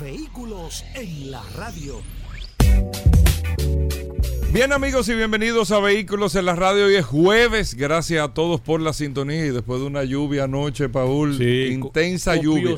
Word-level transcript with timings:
Vehículos 0.00 0.84
en 0.94 1.30
la 1.30 1.42
radio. 1.56 2.02
Bien 4.52 4.72
amigos 4.74 5.08
y 5.08 5.14
bienvenidos 5.14 5.70
a 5.70 5.80
Vehículos 5.80 6.34
en 6.34 6.44
la 6.44 6.54
Radio. 6.54 6.86
Hoy 6.86 6.96
es 6.96 7.06
jueves. 7.06 7.74
Gracias 7.74 8.22
a 8.22 8.34
todos 8.34 8.60
por 8.60 8.82
la 8.82 8.92
sintonía 8.92 9.46
y 9.46 9.50
después 9.50 9.80
de 9.80 9.86
una 9.86 10.04
lluvia 10.04 10.44
anoche, 10.44 10.90
Paul. 10.90 11.40
intensa 11.40 12.36
lluvia. 12.36 12.76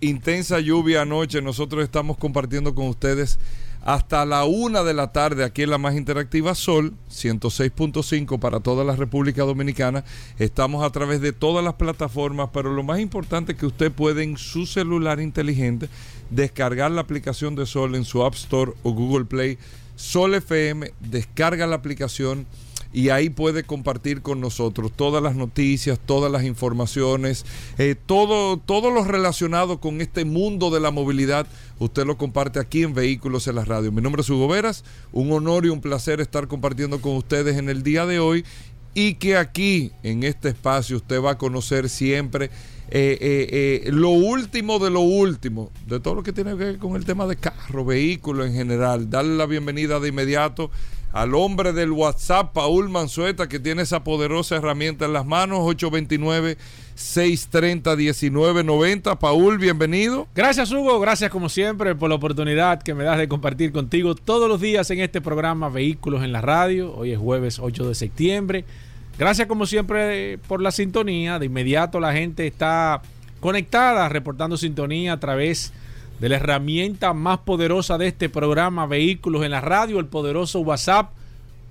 Intensa 0.00 0.60
lluvia 0.60 1.02
anoche. 1.02 1.40
Nosotros 1.40 1.84
estamos 1.84 2.18
compartiendo 2.18 2.74
con 2.74 2.88
ustedes 2.88 3.38
hasta 3.84 4.24
la 4.24 4.44
una 4.44 4.84
de 4.84 4.94
la 4.94 5.12
tarde 5.12 5.44
aquí 5.44 5.62
en 5.62 5.70
la 5.70 5.78
más 5.78 5.96
interactiva 5.96 6.54
Sol 6.54 6.94
106.5 7.10 8.38
para 8.38 8.60
toda 8.60 8.84
la 8.84 8.94
República 8.94 9.42
Dominicana. 9.42 10.04
Estamos 10.38 10.84
a 10.84 10.90
través 10.90 11.20
de 11.20 11.32
todas 11.32 11.64
las 11.64 11.74
plataformas, 11.74 12.50
pero 12.52 12.72
lo 12.72 12.84
más 12.84 13.00
importante 13.00 13.52
es 13.52 13.58
que 13.58 13.66
usted 13.66 13.90
puede 13.90 14.22
en 14.22 14.36
su 14.36 14.66
celular 14.66 15.20
inteligente 15.20 15.88
descargar 16.30 16.92
la 16.92 17.00
aplicación 17.00 17.56
de 17.56 17.66
Sol 17.66 17.96
en 17.96 18.04
su 18.04 18.24
App 18.24 18.34
Store 18.34 18.72
o 18.84 18.92
Google 18.92 19.24
Play. 19.24 19.58
Sol 19.96 20.34
FM, 20.34 20.92
descarga 21.00 21.66
la 21.66 21.76
aplicación 21.76 22.46
y 22.92 23.08
ahí 23.08 23.30
puede 23.30 23.64
compartir 23.64 24.22
con 24.22 24.40
nosotros 24.40 24.92
todas 24.94 25.22
las 25.22 25.34
noticias, 25.34 25.98
todas 26.04 26.30
las 26.30 26.44
informaciones, 26.44 27.44
eh, 27.78 27.94
todo, 28.06 28.58
todo 28.58 28.90
lo 28.90 29.04
relacionado 29.04 29.80
con 29.80 30.00
este 30.00 30.24
mundo 30.24 30.70
de 30.70 30.80
la 30.80 30.90
movilidad. 30.90 31.46
Usted 31.78 32.04
lo 32.04 32.18
comparte 32.18 32.60
aquí 32.60 32.82
en 32.82 32.94
Vehículos 32.94 33.48
en 33.48 33.56
la 33.56 33.64
Radio. 33.64 33.92
Mi 33.92 34.02
nombre 34.02 34.22
es 34.22 34.30
Hugo 34.30 34.48
Veras, 34.48 34.84
un 35.12 35.32
honor 35.32 35.64
y 35.66 35.70
un 35.70 35.80
placer 35.80 36.20
estar 36.20 36.48
compartiendo 36.48 37.00
con 37.00 37.16
ustedes 37.16 37.56
en 37.56 37.68
el 37.68 37.82
día 37.82 38.06
de 38.06 38.18
hoy 38.18 38.44
y 38.94 39.14
que 39.14 39.36
aquí 39.36 39.90
en 40.02 40.22
este 40.22 40.50
espacio 40.50 40.96
usted 40.96 41.22
va 41.22 41.32
a 41.32 41.38
conocer 41.38 41.88
siempre 41.88 42.50
eh, 42.90 43.82
eh, 43.86 43.90
lo 43.90 44.10
último 44.10 44.78
de 44.78 44.90
lo 44.90 45.00
último, 45.00 45.70
de 45.86 45.98
todo 45.98 46.16
lo 46.16 46.22
que 46.22 46.34
tiene 46.34 46.50
que 46.50 46.56
ver 46.56 46.78
con 46.78 46.94
el 46.94 47.06
tema 47.06 47.26
de 47.26 47.36
carro, 47.36 47.86
vehículo 47.86 48.44
en 48.44 48.52
general. 48.52 49.08
Darle 49.08 49.34
la 49.34 49.46
bienvenida 49.46 49.98
de 49.98 50.10
inmediato 50.10 50.70
al 51.12 51.34
hombre 51.34 51.72
del 51.72 51.90
WhatsApp, 51.90 52.52
Paul 52.54 52.88
Manzueta, 52.88 53.48
que 53.48 53.58
tiene 53.60 53.82
esa 53.82 54.02
poderosa 54.02 54.56
herramienta 54.56 55.04
en 55.04 55.12
las 55.12 55.26
manos, 55.26 55.60
829-630-1990. 56.96 59.18
Paul, 59.18 59.58
bienvenido. 59.58 60.26
Gracias, 60.34 60.72
Hugo. 60.72 60.98
Gracias, 61.00 61.30
como 61.30 61.50
siempre, 61.50 61.94
por 61.94 62.08
la 62.08 62.14
oportunidad 62.14 62.82
que 62.82 62.94
me 62.94 63.04
das 63.04 63.18
de 63.18 63.28
compartir 63.28 63.72
contigo 63.72 64.14
todos 64.14 64.48
los 64.48 64.58
días 64.60 64.90
en 64.90 65.00
este 65.00 65.20
programa 65.20 65.68
Vehículos 65.68 66.24
en 66.24 66.32
la 66.32 66.40
Radio. 66.40 66.94
Hoy 66.94 67.12
es 67.12 67.18
jueves 67.18 67.58
8 67.58 67.88
de 67.88 67.94
septiembre. 67.94 68.64
Gracias, 69.18 69.46
como 69.46 69.66
siempre, 69.66 70.38
por 70.38 70.62
la 70.62 70.72
sintonía. 70.72 71.38
De 71.38 71.44
inmediato 71.46 72.00
la 72.00 72.14
gente 72.14 72.46
está 72.46 73.02
conectada, 73.40 74.08
reportando 74.08 74.56
sintonía 74.56 75.12
a 75.12 75.20
través 75.20 75.74
de 76.20 76.28
la 76.28 76.36
herramienta 76.36 77.14
más 77.14 77.38
poderosa 77.40 77.98
de 77.98 78.06
este 78.08 78.28
programa, 78.28 78.86
Vehículos 78.86 79.44
en 79.44 79.50
la 79.50 79.60
Radio, 79.60 79.98
el 79.98 80.06
poderoso 80.06 80.60
WhatsApp 80.60 81.10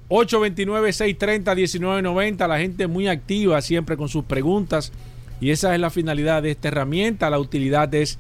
829-630-1990. 0.09 2.47
La 2.47 2.59
gente 2.59 2.87
muy 2.87 3.07
activa 3.07 3.61
siempre 3.61 3.95
con 3.95 4.09
sus 4.09 4.25
preguntas 4.25 4.91
y 5.39 5.51
esa 5.51 5.73
es 5.73 5.79
la 5.79 5.89
finalidad 5.89 6.43
de 6.43 6.51
esta 6.51 6.67
herramienta. 6.67 7.29
La 7.29 7.39
utilidad 7.39 7.95
es 7.95 8.19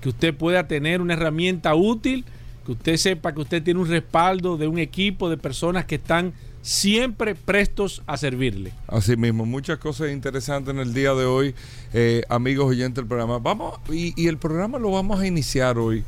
que 0.00 0.08
usted 0.08 0.32
pueda 0.34 0.68
tener 0.68 1.00
una 1.00 1.14
herramienta 1.14 1.74
útil, 1.74 2.24
que 2.64 2.70
usted 2.72 2.96
sepa 2.96 3.34
que 3.34 3.40
usted 3.40 3.60
tiene 3.62 3.80
un 3.80 3.88
respaldo 3.88 4.56
de 4.56 4.68
un 4.68 4.78
equipo 4.78 5.28
de 5.28 5.36
personas 5.36 5.84
que 5.84 5.96
están 5.96 6.32
siempre 6.62 7.34
prestos 7.34 8.02
a 8.06 8.16
servirle. 8.16 8.72
Así 8.86 9.16
mismo, 9.16 9.44
muchas 9.44 9.78
cosas 9.78 10.10
interesantes 10.10 10.72
en 10.72 10.80
el 10.80 10.94
día 10.94 11.12
de 11.12 11.24
hoy, 11.24 11.54
eh, 11.92 12.22
amigos 12.28 12.66
oyentes 12.66 12.96
del 12.96 13.06
programa. 13.06 13.38
Vamos, 13.38 13.78
y, 13.90 14.26
el 14.26 14.38
programa 14.38 14.78
lo 14.78 14.92
vamos 14.92 15.20
a 15.20 15.26
iniciar 15.26 15.76
hoy 15.76 16.04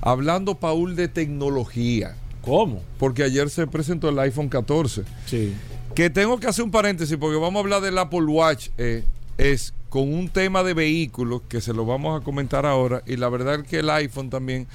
hablando, 0.00 0.56
Paul, 0.56 0.96
de 0.96 1.08
tecnología. 1.08 2.16
¿Cómo? 2.42 2.82
Porque 2.98 3.22
ayer 3.22 3.48
se 3.48 3.66
presentó 3.68 4.08
el 4.08 4.18
iPhone 4.18 4.48
14. 4.48 5.04
Sí. 5.26 5.54
Que 5.94 6.10
tengo 6.10 6.38
que 6.40 6.48
hacer 6.48 6.64
un 6.64 6.72
paréntesis 6.72 7.16
porque 7.16 7.36
vamos 7.36 7.56
a 7.56 7.60
hablar 7.60 7.80
del 7.80 7.96
Apple 7.98 8.24
Watch. 8.24 8.70
Eh, 8.78 9.04
es 9.38 9.72
con 9.88 10.12
un 10.12 10.28
tema 10.28 10.62
de 10.62 10.74
vehículos 10.74 11.42
que 11.48 11.60
se 11.60 11.72
lo 11.72 11.86
vamos 11.86 12.20
a 12.20 12.24
comentar 12.24 12.66
ahora. 12.66 13.02
Y 13.06 13.16
la 13.16 13.28
verdad 13.28 13.60
es 13.60 13.68
que 13.68 13.78
el 13.78 13.90
iPhone 13.90 14.28
también 14.28 14.66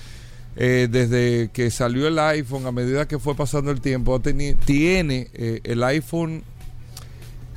eh, 0.60 0.88
desde 0.90 1.50
que 1.54 1.70
salió 1.70 2.08
el 2.08 2.18
iPhone, 2.18 2.66
a 2.66 2.72
medida 2.72 3.08
que 3.08 3.20
fue 3.20 3.36
pasando 3.36 3.70
el 3.70 3.80
tiempo, 3.80 4.20
tiene 4.20 5.28
eh, 5.34 5.62
el 5.64 5.84
iPhone 5.84 6.44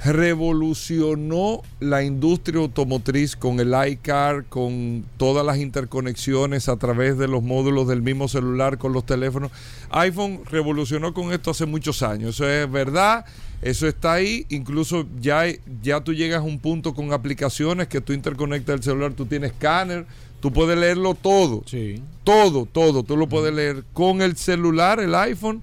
revolucionó 0.04 1.62
la 1.78 2.02
industria 2.02 2.60
automotriz 2.60 3.36
con 3.36 3.60
el 3.60 3.74
iCar, 3.90 4.44
con 4.46 5.04
todas 5.18 5.44
las 5.44 5.58
interconexiones 5.58 6.68
a 6.68 6.76
través 6.76 7.18
de 7.18 7.28
los 7.28 7.42
módulos 7.42 7.86
del 7.86 8.00
mismo 8.00 8.28
celular 8.28 8.78
con 8.78 8.92
los 8.92 9.04
teléfonos. 9.04 9.50
iPhone 9.90 10.40
revolucionó 10.50 11.12
con 11.12 11.32
esto 11.32 11.50
hace 11.50 11.66
muchos 11.66 12.02
años, 12.02 12.34
eso 12.34 12.48
es 12.48 12.70
verdad, 12.70 13.26
eso 13.60 13.86
está 13.86 14.14
ahí, 14.14 14.46
incluso 14.48 15.06
ya, 15.20 15.44
ya 15.82 16.00
tú 16.00 16.14
llegas 16.14 16.40
a 16.40 16.44
un 16.44 16.58
punto 16.58 16.94
con 16.94 17.12
aplicaciones 17.12 17.88
que 17.88 18.00
tú 18.00 18.14
interconectas 18.14 18.76
el 18.76 18.82
celular, 18.82 19.12
tú 19.12 19.26
tienes 19.26 19.52
escáner, 19.52 20.06
Tú 20.40 20.52
puedes 20.52 20.78
leerlo 20.78 21.14
todo. 21.14 21.62
Sí. 21.66 22.02
Todo, 22.24 22.66
todo. 22.66 23.02
Tú 23.02 23.16
lo 23.16 23.28
puedes 23.28 23.54
leer 23.54 23.84
con 23.92 24.22
el 24.22 24.36
celular, 24.36 25.00
el 25.00 25.14
iPhone, 25.14 25.62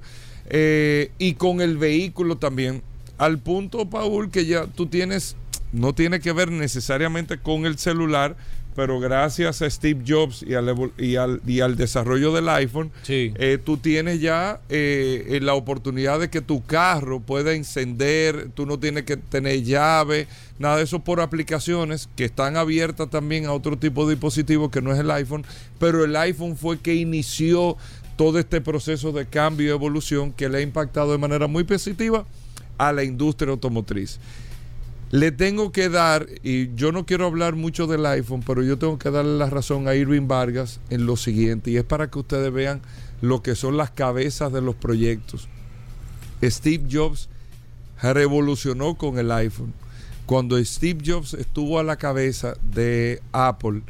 eh, 0.50 1.12
y 1.18 1.34
con 1.34 1.62
el 1.62 1.78
vehículo 1.78 2.38
también. 2.38 2.82
Al 3.18 3.40
punto, 3.40 3.90
Paul, 3.90 4.30
que 4.30 4.46
ya 4.46 4.68
tú 4.68 4.86
tienes, 4.86 5.36
no 5.72 5.94
tiene 5.94 6.20
que 6.20 6.32
ver 6.32 6.52
necesariamente 6.52 7.40
con 7.40 7.66
el 7.66 7.78
celular, 7.78 8.38
pero 8.78 9.00
gracias 9.00 9.64
a 9.64 9.70
Steve 9.72 10.04
Jobs 10.08 10.44
y 10.44 10.54
al, 10.54 10.92
y 11.00 11.16
al, 11.16 11.42
y 11.48 11.62
al 11.62 11.76
desarrollo 11.76 12.32
del 12.32 12.48
iPhone, 12.48 12.92
eh, 13.08 13.58
tú 13.64 13.78
tienes 13.78 14.22
ya 14.22 14.62
eh, 14.70 15.40
la 15.42 15.56
oportunidad 15.56 16.20
de 16.20 16.30
que 16.30 16.42
tu 16.42 16.64
carro 16.64 17.20
pueda 17.20 17.54
encender, 17.56 18.50
tú 18.54 18.68
no 18.68 18.78
tienes 18.78 19.06
que 19.06 19.18
tener 19.18 19.64
llave, 19.64 20.28
nada 20.60 20.78
de 20.78 20.84
eso 20.84 21.00
por 21.00 21.22
aplicaciones 21.22 22.10
que 22.16 22.26
están 22.26 22.58
abiertas 22.58 23.10
también 23.10 23.46
a 23.46 23.54
otro 23.54 23.78
tipo 23.78 24.06
de 24.06 24.16
dispositivos 24.16 24.72
que 24.72 24.82
no 24.82 24.92
es 24.92 25.00
el 25.00 25.12
iPhone, 25.12 25.46
pero 25.80 26.04
el 26.04 26.16
iPhone 26.16 26.58
fue 26.58 26.80
que 26.80 26.96
inició 26.96 27.78
todo 28.16 28.40
este 28.40 28.62
proceso 28.62 29.12
de 29.12 29.26
cambio 29.26 29.68
y 29.68 29.70
evolución 29.70 30.34
que 30.34 30.50
le 30.50 30.58
ha 30.58 30.62
impactado 30.62 31.12
de 31.12 31.18
manera 31.18 31.48
muy 31.48 31.64
positiva 31.64 32.26
a 32.78 32.92
la 32.92 33.04
industria 33.04 33.52
automotriz. 33.52 34.20
Le 35.10 35.32
tengo 35.32 35.72
que 35.72 35.88
dar, 35.88 36.28
y 36.44 36.74
yo 36.76 36.92
no 36.92 37.06
quiero 37.06 37.26
hablar 37.26 37.56
mucho 37.56 37.88
del 37.88 38.06
iPhone, 38.06 38.44
pero 38.46 38.62
yo 38.62 38.78
tengo 38.78 39.00
que 39.00 39.10
darle 39.10 39.38
la 39.38 39.50
razón 39.50 39.88
a 39.88 39.96
Irving 39.96 40.28
Vargas 40.28 40.82
en 40.90 41.06
lo 41.06 41.16
siguiente, 41.16 41.72
y 41.72 41.78
es 41.78 41.86
para 41.86 42.10
que 42.10 42.20
ustedes 42.20 42.52
vean 42.52 42.82
lo 43.22 43.42
que 43.42 43.56
son 43.56 43.78
las 43.78 43.92
cabezas 43.92 44.52
de 44.52 44.62
los 44.62 44.76
proyectos. 44.76 45.48
Steve 46.44 46.84
Jobs 46.92 47.30
revolucionó 48.02 48.96
con 48.96 49.18
el 49.18 49.32
iPhone. 49.32 49.74
Cuando 50.28 50.64
Steve 50.64 51.00
Jobs 51.06 51.34
estuvo 51.34 51.80
a 51.80 51.84
la 51.84 51.96
cabeza 51.96 52.56
de 52.62 53.22
Apple, 53.32 53.82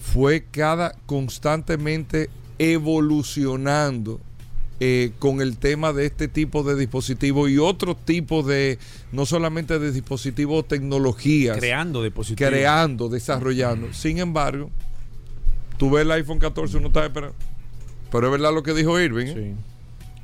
fue 0.00 0.46
cada 0.50 0.96
constantemente 1.04 2.30
evolucionando 2.58 4.20
eh, 4.80 5.12
con 5.18 5.42
el 5.42 5.58
tema 5.58 5.92
de 5.92 6.06
este 6.06 6.28
tipo 6.28 6.62
de 6.62 6.76
dispositivos 6.76 7.50
y 7.50 7.58
otro 7.58 7.94
tipo 7.94 8.42
de, 8.42 8.78
no 9.12 9.26
solamente 9.26 9.78
de 9.78 9.92
dispositivos, 9.92 10.66
tecnologías. 10.66 11.58
Creando 11.58 12.02
dispositivos. 12.02 12.50
Creando, 12.50 13.10
desarrollando. 13.10 13.92
Sin 13.92 14.20
embargo, 14.20 14.70
tú 15.76 15.90
ves 15.90 16.06
el 16.06 16.10
iPhone 16.12 16.38
14, 16.38 16.78
uno 16.78 16.86
está 16.86 17.04
esperando. 17.04 17.36
Pero 18.10 18.28
es 18.28 18.32
verdad 18.32 18.54
lo 18.54 18.62
que 18.62 18.72
dijo 18.72 18.98
Irving. 18.98 19.26
¿eh? 19.26 19.54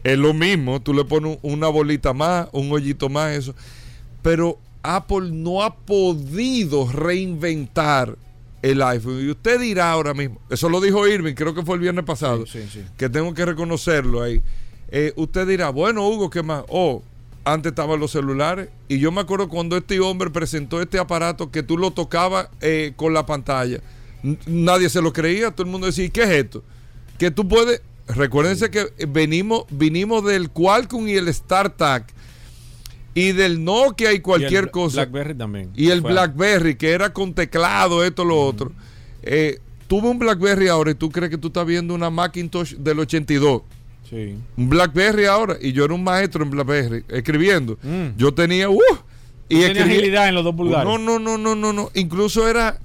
Es 0.03 0.17
lo 0.17 0.33
mismo, 0.33 0.81
tú 0.81 0.95
le 0.95 1.05
pones 1.05 1.39
una 1.43 1.69
bolita 1.69 2.15
más, 2.15 2.49
un 2.53 2.73
hoyito 2.73 3.11
más, 3.11 3.37
eso. 3.37 3.55
Pero 4.23 4.59
Apple 4.83 5.31
no 5.33 5.63
ha 5.63 5.75
podido 5.77 6.91
reinventar 6.91 8.17
el 8.63 8.83
iPhone. 8.83 9.21
Y 9.25 9.31
usted 9.31 9.61
dirá 9.61 9.91
ahora 9.93 10.15
mismo, 10.15 10.41
eso 10.51 10.69
lo 10.69 10.81
dijo 10.81 11.07
Irving, 11.09 11.35
creo 11.35 11.55
que 11.55 11.63
fue 11.63 11.77
el 11.77 11.81
viernes 11.81 12.05
pasado, 12.05 12.45
que 12.97 13.09
tengo 13.09 13.33
que 13.35 13.45
reconocerlo 13.45 14.23
ahí. 14.23 14.41
Eh, 14.91 15.13
usted 15.17 15.47
dirá, 15.47 15.71
bueno, 15.71 16.07
Hugo, 16.09 16.31
¿qué 16.31 16.43
más? 16.43 16.65
Oh, 16.69 17.03
antes 17.45 17.71
estaban 17.71 17.99
los 18.01 18.11
celulares. 18.11 18.69
Y 18.89 18.99
yo 18.99 19.13
me 19.13 19.21
acuerdo 19.21 19.49
cuando 19.49 19.77
este 19.77 19.99
hombre 20.01 20.31
presentó 20.31 20.81
este 20.83 20.99
aparato 20.99 21.51
que 21.51 21.63
tú 21.63 21.79
lo 21.79 21.91
tocabas 21.93 22.49
eh, 22.61 22.93
con 22.97 23.15
la 23.15 23.25
pantalla. 23.25 23.81
N- 24.23 24.39
Nadie 24.47 24.91
se 24.91 25.01
lo 25.01 25.13
creía, 25.13 25.51
todo 25.51 25.65
el 25.65 25.71
mundo 25.71 25.87
decía, 25.87 26.05
"¿Y 26.05 26.11
¿qué 26.11 26.25
es 26.25 26.31
esto? 26.31 26.63
Que 27.19 27.31
tú 27.31 27.49
puedes, 27.49 27.81
recuérdense 28.09 28.71
que 28.71 28.93
venimos, 29.09 29.65
vinimos 29.71 30.25
del 30.25 30.51
Qualcomm 30.51 31.09
y 31.09 31.15
el 31.15 31.33
StarTAC 31.33 32.13
y 33.15 33.33
del 33.33 33.65
Nokia 33.65 34.13
y 34.13 34.21
cualquier 34.21 34.53
Y 34.53 34.57
el 34.67 34.71
cosa. 34.71 34.97
Blackberry 35.05 35.35
también. 35.35 35.71
Y 35.75 35.91
el 35.91 36.01
Fue- 36.01 36.13
BlackBerry, 36.13 36.77
que 36.77 36.91
era 36.91 37.13
con 37.13 37.35
teclado, 37.35 38.05
esto, 38.05 38.25
lo 38.25 38.41
otro. 38.41 38.73
Eh, 39.23 39.59
tuve 39.89 40.09
un 40.09 40.19
BlackBerry 40.19 40.69
ahora 40.69 40.93
y 40.93 40.95
tú 40.95 41.11
crees 41.11 41.31
que 41.31 41.39
tú 41.39 41.49
estás 41.49 41.67
viendo 41.67 41.95
una 41.95 42.09
Macintosh 42.11 42.75
del 42.77 43.01
82. 43.01 43.63
Sí. 44.09 44.37
Un 44.57 44.69
BlackBerry 44.69 45.27
ahora. 45.27 45.57
Y 45.61 45.73
yo 45.73 45.85
era 45.85 45.95
un 45.95 46.03
maestro 46.05 46.43
en 46.45 46.51
BlackBerry, 46.51 47.05
escribiendo. 47.09 47.79
Mm. 47.83 48.17
Yo 48.17 48.33
tenía... 48.33 48.69
Uh, 48.71 48.79
y 49.49 49.55
Tenía 49.61 49.67
escribía- 49.69 49.93
agilidad 49.99 50.29
en 50.29 50.35
los 50.37 50.45
dos 50.45 50.55
pulgares. 50.55 50.85
No, 50.85 50.97
no, 50.99 51.19
no, 51.19 51.37
no, 51.37 51.55
no, 51.57 51.73
no. 51.73 51.91
Incluso 51.95 52.49
era... 52.49 52.79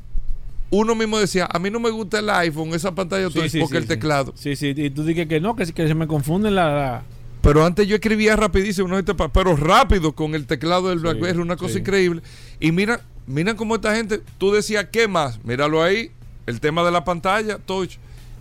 Uno 0.71 0.95
mismo 0.95 1.19
decía, 1.19 1.48
a 1.51 1.60
mí 1.60 1.69
no 1.69 1.80
me 1.80 1.92
gusta 1.92 2.18
el 2.19 2.30
iPhone, 2.31 2.69
esa 2.74 2.94
pantalla 2.94 3.30
Sí, 3.30 3.60
porque 3.60 3.78
el 3.78 3.86
teclado. 3.86 4.33
Sí, 4.36 4.56
sí. 4.56 4.74
Y 4.75 4.89
tú 4.89 5.04
dices 5.04 5.28
que 5.28 5.39
no, 5.39 5.56
que, 5.56 5.71
que 5.71 5.88
se 5.88 5.94
me 5.94 6.07
confunden 6.07 6.56
la... 6.56 6.68
la- 6.74 7.04
Pero 7.45 7.63
antes 7.63 7.88
yo 7.88 7.94
escribía 7.94 8.36
rapidísimo, 8.36 8.88
no, 8.88 9.03
pero 9.31 9.56
rápido 9.56 10.15
con 10.15 10.33
el 10.33 10.47
teclado 10.47 10.89
del 10.89 10.97
Sí, 10.97 11.03
BlackBerry, 11.03 11.38
una 11.38 11.56
cosa 11.57 11.74
sí. 11.74 11.80
increíble. 11.81 12.24
Y 12.59 12.71
mira, 12.71 13.01
mira 13.27 13.56
cómo 13.56 13.75
esta 13.75 13.95
gente, 13.95 14.19
tú 14.39 14.51
decías, 14.51 14.88
¿qué 14.92 15.07
más? 15.07 15.45
Míralo 15.45 15.83
ahí, 15.83 16.09
el 16.47 16.59
tema 16.59 16.83
de 16.83 16.89
la 16.89 17.03
pantalla, 17.06 17.59
touch. 17.59 17.97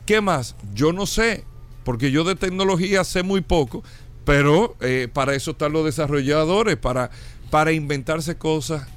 ¿Qué 0.06 0.22
más? 0.22 0.56
Yo 0.72 0.94
no 0.94 1.04
sé, 1.04 1.44
porque 1.84 2.10
yo 2.10 2.24
de 2.24 2.34
tecnología 2.34 3.04
sé 3.04 3.22
muy 3.22 3.42
poco, 3.42 3.84
pero 4.24 4.74
eh, 4.80 5.08
para 5.12 5.34
eso 5.34 5.50
están 5.50 5.74
los 5.74 5.84
desarrolladores, 5.84 6.78
para, 6.78 7.10
para 7.50 7.72
inventarse 7.72 8.38
cosas. 8.38 8.88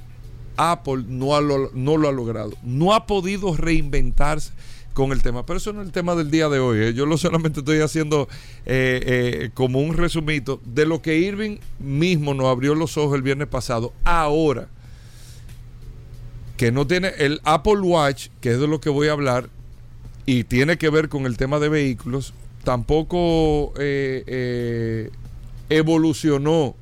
Apple 0.56 1.04
no, 1.06 1.36
ha 1.36 1.42
no 1.42 1.98
lo 1.98 2.08
ha 2.08 2.12
logrado, 2.12 2.52
no 2.62 2.94
ha 2.94 3.06
podido 3.06 3.54
reinventarse 3.54 4.52
con 4.98 5.12
el 5.12 5.22
tema. 5.22 5.46
Pero 5.46 5.58
eso 5.58 5.72
no 5.72 5.80
es 5.82 5.86
el 5.86 5.92
tema 5.92 6.16
del 6.16 6.28
día 6.28 6.48
de 6.48 6.58
hoy. 6.58 6.78
¿eh? 6.80 6.92
Yo 6.92 7.06
lo 7.06 7.16
solamente 7.16 7.60
estoy 7.60 7.78
haciendo 7.78 8.28
eh, 8.66 9.00
eh, 9.06 9.50
como 9.54 9.78
un 9.78 9.96
resumito 9.96 10.60
de 10.64 10.86
lo 10.86 11.02
que 11.02 11.18
Irving 11.18 11.58
mismo 11.78 12.34
nos 12.34 12.46
abrió 12.48 12.74
los 12.74 12.98
ojos 12.98 13.14
el 13.14 13.22
viernes 13.22 13.46
pasado. 13.46 13.92
Ahora, 14.02 14.66
que 16.56 16.72
no 16.72 16.88
tiene 16.88 17.12
el 17.18 17.40
Apple 17.44 17.78
Watch, 17.78 18.30
que 18.40 18.50
es 18.50 18.58
de 18.58 18.66
lo 18.66 18.80
que 18.80 18.90
voy 18.90 19.06
a 19.06 19.12
hablar, 19.12 19.50
y 20.26 20.42
tiene 20.42 20.78
que 20.78 20.90
ver 20.90 21.08
con 21.08 21.26
el 21.26 21.36
tema 21.36 21.60
de 21.60 21.68
vehículos, 21.68 22.34
tampoco 22.64 23.72
evolucionó 25.70 26.74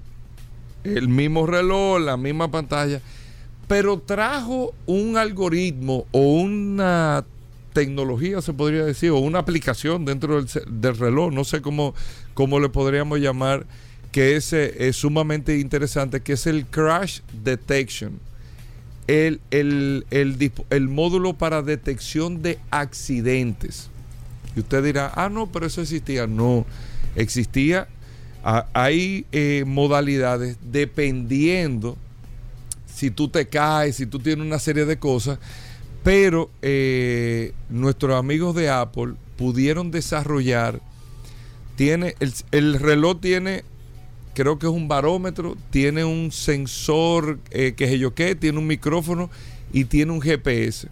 el 0.84 1.08
mismo 1.08 1.46
reloj, 1.46 2.00
la 2.00 2.16
misma 2.16 2.50
pantalla, 2.50 3.02
pero 3.68 3.98
trajo 3.98 4.72
un 4.86 5.18
algoritmo 5.18 6.06
o 6.12 6.20
una 6.20 7.26
tecnología, 7.76 8.40
se 8.40 8.54
podría 8.54 8.86
decir, 8.86 9.10
o 9.10 9.18
una 9.18 9.38
aplicación 9.38 10.06
dentro 10.06 10.42
del, 10.42 10.48
del 10.66 10.96
reloj, 10.96 11.30
no 11.30 11.44
sé 11.44 11.60
cómo, 11.60 11.94
cómo 12.32 12.58
le 12.58 12.70
podríamos 12.70 13.20
llamar, 13.20 13.66
que 14.12 14.36
es, 14.36 14.54
eh, 14.54 14.88
es 14.88 14.96
sumamente 14.96 15.58
interesante, 15.58 16.22
que 16.22 16.32
es 16.32 16.46
el 16.46 16.64
Crash 16.64 17.20
Detection. 17.44 18.18
El, 19.08 19.42
el, 19.50 20.06
el 20.70 20.88
módulo 20.88 21.34
para 21.34 21.60
detección 21.60 22.40
de 22.40 22.58
accidentes. 22.70 23.90
Y 24.56 24.60
usted 24.60 24.82
dirá, 24.82 25.12
ah, 25.14 25.28
no, 25.28 25.52
pero 25.52 25.66
eso 25.66 25.82
existía. 25.82 26.26
No, 26.26 26.64
existía. 27.14 27.88
Hay 28.72 29.26
eh, 29.32 29.64
modalidades 29.66 30.56
dependiendo 30.62 31.98
si 32.86 33.10
tú 33.10 33.28
te 33.28 33.46
caes, 33.46 33.96
si 33.96 34.06
tú 34.06 34.18
tienes 34.18 34.46
una 34.46 34.58
serie 34.58 34.86
de 34.86 34.98
cosas, 34.98 35.38
pero 36.06 36.52
eh, 36.62 37.52
nuestros 37.68 38.16
amigos 38.16 38.54
de 38.54 38.70
Apple 38.70 39.14
pudieron 39.36 39.90
desarrollar, 39.90 40.80
tiene 41.74 42.14
el, 42.20 42.32
el 42.52 42.78
reloj 42.78 43.20
tiene, 43.20 43.64
creo 44.32 44.56
que 44.56 44.66
es 44.66 44.72
un 44.72 44.86
barómetro, 44.86 45.56
tiene 45.70 46.04
un 46.04 46.30
sensor, 46.30 47.40
eh, 47.50 47.74
que 47.76 47.88
sé 47.88 47.98
yo 47.98 48.14
qué, 48.14 48.36
tiene 48.36 48.60
un 48.60 48.68
micrófono 48.68 49.30
y 49.72 49.86
tiene 49.86 50.12
un 50.12 50.20
GPS. 50.20 50.86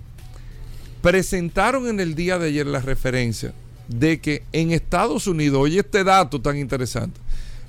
Presentaron 1.00 1.86
en 1.86 2.00
el 2.00 2.16
día 2.16 2.36
de 2.40 2.48
ayer 2.48 2.66
la 2.66 2.80
referencia 2.80 3.54
de 3.86 4.18
que 4.18 4.42
en 4.50 4.72
Estados 4.72 5.28
Unidos, 5.28 5.60
oye 5.60 5.78
este 5.78 6.02
dato 6.02 6.40
tan 6.40 6.56
interesante, 6.56 7.20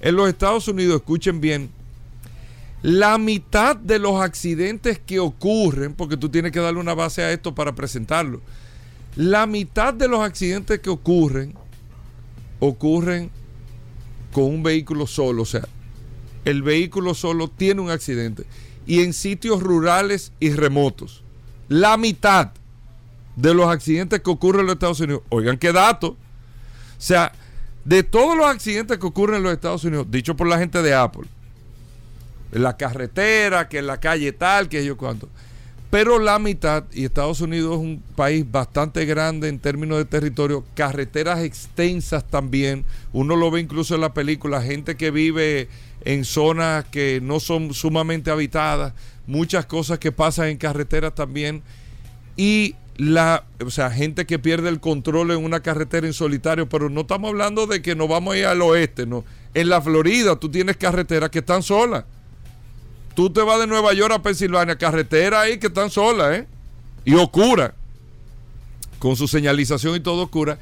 en 0.01 0.15
los 0.15 0.27
Estados 0.29 0.67
Unidos, 0.67 0.95
escuchen 0.95 1.39
bien, 1.39 1.69
la 2.85 3.17
mitad 3.17 3.75
de 3.75 3.97
los 3.97 4.21
accidentes 4.21 4.99
que 4.99 5.19
ocurren, 5.19 5.95
porque 5.95 6.17
tú 6.17 6.29
tienes 6.29 6.51
que 6.51 6.59
darle 6.59 6.79
una 6.79 6.93
base 6.93 7.23
a 7.23 7.31
esto 7.31 7.55
para 7.55 7.73
presentarlo, 7.73 8.41
la 9.15 9.47
mitad 9.47 9.91
de 9.91 10.07
los 10.07 10.19
accidentes 10.21 10.81
que 10.81 10.91
ocurren, 10.91 11.55
ocurren 12.59 13.31
con 14.31 14.43
un 14.43 14.61
vehículo 14.61 15.07
solo, 15.07 15.41
o 15.41 15.45
sea, 15.47 15.67
el 16.43 16.61
vehículo 16.61 17.15
solo 17.15 17.47
tiene 17.47 17.81
un 17.81 17.89
accidente 17.89 18.45
y 18.85 19.01
en 19.01 19.13
sitios 19.13 19.63
rurales 19.63 20.31
y 20.39 20.51
remotos. 20.51 21.23
La 21.67 21.97
mitad 21.97 22.51
de 23.35 23.55
los 23.55 23.67
accidentes 23.67 24.21
que 24.21 24.29
ocurren 24.29 24.59
en 24.59 24.67
los 24.67 24.73
Estados 24.75 24.99
Unidos, 24.99 25.23
oigan 25.29 25.57
qué 25.57 25.73
dato, 25.73 26.09
o 26.09 26.17
sea, 26.99 27.31
de 27.83 28.03
todos 28.03 28.37
los 28.37 28.45
accidentes 28.45 28.99
que 28.99 29.07
ocurren 29.07 29.37
en 29.37 29.43
los 29.43 29.53
Estados 29.53 29.83
Unidos, 29.85 30.05
dicho 30.11 30.35
por 30.35 30.45
la 30.45 30.59
gente 30.59 30.83
de 30.83 30.93
Apple, 30.93 31.27
en 32.51 32.63
la 32.63 32.77
carretera, 32.77 33.67
que 33.69 33.79
en 33.79 33.87
la 33.87 33.99
calle 33.99 34.31
tal, 34.31 34.69
que 34.69 34.85
yo 34.85 34.97
cuánto. 34.97 35.29
Pero 35.89 36.19
la 36.19 36.39
mitad, 36.39 36.83
y 36.91 37.05
Estados 37.05 37.39
Unidos 37.41 37.75
es 37.75 37.79
un 37.79 38.03
país 38.15 38.45
bastante 38.49 39.05
grande 39.05 39.47
en 39.47 39.59
términos 39.59 39.97
de 39.97 40.05
territorio, 40.05 40.65
carreteras 40.75 41.39
extensas 41.39 42.25
también. 42.25 42.83
Uno 43.13 43.35
lo 43.35 43.49
ve 43.49 43.61
incluso 43.61 43.95
en 43.95 44.01
la 44.01 44.13
película, 44.13 44.61
gente 44.61 44.95
que 44.97 45.11
vive 45.11 45.69
en 46.03 46.25
zonas 46.25 46.85
que 46.85 47.21
no 47.21 47.39
son 47.39 47.73
sumamente 47.73 48.29
habitadas, 48.29 48.93
muchas 49.25 49.65
cosas 49.67 49.99
que 49.99 50.11
pasan 50.11 50.49
en 50.49 50.57
carreteras 50.57 51.15
también. 51.15 51.63
Y 52.35 52.75
la, 52.97 53.45
o 53.65 53.69
sea, 53.69 53.89
gente 53.91 54.25
que 54.25 54.39
pierde 54.39 54.69
el 54.69 54.79
control 54.79 55.31
en 55.31 55.43
una 55.43 55.61
carretera 55.61 56.07
en 56.07 56.13
solitario, 56.13 56.67
pero 56.67 56.89
no 56.89 57.01
estamos 57.01 57.29
hablando 57.29 57.67
de 57.67 57.81
que 57.81 57.95
nos 57.95 58.09
vamos 58.09 58.33
a 58.33 58.37
ir 58.37 58.45
al 58.45 58.61
oeste, 58.61 59.05
no. 59.05 59.23
En 59.53 59.69
la 59.69 59.81
Florida 59.81 60.35
tú 60.35 60.49
tienes 60.49 60.77
carreteras 60.77 61.29
que 61.29 61.39
están 61.39 61.63
solas. 61.63 62.05
Tú 63.15 63.29
te 63.29 63.41
vas 63.41 63.59
de 63.59 63.67
Nueva 63.67 63.93
York 63.93 64.13
a 64.13 64.21
Pensilvania, 64.21 64.77
carretera 64.77 65.41
ahí 65.41 65.57
que 65.57 65.67
están 65.67 65.89
solas, 65.89 66.39
¿eh? 66.39 66.47
Y 67.05 67.13
oscura. 67.15 67.73
Con 68.99 69.15
su 69.15 69.27
señalización 69.27 69.95
y 69.95 70.01
todo 70.01 70.23
oscura. 70.23 70.59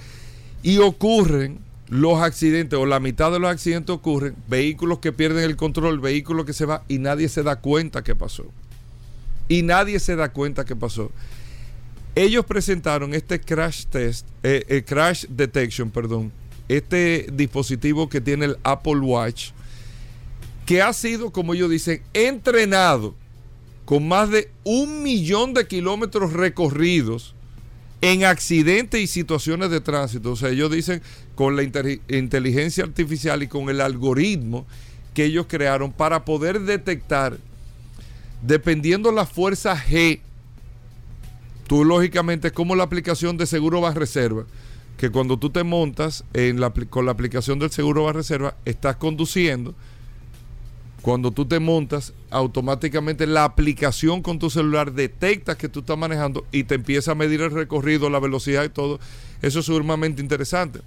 Y 0.61 0.77
ocurren 0.77 1.59
los 1.89 2.21
accidentes, 2.21 2.77
o 2.79 2.85
la 2.85 2.99
mitad 2.99 3.31
de 3.31 3.39
los 3.39 3.51
accidentes 3.51 3.93
ocurren, 3.93 4.35
vehículos 4.47 4.99
que 4.99 5.11
pierden 5.11 5.43
el 5.43 5.55
control, 5.55 5.99
vehículos 5.99 6.45
que 6.45 6.53
se 6.53 6.65
van 6.65 6.81
y 6.87 6.97
nadie 6.97 7.29
se 7.29 7.43
da 7.43 7.59
cuenta 7.59 8.03
que 8.03 8.15
pasó. 8.15 8.45
Y 9.47 9.61
nadie 9.63 9.99
se 9.99 10.15
da 10.15 10.29
cuenta 10.31 10.65
que 10.65 10.75
pasó. 10.75 11.11
Ellos 12.15 12.45
presentaron 12.45 13.13
este 13.13 13.41
crash 13.41 13.85
test, 13.85 14.27
eh, 14.43 14.63
eh, 14.67 14.83
crash 14.83 15.25
detection, 15.27 15.89
perdón, 15.89 16.31
este 16.67 17.27
dispositivo 17.33 18.07
que 18.07 18.21
tiene 18.21 18.45
el 18.45 18.57
Apple 18.63 18.99
Watch, 18.99 19.51
que 20.65 20.81
ha 20.81 20.93
sido, 20.93 21.31
como 21.31 21.53
ellos 21.53 21.69
dicen, 21.69 22.01
entrenado 22.13 23.15
con 23.85 24.07
más 24.07 24.29
de 24.29 24.49
un 24.63 25.03
millón 25.03 25.53
de 25.53 25.67
kilómetros 25.67 26.33
recorridos 26.33 27.35
en 28.01 28.25
accidentes 28.25 29.01
y 29.01 29.07
situaciones 29.07 29.69
de 29.69 29.81
tránsito. 29.81 30.31
O 30.31 30.35
sea, 30.35 30.49
ellos 30.49 30.71
dicen 30.71 31.01
con 31.35 31.55
la 31.55 31.63
inteligencia 31.63 32.83
artificial 32.83 33.43
y 33.43 33.47
con 33.47 33.69
el 33.69 33.81
algoritmo 33.81 34.65
que 35.13 35.25
ellos 35.25 35.45
crearon 35.47 35.91
para 35.91 36.25
poder 36.25 36.61
detectar, 36.61 37.37
dependiendo 38.41 39.11
la 39.11 39.25
fuerza 39.25 39.77
G, 39.77 40.19
tú 41.67 41.85
lógicamente 41.85 42.47
es 42.47 42.53
como 42.53 42.75
la 42.75 42.83
aplicación 42.83 43.37
de 43.37 43.45
seguro 43.45 43.79
va 43.79 43.93
reserva, 43.93 44.45
que 44.97 45.09
cuando 45.09 45.37
tú 45.37 45.49
te 45.49 45.63
montas 45.63 46.23
con 46.89 47.05
la 47.05 47.11
aplicación 47.11 47.59
del 47.59 47.71
seguro 47.71 48.03
va 48.03 48.13
reserva, 48.13 48.55
estás 48.65 48.95
conduciendo, 48.95 49.75
cuando 51.03 51.31
tú 51.31 51.45
te 51.45 51.59
montas, 51.59 52.13
automáticamente 52.29 53.27
la 53.27 53.43
aplicación 53.43 54.21
con 54.21 54.39
tu 54.39 54.49
celular 54.49 54.93
detecta 54.93 55.57
que 55.57 55.67
tú 55.67 55.81
estás 55.81 55.97
manejando 55.97 56.45
y 56.53 56.63
te 56.63 56.75
empieza 56.75 57.11
a 57.11 57.15
medir 57.15 57.41
el 57.41 57.51
recorrido, 57.51 58.09
la 58.09 58.21
velocidad 58.21 58.63
y 58.63 58.69
todo. 58.69 59.01
Eso 59.41 59.59
es 59.59 59.65
sumamente 59.65 60.21
interesante. 60.21 60.79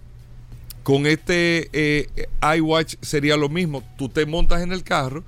Con 0.82 1.06
este 1.06 1.68
eh, 1.74 2.08
iWatch 2.56 2.94
sería 3.02 3.36
lo 3.36 3.50
mismo. 3.50 3.82
Tú 3.98 4.08
te 4.08 4.24
montas 4.24 4.62
en 4.62 4.72
el 4.72 4.84
carro, 4.84 5.22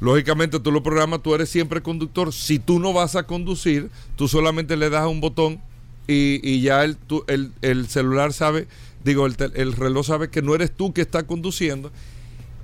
lógicamente 0.00 0.58
tú 0.58 0.72
lo 0.72 0.82
programas, 0.82 1.22
tú 1.22 1.32
eres 1.32 1.48
siempre 1.48 1.80
conductor. 1.80 2.32
Si 2.32 2.58
tú 2.58 2.80
no 2.80 2.92
vas 2.92 3.14
a 3.14 3.28
conducir, 3.28 3.90
tú 4.16 4.26
solamente 4.26 4.76
le 4.76 4.90
das 4.90 5.06
un 5.06 5.20
botón 5.20 5.60
y, 6.08 6.60
ya 6.62 6.82
el, 6.82 7.86
celular 7.88 8.32
sabe, 8.32 8.66
digo, 9.04 9.26
el, 9.26 9.36
el 9.54 9.72
reloj 9.72 10.04
sabe 10.04 10.30
que 10.30 10.42
no 10.42 10.56
eres 10.56 10.72
tú 10.72 10.92
que 10.92 11.02
estás 11.02 11.22
conduciendo. 11.22 11.92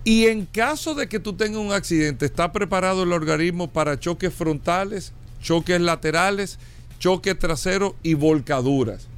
Y 0.07 0.27
en 0.27 0.47
caso 0.47 0.95
de 0.95 1.09
que 1.09 1.19
tú 1.19 1.33
tengas 1.33 1.61
un 1.61 1.73
accidente, 1.73 2.27
está 2.27 2.53
preparado 2.53 3.03
el 3.03 3.13
organismo 3.13 3.67
para 3.67 3.99
choques 3.99 4.33
frontales, 4.33 5.13
choques 5.43 5.81
laterales, 5.81 6.61
choque 7.01 7.35
trasero 7.35 7.97
y 8.05 8.15
volcaduras. 8.15 9.09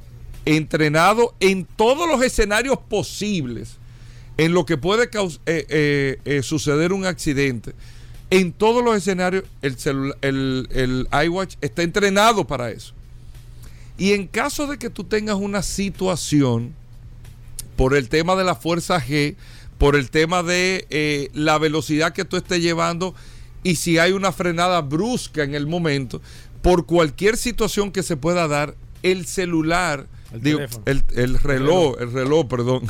Entrenado 0.45 1.35
en 1.39 1.65
todos 1.65 2.09
los 2.09 2.23
escenarios 2.23 2.79
posibles 2.89 3.77
en 4.37 4.53
lo 4.53 4.65
que 4.65 4.77
puede 4.77 5.03
eh, 5.03 5.29
eh, 5.45 6.17
eh, 6.25 6.41
suceder 6.41 6.91
un 6.91 7.05
accidente. 7.05 7.75
En 8.31 8.51
todos 8.51 8.83
los 8.83 8.97
escenarios 8.97 9.43
el, 9.61 10.15
el, 10.21 10.69
el 10.71 11.07
iWatch 11.25 11.57
está 11.61 11.83
entrenado 11.83 12.47
para 12.47 12.71
eso. 12.71 12.95
Y 13.99 14.13
en 14.13 14.25
caso 14.25 14.65
de 14.65 14.79
que 14.79 14.89
tú 14.89 15.03
tengas 15.03 15.35
una 15.35 15.61
situación 15.61 16.73
por 17.75 17.95
el 17.95 18.09
tema 18.09 18.35
de 18.35 18.43
la 18.43 18.55
fuerza 18.55 18.99
G, 18.99 19.35
por 19.79 19.95
el 19.95 20.11
tema 20.11 20.43
de 20.43 20.85
eh, 20.91 21.29
la 21.33 21.57
velocidad 21.57 22.13
que 22.13 22.25
tú 22.25 22.37
estés 22.37 22.61
llevando 22.61 23.15
y 23.63 23.75
si 23.77 23.97
hay 23.97 24.11
una 24.11 24.31
frenada 24.31 24.81
brusca 24.81 25.41
en 25.43 25.55
el 25.55 25.65
momento, 25.65 26.21
por 26.61 26.85
cualquier 26.85 27.37
situación 27.37 27.91
que 27.91 28.03
se 28.03 28.17
pueda 28.17 28.47
dar, 28.47 28.75
el 29.01 29.25
celular, 29.25 30.07
El 30.33 30.41
digo, 30.41 30.57
teléfono. 30.59 30.83
el, 30.85 31.03
el 31.15 31.39
reloj, 31.39 31.95
el 31.99 32.11
reloj, 32.11 32.47
perdón. 32.47 32.83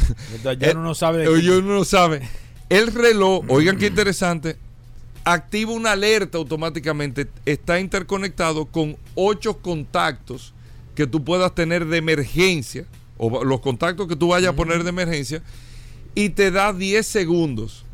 Ya 0.60 0.72
uno 0.72 0.84
no 0.84 0.96
sabe 0.96 1.20
de 1.20 1.26
Eh, 1.26 1.58
uno 1.60 1.76
no 1.76 1.86
sabe. 1.86 2.28
El 2.70 2.92
reloj, 2.94 3.46
oigan 3.48 3.78
qué 3.78 3.88
interesante, 3.88 4.58
activa 5.24 5.72
una 5.72 5.92
alerta 5.92 6.40
automáticamente. 6.40 7.28
Está 7.46 7.80
interconectado 7.80 8.66
con 8.66 8.98
ocho 9.16 9.58
contactos 9.60 10.54
que 10.96 11.06
tú 11.08 11.24
puedas 11.24 11.54
tener 11.54 11.86
de 11.86 11.98
emergencia, 11.98 12.86
o 13.18 13.44
los 13.44 13.60
contactos 13.60 14.08
que 14.08 14.16
tú 14.16 14.30
vayas 14.30 14.50
a 14.54 14.56
poner 14.56 14.84
de 14.84 14.90
emergencia, 14.90 15.44
y 16.20 16.30
te 16.30 16.52
da 16.52 16.74
10 16.74 17.06
segundos 17.06 17.86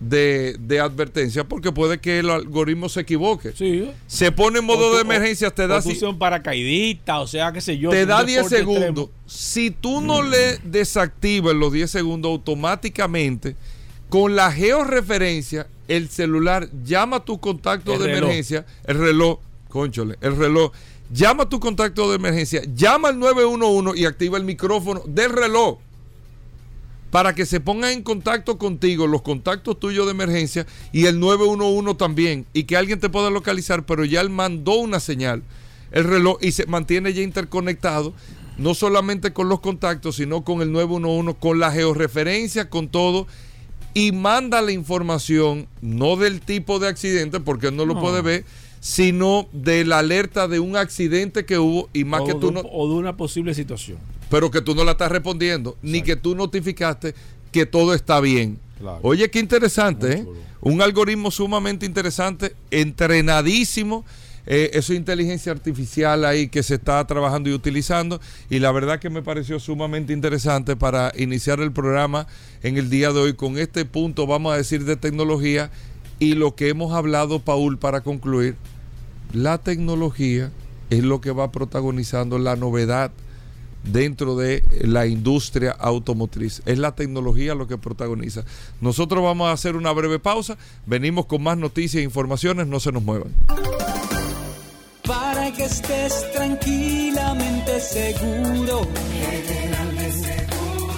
de, 0.00 0.56
de 0.58 0.80
advertencia, 0.80 1.44
porque 1.44 1.72
puede 1.72 1.98
que 1.98 2.18
el 2.18 2.28
algoritmo 2.28 2.88
se 2.88 3.00
equivoque. 3.00 3.52
Sí. 3.52 3.90
Se 4.06 4.32
pone 4.32 4.58
en 4.58 4.64
modo 4.66 4.90
tú- 4.90 4.96
de 4.96 5.00
emergencia, 5.02 5.50
te 5.50 5.66
da 5.66 5.80
un 6.08 6.18
paracaidista, 6.18 7.20
o 7.20 7.26
sea, 7.26 7.52
qué 7.52 7.60
sé 7.60 7.78
yo. 7.78 7.90
te 7.90 8.04
da 8.04 8.22
10 8.24 8.36
deporte 8.50 8.56
segundos. 8.58 8.84
extremo. 8.86 9.10
Si 9.26 9.70
tú 9.70 10.00
no 10.00 10.22
le 10.22 10.58
desactivas 10.64 11.54
los 11.54 11.72
10 11.72 11.90
segundos 11.90 12.30
automáticamente, 12.30 13.56
con 14.10 14.36
la 14.36 14.52
georreferencia, 14.52 15.66
el 15.88 16.08
celular 16.08 16.68
llama 16.84 17.16
a 17.16 17.24
tu 17.24 17.40
contacto 17.40 17.94
El 17.94 18.00
de 18.00 18.06
reloj. 18.06 18.22
emergencia, 18.24 18.66
el 18.86 18.98
reloj, 18.98 19.38
conchole, 19.68 20.16
el 20.20 20.36
reloj, 20.36 20.72
llama 21.10 21.44
a 21.44 21.48
tu 21.48 21.60
contacto 21.60 22.08
de 22.10 22.16
emergencia, 22.16 22.62
llama 22.74 23.08
al 23.08 23.18
911 23.18 23.98
y 23.98 24.04
activa 24.04 24.36
el 24.38 24.44
micrófono 24.44 25.02
del 25.06 25.30
reloj 25.32 25.78
para 27.14 27.32
que 27.32 27.46
se 27.46 27.60
pongan 27.60 27.92
en 27.92 28.02
contacto 28.02 28.58
contigo 28.58 29.06
los 29.06 29.22
contactos 29.22 29.78
tuyos 29.78 30.04
de 30.06 30.10
emergencia 30.10 30.66
y 30.90 31.06
el 31.06 31.20
911 31.20 31.94
también 31.94 32.44
y 32.52 32.64
que 32.64 32.76
alguien 32.76 32.98
te 32.98 33.08
pueda 33.08 33.30
localizar, 33.30 33.86
pero 33.86 34.04
ya 34.04 34.20
él 34.20 34.30
mandó 34.30 34.74
una 34.80 34.98
señal, 34.98 35.44
el 35.92 36.02
reloj 36.02 36.38
y 36.40 36.50
se 36.50 36.66
mantiene 36.66 37.12
ya 37.12 37.22
interconectado 37.22 38.14
no 38.58 38.74
solamente 38.74 39.32
con 39.32 39.48
los 39.48 39.60
contactos, 39.60 40.16
sino 40.16 40.42
con 40.42 40.60
el 40.60 40.72
911, 40.72 41.38
con 41.38 41.60
la 41.60 41.70
georreferencia, 41.70 42.68
con 42.68 42.88
todo 42.88 43.28
y 43.94 44.10
manda 44.10 44.60
la 44.60 44.72
información 44.72 45.68
no 45.82 46.16
del 46.16 46.40
tipo 46.40 46.80
de 46.80 46.88
accidente 46.88 47.38
porque 47.38 47.68
él 47.68 47.76
no 47.76 47.86
lo 47.86 47.94
No. 47.94 48.00
puede 48.00 48.22
ver, 48.22 48.44
sino 48.80 49.46
de 49.52 49.84
la 49.84 50.00
alerta 50.00 50.48
de 50.48 50.58
un 50.58 50.76
accidente 50.76 51.46
que 51.46 51.60
hubo 51.60 51.88
y 51.92 52.02
más 52.02 52.22
o, 52.22 52.26
que 52.26 52.34
tú 52.34 52.48
de, 52.48 52.54
no 52.54 52.60
o 52.72 52.88
de 52.88 52.94
una 52.96 53.16
posible 53.16 53.54
situación. 53.54 53.98
Pero 54.34 54.50
que 54.50 54.60
tú 54.60 54.74
no 54.74 54.82
la 54.82 54.90
estás 54.90 55.12
respondiendo, 55.12 55.76
ni 55.80 56.02
que 56.02 56.16
tú 56.16 56.34
notificaste 56.34 57.14
que 57.52 57.66
todo 57.66 57.94
está 57.94 58.18
bien. 58.18 58.58
Claro. 58.80 58.98
Oye, 59.02 59.30
qué 59.30 59.38
interesante, 59.38 60.12
¿eh? 60.12 60.26
Un 60.60 60.82
algoritmo 60.82 61.30
sumamente 61.30 61.86
interesante, 61.86 62.56
entrenadísimo. 62.72 64.04
eh, 64.44 64.70
eso 64.72 64.92
es 64.92 64.98
inteligencia 64.98 65.52
artificial 65.52 66.24
ahí 66.24 66.48
que 66.48 66.64
se 66.64 66.74
está 66.74 67.06
trabajando 67.06 67.48
y 67.48 67.52
utilizando. 67.52 68.20
Y 68.50 68.58
la 68.58 68.72
verdad 68.72 68.98
que 68.98 69.08
me 69.08 69.22
pareció 69.22 69.60
sumamente 69.60 70.12
interesante 70.12 70.74
para 70.74 71.12
iniciar 71.16 71.60
el 71.60 71.70
programa 71.70 72.26
en 72.64 72.76
el 72.76 72.90
día 72.90 73.12
de 73.12 73.20
hoy 73.20 73.34
con 73.34 73.56
este 73.56 73.84
punto, 73.84 74.26
vamos 74.26 74.52
a 74.52 74.56
decir, 74.56 74.84
de 74.84 74.96
tecnología. 74.96 75.70
Y 76.18 76.34
lo 76.34 76.56
que 76.56 76.70
hemos 76.70 76.92
hablado, 76.92 77.38
Paul, 77.38 77.78
para 77.78 78.00
concluir, 78.00 78.56
la 79.32 79.58
tecnología 79.58 80.50
es 80.90 81.04
lo 81.04 81.20
que 81.20 81.30
va 81.30 81.52
protagonizando 81.52 82.40
la 82.40 82.56
novedad 82.56 83.12
dentro 83.84 84.36
de 84.36 84.62
la 84.82 85.06
industria 85.06 85.72
automotriz. 85.72 86.62
Es 86.66 86.78
la 86.78 86.94
tecnología 86.94 87.54
lo 87.54 87.68
que 87.68 87.78
protagoniza. 87.78 88.44
Nosotros 88.80 89.22
vamos 89.22 89.48
a 89.48 89.52
hacer 89.52 89.76
una 89.76 89.92
breve 89.92 90.18
pausa, 90.18 90.56
venimos 90.86 91.26
con 91.26 91.42
más 91.42 91.58
noticias 91.58 92.00
e 92.00 92.04
informaciones, 92.04 92.66
no 92.66 92.80
se 92.80 92.92
nos 92.92 93.02
muevan. 93.02 93.32
Para 95.06 95.52
que 95.52 95.64
estés 95.64 96.32
tranquilamente 96.32 97.78
seguro. 97.80 98.88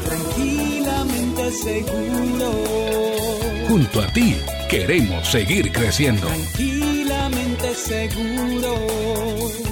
Tranquilamente 0.05 1.51
seguro. 1.51 2.53
Junto 3.69 4.01
a 4.01 4.07
ti 4.13 4.37
queremos 4.71 5.29
seguir 5.29 5.73
creciendo. 5.73 6.27
Tranquilamente 6.29 7.75
seguro. 7.75 8.75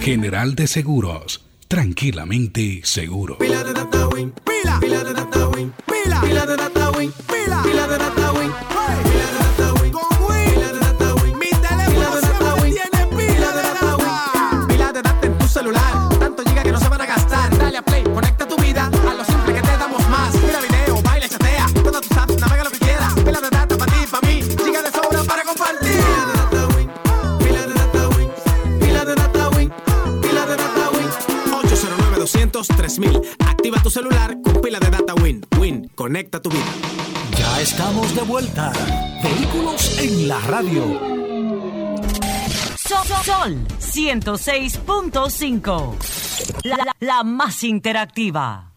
General 0.01 0.55
de 0.55 0.67
Seguros, 0.67 1.45
tranquilamente 1.69 2.81
seguro. 2.85 3.39
Pila 3.39 3.65
de 3.65 3.73
data 3.73 4.09
win, 4.09 4.33
pila, 4.45 4.79
pila 4.81 5.05
de 5.05 5.15
data 5.15 5.49
win, 5.49 5.73
pila, 5.87 6.21
pila 6.21 6.47
de 6.47 6.57
data 6.57 6.91
win, 6.91 7.13
pila, 7.13 7.63
pila 7.63 7.87
de 7.89 7.99
data 7.99 8.33
win, 8.33 8.53
hey, 8.71 8.97
pila 9.05 9.27
de 9.27 9.39
data 9.39 9.73
win, 9.83 9.93
con 9.93 10.03
win, 10.29 10.55
pila 10.55 10.73
de 10.73 10.79
data 10.81 11.15
win, 11.15 11.39
mi 11.39 11.51
teléfono 11.51 12.21
siempre 12.21 12.73
tiene 12.73 13.07
pila 13.17 13.53
de 13.53 13.63
data 13.63 13.97
win, 13.97 14.67
pila 14.69 14.93
de 14.93 15.03
data 15.03 15.27
en 15.27 15.39
tu 15.39 15.49
celular, 15.49 16.09
tanto 16.19 16.43
giga 16.45 16.63
que 16.63 16.73
no 16.73 16.81
se 16.81 16.89
van 16.89 17.01
a 17.01 17.07
gastar, 17.07 17.59
dale 17.59 17.79
a 17.79 17.83
play, 17.83 18.03
conecta 18.05 18.47
tu 18.47 18.57
vida 18.57 18.87
a 18.87 19.15
lo 19.15 19.25
simple 19.25 19.55
que 19.55 19.63
te 19.63 19.77
damos 19.77 20.09
más, 20.09 20.35
mira 20.35 20.61
video, 20.61 21.03
baila, 21.03 21.29
chatea, 21.29 21.67
todas 21.83 22.03
tus 22.03 22.17
apps, 22.17 22.39
navega 22.39 22.65
lo 22.65 22.71
que 22.71 22.79
quieras, 22.79 23.15
pila 23.15 23.41
de 23.41 23.51
data 23.51 23.77
para 23.77 23.93
ti, 23.93 24.07
para 24.11 24.29
mí, 24.29 24.43
giga 24.43 24.83
de 24.83 24.91
sobra 24.91 25.14
200 32.55 32.77
3000. 32.77 33.21
Activa 33.49 33.83
tu 33.83 33.91
celular 33.91 34.37
con 34.43 34.61
pila 34.61 34.79
de 34.79 34.89
data 34.91 35.13
Win. 35.15 35.45
Win, 35.59 35.91
conecta 35.97 36.41
tu 36.41 36.51
vida. 36.51 36.63
Ya 37.37 37.61
estamos 37.61 38.15
de 38.15 38.23
vuelta. 38.23 38.73
Vehículos 39.25 39.99
en 39.99 40.29
la 40.29 40.39
radio. 40.41 40.85
Sol, 42.77 43.07
Sol 43.25 43.57
106.5. 43.81 45.97
La, 46.65 46.77
la- 46.77 46.93
la 47.01 47.25
más 47.25 47.65
interactiva. 47.65 48.71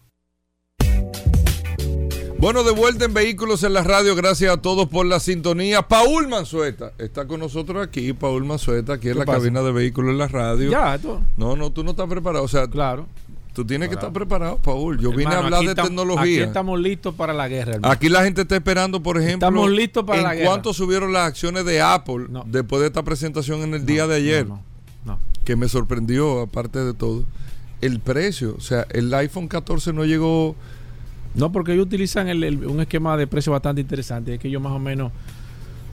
Bueno, 2.40 2.62
de 2.62 2.70
vuelta 2.72 3.04
en 3.04 3.12
Vehículos 3.14 3.62
en 3.64 3.72
la 3.74 3.82
Radio, 3.82 4.14
gracias 4.14 4.52
a 4.52 4.62
todos 4.62 4.86
por 4.88 5.04
la 5.06 5.18
sintonía. 5.20 5.82
Paul 5.82 6.28
Manzueta 6.28 6.92
está 6.98 7.26
con 7.26 7.40
nosotros 7.40 7.84
aquí, 7.84 8.12
Paul 8.12 8.44
Manzueta, 8.44 8.92
aquí 8.94 9.08
en 9.08 9.14
¿Qué 9.14 9.18
la 9.20 9.24
pasa? 9.24 9.38
cabina 9.38 9.60
de 9.62 9.72
Vehículos 9.72 10.12
en 10.12 10.18
la 10.18 10.28
Radio. 10.28 10.70
Ya, 10.70 10.94
esto. 10.94 11.20
No, 11.36 11.56
no, 11.56 11.72
tú 11.72 11.82
no 11.82 11.90
estás 11.92 12.06
preparado, 12.08 12.44
o 12.44 12.48
sea, 12.48 12.68
Claro. 12.68 13.06
Tú 13.62 13.66
tienes 13.66 13.88
que 13.88 13.94
estar 13.96 14.12
preparado, 14.12 14.56
Paul. 14.58 14.98
Yo 15.00 15.10
vine 15.10 15.34
a 15.34 15.38
hablar 15.38 15.60
de 15.62 15.66
tam- 15.74 15.80
Aquí 15.80 15.82
tecnología. 15.88 16.44
estamos 16.44 16.78
listos 16.80 17.12
para 17.14 17.32
la 17.32 17.48
guerra, 17.48 17.74
hermano. 17.74 17.92
Aquí 17.92 18.08
la 18.08 18.22
gente 18.22 18.42
está 18.42 18.54
esperando, 18.54 19.02
por 19.02 19.16
ejemplo, 19.16 19.48
Estamos 19.48 19.70
listos 19.70 20.04
para 20.04 20.18
en 20.18 20.24
la 20.24 20.34
guerra. 20.36 20.48
cuánto 20.50 20.72
subieron 20.72 21.12
las 21.12 21.26
acciones 21.26 21.64
de 21.64 21.80
Apple 21.80 22.26
No. 22.30 22.44
después 22.46 22.80
de 22.82 22.86
esta 22.86 23.02
presentación 23.02 23.62
en 23.62 23.74
el 23.74 23.84
día 23.84 24.06
de 24.06 24.14
ayer, 24.14 24.46
No, 24.46 24.62
que 25.44 25.56
me 25.56 25.68
sorprendió, 25.68 26.42
aparte 26.42 26.78
de 26.84 26.94
todo, 26.94 27.24
el 27.80 27.98
precio. 28.00 28.54
O 28.56 28.60
sea, 28.60 28.86
el 28.90 29.12
iPhone 29.14 29.48
14 29.48 29.92
no 29.92 30.04
llegó. 30.04 30.54
No, 31.34 31.50
porque 31.50 31.72
ellos 31.72 31.86
utilizan 31.86 32.28
el- 32.28 32.44
el- 32.44 32.64
un 32.66 32.80
esquema 32.80 33.16
de 33.16 33.26
precio 33.26 33.50
bastante 33.52 33.80
interesante. 33.80 34.34
Es 34.34 34.40
que 34.40 34.48
ellos 34.48 34.62
más 34.62 34.72
o 34.72 34.78
menos. 34.78 35.10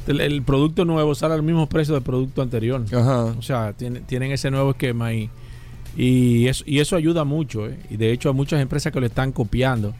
El, 0.07 0.21
el 0.21 0.43
producto 0.43 0.85
nuevo 0.85 1.15
sale 1.15 1.33
al 1.33 1.41
mismo 1.41 1.67
precio 1.67 1.95
del 1.95 2.03
producto 2.03 2.41
anterior. 2.43 2.83
Ajá. 2.93 3.23
O 3.23 3.41
sea, 3.41 3.73
tiene- 3.73 4.01
tienen 4.01 4.31
ese 4.31 4.51
nuevo 4.51 4.71
esquema 4.71 5.11
y, 5.13 5.31
y, 5.95 6.47
eso, 6.47 6.63
y 6.67 6.79
eso 6.79 6.95
ayuda 6.95 7.23
mucho. 7.23 7.67
¿eh? 7.67 7.77
Y 7.89 7.97
de 7.97 8.11
hecho, 8.11 8.29
hay 8.29 8.35
muchas 8.35 8.61
empresas 8.61 8.91
que 8.91 8.99
lo 8.99 9.05
están 9.05 9.31
copiando. 9.31 9.93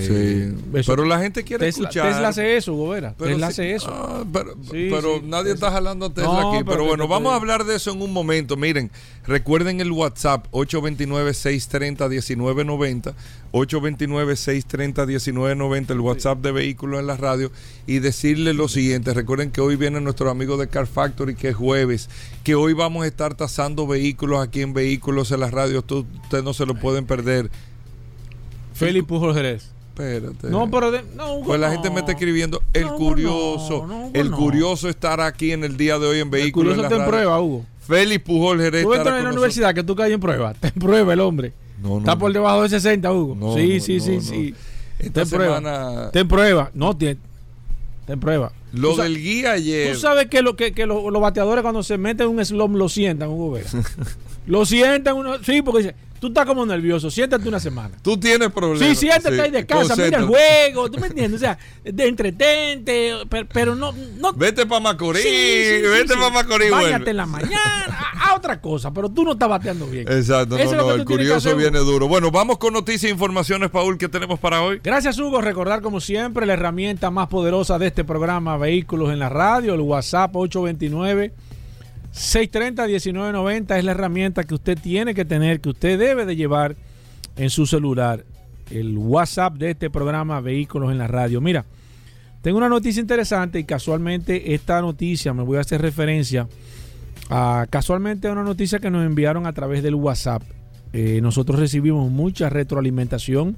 Sí. 0.00 0.08
Eh, 0.10 0.52
eso- 0.74 0.92
pero 0.92 1.04
la 1.04 1.18
gente 1.20 1.42
quiere 1.44 1.66
Tesla, 1.66 1.88
escuchar. 1.88 2.12
Tesla 2.12 2.28
hace 2.28 2.56
eso, 2.56 2.74
Gobera. 2.74 3.14
Pero 3.18 3.30
Tesla 3.30 3.46
sí- 3.48 3.52
hace 3.52 3.74
eso. 3.74 3.90
ah, 3.92 4.24
pero 4.32 4.54
Sí, 4.70 4.88
pero 4.90 5.16
sí, 5.18 5.22
nadie 5.26 5.52
Tesla. 5.52 5.54
está 5.54 5.70
jalando 5.72 6.06
a 6.06 6.10
Tesla 6.14 6.32
No, 6.32 6.52
aquí. 6.54 6.64
pero 6.68 6.84
bueno, 6.84 7.06
vamos 7.08 7.32
a 7.32 7.36
hablar 7.36 7.64
de 7.64 7.76
eso 7.76 7.92
en 7.92 8.02
un 8.02 8.12
momento. 8.12 8.56
Miren, 8.56 8.90
recuerden 9.26 9.80
el 9.80 9.90
WhatsApp 9.92 10.46
829-630-1990. 10.52 13.14
829-630-1990, 13.52 15.92
el 15.92 16.00
WhatsApp 16.00 16.40
de 16.40 16.52
vehículos 16.52 17.00
en 17.00 17.06
la 17.06 17.16
radio. 17.16 17.50
Y 17.86 17.98
decirle 18.00 18.52
lo 18.54 18.68
siguiente: 18.68 19.12
recuerden 19.14 19.50
que 19.50 19.60
hoy 19.60 19.76
vienen 19.76 20.04
nuestros 20.04 20.30
amigos 20.30 20.58
de 20.58 20.68
Car 20.68 20.86
Factory, 20.86 21.34
que 21.34 21.48
es 21.50 21.56
jueves. 21.56 22.08
Que 22.42 22.54
hoy 22.56 22.72
vamos 22.72 23.04
a 23.04 23.06
estar 23.06 23.34
tasando 23.34 23.86
vehículos 23.86 24.42
aquí 24.42 24.62
en 24.62 24.72
Vehículos 24.74 25.30
en 25.30 25.40
la 25.40 25.50
radio. 25.50 25.84
Ustedes 25.88 26.42
no 26.44 26.52
se 26.54 26.66
lo 26.66 26.74
pueden 26.74 27.06
perder. 27.06 27.50
Félix 28.74 29.06
Pujol 29.06 29.34
Jerez. 29.34 29.70
Espérate. 29.96 30.48
No, 30.50 30.68
pero 30.70 30.90
de- 30.90 31.02
no, 31.14 31.34
Hugo, 31.36 31.44
Pues 31.46 31.60
la 31.60 31.68
no. 31.68 31.72
gente 31.74 31.90
me 31.90 32.00
está 32.00 32.12
escribiendo 32.12 32.60
el 32.72 32.86
No, 32.86 32.96
curioso, 32.96 33.86
el 34.12 34.30
curioso 34.32 34.88
estar 34.88 35.20
aquí 35.20 35.52
en 35.52 35.62
el 35.62 35.76
día 35.76 35.98
de 36.00 36.06
hoy 36.06 36.16
en 36.18 36.24
El 36.24 36.30
vehículos 36.30 36.74
curioso 36.74 36.80
en 36.88 36.92
está 36.92 37.04
en 37.04 37.10
prueba, 37.10 37.40
Hugo. 37.40 37.64
Félix 37.86 38.24
Pujol 38.24 38.60
Jerez 38.60 38.82
Tú 38.82 38.94
estará 38.94 39.18
en 39.18 39.24
la 39.24 39.30
universidad 39.30 39.74
que 39.74 39.84
tú 39.84 39.94
caes 39.94 40.12
en 40.12 40.20
prueba. 40.20 40.54
En 40.62 40.72
prueba 40.72 41.12
el 41.12 41.20
hombre. 41.20 41.52
Está 41.98 42.18
por 42.18 42.32
debajo 42.32 42.62
de 42.62 42.70
60, 42.70 43.12
Hugo. 43.12 43.54
Sí, 43.56 43.78
sí, 43.80 44.00
sí, 44.00 44.20
sí. 44.20 44.54
Esta 44.98 45.24
prueba. 45.26 45.58
semana- 45.58 46.04
Está 46.06 46.18
en 46.20 46.28
prueba. 46.28 46.70
No, 46.74 46.96
tiene. 46.96 47.18
Está 48.00 48.14
en 48.14 48.20
prueba. 48.20 48.52
Lo 48.72 48.96
del 48.96 49.16
guía 49.18 49.52
ayer. 49.52 49.92
Tú 49.94 50.00
sabes 50.00 50.26
que, 50.26 50.42
lo, 50.42 50.56
que, 50.56 50.72
que 50.72 50.86
lo- 50.86 51.10
los 51.10 51.22
bateadores 51.22 51.62
cuando 51.62 51.82
se 51.82 51.98
meten 51.98 52.28
en 52.30 52.36
un 52.38 52.44
slum 52.44 52.74
lo 52.74 52.88
sientan, 52.88 53.28
Hugo 53.28 53.52
Vera. 53.52 53.68
lo 54.46 54.64
sientan. 54.66 55.16
Uno, 55.16 55.34
sí, 55.44 55.62
porque 55.62 55.78
dice, 55.82 55.94
tú 56.24 56.28
estás 56.28 56.46
como 56.46 56.64
nervioso. 56.64 57.10
Siéntate 57.10 57.46
una 57.46 57.60
semana. 57.60 57.98
Tú 58.00 58.16
tienes 58.16 58.50
problemas. 58.50 58.78
Sí, 58.88 58.94
siéntate 58.94 59.34
Sí, 59.34 59.40
ahí 59.42 59.50
de 59.50 59.66
casa, 59.66 59.94
mira 59.94 60.20
el 60.20 60.24
juego, 60.24 60.90
¿tú 60.90 60.98
me 60.98 61.08
entiendes? 61.08 61.34
O 61.34 61.44
sea, 61.44 61.58
de 61.84 62.08
entretente, 62.08 63.12
pero, 63.28 63.46
pero 63.52 63.74
no, 63.74 63.92
no 63.92 64.32
Vete 64.32 64.64
para 64.64 64.80
Macorís, 64.80 65.22
Sí, 65.22 65.28
sí, 65.28 65.80
sí, 65.82 65.82
vete 65.82 66.14
para 66.14 66.30
Macorís. 66.30 66.70
Vuelve. 66.70 67.10
en 67.10 67.16
la 67.18 67.26
mañana, 67.26 67.58
a, 67.90 68.30
a 68.30 68.36
otra 68.36 68.58
cosa, 68.58 68.90
pero 68.90 69.10
tú 69.10 69.22
no 69.22 69.32
estás 69.32 69.50
bateando 69.50 69.86
bien. 69.86 70.10
Exacto, 70.10 70.56
Eso 70.56 70.76
no, 70.76 70.86
no, 70.86 70.92
el 70.92 71.04
curioso 71.04 71.54
viene 71.56 71.78
duro. 71.80 72.08
Bueno, 72.08 72.30
vamos 72.30 72.56
con 72.56 72.72
noticias 72.72 73.04
e 73.04 73.12
informaciones, 73.12 73.68
Paul, 73.68 73.98
que 73.98 74.08
tenemos 74.08 74.40
para 74.40 74.62
hoy. 74.62 74.80
Gracias, 74.82 75.18
Hugo. 75.18 75.42
Recordar, 75.42 75.82
como 75.82 76.00
siempre, 76.00 76.46
la 76.46 76.54
herramienta 76.54 77.10
más 77.10 77.28
poderosa 77.28 77.78
de 77.78 77.88
este 77.88 78.02
programa, 78.02 78.56
Vehículos 78.56 79.12
en 79.12 79.18
la 79.18 79.28
Radio, 79.28 79.74
el 79.74 79.80
WhatsApp 79.80 80.34
829-630-1990, 82.14 83.76
es 83.76 83.84
la 83.84 83.90
herramienta 83.90 84.44
que 84.44 84.54
usted 84.54 84.78
tiene 84.78 85.14
que 85.14 85.24
tener, 85.24 85.60
que 85.60 85.70
usted 85.70 85.98
debe 85.98 86.24
de 86.26 86.36
llevar 86.36 86.76
en 87.36 87.50
su 87.50 87.66
celular. 87.66 88.24
El 88.70 88.96
WhatsApp 88.96 89.56
de 89.56 89.70
este 89.72 89.90
programa, 89.90 90.40
Vehículos 90.40 90.90
en 90.90 90.98
la 90.98 91.06
Radio. 91.06 91.40
Mira, 91.40 91.64
tengo 92.40 92.58
una 92.58 92.68
noticia 92.68 93.00
interesante 93.00 93.58
y 93.58 93.64
casualmente 93.64 94.54
esta 94.54 94.80
noticia, 94.80 95.34
me 95.34 95.42
voy 95.42 95.58
a 95.58 95.62
hacer 95.62 95.82
referencia 95.82 96.48
a 97.30 97.66
casualmente 97.70 98.28
a 98.28 98.32
una 98.32 98.44
noticia 98.44 98.78
que 98.78 98.90
nos 98.90 99.04
enviaron 99.04 99.46
a 99.46 99.52
través 99.52 99.82
del 99.82 99.94
WhatsApp. 99.94 100.42
Eh, 100.92 101.20
nosotros 101.20 101.58
recibimos 101.58 102.10
mucha 102.10 102.48
retroalimentación 102.48 103.56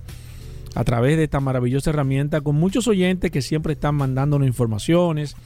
a 0.75 0.85
través 0.85 1.17
de 1.17 1.25
esta 1.25 1.41
maravillosa 1.41 1.91
herramienta 1.91 2.41
con 2.41 2.57
muchos 2.57 2.89
oyentes 2.89 3.31
que 3.31 3.43
siempre 3.43 3.75
están 3.75 3.95
mandándonos 3.95 4.47
informaciones, 4.47 5.37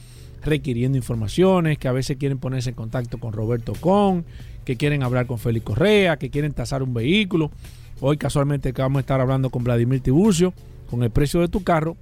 requiriendo 0.43 0.97
informaciones, 0.97 1.77
que 1.77 1.87
a 1.87 1.91
veces 1.91 2.17
quieren 2.17 2.37
ponerse 2.37 2.69
en 2.69 2.75
contacto 2.75 3.19
con 3.19 3.33
Roberto 3.33 3.73
Con, 3.79 4.25
que 4.65 4.75
quieren 4.75 5.03
hablar 5.03 5.27
con 5.27 5.39
Félix 5.39 5.65
Correa, 5.65 6.17
que 6.17 6.29
quieren 6.29 6.53
tasar 6.53 6.83
un 6.83 6.93
vehículo. 6.93 7.51
Hoy 7.99 8.17
casualmente 8.17 8.71
vamos 8.71 8.97
a 8.97 9.01
estar 9.01 9.21
hablando 9.21 9.49
con 9.49 9.63
Vladimir 9.63 10.01
Tiburcio, 10.01 10.53
con 10.89 11.03
el 11.03 11.11
precio 11.11 11.39
de 11.41 11.47
tu 11.47 11.63
carro. 11.63 11.97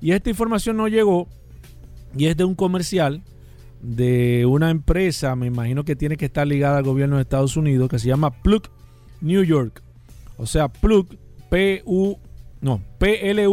Y 0.00 0.12
esta 0.12 0.30
información 0.30 0.76
nos 0.76 0.90
llegó 0.90 1.28
y 2.16 2.26
es 2.26 2.36
de 2.36 2.44
un 2.44 2.54
comercial 2.54 3.22
de 3.82 4.44
una 4.46 4.70
empresa, 4.70 5.34
me 5.36 5.46
imagino 5.46 5.84
que 5.84 5.96
tiene 5.96 6.16
que 6.16 6.26
estar 6.26 6.46
ligada 6.46 6.78
al 6.78 6.84
gobierno 6.84 7.16
de 7.16 7.22
Estados 7.22 7.56
Unidos, 7.56 7.88
que 7.88 7.98
se 7.98 8.08
llama 8.08 8.30
Plug 8.30 8.64
New 9.20 9.42
York. 9.42 9.82
O 10.36 10.46
sea, 10.46 10.68
Plug, 10.68 11.08
P-U, 11.48 12.18
no, 12.60 12.82
P-L-U-G-N-Y-C. 12.98 13.48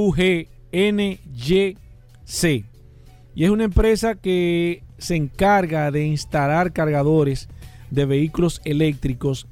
Y 3.38 3.44
es 3.44 3.52
una 3.52 3.66
empresa 3.66 4.16
que 4.16 4.82
se 4.98 5.16
encarga 5.16 5.92
de 5.92 6.08
instalar 6.08 6.74
cargadores 6.74 7.50
de 7.92 8.08
vehículos 8.08 8.62
eléctricos, 8.66 9.46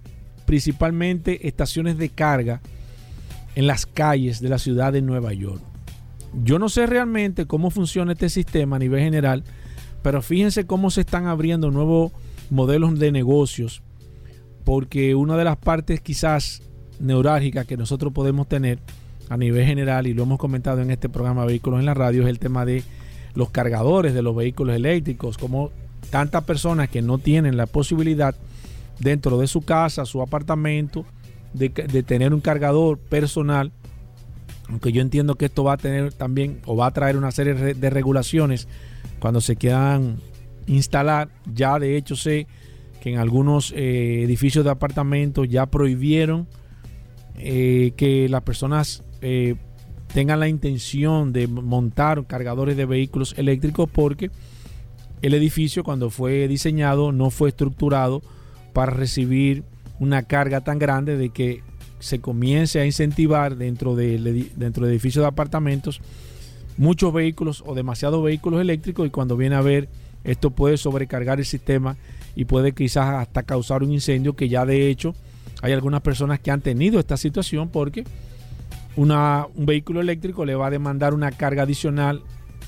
principalmente 0.47 1.47
estaciones 1.47 1.99
de 1.99 2.09
carga 2.09 2.61
en 3.53 3.67
las 3.67 3.85
calles 3.85 4.41
de 4.41 4.49
la 4.49 4.57
ciudad 4.57 4.91
de 4.91 5.03
Nueva 5.03 5.33
York. 5.33 5.61
Yo 6.43 6.57
no 6.57 6.67
sé 6.67 6.87
realmente 6.87 7.45
cómo 7.45 7.69
funciona 7.69 8.13
este 8.13 8.29
sistema 8.29 8.77
a 8.77 8.79
nivel 8.79 9.01
general, 9.01 9.43
pero 10.01 10.23
fíjense 10.23 10.65
cómo 10.65 10.89
se 10.89 11.01
están 11.01 11.27
abriendo 11.27 11.69
nuevos 11.69 12.11
modelos 12.49 12.97
de 12.97 13.11
negocios, 13.11 13.83
porque 14.63 15.13
una 15.13 15.37
de 15.37 15.43
las 15.43 15.57
partes 15.57 16.01
quizás 16.01 16.63
neurálgicas 16.99 17.67
que 17.67 17.77
nosotros 17.77 18.11
podemos 18.13 18.49
tener 18.49 18.79
a 19.29 19.37
nivel 19.37 19.67
general, 19.67 20.07
y 20.07 20.15
lo 20.15 20.23
hemos 20.23 20.39
comentado 20.39 20.81
en 20.81 20.89
este 20.89 21.07
programa 21.07 21.45
Vehículos 21.45 21.81
en 21.81 21.85
la 21.85 21.93
Radio, 21.93 22.23
es 22.23 22.29
el 22.29 22.39
tema 22.39 22.65
de 22.65 22.83
los 23.35 23.49
cargadores 23.51 24.13
de 24.13 24.21
los 24.21 24.35
vehículos 24.35 24.75
eléctricos, 24.75 25.37
como 25.37 25.71
tantas 26.09 26.43
personas 26.43 26.89
que 26.89 27.01
no 27.01 27.17
tienen 27.17 27.57
la 27.57 27.65
posibilidad 27.65 28.35
dentro 28.99 29.37
de 29.37 29.47
su 29.47 29.61
casa, 29.61 30.05
su 30.05 30.21
apartamento, 30.21 31.05
de, 31.53 31.69
tener 31.69 32.33
un 32.33 32.41
cargador 32.41 32.97
personal 32.97 33.71
aunque 34.67 34.91
yo 34.91 35.01
entiendo 35.01 35.35
que 35.35 35.45
esto 35.45 35.63
va 35.63 35.73
a 35.73 35.77
tener 35.77 36.11
también 36.11 36.59
o 36.65 36.75
va 36.75 36.87
a 36.87 36.91
traer 36.91 37.17
una 37.17 37.31
serie 37.31 37.53
de 37.53 37.89
regulaciones 37.89 38.67
cuando 39.19 39.39
se 39.39 39.55
quieran 39.55 40.17
instalar. 40.65 41.29
Ya 41.53 41.77
de 41.77 41.97
hecho 41.97 42.15
sé 42.15 42.47
que 43.01 43.13
en 43.13 43.19
algunos 43.19 43.71
eh, 43.75 44.23
edificios 44.23 44.65
de 44.65 44.71
apartamentos 44.71 45.47
ya 45.47 45.67
prohibieron 45.67 46.47
eh, 47.37 47.91
que 47.95 48.27
las 48.27 48.41
personas 48.41 49.03
eh, 49.21 49.55
tengan 50.15 50.39
la 50.39 50.47
intención 50.47 51.33
de 51.33 51.45
montar 51.45 52.25
cargadores 52.25 52.77
de 52.77 52.85
vehículos 52.85 53.35
eléctricos 53.37 53.89
porque 53.91 54.31
el 55.21 55.33
edificio 55.33 55.83
cuando 55.83 56.09
fue 56.09 56.47
diseñado 56.47 57.11
no 57.11 57.31
fue 57.31 57.49
estructurado 57.49 58.21
para 58.71 58.93
recibir 58.93 59.65
una 59.99 60.23
carga 60.23 60.61
tan 60.61 60.79
grande 60.79 61.17
de 61.17 61.31
que 61.31 61.63
se 61.99 62.21
comience 62.21 62.79
a 62.79 62.85
incentivar 62.85 63.57
dentro 63.57 63.93
edi- 63.97 64.51
dentro 64.55 64.85
de 64.85 64.91
de 65.21 65.27
apartamentos 65.27 65.99
muchos 66.77 67.11
vehículos 67.11 67.61
o 67.65 67.75
demasiados 67.75 68.23
vehículos 68.23 68.61
eléctricos 68.61 69.05
y 69.05 69.09
cuando 69.09 69.35
viene 69.35 69.55
a 69.57 69.61
ver 69.61 69.89
esto 70.23 70.49
puede 70.51 70.77
sobrecargar 70.77 71.39
el 71.39 71.45
sistema 71.45 71.97
y 72.37 72.45
puede 72.45 72.71
quizás 72.71 73.15
hasta 73.15 73.43
causar 73.43 73.83
un 73.83 73.91
incendio 73.91 74.33
que 74.33 74.47
ya 74.47 74.65
de 74.65 74.89
hecho 74.89 75.13
hay 75.61 75.73
algunas 75.73 75.99
personas 75.99 76.39
que 76.39 76.51
han 76.51 76.61
tenido 76.61 77.01
esta 77.01 77.17
situación 77.17 77.67
porque 77.67 78.05
una, 78.97 79.47
un 79.55 79.65
vehículo 79.65 80.01
eléctrico 80.01 80.45
le 80.45 80.55
va 80.55 80.67
a 80.67 80.69
demandar 80.69 81.13
una 81.13 81.31
carga 81.31 81.63
adicional 81.63 82.21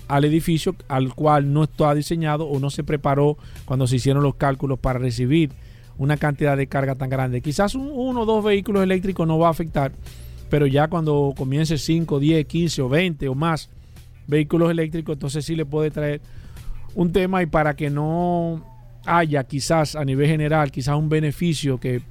al 0.07 0.25
edificio 0.25 0.75
al 0.87 1.13
cual 1.13 1.51
no 1.53 1.63
está 1.63 1.93
diseñado 1.93 2.45
o 2.47 2.59
no 2.59 2.69
se 2.69 2.83
preparó 2.83 3.37
cuando 3.65 3.87
se 3.87 3.97
hicieron 3.97 4.23
los 4.23 4.35
cálculos 4.35 4.79
para 4.79 4.99
recibir 4.99 5.51
una 5.97 6.17
cantidad 6.17 6.55
de 6.55 6.67
carga 6.67 6.95
tan 6.95 7.09
grande. 7.09 7.41
Quizás 7.41 7.75
un- 7.75 7.89
uno 7.91 8.21
o 8.21 8.25
dos 8.25 8.43
vehículos 8.43 8.83
eléctricos 8.83 9.27
no 9.27 9.37
va 9.39 9.47
a 9.47 9.51
afectar, 9.51 9.91
pero 10.49 10.65
ya 10.67 10.87
cuando 10.87 11.33
comience 11.35 11.77
5, 11.77 12.19
10, 12.19 12.45
15 12.45 12.81
o 12.81 12.89
20 12.89 13.27
o 13.27 13.35
más 13.35 13.69
vehículos 14.27 14.69
eléctricos, 14.71 15.13
entonces 15.13 15.43
sí 15.45 15.55
le 15.55 15.65
puede 15.65 15.91
traer 15.91 16.21
un 16.95 17.11
tema 17.11 17.41
y 17.41 17.45
para 17.47 17.75
que 17.75 17.89
no 17.89 18.63
haya 19.05 19.43
quizás 19.45 19.95
a 19.95 20.03
nivel 20.05 20.27
general, 20.27 20.71
quizás 20.71 20.95
un 20.97 21.09
beneficio 21.09 21.79
que, 21.79 22.01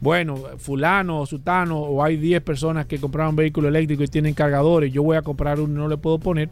bueno, 0.00 0.36
fulano 0.58 1.20
o 1.20 1.26
sutano 1.26 1.78
o 1.78 2.02
hay 2.02 2.16
10 2.16 2.42
personas 2.42 2.86
que 2.86 2.98
compraron 2.98 3.36
vehículo 3.36 3.68
eléctrico 3.68 4.02
y 4.02 4.08
tienen 4.08 4.34
cargadores, 4.34 4.92
yo 4.92 5.02
voy 5.02 5.16
a 5.16 5.22
comprar 5.22 5.60
uno 5.60 5.72
y 5.72 5.76
no 5.76 5.88
le 5.88 5.96
puedo 5.96 6.18
poner, 6.18 6.50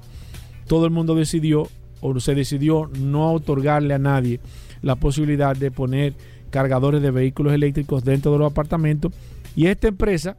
todo 0.67 0.87
el 0.87 0.91
mundo 0.91 1.15
decidió 1.15 1.69
o 2.01 2.19
se 2.21 2.35
decidió 2.35 2.91
no 2.99 3.33
otorgarle 3.33 3.95
a 3.95 3.99
nadie 3.99 4.41
la 4.83 4.97
posibilidad 4.97 5.57
de 5.57 5.71
poner 5.71 6.15
cargadores 6.51 7.03
de 7.03 7.11
vehículos 7.11 7.53
eléctricos 7.53 8.05
dentro 8.05 8.33
de 8.33 8.39
los 8.39 8.51
apartamentos. 8.51 9.13
Y 9.57 9.67
esta 9.67 9.89
empresa 9.89 10.37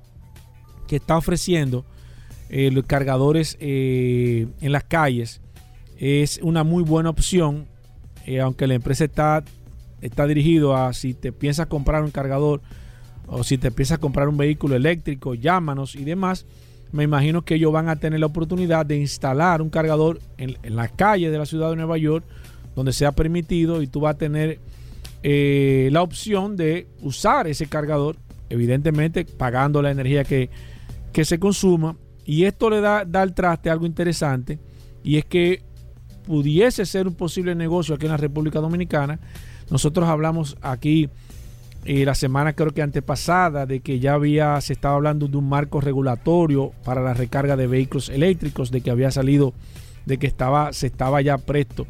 que 0.87 0.97
está 0.97 1.17
ofreciendo 1.17 1.85
eh, 2.49 2.69
los 2.71 2.85
cargadores 2.85 3.57
eh, 3.59 4.47
en 4.61 4.71
las 4.71 4.83
calles 4.83 5.41
es 5.97 6.39
una 6.43 6.63
muy 6.63 6.83
buena 6.83 7.09
opción 7.09 7.65
eh, 8.25 8.39
aunque 8.39 8.67
la 8.67 8.75
empresa 8.75 9.05
está 9.05 9.43
está 10.01 10.23
a 10.23 10.93
si 10.93 11.13
te 11.13 11.31
piensas 11.31 11.67
comprar 11.67 12.03
un 12.03 12.11
cargador 12.11 12.61
o 13.27 13.43
si 13.43 13.57
te 13.57 13.71
piensas 13.71 13.99
comprar 13.99 14.27
un 14.27 14.37
vehículo 14.37 14.75
eléctrico 14.75 15.33
llámanos 15.33 15.95
y 15.95 16.03
demás 16.03 16.45
me 16.91 17.03
imagino 17.03 17.43
que 17.43 17.55
ellos 17.55 17.71
van 17.71 17.89
a 17.89 17.97
tener 17.97 18.19
la 18.19 18.27
oportunidad 18.27 18.85
de 18.85 18.97
instalar 18.97 19.61
un 19.61 19.69
cargador 19.69 20.19
en, 20.37 20.57
en 20.63 20.75
las 20.75 20.91
calles 20.91 21.31
de 21.31 21.37
la 21.37 21.45
ciudad 21.45 21.69
de 21.69 21.75
Nueva 21.75 21.97
York 21.97 22.25
donde 22.75 22.93
sea 22.93 23.13
permitido 23.13 23.81
y 23.81 23.87
tú 23.87 24.01
vas 24.01 24.15
a 24.15 24.17
tener 24.17 24.59
eh, 25.23 25.89
la 25.91 26.01
opción 26.01 26.55
de 26.55 26.87
usar 27.01 27.47
ese 27.47 27.65
cargador, 27.67 28.17
evidentemente 28.49 29.25
pagando 29.25 29.81
la 29.81 29.89
energía 29.89 30.23
que, 30.23 30.49
que 31.11 31.25
se 31.25 31.39
consuma. 31.39 31.97
Y 32.25 32.43
esto 32.43 32.69
le 32.69 32.81
da, 32.81 33.05
da 33.05 33.21
al 33.21 33.33
traste 33.33 33.69
algo 33.69 33.85
interesante 33.85 34.59
y 35.03 35.17
es 35.17 35.25
que 35.25 35.63
pudiese 36.25 36.85
ser 36.85 37.07
un 37.07 37.15
posible 37.15 37.55
negocio 37.55 37.95
aquí 37.95 38.05
en 38.05 38.11
la 38.11 38.17
República 38.17 38.59
Dominicana. 38.59 39.19
Nosotros 39.69 40.07
hablamos 40.07 40.57
aquí 40.61 41.09
eh, 41.87 42.03
la 42.03 42.15
semana 42.15 42.53
creo 42.53 42.71
que 42.71 42.81
antepasada 42.81 43.67
de 43.67 43.79
que 43.81 43.99
ya 43.99 44.15
había 44.15 44.59
se 44.59 44.73
estaba 44.73 44.95
hablando 44.95 45.27
de 45.27 45.37
un 45.37 45.47
marco 45.47 45.79
regulatorio 45.79 46.71
para 46.83 47.01
la 47.01 47.13
recarga 47.13 47.55
de 47.55 47.67
vehículos 47.67 48.09
eléctricos, 48.09 48.71
de 48.71 48.81
que 48.81 48.89
había 48.89 49.11
salido, 49.11 49.53
de 50.07 50.17
que 50.17 50.25
estaba 50.25 50.73
se 50.73 50.87
estaba 50.87 51.21
ya 51.21 51.37
presto 51.37 51.85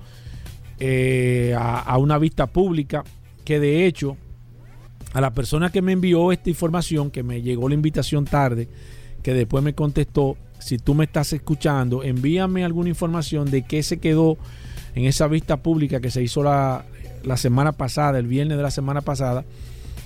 eh, 0.80 1.56
a, 1.58 1.98
una 1.98 2.18
vista 2.18 2.48
pública, 2.48 3.06
que 3.46 3.62
de 3.62 3.86
hecho 3.86 4.18
a 5.14 5.22
la 5.22 5.34
persona 5.34 5.72
que 5.72 5.82
me 5.82 5.94
envió 5.94 6.34
esta 6.34 6.50
información, 6.50 7.10
que 7.10 7.24
me 7.24 7.42
llegó 7.42 7.70
la 7.70 7.76
invitación 7.76 8.26
tarde, 8.26 8.68
que 9.24 9.34
después 9.34 9.64
me 9.64 9.74
contestó, 9.74 10.36
si 10.60 10.78
tú 10.78 10.94
me 10.94 11.06
estás 11.06 11.32
escuchando, 11.32 12.04
envíame 12.04 12.66
alguna 12.66 12.90
información 12.90 13.50
de 13.50 13.62
qué 13.62 13.82
se 13.82 14.00
quedó 14.00 14.38
en 14.94 15.06
esa 15.06 15.28
vista 15.28 15.56
pública 15.64 16.02
que 16.02 16.12
se 16.12 16.22
hizo 16.22 16.44
la, 16.44 16.84
la 17.24 17.38
semana 17.38 17.72
pasada, 17.72 18.20
el 18.20 18.28
viernes 18.28 18.58
de 18.58 18.64
la 18.64 18.72
semana 18.72 19.00
pasada, 19.00 19.46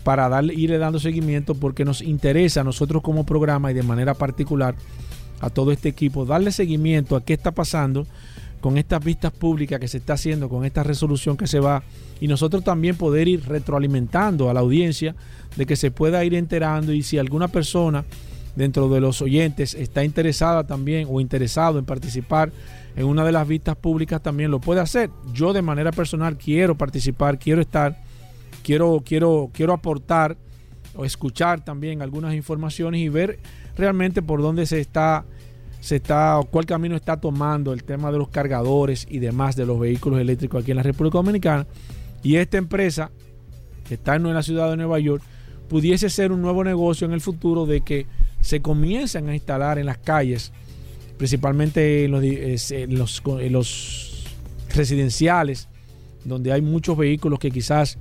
para 0.03 0.29
darle, 0.29 0.53
irle 0.53 0.77
dando 0.77 0.99
seguimiento 0.99 1.55
porque 1.55 1.85
nos 1.85 2.01
interesa 2.01 2.61
a 2.61 2.63
nosotros 2.63 3.01
como 3.01 3.25
programa 3.25 3.71
y 3.71 3.73
de 3.73 3.83
manera 3.83 4.13
particular 4.13 4.75
a 5.41 5.49
todo 5.49 5.71
este 5.71 5.89
equipo 5.89 6.25
darle 6.25 6.51
seguimiento 6.51 7.15
a 7.15 7.23
qué 7.23 7.33
está 7.33 7.51
pasando 7.51 8.05
con 8.61 8.77
estas 8.77 9.03
vistas 9.03 9.31
públicas 9.31 9.79
que 9.79 9.87
se 9.87 9.97
está 9.97 10.13
haciendo, 10.13 10.49
con 10.49 10.65
esta 10.65 10.83
resolución 10.83 11.37
que 11.37 11.47
se 11.47 11.59
va 11.59 11.83
y 12.19 12.27
nosotros 12.27 12.63
también 12.63 12.95
poder 12.95 13.27
ir 13.27 13.47
retroalimentando 13.47 14.49
a 14.49 14.53
la 14.53 14.59
audiencia 14.59 15.15
de 15.55 15.65
que 15.65 15.75
se 15.75 15.91
pueda 15.91 16.23
ir 16.25 16.33
enterando 16.33 16.91
y 16.93 17.03
si 17.03 17.17
alguna 17.17 17.47
persona 17.47 18.03
dentro 18.55 18.89
de 18.89 18.99
los 18.99 19.21
oyentes 19.21 19.73
está 19.75 20.03
interesada 20.03 20.65
también 20.65 21.07
o 21.09 21.21
interesado 21.21 21.79
en 21.79 21.85
participar 21.85 22.51
en 22.95 23.05
una 23.05 23.23
de 23.23 23.31
las 23.31 23.47
vistas 23.47 23.77
públicas 23.77 24.21
también 24.21 24.51
lo 24.51 24.59
puede 24.59 24.81
hacer. 24.81 25.09
Yo 25.33 25.53
de 25.53 25.61
manera 25.61 25.91
personal 25.91 26.37
quiero 26.37 26.75
participar, 26.77 27.39
quiero 27.39 27.61
estar, 27.61 27.97
quiero, 28.63 29.01
quiero, 29.05 29.49
quiero 29.53 29.73
aportar 29.73 30.37
o 30.95 31.05
escuchar 31.05 31.63
también 31.63 32.01
algunas 32.01 32.33
informaciones 32.33 33.01
y 33.01 33.09
ver 33.09 33.39
realmente 33.77 34.21
por 34.21 34.41
dónde 34.41 34.65
se 34.65 34.79
está, 34.79 35.25
se 35.79 35.97
está, 35.97 36.39
cuál 36.49 36.65
camino 36.65 36.95
está 36.95 37.17
tomando 37.17 37.73
el 37.73 37.83
tema 37.83 38.11
de 38.11 38.17
los 38.17 38.29
cargadores 38.29 39.07
y 39.09 39.19
demás 39.19 39.55
de 39.55 39.65
los 39.65 39.79
vehículos 39.79 40.19
eléctricos 40.19 40.61
aquí 40.61 40.71
en 40.71 40.77
la 40.77 40.83
República 40.83 41.17
Dominicana. 41.17 41.65
Y 42.21 42.35
esta 42.35 42.57
empresa, 42.57 43.11
que 43.87 43.93
está 43.93 44.15
en 44.15 44.33
la 44.33 44.43
ciudad 44.43 44.69
de 44.69 44.77
Nueva 44.77 44.99
York, 44.99 45.23
pudiese 45.69 46.09
ser 46.09 46.31
un 46.31 46.41
nuevo 46.41 46.63
negocio 46.63 47.05
en 47.05 47.13
el 47.13 47.21
futuro 47.21 47.65
de 47.65 47.81
que 47.81 48.07
se 48.41 48.61
comiencen 48.61 49.29
a 49.29 49.33
instalar 49.33 49.77
en 49.77 49.85
las 49.85 49.97
calles, 49.97 50.51
principalmente 51.17 52.05
en 52.05 52.11
los, 52.11 52.23
en 52.71 52.97
los, 52.97 53.21
en 53.25 53.53
los 53.53 54.25
residenciales, 54.73 55.67
donde 56.25 56.51
hay 56.51 56.61
muchos 56.61 56.97
vehículos 56.97 57.39
que 57.39 57.51
quizás 57.51 57.97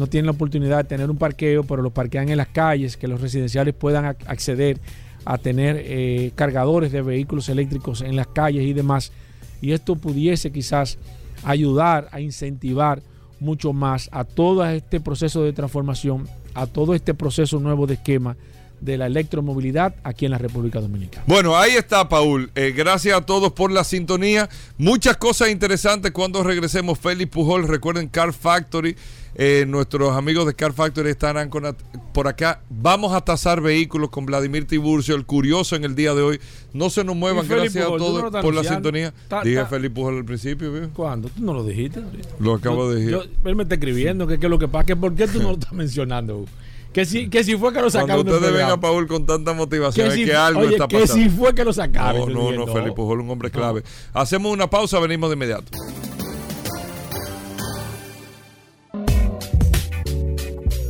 no 0.00 0.06
tienen 0.06 0.24
la 0.24 0.32
oportunidad 0.32 0.78
de 0.78 0.84
tener 0.84 1.10
un 1.10 1.18
parqueo, 1.18 1.62
pero 1.62 1.82
los 1.82 1.92
parquean 1.92 2.30
en 2.30 2.38
las 2.38 2.48
calles, 2.48 2.96
que 2.96 3.06
los 3.06 3.20
residenciales 3.20 3.74
puedan 3.74 4.06
acceder 4.06 4.80
a 5.26 5.36
tener 5.36 5.76
eh, 5.78 6.32
cargadores 6.34 6.90
de 6.90 7.02
vehículos 7.02 7.50
eléctricos 7.50 8.00
en 8.00 8.16
las 8.16 8.26
calles 8.26 8.64
y 8.64 8.72
demás. 8.72 9.12
Y 9.60 9.72
esto 9.72 9.96
pudiese 9.96 10.50
quizás 10.52 10.96
ayudar 11.44 12.08
a 12.12 12.20
incentivar 12.22 13.02
mucho 13.40 13.74
más 13.74 14.08
a 14.10 14.24
todo 14.24 14.64
este 14.64 15.00
proceso 15.00 15.42
de 15.42 15.52
transformación, 15.52 16.26
a 16.54 16.66
todo 16.66 16.94
este 16.94 17.12
proceso 17.12 17.60
nuevo 17.60 17.86
de 17.86 17.94
esquema 17.94 18.38
de 18.80 18.98
la 18.98 19.06
electromovilidad 19.06 19.94
aquí 20.02 20.24
en 20.24 20.32
la 20.32 20.38
República 20.38 20.80
Dominicana. 20.80 21.24
Bueno, 21.26 21.56
ahí 21.56 21.72
está, 21.72 22.08
Paul. 22.08 22.50
Eh, 22.54 22.72
gracias 22.76 23.16
a 23.16 23.20
todos 23.24 23.52
por 23.52 23.70
la 23.70 23.84
sintonía. 23.84 24.48
Muchas 24.78 25.16
cosas 25.16 25.50
interesantes 25.50 26.12
cuando 26.12 26.42
regresemos. 26.42 26.98
Félix 26.98 27.30
Pujol, 27.30 27.68
recuerden 27.68 28.08
Car 28.08 28.32
Factory. 28.32 28.96
Eh, 29.36 29.64
nuestros 29.66 30.16
amigos 30.16 30.44
de 30.44 30.54
Car 30.54 30.72
Factory 30.72 31.10
estarán 31.10 31.50
con, 31.50 31.76
por 32.12 32.26
acá. 32.26 32.60
Vamos 32.68 33.12
a 33.12 33.20
tasar 33.20 33.60
vehículos 33.60 34.10
con 34.10 34.26
Vladimir 34.26 34.66
Tiburcio, 34.66 35.14
el 35.14 35.24
curioso 35.24 35.76
en 35.76 35.84
el 35.84 35.94
día 35.94 36.14
de 36.14 36.22
hoy. 36.22 36.40
No 36.72 36.90
se 36.90 37.04
nos 37.04 37.16
muevan, 37.16 37.46
gracias 37.46 37.84
a 37.84 37.88
todos 37.88 38.30
por 38.42 38.54
la 38.54 38.64
sintonía. 38.64 39.14
Dije 39.44 39.64
Félix 39.66 39.94
Pujol 39.94 40.18
al 40.18 40.24
principio. 40.24 40.72
¿bien? 40.72 40.90
¿Cuándo? 40.92 41.28
¿Tú 41.28 41.42
no 41.42 41.54
lo 41.54 41.64
dijiste? 41.64 42.02
Lo 42.38 42.54
acabo 42.54 42.90
de 42.90 43.00
decir. 43.00 43.30
él 43.44 43.56
me 43.56 43.62
está 43.62 43.76
escribiendo 43.76 44.26
que, 44.26 44.34
es 44.34 44.42
lo 44.42 44.58
que 44.58 44.68
pasa. 44.68 44.86
Que 44.86 44.96
¿Por 44.96 45.14
qué 45.14 45.28
tú 45.28 45.40
no 45.40 45.48
lo 45.48 45.54
estás 45.54 45.72
mencionando? 45.72 46.46
Que 46.92 47.04
si, 47.04 47.30
que 47.30 47.44
si 47.44 47.56
fue 47.56 47.72
que 47.72 47.80
lo 47.80 47.88
sacaron 47.88 48.24
Cuando 48.24 48.34
ustedes 48.34 48.52
ven 48.52 48.66
a 48.66 48.80
Paul 48.80 49.06
con 49.06 49.24
tanta 49.24 49.52
motivación 49.52 50.08
que, 50.08 50.22
es 50.22 50.28
que 50.28 50.34
algo 50.34 50.62
está 50.62 50.88
pasando. 50.88 51.14
Que 51.14 51.20
si 51.20 51.28
fue 51.28 51.54
que 51.54 51.64
lo 51.64 51.72
sacaron. 51.72 52.32
No, 52.32 52.50
no, 52.50 52.66
no, 52.66 52.72
Felipe 52.72 52.92
Pujol, 52.92 53.20
un 53.20 53.30
hombre 53.30 53.50
clave. 53.50 53.84
Hacemos 54.12 54.52
una 54.52 54.68
pausa, 54.68 54.98
venimos 54.98 55.30
de 55.30 55.34
inmediato. 55.34 55.70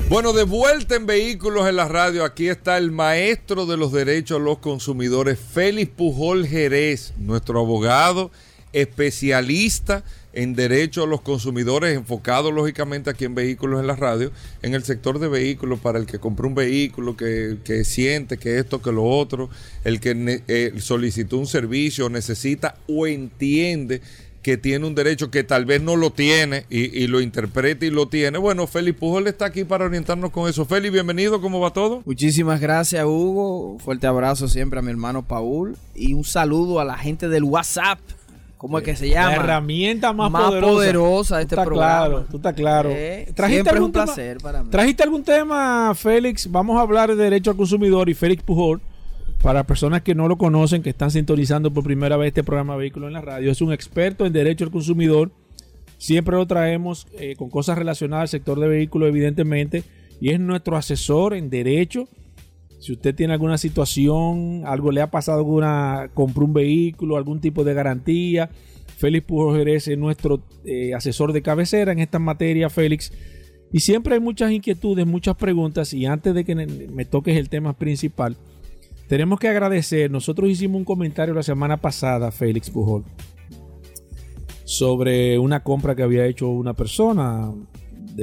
Bueno, 0.08 0.32
de 0.32 0.42
vuelta 0.42 0.96
en 0.96 1.06
Vehículos 1.06 1.68
en 1.68 1.76
la 1.76 1.86
Radio, 1.86 2.24
aquí 2.24 2.48
está 2.48 2.78
el 2.78 2.90
maestro 2.90 3.64
de 3.66 3.76
los 3.76 3.92
derechos 3.92 4.40
a 4.40 4.42
los 4.42 4.58
consumidores, 4.58 5.38
Félix 5.38 5.92
Pujol 5.92 6.48
Jerez, 6.48 7.12
nuestro 7.16 7.60
abogado, 7.60 8.32
especialista 8.72 10.02
en 10.32 10.54
derecho 10.54 11.04
a 11.04 11.06
los 11.06 11.20
consumidores, 11.20 11.96
enfocado 11.96 12.52
lógicamente 12.52 13.10
aquí 13.10 13.24
en 13.24 13.34
vehículos 13.34 13.80
en 13.80 13.86
la 13.86 13.96
radio, 13.96 14.30
en 14.62 14.74
el 14.74 14.84
sector 14.84 15.18
de 15.18 15.28
vehículos, 15.28 15.80
para 15.80 15.98
el 15.98 16.06
que 16.06 16.18
compró 16.18 16.48
un 16.48 16.54
vehículo, 16.54 17.16
que, 17.16 17.58
que 17.64 17.84
siente 17.84 18.38
que 18.38 18.58
esto, 18.58 18.80
que 18.80 18.92
lo 18.92 19.04
otro, 19.04 19.50
el 19.84 20.00
que 20.00 20.42
eh, 20.48 20.72
solicitó 20.78 21.38
un 21.38 21.46
servicio, 21.46 22.08
necesita 22.08 22.76
o 22.86 23.06
entiende 23.06 24.00
que 24.42 24.56
tiene 24.56 24.86
un 24.86 24.94
derecho 24.94 25.30
que 25.30 25.44
tal 25.44 25.66
vez 25.66 25.82
no 25.82 25.96
lo 25.96 26.12
tiene 26.12 26.64
y, 26.70 26.98
y, 26.98 27.06
lo 27.06 27.20
interprete 27.20 27.86
y 27.86 27.90
lo 27.90 28.08
tiene. 28.08 28.38
Bueno, 28.38 28.66
Félix 28.66 28.98
Pujol 28.98 29.26
está 29.26 29.46
aquí 29.46 29.64
para 29.64 29.84
orientarnos 29.84 30.30
con 30.30 30.48
eso. 30.48 30.64
Félix, 30.64 30.92
bienvenido, 30.92 31.40
¿cómo 31.40 31.60
va 31.60 31.72
todo? 31.72 32.02
Muchísimas 32.06 32.60
gracias, 32.60 33.04
Hugo. 33.04 33.78
Fuerte 33.80 34.06
abrazo 34.06 34.48
siempre 34.48 34.78
a 34.78 34.82
mi 34.82 34.90
hermano 34.90 35.26
Paul 35.26 35.76
y 35.94 36.14
un 36.14 36.24
saludo 36.24 36.80
a 36.80 36.84
la 36.84 36.96
gente 36.96 37.28
del 37.28 37.44
WhatsApp 37.44 37.98
¿Cómo 38.60 38.76
es 38.76 38.84
que 38.84 38.94
se 38.94 39.08
llama? 39.08 39.30
La 39.30 39.36
herramienta 39.36 40.12
más, 40.12 40.30
poderosa. 40.30 41.38
de 41.38 41.44
este 41.44 41.56
tú 41.56 41.62
programa. 41.64 42.06
Claro, 42.08 42.26
tú 42.30 42.36
estás 42.36 42.52
claro. 42.52 42.90
Eh, 42.92 43.32
¿Trajiste 43.34 43.70
algún 43.70 43.86
un 43.86 43.92
placer 43.92 44.36
tema, 44.36 44.52
para 44.52 44.62
mí. 44.62 44.70
¿Trajiste 44.70 45.02
algún 45.02 45.24
tema, 45.24 45.94
Félix? 45.94 46.50
Vamos 46.50 46.76
a 46.76 46.82
hablar 46.82 47.08
de 47.08 47.16
derecho 47.16 47.52
al 47.52 47.56
consumidor 47.56 48.10
y 48.10 48.14
Félix 48.14 48.42
Pujol. 48.42 48.82
Para 49.42 49.64
personas 49.64 50.02
que 50.02 50.14
no 50.14 50.28
lo 50.28 50.36
conocen, 50.36 50.82
que 50.82 50.90
están 50.90 51.10
sintonizando 51.10 51.72
por 51.72 51.84
primera 51.84 52.18
vez 52.18 52.28
este 52.28 52.44
programa 52.44 52.76
Vehículo 52.76 53.06
en 53.06 53.14
la 53.14 53.22
Radio, 53.22 53.50
es 53.50 53.62
un 53.62 53.72
experto 53.72 54.26
en 54.26 54.34
derecho 54.34 54.66
al 54.66 54.70
consumidor. 54.70 55.30
Siempre 55.96 56.36
lo 56.36 56.46
traemos 56.46 57.06
eh, 57.18 57.36
con 57.36 57.48
cosas 57.48 57.78
relacionadas 57.78 58.24
al 58.24 58.28
sector 58.28 58.60
de 58.60 58.68
vehículos, 58.68 59.08
evidentemente, 59.08 59.84
y 60.20 60.32
es 60.32 60.38
nuestro 60.38 60.76
asesor 60.76 61.32
en 61.32 61.48
derecho 61.48 62.08
si 62.80 62.92
usted 62.92 63.14
tiene 63.14 63.34
alguna 63.34 63.58
situación, 63.58 64.62
algo 64.66 64.90
le 64.90 65.02
ha 65.02 65.10
pasado, 65.10 65.38
alguna, 65.38 66.10
compró 66.14 66.46
un 66.46 66.54
vehículo, 66.54 67.16
algún 67.16 67.40
tipo 67.40 67.62
de 67.62 67.74
garantía, 67.74 68.50
Félix 68.96 69.26
Pujol 69.26 69.56
Jerez 69.56 69.88
es 69.88 69.96
nuestro 69.96 70.42
eh, 70.64 70.94
asesor 70.94 71.32
de 71.32 71.42
cabecera 71.42 71.92
en 71.92 72.00
esta 72.00 72.18
materia, 72.18 72.68
Félix. 72.68 73.12
Y 73.72 73.80
siempre 73.80 74.14
hay 74.14 74.20
muchas 74.20 74.50
inquietudes, 74.50 75.06
muchas 75.06 75.36
preguntas. 75.36 75.94
Y 75.94 76.04
antes 76.04 76.34
de 76.34 76.44
que 76.44 76.54
me 76.54 77.04
toques 77.04 77.36
el 77.36 77.48
tema 77.48 77.72
principal, 77.72 78.36
tenemos 79.08 79.40
que 79.40 79.48
agradecer. 79.48 80.10
Nosotros 80.10 80.50
hicimos 80.50 80.78
un 80.78 80.84
comentario 80.84 81.34
la 81.34 81.42
semana 81.42 81.78
pasada, 81.78 82.30
Félix 82.30 82.68
Pujol, 82.68 83.04
sobre 84.64 85.38
una 85.38 85.62
compra 85.62 85.94
que 85.94 86.02
había 86.02 86.26
hecho 86.26 86.48
una 86.48 86.74
persona, 86.74 87.50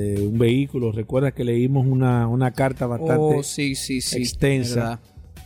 de 0.01 0.27
un 0.27 0.37
vehículo. 0.37 0.91
Recuerda 0.91 1.31
que 1.31 1.43
leímos 1.43 1.85
una, 1.85 2.27
una 2.27 2.51
carta 2.51 2.85
bastante 2.85 3.37
oh, 3.39 3.43
sí, 3.43 3.75
sí, 3.75 4.01
sí, 4.01 4.17
extensa. 4.17 4.99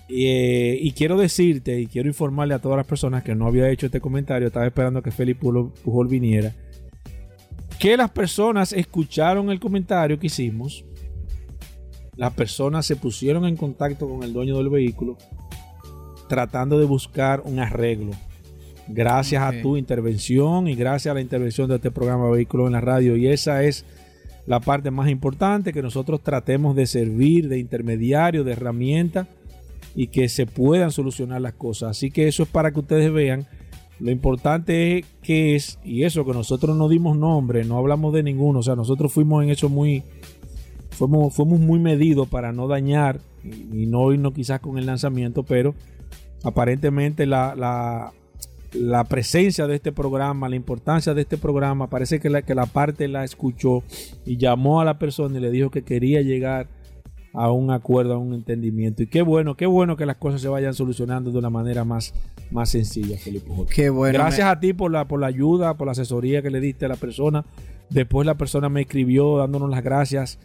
Y, 0.08 0.28
eh, 0.28 0.78
y, 0.82 0.92
quiero 0.92 1.18
decirte 1.18 1.80
y 1.80 1.88
quiero 1.88 2.10
informarle 2.10 2.54
a 2.54 2.60
todas 2.60 2.78
las 2.78 2.86
personas 2.86 3.24
que 3.24 3.34
no 3.34 3.48
había 3.48 3.70
hecho 3.70 3.86
este 3.86 4.02
comentario, 4.02 4.48
estaba 4.48 4.68
esperando 4.68 5.02
que 5.02 5.12
Felipe 5.12 5.48
Pujol 5.84 6.08
viniera, 6.10 6.54
que 7.80 7.96
las 7.96 8.12
personas 8.12 8.74
escucharon 8.74 9.50
el 9.50 9.60
comentario 9.62 10.20
que 10.20 10.28
hicimos, 10.28 10.84
las 12.18 12.34
personas 12.34 12.86
se 12.86 12.98
pusieron 12.98 13.46
en 13.46 13.56
contacto 13.56 14.10
con 14.10 14.24
el 14.24 14.34
dueño 14.34 14.58
del 14.58 14.70
vehículo 14.70 15.18
tratando 16.32 16.80
de 16.80 16.86
buscar 16.86 17.42
un 17.44 17.60
arreglo. 17.60 18.12
Gracias 18.88 19.44
a 19.44 19.62
tu 19.62 19.76
intervención 19.76 20.66
y 20.70 20.76
gracias 20.76 21.12
a 21.12 21.16
la 21.16 21.20
intervención 21.20 21.68
de 21.68 21.76
este 21.76 21.92
programa 21.92 22.30
Vehículos 22.30 22.68
en 22.68 22.72
la 22.72 22.80
Radio. 22.80 23.18
Y 23.18 23.28
esa 23.28 23.64
es 23.64 23.84
la 24.46 24.60
parte 24.60 24.92
más 24.92 25.10
importante, 25.10 25.74
que 25.74 25.82
nosotros 25.82 26.22
tratemos 26.22 26.76
de 26.76 26.86
servir 26.86 27.48
de 27.48 27.60
intermediario, 27.60 28.44
de 28.44 28.54
herramienta 28.54 29.28
y 29.96 30.08
que 30.08 30.30
se 30.30 30.46
puedan 30.46 30.92
solucionar 30.92 31.42
las 31.42 31.54
cosas. 31.54 31.92
Así 31.92 32.12
que 32.12 32.28
eso 32.28 32.44
es 32.44 32.50
para 32.50 32.72
que 32.72 32.80
ustedes 32.80 33.12
vean. 33.12 33.48
Lo 34.00 34.10
importante 34.10 34.98
es 34.98 35.06
que 35.22 35.56
es, 35.56 35.78
y 35.84 36.04
eso 36.04 36.26
que 36.26 36.34
nosotros 36.34 36.76
no 36.76 36.90
dimos 36.90 37.18
nombre, 37.18 37.64
no 37.64 37.78
hablamos 37.78 38.14
de 38.14 38.24
ninguno, 38.24 38.60
o 38.60 38.64
sea, 38.64 38.76
nosotros 38.76 39.14
fuimos 39.14 39.44
en 39.44 39.52
eso 39.52 39.70
muy, 39.70 40.04
fuimos, 40.90 41.36
fuimos 41.36 41.60
muy 41.60 41.78
medidos 41.78 42.28
para 42.28 42.52
no 42.52 42.68
dañar 42.68 43.20
y, 43.44 43.86
no 43.86 44.12
irnos 44.12 44.34
quizás 44.34 44.60
con 44.60 44.80
el 44.80 44.88
lanzamiento, 44.88 45.44
pero 45.44 45.76
aparentemente 46.44 47.28
la, 47.28 47.56
la, 47.56 48.12
la 48.74 49.04
presencia 49.04 49.68
de 49.68 49.76
este 49.76 49.92
programa, 49.92 50.50
la 50.50 50.56
importancia 50.56 51.14
de 51.14 51.22
este 51.22 51.38
programa, 51.38 51.90
parece 51.90 52.20
que 52.20 52.30
la, 52.30 52.42
que 52.42 52.56
la 52.56 52.66
parte 52.66 53.08
la 53.08 53.24
escuchó 53.24 53.84
y 54.26 54.38
llamó 54.38 54.82
a 54.82 54.86
la 54.86 54.98
persona 54.98 55.38
y 55.38 55.42
le 55.42 55.52
dijo 55.52 55.70
que 55.70 55.84
quería 55.84 56.22
llegar 56.22 56.68
a 57.34 57.52
un 57.52 57.72
acuerdo, 57.72 58.14
a 58.14 58.18
un 58.18 58.34
entendimiento. 58.34 59.04
Y 59.04 59.08
qué 59.08 59.22
bueno, 59.22 59.56
qué 59.56 59.66
bueno 59.66 59.96
que 59.96 60.06
las 60.06 60.18
cosas 60.18 60.42
se 60.42 60.48
vayan 60.48 60.74
solucionando 60.74 61.32
de 61.32 61.38
una 61.38 61.50
manera 61.50 61.86
más, 61.86 62.14
más 62.50 62.70
sencilla, 62.70 63.18
Felipe. 63.18 63.50
Qué 63.74 63.90
bueno. 63.90 64.20
Gracias 64.20 64.48
a 64.48 64.60
ti 64.60 64.74
por 64.74 64.92
la, 64.92 65.08
por 65.08 65.20
la 65.20 65.28
ayuda, 65.28 65.76
por 65.76 65.88
la 65.88 65.92
asesoría 65.92 66.42
que 66.42 66.50
le 66.50 66.60
diste 66.60 66.86
a 66.86 66.90
la 66.90 66.98
persona. 66.98 67.46
Después 67.90 68.26
la 68.26 68.36
persona 68.36 68.70
me 68.70 68.82
escribió 68.82 69.38
dándonos 69.38 69.70
las 69.70 69.84
gracias 69.84 70.40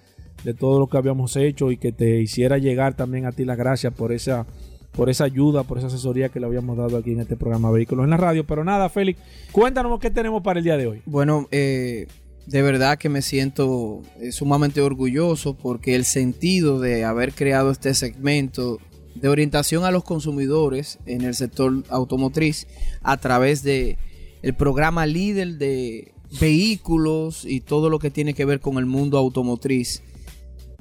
de 0.45 0.55
todo 0.55 0.79
lo 0.79 0.87
que 0.87 0.97
habíamos 0.97 1.37
hecho 1.37 1.71
y 1.71 1.77
que 1.77 1.93
te 1.93 2.21
hiciera 2.21 2.59
llegar 2.59 2.95
también 2.95 3.25
a 3.27 3.33
ti 3.33 3.45
las 3.45 3.57
gracias 3.57 3.93
por 3.95 4.13
esa 4.13 4.47
por 4.97 5.11
esa 5.11 5.25
ayuda, 5.25 5.63
por 5.63 5.79
esa 5.79 5.89
asesoría 5.89 6.31
que 6.31 6.41
le 6.41 6.47
habíamos 6.47 6.77
dado 6.77 6.97
aquí 6.97 7.13
en 7.13 7.21
este 7.21 7.37
programa 7.37 7.71
Vehículos 7.71 8.05
en 8.05 8.11
la 8.11 8.17
Radio. 8.17 8.47
Pero 8.47 8.65
nada, 8.65 8.89
Félix, 8.89 9.21
cuéntanos 9.53 10.01
qué 10.01 10.11
tenemos 10.11 10.43
para 10.43 10.59
el 10.59 10.65
día 10.65 10.77
de 10.77 10.87
hoy. 10.87 11.03
Bueno, 11.07 11.47
eh, 11.51 12.07
De 12.47 12.63
verdad 12.63 12.97
que 12.97 13.09
me 13.09 13.23
siento 13.23 14.03
eh, 14.21 14.31
sumamente 14.31 14.81
orgulloso 14.81 15.55
porque 15.55 15.97
el 15.97 16.05
sentido 16.05 16.79
de 16.79 17.05
haber 17.05 17.33
creado 17.33 17.73
este 17.73 17.93
segmento 17.93 18.79
de 19.17 19.29
orientación 19.29 19.85
a 19.85 19.91
los 19.91 20.05
consumidores 20.05 20.99
en 21.07 21.23
el 21.23 21.35
sector 21.35 21.83
automotriz 21.89 22.69
a 23.03 23.17
través 23.17 23.63
de 23.65 23.99
el 24.43 24.55
programa 24.55 25.07
líder 25.07 25.59
de 25.59 26.13
vehículos 26.41 27.45
y 27.45 27.61
todo 27.61 27.91
lo 27.91 27.99
que 27.99 28.11
tiene 28.11 28.33
que 28.35 28.45
ver 28.45 28.61
con 28.61 28.79
el 28.79 28.87
mundo 28.87 29.19
automotriz. 29.19 30.03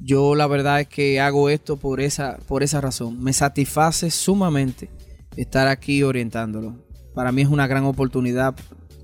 Yo 0.00 0.34
la 0.34 0.46
verdad 0.46 0.80
es 0.80 0.88
que 0.88 1.20
hago 1.20 1.48
esto 1.50 1.76
por 1.76 2.00
esa, 2.00 2.36
por 2.46 2.62
esa 2.62 2.80
razón. 2.80 3.22
Me 3.22 3.32
satisface 3.32 4.10
sumamente 4.10 4.90
estar 5.36 5.68
aquí 5.68 6.02
orientándolo. 6.02 6.76
Para 7.14 7.32
mí 7.32 7.42
es 7.42 7.48
una 7.48 7.66
gran 7.66 7.84
oportunidad 7.84 8.54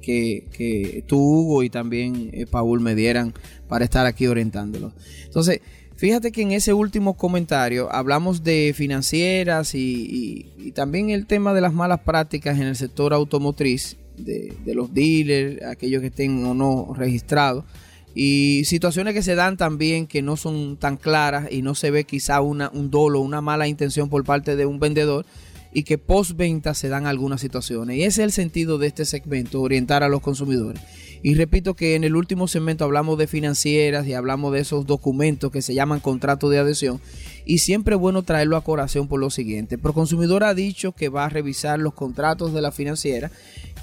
que, 0.02 0.46
que 0.52 1.04
tú, 1.06 1.18
Hugo, 1.18 1.62
y 1.62 1.70
también 1.70 2.30
eh, 2.32 2.46
Paul 2.46 2.80
me 2.80 2.94
dieran 2.94 3.32
para 3.68 3.84
estar 3.84 4.04
aquí 4.04 4.26
orientándolo. 4.26 4.92
Entonces, 5.24 5.60
fíjate 5.96 6.32
que 6.32 6.42
en 6.42 6.52
ese 6.52 6.72
último 6.74 7.16
comentario 7.16 7.90
hablamos 7.92 8.42
de 8.42 8.72
financieras 8.76 9.74
y, 9.74 10.52
y- 10.58 10.72
también 10.72 11.10
el 11.10 11.26
tema 11.26 11.54
de 11.54 11.60
las 11.60 11.72
malas 11.72 12.00
prácticas 12.00 12.56
en 12.58 12.64
el 12.66 12.76
sector 12.76 13.12
automotriz, 13.14 13.96
de, 14.16 14.54
de 14.64 14.74
los 14.74 14.92
dealers, 14.92 15.62
aquellos 15.64 16.00
que 16.02 16.08
estén 16.08 16.44
o 16.44 16.52
no 16.54 16.92
registrados. 16.94 17.64
Y 18.14 18.64
situaciones 18.66 19.14
que 19.14 19.22
se 19.22 19.34
dan 19.34 19.56
también 19.56 20.06
que 20.06 20.22
no 20.22 20.36
son 20.36 20.76
tan 20.76 20.96
claras 20.96 21.50
y 21.50 21.62
no 21.62 21.74
se 21.74 21.90
ve 21.90 22.04
quizá 22.04 22.40
una, 22.40 22.70
un 22.70 22.90
dolo, 22.90 23.20
una 23.20 23.40
mala 23.40 23.68
intención 23.68 24.08
por 24.08 24.24
parte 24.24 24.56
de 24.56 24.66
un 24.66 24.78
vendedor 24.78 25.24
y 25.72 25.84
que 25.84 25.98
postventa 25.98 26.74
se 26.74 26.88
dan 26.88 27.06
algunas 27.06 27.40
situaciones. 27.40 27.96
Y 27.96 28.02
ese 28.02 28.22
es 28.22 28.26
el 28.26 28.32
sentido 28.32 28.78
de 28.78 28.88
este 28.88 29.04
segmento, 29.04 29.60
orientar 29.60 30.02
a 30.02 30.08
los 30.08 30.20
consumidores. 30.20 30.82
Y 31.24 31.34
repito 31.34 31.74
que 31.74 31.94
en 31.94 32.02
el 32.02 32.16
último 32.16 32.48
segmento 32.48 32.84
hablamos 32.84 33.16
de 33.16 33.28
financieras 33.28 34.06
y 34.08 34.12
hablamos 34.12 34.52
de 34.52 34.60
esos 34.60 34.86
documentos 34.86 35.52
que 35.52 35.62
se 35.62 35.72
llaman 35.72 36.00
contratos 36.00 36.50
de 36.50 36.58
adhesión. 36.58 37.00
Y 37.46 37.58
siempre 37.58 37.94
es 37.94 38.00
bueno 38.00 38.22
traerlo 38.22 38.56
a 38.56 38.64
corazón 38.64 39.06
por 39.06 39.20
lo 39.20 39.30
siguiente. 39.30 39.78
Proconsumidor 39.78 40.42
ha 40.42 40.52
dicho 40.52 40.92
que 40.92 41.08
va 41.08 41.24
a 41.24 41.28
revisar 41.28 41.78
los 41.78 41.94
contratos 41.94 42.52
de 42.52 42.60
la 42.60 42.72
financiera, 42.72 43.30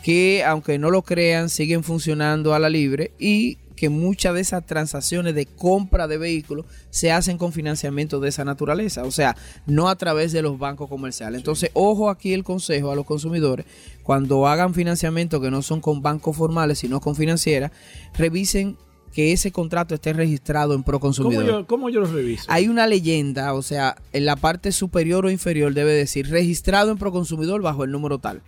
que 0.04 0.44
aunque 0.46 0.78
no 0.78 0.92
lo 0.92 1.02
crean, 1.02 1.50
siguen 1.50 1.84
funcionando 1.84 2.54
a 2.54 2.60
la 2.60 2.70
libre 2.70 3.12
y 3.20 3.58
que 3.80 3.88
muchas 3.88 4.34
de 4.34 4.42
esas 4.42 4.66
transacciones 4.66 5.34
de 5.36 5.46
compra 5.46 6.10
de 6.10 6.18
vehículos 6.18 6.66
se 6.90 7.14
hacen 7.14 7.38
con 7.38 7.54
financiamiento 7.54 8.20
de 8.20 8.28
esa 8.28 8.44
naturaleza, 8.44 9.06
o 9.06 9.12
sea, 9.12 9.38
no 9.68 9.88
a 9.88 9.96
través 9.96 10.34
de 10.34 10.42
los 10.42 10.60
bancos 10.60 10.90
comerciales. 10.90 11.38
Entonces, 11.38 11.72
ojo 11.74 12.10
aquí 12.10 12.34
el 12.34 12.44
consejo 12.44 12.92
a 12.92 12.96
los 12.96 13.06
consumidores, 13.06 13.66
cuando 14.04 14.48
hagan 14.48 14.74
financiamiento 14.74 15.40
que 15.40 15.50
no 15.50 15.62
son 15.62 15.80
con 15.80 16.02
bancos 16.02 16.36
formales, 16.36 16.80
sino 16.80 17.00
con 17.00 17.16
financieras, 17.16 17.72
revisen 18.18 18.76
que 19.14 19.32
ese 19.32 19.54
contrato 19.54 19.96
esté 19.96 20.12
registrado 20.12 20.74
en 20.74 20.82
¿Cómo 20.82 20.86
Proconsumidor. 20.86 21.46
yo, 21.46 21.66
¿Cómo 21.66 21.90
yo 21.90 22.02
lo 22.02 22.08
reviso? 22.08 22.44
Hay 22.50 22.68
una 22.68 22.86
leyenda, 22.86 23.54
o 23.54 23.62
sea, 23.62 23.96
en 24.12 24.26
la 24.26 24.36
parte 24.36 24.74
superior 24.74 25.26
o 25.26 25.32
inferior 25.32 25.74
debe 25.74 25.94
decir 25.94 26.30
registrado 26.30 26.92
en 26.92 26.98
Proconsumidor 26.98 27.62
bajo 27.62 27.86
el 27.86 27.92
número 27.92 28.20
tal. 28.20 28.42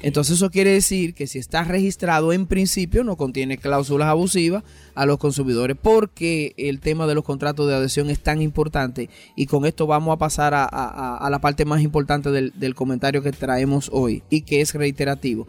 Entonces 0.00 0.36
eso 0.36 0.50
quiere 0.50 0.70
decir 0.70 1.14
que 1.14 1.26
si 1.26 1.38
está 1.38 1.64
registrado 1.64 2.32
en 2.32 2.46
principio 2.46 3.04
no 3.04 3.16
contiene 3.16 3.58
cláusulas 3.58 4.08
abusivas 4.08 4.62
a 4.94 5.06
los 5.06 5.18
consumidores 5.18 5.76
porque 5.80 6.54
el 6.56 6.80
tema 6.80 7.06
de 7.06 7.14
los 7.14 7.24
contratos 7.24 7.68
de 7.68 7.74
adhesión 7.74 8.10
es 8.10 8.20
tan 8.20 8.40
importante 8.40 9.10
y 9.36 9.46
con 9.46 9.66
esto 9.66 9.86
vamos 9.86 10.14
a 10.14 10.18
pasar 10.18 10.54
a, 10.54 11.28
la 11.30 11.38
parte 11.40 11.64
más 11.64 11.82
importante 11.82 12.30
del 12.30 12.74
comentario 12.74 13.22
que 13.22 13.32
traemos 13.32 13.90
hoy 13.92 14.22
y 14.30 14.42
que 14.42 14.60
es 14.60 14.74
reiterativo. 14.74 15.46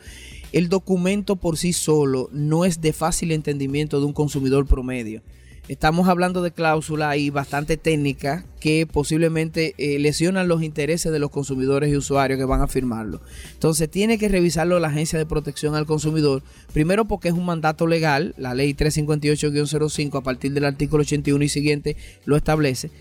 El 0.51 0.69
documento 0.69 1.35
por 1.35 1.57
sí 1.57 1.73
solo 1.73 2.29
no 2.31 2.65
es 2.65 2.81
de 2.81 2.93
fácil 2.93 3.31
entendimiento 3.31 3.99
de 3.99 4.05
un 4.05 4.13
consumidor 4.13 4.65
promedio. 4.65 5.21
Estamos 5.67 6.07
hablando 6.07 6.43
de 6.43 6.51
cláusulas 6.51 7.09
ahí 7.09 7.31
bastante 7.31 7.75
técnicas 7.75 8.43
que 8.59 8.85
posiblemente 8.85 9.73
eh, 9.79 9.97
lesionan 9.97 10.47
los 10.47 10.61
intereses 10.61 11.11
de 11.11 11.17
los 11.17 11.31
consumidores 11.31 11.91
y 11.91 11.97
usuarios 11.97 12.37
que 12.37 12.45
van 12.45 12.61
a 12.61 12.67
firmarlo. 12.67 13.19
Entonces 13.53 13.89
tiene 13.89 14.19
que 14.19 14.29
revisarlo 14.29 14.79
la 14.79 14.89
Agencia 14.89 15.17
de 15.17 15.25
Protección 15.25 15.73
al 15.73 15.87
Consumidor, 15.87 16.43
primero 16.71 17.05
porque 17.05 17.29
es 17.29 17.33
un 17.33 17.45
mandato 17.45 17.87
legal, 17.87 18.35
la 18.37 18.53
ley 18.53 18.75
358-05 18.75 20.19
a 20.19 20.21
partir 20.21 20.53
del 20.53 20.65
artículo 20.65 21.01
81 21.01 21.43
y 21.43 21.49
siguiente 21.49 21.97
lo 22.25 22.37
establece. 22.37 22.91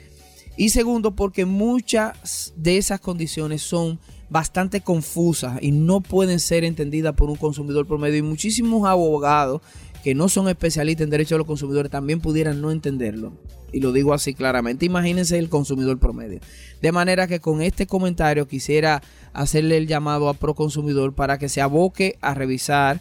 Y 0.57 0.71
segundo, 0.71 1.11
porque 1.11 1.45
muchas 1.45 2.55
de 2.57 2.79
esas 2.79 2.99
condiciones 2.99 3.61
son 3.61 3.99
bastante 4.31 4.81
confusas 4.81 5.59
y 5.61 5.71
no 5.71 6.01
pueden 6.01 6.41
ser 6.41 6.65
entendidas 6.65 7.15
por 7.15 7.29
un 7.29 7.37
consumidor 7.37 7.87
promedio. 7.87 8.19
Y 8.19 8.23
muchísimos 8.23 8.89
abogados 8.89 9.61
que 10.05 10.15
no 10.15 10.29
son 10.29 10.49
especialistas 10.49 11.05
en 11.05 11.11
derecho 11.11 11.35
a 11.35 11.39
los 11.39 11.47
consumidores 11.47 11.91
también 11.91 12.21
pudieran 12.21 12.61
no 12.61 12.71
entenderlo. 12.71 13.33
Y 13.73 13.81
lo 13.81 13.91
digo 13.91 14.13
así 14.13 14.35
claramente. 14.35 14.85
Imagínense 14.85 15.39
el 15.39 15.49
consumidor 15.49 15.99
promedio. 15.99 16.41
De 16.83 16.93
manera 16.93 17.27
que 17.27 17.41
con 17.41 17.63
este 17.63 17.87
comentario 17.87 18.47
quisiera 18.47 19.03
hacerle 19.33 19.79
el 19.79 19.87
llamado 19.87 20.29
a 20.29 20.35
Proconsumidor 20.35 21.15
para 21.15 21.39
que 21.39 21.49
se 21.49 21.63
aboque 21.63 22.19
a 22.21 22.35
revisar 22.35 23.01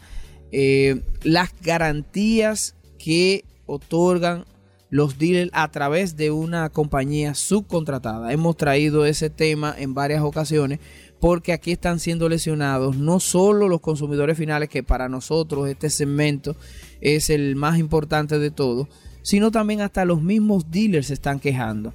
eh, 0.54 1.02
las 1.24 1.50
garantías 1.62 2.78
que 2.98 3.44
otorgan 3.66 4.46
los 4.90 5.18
dealers 5.18 5.52
a 5.54 5.70
través 5.72 6.16
de 6.16 6.32
una 6.32 6.70
compañía 6.70 7.36
subcontratada. 7.36 8.32
Hemos 8.32 8.56
traído 8.56 9.06
ese 9.06 9.30
tema 9.30 9.76
en 9.78 9.94
varias 9.94 10.22
ocasiones 10.22 10.80
porque 11.24 11.54
aquí 11.54 11.72
están 11.72 12.02
siendo 12.02 12.28
lesionados 12.28 12.98
no 12.98 13.22
solo 13.22 13.70
los 13.70 13.80
consumidores 13.80 14.38
finales, 14.38 14.68
que 14.68 14.84
para 14.84 15.08
nosotros 15.08 15.70
este 15.70 15.90
segmento 15.90 16.58
es 17.00 17.30
el 17.30 17.56
más 17.56 17.80
importante 17.80 18.40
de 18.40 18.52
todo, 18.52 18.90
sino 19.22 19.50
también 19.50 19.80
hasta 19.80 20.04
los 20.04 20.22
mismos 20.22 20.70
dealers 20.70 21.08
se 21.08 21.14
están 21.14 21.40
quejando. 21.40 21.94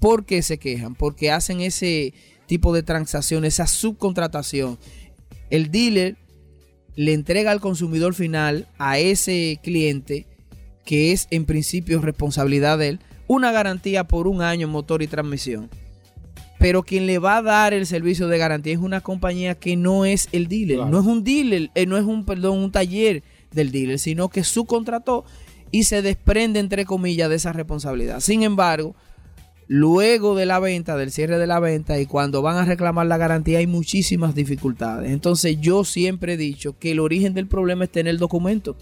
¿Por 0.00 0.24
qué 0.24 0.42
se 0.42 0.58
quejan? 0.58 0.96
Porque 0.96 1.30
hacen 1.30 1.60
ese 1.60 2.12
tipo 2.46 2.74
de 2.74 2.82
transacción, 2.82 3.44
esa 3.44 3.68
subcontratación. 3.68 4.78
El 5.48 5.70
dealer 5.70 6.16
le 6.96 7.12
entrega 7.12 7.52
al 7.52 7.60
consumidor 7.60 8.14
final, 8.14 8.66
a 8.78 8.98
ese 8.98 9.60
cliente, 9.62 10.26
que 10.84 11.12
es 11.12 11.28
en 11.30 11.44
principio 11.44 12.00
responsabilidad 12.00 12.78
de 12.78 12.88
él, 12.88 13.00
una 13.28 13.52
garantía 13.52 14.08
por 14.08 14.26
un 14.26 14.42
año 14.42 14.66
motor 14.66 15.02
y 15.02 15.06
transmisión. 15.06 15.70
Pero 16.58 16.82
quien 16.82 17.06
le 17.06 17.18
va 17.18 17.36
a 17.38 17.42
dar 17.42 17.74
el 17.74 17.86
servicio 17.86 18.28
de 18.28 18.38
garantía 18.38 18.72
es 18.72 18.78
una 18.78 19.00
compañía 19.02 19.54
que 19.54 19.76
no 19.76 20.04
es 20.04 20.28
el 20.32 20.48
dealer, 20.48 20.76
Claro. 20.78 20.90
no 20.90 21.00
es 21.00 21.06
un 21.06 21.22
dealer, 21.24 21.70
eh, 21.74 21.86
no 21.86 21.96
es 21.98 22.04
un 22.04 22.24
perdón, 22.24 22.58
un 22.58 22.72
taller 22.72 23.22
del 23.52 23.70
dealer, 23.72 23.98
sino 23.98 24.28
que 24.30 24.42
subcontrató 24.42 25.24
y 25.70 25.82
se 25.84 26.00
desprende 26.02 26.58
entre 26.60 26.84
comillas 26.86 27.28
de 27.28 27.36
esa 27.36 27.52
responsabilidad. 27.52 28.20
Sin 28.20 28.42
embargo, 28.42 28.94
luego 29.68 30.34
de 30.36 30.46
la 30.46 30.58
venta, 30.60 30.96
del 30.96 31.10
cierre 31.10 31.38
de 31.38 31.46
la 31.46 31.58
venta 31.60 31.98
y 32.00 32.06
cuando 32.06 32.40
van 32.40 32.56
a 32.56 32.64
reclamar 32.64 33.06
la 33.06 33.16
garantía 33.18 33.58
hay 33.58 33.66
muchísimas 33.66 34.34
dificultades. 34.34 35.10
Entonces 35.10 35.58
yo 35.60 35.84
siempre 35.84 36.34
he 36.34 36.36
dicho 36.36 36.78
que 36.78 36.92
el 36.92 37.00
origen 37.00 37.34
del 37.34 37.48
problema 37.48 37.84
está 37.84 38.00
en 38.00 38.06
el 38.06 38.18
documento. 38.18 38.76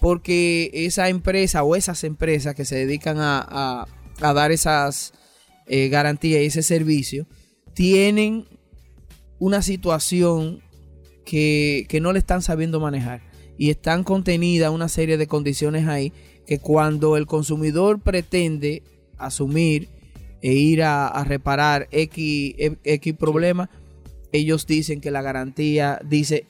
Porque 0.00 0.70
esa 0.74 1.08
empresa 1.08 1.62
o 1.62 1.74
esas 1.76 2.04
empresas 2.04 2.54
que 2.54 2.64
se 2.64 2.76
dedican 2.76 3.18
a, 3.18 3.38
a- 3.48 3.86
a 4.20 4.32
dar 4.32 4.52
esas 4.52 5.12
eh, 5.66 5.88
garantías 5.88 6.42
y 6.42 6.46
ese 6.46 6.62
servicio 6.62 7.26
tienen 7.74 8.46
una 9.38 9.62
situación 9.62 10.62
que, 11.24 11.86
que 11.88 12.00
no 12.00 12.12
le 12.12 12.18
están 12.18 12.42
sabiendo 12.42 12.80
manejar. 12.80 13.20
Y 13.58 13.70
están 13.70 14.04
contenidas 14.04 14.70
una 14.70 14.88
serie 14.88 15.16
de 15.16 15.26
condiciones 15.26 15.86
ahí 15.88 16.12
que 16.46 16.58
cuando 16.58 17.16
el 17.16 17.26
consumidor 17.26 18.00
pretende 18.00 18.82
asumir 19.18 19.88
e 20.42 20.52
ir 20.52 20.82
a, 20.82 21.08
a 21.08 21.24
reparar 21.24 21.88
X, 21.90 22.54
X 22.84 23.14
problema, 23.14 23.68
ellos 24.32 24.66
dicen 24.66 25.00
que 25.00 25.10
la 25.10 25.22
garantía 25.22 25.98
dice 26.04 26.44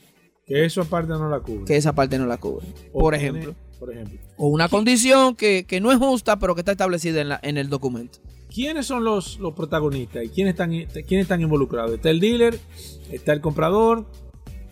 Que 0.47 0.65
eso 0.65 0.83
aparte 0.83 1.09
no 1.13 1.29
la 1.29 1.41
cubre. 1.41 1.65
que 1.65 1.77
esa 1.77 1.95
parte 1.95 2.19
no 2.19 2.27
la 2.27 2.37
cubre. 2.39 2.67
O 2.93 2.99
Por 3.01 3.17
tiene- 3.17 3.39
ejemplo. 3.39 3.55
Por 3.79 3.93
ejemplo. 3.93 4.19
O 4.37 4.49
una 4.49 4.69
condición 4.69 5.35
que, 5.35 5.65
que 5.67 5.81
no 5.81 5.93
es 5.93 5.99
justa, 5.99 6.39
pero 6.39 6.55
que 6.55 6.61
está 6.61 6.73
establecida 6.73 7.21
en, 7.21 7.29
la- 7.31 7.41
en 7.43 7.57
el 7.57 7.69
documento. 7.69 8.19
¿Quiénes 8.53 8.87
son 8.87 9.05
los, 9.05 9.39
los 9.39 9.53
protagonistas 9.55 10.25
y 10.25 10.29
quiénes 10.29 10.53
están, 10.53 10.71
quiénes 10.71 11.25
están 11.25 11.41
involucrados? 11.41 11.93
Está 11.95 12.11
el 12.11 12.21
dealer, 12.21 12.59
está 13.11 13.33
el 13.33 13.41
comprador, 13.41 14.07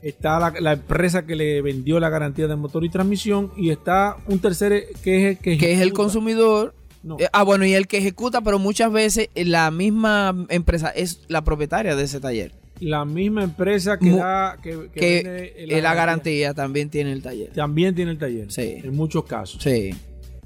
está 0.03 0.39
la, 0.39 0.55
la 0.61 0.73
empresa 0.75 1.27
que 1.27 1.35
le 1.35 1.61
vendió 1.63 1.99
la 2.01 2.09
garantía 2.09 2.47
de 2.47 2.57
motor 2.57 2.85
y 2.85 2.89
transmisión 2.91 3.53
y 3.57 3.71
está 3.71 4.17
un 4.27 4.39
tercer 4.39 4.87
que 5.03 5.17
es 5.31 5.37
el 5.37 5.43
que, 5.43 5.59
Que 5.59 5.73
es 5.73 5.81
el 5.81 5.93
consumidor. 5.93 6.75
No. 7.03 7.17
Eh, 7.19 7.29
ah, 7.33 7.43
bueno, 7.43 7.67
y 7.67 7.75
el 7.75 7.87
que 7.87 7.99
ejecuta, 7.99 8.41
pero 8.41 8.59
muchas 8.59 8.91
veces 8.91 9.29
la 9.35 9.71
misma 9.71 10.47
empresa 10.49 10.89
es 10.89 11.21
la 11.29 11.43
propietaria 11.45 11.95
de 11.97 12.05
ese 12.05 12.21
taller. 12.21 12.53
La 12.81 13.05
misma 13.05 13.45
empresa 13.45 13.99
que 13.99 14.07
Mu- 14.11 14.17
da 14.19 14.59
que, 14.63 14.89
que 14.93 15.01
Que 15.01 15.23
vende 15.67 15.81
la 15.83 15.95
garantía 15.95 16.55
también 16.55 16.91
tiene 16.91 17.13
el 17.13 17.23
taller. 17.23 17.53
también 17.53 17.95
tiene 17.95 18.11
el 18.11 18.19
taller. 18.19 18.51
Sí. 18.51 18.81
En 18.83 18.95
muchos 18.97 19.25
casos. 19.25 19.63
Sí. 19.63 19.91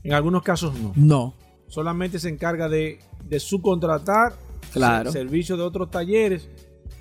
En 0.05 0.13
algunos 0.13 0.43
casos 0.43 0.79
no. 0.79 0.93
No. 0.95 1.35
Solamente 1.69 2.19
se 2.19 2.29
encarga 2.29 2.69
de, 2.69 2.99
de 3.25 3.41
subcontratar 3.41 4.35
Claro. 4.73 5.11
servicios 5.11 5.59
de 5.59 5.65
otros 5.65 5.91
talleres 5.91 6.49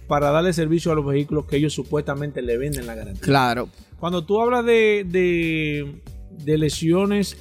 para 0.07 0.31
darle 0.31 0.53
servicio 0.53 0.93
a 0.93 0.95
los 0.95 1.05
vehículos 1.05 1.45
que 1.45 1.57
ellos 1.57 1.73
supuestamente 1.73 2.41
le 2.41 2.57
venden 2.57 2.87
la 2.87 2.95
garantía. 2.95 3.21
Claro. 3.21 3.67
Cuando 3.99 4.23
tú 4.25 4.39
hablas 4.41 4.65
de, 4.65 5.05
de, 5.05 6.01
de 6.45 6.57
lesiones 6.57 7.35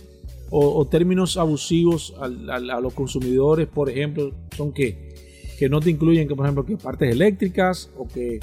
o, 0.51 0.75
o 0.77 0.85
términos 0.87 1.37
abusivos 1.37 2.14
al- 2.20 2.51
a 2.70 2.81
los 2.81 2.92
consumidores, 2.94 3.68
por 3.68 3.88
ejemplo, 3.90 4.33
son 4.57 4.72
que 4.72 5.06
que 5.57 5.69
no 5.69 5.81
te 5.81 5.90
incluyen 5.90 6.29
que 6.29 6.35
por 6.35 6.47
ejemplo 6.47 6.64
que 6.64 6.77
partes 6.77 7.11
eléctricas 7.11 7.90
o 7.97 8.07
que 8.07 8.40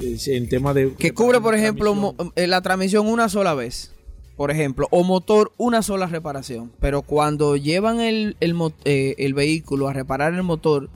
eh, 0.00 0.16
en 0.26 0.48
tema 0.48 0.72
de 0.72 0.92
Que 0.94 1.12
cubre, 1.12 1.40
por 1.40 1.54
ejemplo, 1.54 2.14
eh, 2.36 2.46
la 2.46 2.60
transmisión 2.60 3.06
una 3.06 3.28
sola 3.28 3.54
vez, 3.54 3.92
por 4.36 4.50
ejemplo, 4.50 4.86
o 4.90 5.02
motor 5.02 5.52
una 5.56 5.82
sola 5.82 6.06
reparación. 6.06 6.72
Pero 6.80 7.02
cuando 7.02 7.56
llevan 7.56 8.00
el, 8.00 8.36
el, 8.40 8.54
eh, 8.84 9.14
el 9.18 9.34
vehículo 9.34 9.88
a 9.88 9.92
reparar 9.92 10.34
el 10.34 10.42
motor 10.42 10.90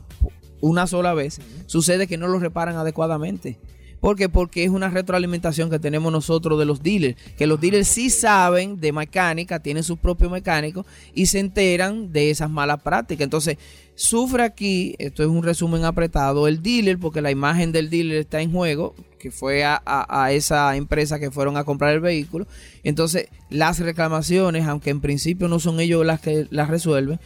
una 0.60 0.86
sola 0.86 1.12
vez, 1.12 1.40
sucede 1.66 2.06
que 2.06 2.16
no 2.16 2.28
lo 2.28 2.38
reparan 2.38 2.76
adecuadamente. 2.76 3.58
¿Por 4.04 4.16
qué? 4.16 4.28
Porque 4.28 4.64
es 4.64 4.68
una 4.68 4.90
retroalimentación 4.90 5.70
que 5.70 5.78
tenemos 5.78 6.12
nosotros 6.12 6.58
de 6.58 6.66
los 6.66 6.82
dealers. 6.82 7.16
Que 7.38 7.46
los 7.46 7.58
dealers 7.58 7.88
sí 7.88 8.10
saben 8.10 8.78
de 8.78 8.92
mecánica, 8.92 9.60
tienen 9.60 9.82
sus 9.82 9.98
propios 9.98 10.30
mecánicos 10.30 10.84
y 11.14 11.24
se 11.24 11.38
enteran 11.38 12.12
de 12.12 12.28
esas 12.28 12.50
malas 12.50 12.82
prácticas. 12.82 13.24
Entonces, 13.24 13.56
sufre 13.94 14.42
aquí, 14.42 14.94
esto 14.98 15.22
es 15.22 15.30
un 15.30 15.42
resumen 15.42 15.86
apretado, 15.86 16.48
el 16.48 16.62
dealer, 16.62 16.98
porque 16.98 17.22
la 17.22 17.30
imagen 17.30 17.72
del 17.72 17.88
dealer 17.88 18.18
está 18.18 18.42
en 18.42 18.52
juego, 18.52 18.94
que 19.18 19.30
fue 19.30 19.64
a, 19.64 19.80
a- 19.86 20.24
a 20.24 20.32
esa 20.32 20.76
empresa 20.76 21.18
que 21.18 21.30
fueron 21.30 21.56
a 21.56 21.64
comprar 21.64 21.94
el 21.94 22.00
vehículo. 22.00 22.46
Entonces, 22.82 23.28
las 23.48 23.78
reclamaciones, 23.78 24.66
aunque 24.66 24.90
en 24.90 25.00
principio 25.00 25.48
no 25.48 25.60
son 25.60 25.80
ellos 25.80 26.04
las 26.04 26.20
que 26.20 26.46
las 26.50 26.68
resuelven, 26.68 27.20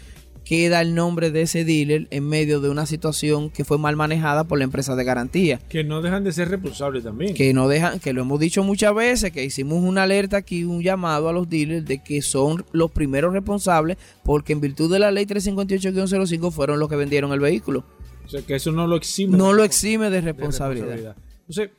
queda 0.48 0.80
el 0.80 0.94
nombre 0.94 1.30
de 1.30 1.42
ese 1.42 1.62
dealer 1.62 2.08
en 2.10 2.26
medio 2.26 2.60
de 2.60 2.70
una 2.70 2.86
situación 2.86 3.50
que 3.50 3.66
fue 3.66 3.76
mal 3.76 3.96
manejada 3.96 4.44
por 4.44 4.56
la 4.56 4.64
empresa 4.64 4.96
de 4.96 5.04
garantía. 5.04 5.60
que 5.68 5.84
no 5.84 6.00
dejan 6.00 6.24
de 6.24 6.32
ser 6.32 6.48
responsables 6.48 7.04
también. 7.04 7.34
Que 7.34 7.52
no 7.52 7.68
dejan, 7.68 8.00
que 8.00 8.14
lo 8.14 8.22
hemos 8.22 8.40
dicho 8.40 8.64
muchas 8.64 8.94
veces, 8.94 9.30
que 9.30 9.44
hicimos 9.44 9.84
una 9.84 10.04
alerta 10.04 10.38
aquí, 10.38 10.64
un 10.64 10.82
llamado 10.82 11.28
a 11.28 11.34
los 11.34 11.50
dealers 11.50 11.84
de 11.84 12.02
que 12.02 12.22
son 12.22 12.64
los 12.72 12.90
primeros 12.90 13.34
responsables, 13.34 13.98
porque 14.24 14.54
en 14.54 14.62
virtud 14.62 14.90
de 14.90 14.98
la 14.98 15.10
ley 15.10 15.26
358-05 15.26 16.50
fueron 16.50 16.78
los 16.78 16.88
que 16.88 16.96
vendieron 16.96 17.30
el 17.34 17.40
vehículo. 17.40 17.84
O 18.24 18.30
sea, 18.30 18.40
que 18.40 18.54
eso 18.54 18.72
no 18.72 18.86
lo 18.86 18.96
exime. 18.96 19.36
No 19.36 19.48
de 19.48 19.54
lo 19.54 19.64
exime 19.64 20.06
de 20.06 20.12
de 20.12 20.20
responsabilidad. 20.22 21.14
Entonces, 21.40 21.72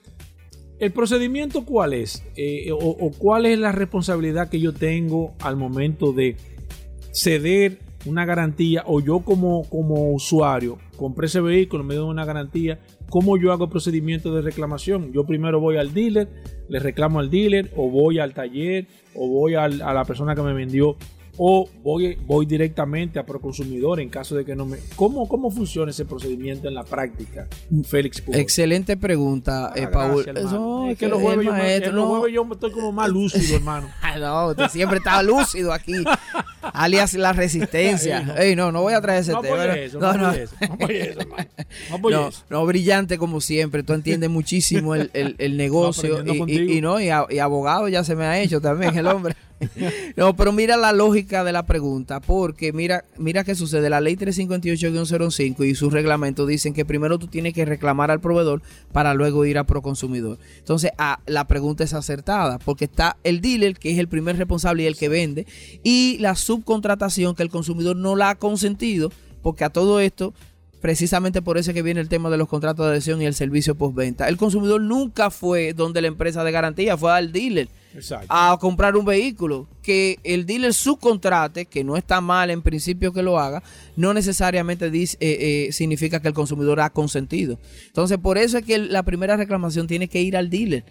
¿el 0.77 0.91
procedimiento 0.91 1.65
cuál 1.65 1.93
es? 1.93 2.21
Eh, 2.36 2.71
o, 2.71 2.77
o 2.77 3.12
cuál 3.17 3.47
es 3.47 3.58
la 3.58 3.71
responsabilidad 3.71 4.47
que 4.47 4.60
yo 4.60 4.73
tengo 4.73 5.34
al 5.39 5.55
momento 5.55 6.13
de 6.13 6.38
ceder 7.12 7.88
una 8.05 8.25
garantía 8.25 8.83
o 8.85 9.01
yo 9.01 9.19
como, 9.19 9.63
como 9.69 10.12
usuario 10.12 10.77
compré 10.95 11.27
ese 11.27 11.39
vehículo, 11.39 11.83
me 11.83 11.93
dio 11.93 12.05
una 12.05 12.25
garantía, 12.25 12.79
¿cómo 13.09 13.38
yo 13.38 13.53
hago 13.53 13.65
el 13.65 13.69
procedimiento 13.69 14.35
de 14.35 14.41
reclamación? 14.41 15.13
Yo 15.13 15.25
primero 15.25 15.59
voy 15.62 15.77
al 15.77 15.93
dealer, 15.93 16.27
le 16.67 16.79
reclamo 16.79 17.19
al 17.19 17.29
dealer 17.29 17.71
o 17.77 17.89
voy 17.89 18.19
al 18.19 18.33
taller 18.33 18.88
o 19.15 19.27
voy 19.27 19.55
a 19.55 19.67
la 19.69 20.03
persona 20.05 20.35
que 20.35 20.41
me 20.41 20.53
vendió 20.53 20.97
o 21.41 21.69
voy, 21.82 22.17
voy 22.28 22.45
directamente 22.45 23.17
a 23.17 23.25
Proconsumidor 23.25 24.02
en 24.02 24.10
caso 24.10 24.36
de 24.36 24.43
que 24.43 24.58
no 24.58 24.65
me... 24.65 24.78
¿Cómo, 24.97 25.25
cómo 25.30 25.49
funciona 25.49 25.91
ese 25.91 26.04
procedimiento 26.04 26.67
en 26.67 26.73
la 26.73 26.84
práctica, 26.84 27.47
Félix 27.86 28.19
Pujol? 28.19 28.41
Excelente 28.41 28.97
pregunta, 28.97 29.71
eh, 29.73 29.86
Ah, 29.88 29.91
Paul. 29.91 30.23
gracias. 30.25 30.45
Eso, 30.47 30.89
es 30.89 30.97
que 30.97 31.08
los 31.08 31.21
jueves, 31.21 31.45
yo, 31.45 31.52
maestro, 31.54 31.93
no. 31.93 32.28
yo 32.28 32.45
estoy 32.52 32.71
como 32.71 32.91
más 32.91 33.10
lúcido, 33.10 33.56
hermano. 33.56 33.88
Ah, 34.02 34.17
no, 34.17 34.47
usted 34.47 34.67
siempre 34.69 34.97
está 34.97 35.21
lúcido 35.23 35.71
aquí. 35.71 35.93
Alias 36.62 37.13
la 37.13 37.32
resistencia. 37.32 38.19
Ey, 38.19 38.25
no. 38.25 38.36
Ey, 38.38 38.56
no, 38.56 38.71
no 38.71 38.82
voy 38.82 38.93
a 38.93 39.02
traer 39.02 39.21
ese 39.21 39.32
No 39.32 39.41
tema. 39.41 39.65
eso, 39.75 39.99
no 39.99 40.10
eso, 40.12 40.17
no 40.19 40.32
eso, 40.89 41.19
hermano. 41.21 41.45
No 41.89 42.10
No, 42.10 42.28
eso. 42.30 42.43
no, 42.49 42.65
brillante 42.65 43.17
como 43.17 43.39
siempre. 43.39 43.84
Tú 43.84 43.93
entiendes 43.93 44.30
muchísimo 44.30 44.95
el, 44.95 45.10
el- 45.13 45.36
el 45.38 45.58
negocio 45.58 46.23
y, 46.25 46.32
y- 46.32 46.38
contigo. 46.38 46.73
y 46.73 46.82
no, 46.82 46.99
y, 46.99 47.10
a- 47.10 47.28
y 47.30 47.39
abogado 47.39 47.88
ya 47.88 48.04
se 48.04 48.15
me 48.15 48.25
ha 48.25 48.41
hecho 48.41 48.60
también 48.60 48.97
el 48.97 49.08
hombre. 49.08 49.36
No, 50.15 50.36
pero 50.36 50.52
mira 50.52 50.78
la 50.78 50.91
lógica 50.91 51.43
de 51.43 51.52
la 51.52 51.65
pregunta, 51.65 52.19
porque 52.19 52.74
mira, 52.74 53.06
mira 53.17 53.43
qué 53.43 53.56
sucede. 53.56 53.89
La 53.89 54.02
ley 54.02 54.15
358-05 54.15 55.65
y 55.65 55.76
sus 55.76 55.93
reglamentos 55.93 56.48
dicen 56.48 56.74
que 56.74 56.86
primero 56.86 57.19
tú 57.19 57.28
tienes 57.28 57.54
que 57.54 57.65
reclamar 57.65 58.12
al 58.12 58.19
proveedor 58.19 58.62
para 58.91 59.13
luego 59.13 59.45
ir 59.45 59.58
a 59.58 59.63
Proconsumidor. 59.63 60.39
Entonces, 60.58 60.91
ah, 60.98 61.19
la 61.26 61.48
pregunta 61.48 61.84
es 61.84 61.93
acertada, 61.93 62.60
porque 62.60 62.86
está 62.86 63.17
el 63.24 63.41
dealer, 63.41 63.78
que 63.78 63.91
es 63.91 64.00
el 64.00 64.08
primer 64.08 64.38
responsable 64.38 64.84
y 64.84 64.88
el 64.88 64.98
que 64.98 65.10
vende, 65.10 65.45
y 65.84 66.17
la 66.19 66.36
subcontratación 66.36 67.36
que 67.36 67.43
el 67.43 67.50
consumidor 67.50 67.95
no 67.95 68.15
la 68.15 68.32
ha 68.32 68.36
consentido, 68.36 69.12
porque 69.41 69.63
a 69.63 69.69
todo 69.69 70.00
esto 70.00 70.34
Precisamente 70.81 71.41
por 71.41 71.57
eso 71.57 71.71
es 71.71 71.75
que 71.75 71.81
viene 71.81 71.99
el 71.99 72.07
tema 72.07 72.29
de 72.29 72.37
los 72.37 72.47
contratos 72.47 72.85
de 72.85 72.93
adhesión 72.93 73.21
y 73.21 73.25
el 73.25 73.33
servicio 73.33 73.75
postventa. 73.75 74.29
El 74.29 74.37
consumidor 74.37 74.79
nunca 74.81 75.29
fue 75.29 75.73
donde 75.73 76.01
la 76.01 76.07
empresa 76.07 76.43
de 76.43 76.51
garantía, 76.51 76.95
fue 76.97 77.11
al 77.11 77.31
dealer 77.33 77.67
Exacto. 77.93 78.27
a 78.29 78.57
comprar 78.61 78.95
un 78.95 79.03
vehículo. 79.05 79.67
Que 79.83 80.19
el 80.23 80.45
dealer 80.45 80.73
subcontrate, 80.73 81.65
que 81.65 81.83
no 81.83 81.97
está 81.97 82.21
mal 82.21 82.49
en 82.49 82.61
principio 82.61 83.11
que 83.11 83.23
lo 83.23 83.39
haga, 83.39 83.61
no 83.97 84.13
necesariamente 84.13 84.89
dice- 84.89 85.17
eh, 85.19 85.67
eh, 85.67 85.71
significa 85.73 86.21
que 86.21 86.27
el 86.29 86.33
consumidor 86.33 86.79
ha 86.79 86.89
consentido. 86.91 87.59
Entonces, 87.87 88.17
por 88.17 88.37
eso 88.37 88.57
es 88.59 88.63
que 88.65 88.77
la 88.77 89.03
primera 89.03 89.35
reclamación 89.35 89.87
tiene 89.87 90.07
que 90.07 90.21
ir 90.21 90.37
al 90.37 90.49
dealer. 90.49 90.85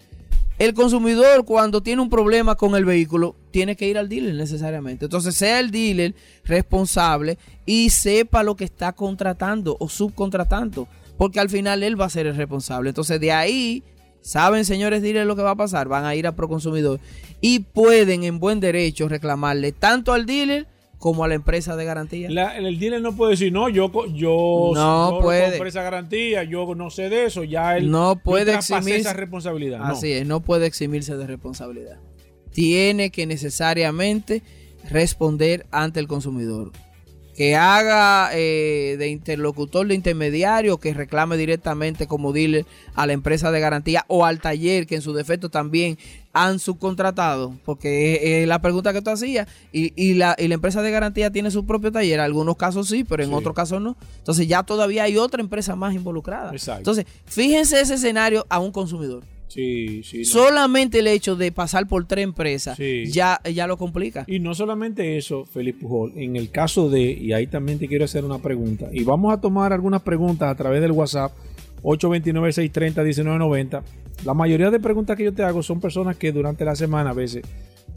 El 0.59 0.73
consumidor 0.73 1.45
cuando 1.45 1.81
tiene 1.81 2.01
un 2.01 2.09
problema 2.09 2.55
con 2.55 2.75
el 2.75 2.83
vehículo 2.83 3.37
tiene 3.49 3.77
que 3.77 3.87
ir 3.87 3.97
al 3.97 4.09
dealer 4.09 4.35
necesariamente. 4.35 5.05
Entonces 5.05 5.33
sea 5.35 5.61
el 5.61 5.71
dealer 5.71 6.15
responsable 6.43 7.37
y 7.65 7.91
sepa 7.91 8.43
lo 8.43 8.57
que 8.57 8.65
está 8.65 8.91
contratando 8.91 9.77
o 9.79 9.87
subcontratando. 9.87 10.89
Porque 11.17 11.39
al 11.39 11.49
final 11.49 11.81
él 11.81 11.99
va 11.99 12.05
a 12.05 12.09
ser 12.09 12.27
el 12.27 12.35
responsable. 12.35 12.89
Entonces 12.89 13.21
de 13.21 13.31
ahí, 13.31 13.83
saben 14.21 14.65
señores 14.65 15.01
dealers 15.01 15.27
lo 15.27 15.37
que 15.37 15.43
va 15.43 15.51
a 15.51 15.55
pasar. 15.55 15.87
Van 15.87 16.03
a 16.03 16.13
ir 16.15 16.27
a 16.27 16.35
Proconsumidor 16.35 16.99
y 17.39 17.59
pueden 17.59 18.25
en 18.25 18.39
buen 18.39 18.59
derecho 18.59 19.07
reclamarle 19.07 19.71
tanto 19.71 20.11
al 20.11 20.25
dealer 20.25 20.67
como 20.99 21.23
a 21.23 21.27
la 21.27 21.33
empresa 21.35 21.75
de 21.75 21.85
garantía. 21.85 22.29
La- 22.29 22.57
el 22.57 22.77
dealer 22.77 23.01
no 23.01 23.15
puede 23.15 23.31
decir, 23.31 23.51
no, 23.51 23.69
yo, 23.69 23.89
yo, 24.13 24.71
No 24.75 25.11
yo 25.13 25.19
puede. 25.21 25.49
compré 25.51 25.69
esa 25.69 25.81
garantía, 25.81 26.43
yo 26.43 26.75
no 26.75 26.89
sé 26.89 27.09
de 27.09 27.25
eso, 27.25 27.43
ya 27.45 27.77
él 27.77 27.89
No 27.89 28.17
puede 28.17 28.53
eximirse. 28.53 28.97
esa 28.97 29.13
responsabilidad. 29.13 29.79
no. 29.79 29.85
Así 29.85 30.11
es, 30.11 30.27
no 30.27 30.41
puede 30.41 30.67
eximirse 30.67 31.15
de 31.17 31.25
responsabilidad. 31.25 31.97
Tiene 32.51 33.09
que 33.11 33.25
necesariamente 33.25 34.43
responder 34.89 35.65
ante 35.71 35.99
el 35.99 36.07
consumidor. 36.07 36.71
Que 37.35 37.55
haga 37.55 38.31
eh, 38.33 38.97
de 38.99 39.07
interlocutor, 39.07 39.87
de 39.87 39.95
intermediario, 39.95 40.77
que 40.77 40.93
reclame 40.93 41.37
directamente 41.37 42.05
como 42.05 42.33
dealer 42.33 42.65
a 42.95 43.07
la 43.07 43.13
empresa 43.13 43.49
de 43.51 43.61
garantía 43.61 44.03
o 44.09 44.25
al 44.25 44.41
taller, 44.41 44.85
que 44.85 44.95
en 44.95 45.01
su 45.01 45.13
defecto 45.13 45.47
también 45.49 45.97
han 46.33 46.59
subcontratado, 46.59 47.55
porque 47.65 48.41
es, 48.41 48.47
la 48.47 48.61
pregunta 48.61 48.93
que 48.93 49.01
tú 49.01 49.09
hacías, 49.09 49.47
y, 49.71 49.93
y 49.95 50.13
la, 50.13 50.35
y 50.37 50.47
la 50.47 50.53
empresa 50.55 50.81
de 50.81 50.91
garantía 50.91 51.31
tiene 51.31 51.49
su 51.51 51.65
propio 51.65 51.91
taller, 51.91 52.15
en 52.15 52.19
algunos 52.21 52.55
casos 52.55 52.87
sí, 52.87 53.03
pero 53.03 53.23
en 53.23 53.29
Sí. 53.29 53.35
otros 53.35 53.55
casos 53.55 53.81
no. 53.81 53.95
Entonces 54.19 54.47
ya 54.47 54.63
todavía 54.63 55.03
hay 55.03 55.17
otra 55.17 55.41
empresa 55.41 55.75
más 55.75 55.93
involucrada. 55.95 56.51
Exacto. 56.51 56.79
Entonces, 56.79 57.05
fíjense 57.25 57.81
ese 57.81 57.95
escenario 57.95 58.45
a 58.49 58.59
un 58.59 58.71
consumidor. 58.71 59.23
Sí, 59.47 60.03
sí. 60.03 60.19
no. 60.19 60.25
Solamente 60.25 60.99
el 60.99 61.07
hecho 61.07 61.35
de 61.35 61.51
pasar 61.51 61.87
por 61.87 62.05
tres 62.05 62.23
empresas 62.23 62.77
Sí. 62.77 63.05
ya, 63.11 63.41
ya 63.51 63.65
lo 63.65 63.77
complica. 63.77 64.23
Y 64.27 64.37
no 64.39 64.53
solamente 64.53 65.17
eso, 65.17 65.45
Felipe 65.45 65.79
Pujol, 65.81 66.13
en 66.15 66.35
el 66.35 66.51
caso 66.51 66.87
de, 66.91 67.01
y 67.01 67.33
ahí 67.33 67.47
también 67.47 67.79
te 67.79 67.87
quiero 67.87 68.05
hacer 68.05 68.23
una 68.23 68.37
pregunta, 68.37 68.89
y 68.91 69.03
vamos 69.03 69.33
a 69.33 69.41
tomar 69.41 69.73
algunas 69.73 70.03
preguntas 70.03 70.51
a 70.51 70.55
través 70.55 70.81
del 70.81 70.91
WhatsApp 70.91 71.31
829-630-1990. 71.83 73.81
La 74.25 74.33
mayoría 74.33 74.71
de 74.71 74.79
preguntas 74.79 75.17
que 75.17 75.23
yo 75.25 75.33
te 75.33 75.43
hago 75.43 75.63
son 75.63 75.79
personas 75.79 76.17
que 76.17 76.31
durante 76.31 76.65
la 76.65 76.75
semana 76.75 77.11
a 77.11 77.13
veces 77.13 77.43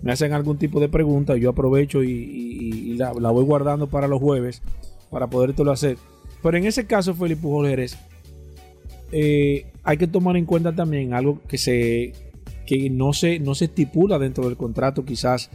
me 0.03 0.13
hacen 0.13 0.33
algún 0.33 0.59
tipo 0.59 0.81
de 0.81 0.89
pregunta, 0.89 1.37
yo 1.37 1.51
aprovecho 1.51 2.03
y, 2.03 2.97
la 2.97 3.13
voy 3.13 3.45
guardando 3.45 3.89
para 3.89 4.09
los 4.09 4.21
jueves 4.21 4.63
para 5.11 5.29
podértelo 5.29 5.71
hacer. 5.71 5.99
Pero 6.43 6.57
en 6.57 6.67
ese 6.67 6.87
caso, 6.87 7.15
Felipe 7.15 7.43
Pujol 7.43 7.69
Jerez, 7.69 7.97
eh, 9.13 9.67
hay 9.85 9.97
que 9.99 10.07
tomar 10.07 10.37
en 10.37 10.47
cuenta 10.47 10.75
también 10.75 11.13
algo 11.13 11.41
que 11.47 11.59
se 11.59 12.13
que 12.67 12.89
no 12.89 13.13
se, 13.13 13.39
no 13.39 13.55
se 13.55 13.67
estipula 13.67 14.19
dentro 14.19 14.47
del 14.47 14.57
contrato 14.57 15.05
quizás 15.05 15.51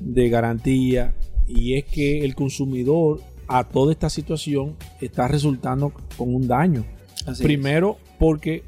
de 0.00 0.28
garantía 0.28 1.14
y 1.46 1.74
es 1.74 1.84
que 1.84 2.24
el 2.24 2.34
consumidor 2.34 3.20
a 3.48 3.64
toda 3.64 3.92
esta 3.92 4.10
situación 4.10 4.76
está 5.00 5.26
resultando 5.28 5.92
con 6.16 6.34
un 6.34 6.46
daño. 6.46 6.84
Primero 7.38 7.98
porque 8.18 8.64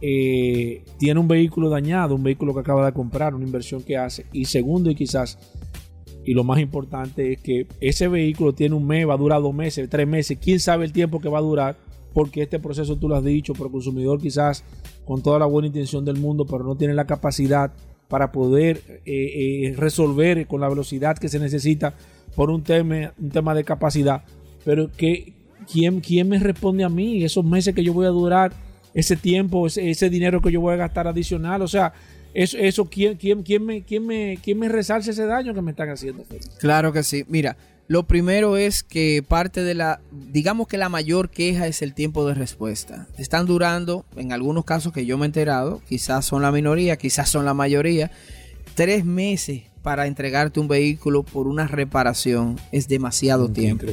eh, 0.00 0.84
tiene 0.98 1.20
un 1.20 1.28
vehículo 1.28 1.70
dañado, 1.70 2.14
un 2.14 2.22
vehículo 2.22 2.52
que 2.54 2.60
acaba 2.60 2.84
de 2.84 2.92
comprar, 2.92 3.34
una 3.34 3.44
inversión 3.44 3.82
que 3.82 3.96
hace. 3.96 4.26
Y 4.32 4.46
segundo 4.46 4.90
y 4.90 4.94
quizás, 4.94 5.38
y 6.24 6.34
lo 6.34 6.44
más 6.44 6.60
importante 6.60 7.32
es 7.32 7.40
que 7.40 7.66
ese 7.80 8.08
vehículo 8.08 8.52
tiene 8.52 8.74
un 8.74 8.86
mes, 8.86 9.08
va 9.08 9.14
a 9.14 9.18
durar 9.18 9.40
dos 9.40 9.54
meses, 9.54 9.88
tres 9.88 10.06
meses, 10.06 10.38
quién 10.40 10.60
sabe 10.60 10.84
el 10.84 10.92
tiempo 10.92 11.20
que 11.20 11.28
va 11.28 11.38
a 11.38 11.42
durar, 11.42 11.76
porque 12.12 12.42
este 12.42 12.58
proceso 12.58 12.96
tú 12.96 13.08
lo 13.08 13.16
has 13.16 13.24
dicho, 13.24 13.52
pero 13.52 13.66
el 13.66 13.72
consumidor 13.72 14.20
quizás 14.20 14.64
con 15.04 15.22
toda 15.22 15.38
la 15.38 15.46
buena 15.46 15.68
intención 15.68 16.04
del 16.04 16.16
mundo, 16.16 16.46
pero 16.46 16.64
no 16.64 16.76
tiene 16.76 16.94
la 16.94 17.06
capacidad 17.06 17.72
para 18.08 18.32
poder 18.32 19.02
eh, 19.04 19.66
eh, 19.66 19.74
resolver 19.76 20.46
con 20.46 20.60
la 20.60 20.68
velocidad 20.68 21.18
que 21.18 21.28
se 21.28 21.38
necesita 21.38 21.94
por 22.34 22.50
un 22.50 22.62
tema, 22.62 23.12
un 23.18 23.30
tema 23.30 23.54
de 23.54 23.64
capacidad. 23.64 24.24
Pero 24.64 24.90
que, 24.92 25.34
¿quién, 25.70 26.00
¿quién 26.00 26.28
me 26.28 26.38
responde 26.38 26.84
a 26.84 26.88
mí 26.88 27.24
esos 27.24 27.44
meses 27.44 27.74
que 27.74 27.84
yo 27.84 27.92
voy 27.92 28.06
a 28.06 28.10
durar, 28.10 28.52
ese 28.94 29.16
tiempo, 29.16 29.66
ese, 29.66 29.90
ese 29.90 30.08
dinero 30.08 30.40
que 30.40 30.50
yo 30.50 30.60
voy 30.60 30.74
a 30.74 30.76
gastar 30.76 31.06
adicional? 31.06 31.62
O 31.62 31.68
sea, 31.68 31.92
eso, 32.34 32.58
eso 32.58 32.84
¿quién, 32.86 33.16
quién, 33.16 33.42
quién, 33.42 33.64
me, 33.64 33.82
quién, 33.82 34.06
me, 34.06 34.38
¿quién 34.42 34.58
me 34.58 34.68
resalce 34.68 35.10
ese 35.10 35.26
daño 35.26 35.54
que 35.54 35.62
me 35.62 35.70
están 35.70 35.90
haciendo? 35.90 36.24
Claro 36.58 36.92
que 36.92 37.02
sí. 37.02 37.24
Mira, 37.28 37.56
lo 37.88 38.06
primero 38.06 38.56
es 38.56 38.82
que 38.82 39.24
parte 39.26 39.62
de 39.62 39.74
la, 39.74 40.00
digamos 40.10 40.66
que 40.66 40.76
la 40.76 40.88
mayor 40.88 41.30
queja 41.30 41.66
es 41.66 41.82
el 41.82 41.94
tiempo 41.94 42.26
de 42.26 42.34
respuesta. 42.34 43.06
Están 43.16 43.46
durando, 43.46 44.04
en 44.16 44.32
algunos 44.32 44.64
casos 44.64 44.92
que 44.92 45.06
yo 45.06 45.16
me 45.18 45.24
he 45.24 45.28
enterado, 45.28 45.80
quizás 45.88 46.24
son 46.24 46.42
la 46.42 46.50
minoría, 46.50 46.96
quizás 46.96 47.28
son 47.28 47.44
la 47.44 47.54
mayoría, 47.54 48.10
tres 48.74 49.04
meses 49.04 49.62
para 49.82 50.08
entregarte 50.08 50.58
un 50.58 50.66
vehículo 50.66 51.22
por 51.22 51.46
una 51.46 51.68
reparación 51.68 52.58
es 52.72 52.88
demasiado 52.88 53.48
tiempo. 53.48 53.86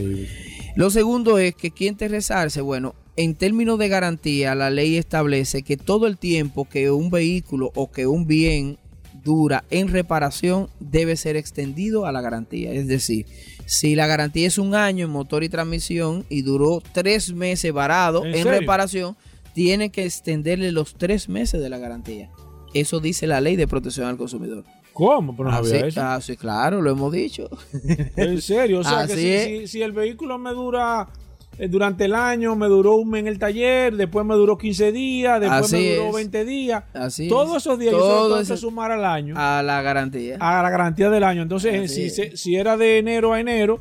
Lo 0.76 0.90
segundo 0.90 1.38
es 1.38 1.54
que 1.56 1.72
quien 1.72 1.96
te 1.96 2.08
resarce, 2.08 2.62
bueno, 2.62 2.96
en 3.16 3.36
términos 3.36 3.78
de 3.78 3.90
garantía, 3.90 4.56
la 4.56 4.72
ley 4.72 4.98
establece 4.98 5.62
que 5.62 5.78
todo 5.78 6.08
el 6.08 6.18
tiempo 6.18 6.68
que 6.68 6.90
un 6.90 7.12
vehículo 7.12 7.72
o 7.76 7.92
que 7.92 8.08
un 8.08 8.26
bien 8.26 8.80
dura 9.24 9.64
en 9.70 9.88
reparación 9.90 10.70
debe 10.80 11.16
ser 11.16 11.36
extendido 11.36 12.08
a 12.08 12.12
la 12.12 12.22
garantía. 12.22 12.72
Es 12.74 12.88
decir, 12.88 13.28
si 13.66 13.94
la 13.94 14.08
garantía 14.08 14.48
es 14.48 14.58
un 14.58 14.74
año 14.74 15.06
en 15.06 15.12
motor 15.12 15.44
y 15.44 15.50
transmisión 15.50 16.26
y 16.28 16.42
duró 16.42 16.82
tres 16.92 17.34
meses 17.34 17.72
varado 17.72 18.26
¿En 18.26 18.46
reparación, 18.46 19.16
tiene 19.54 19.92
que 19.92 20.06
extenderle 20.06 20.72
los 20.72 20.96
tres 20.96 21.30
meses 21.30 21.62
de 21.62 21.70
la 21.70 21.78
garantía. 21.78 22.32
Eso 22.74 23.00
dice 23.00 23.28
la 23.28 23.42
ley 23.42 23.56
de 23.56 23.68
protección 23.68 24.08
al 24.08 24.18
consumidor. 24.18 24.66
¿Cómo? 24.94 25.36
Pero 25.36 25.50
no 25.52 25.58
Así, 25.58 25.70
sabía 25.72 25.86
eso. 25.88 26.02
ah, 26.04 26.22
sí, 26.22 26.38
claro, 26.38 26.82
lo 26.82 26.92
hemos 26.92 27.12
dicho. 27.12 27.50
En 28.16 28.42
serio, 28.42 28.80
o 28.80 28.84
sea, 28.84 29.08
que 29.08 29.16
si, 29.16 29.30
es. 29.32 29.46
si- 29.48 29.68
si 29.68 29.82
el 29.82 29.92
vehículo 29.92 30.38
me 30.38 30.52
dura 30.52 31.08
eh, 31.58 31.68
durante 31.68 32.06
el 32.06 32.16
año, 32.16 32.56
me 32.56 32.68
duró 32.68 32.96
un 32.96 33.10
mes 33.10 33.22
en 33.22 33.28
el 33.28 33.40
taller, 33.40 33.96
después 33.96 34.26
me 34.26 34.36
duró 34.36 34.58
15 34.58 34.92
días, 34.92 35.40
después 35.40 35.62
Así 35.66 35.76
me 35.76 35.96
duró 35.96 36.10
es. 36.10 36.16
20 36.16 36.46
días. 36.46 36.84
Así 36.94 37.28
Todos 37.28 37.58
es. 37.58 37.64
esos 37.64 37.80
días 37.80 37.92
yo 37.92 38.00
Todo 38.00 38.24
solo 38.24 38.36
que 38.38 38.42
ese- 38.44 38.58
sumar 38.58 38.92
al 38.92 39.06
año, 39.06 39.36
a 39.38 39.62
la 39.64 39.82
garantía. 39.82 40.38
a 40.40 40.62
la 40.64 40.70
garantía 40.70 41.10
del 41.10 41.24
año. 41.24 41.42
Entonces, 41.42 41.92
si, 41.94 42.10
si 42.10 42.56
era 42.56 42.78
de 42.78 42.98
enero 43.00 43.34
a 43.34 43.40
enero 43.40 43.80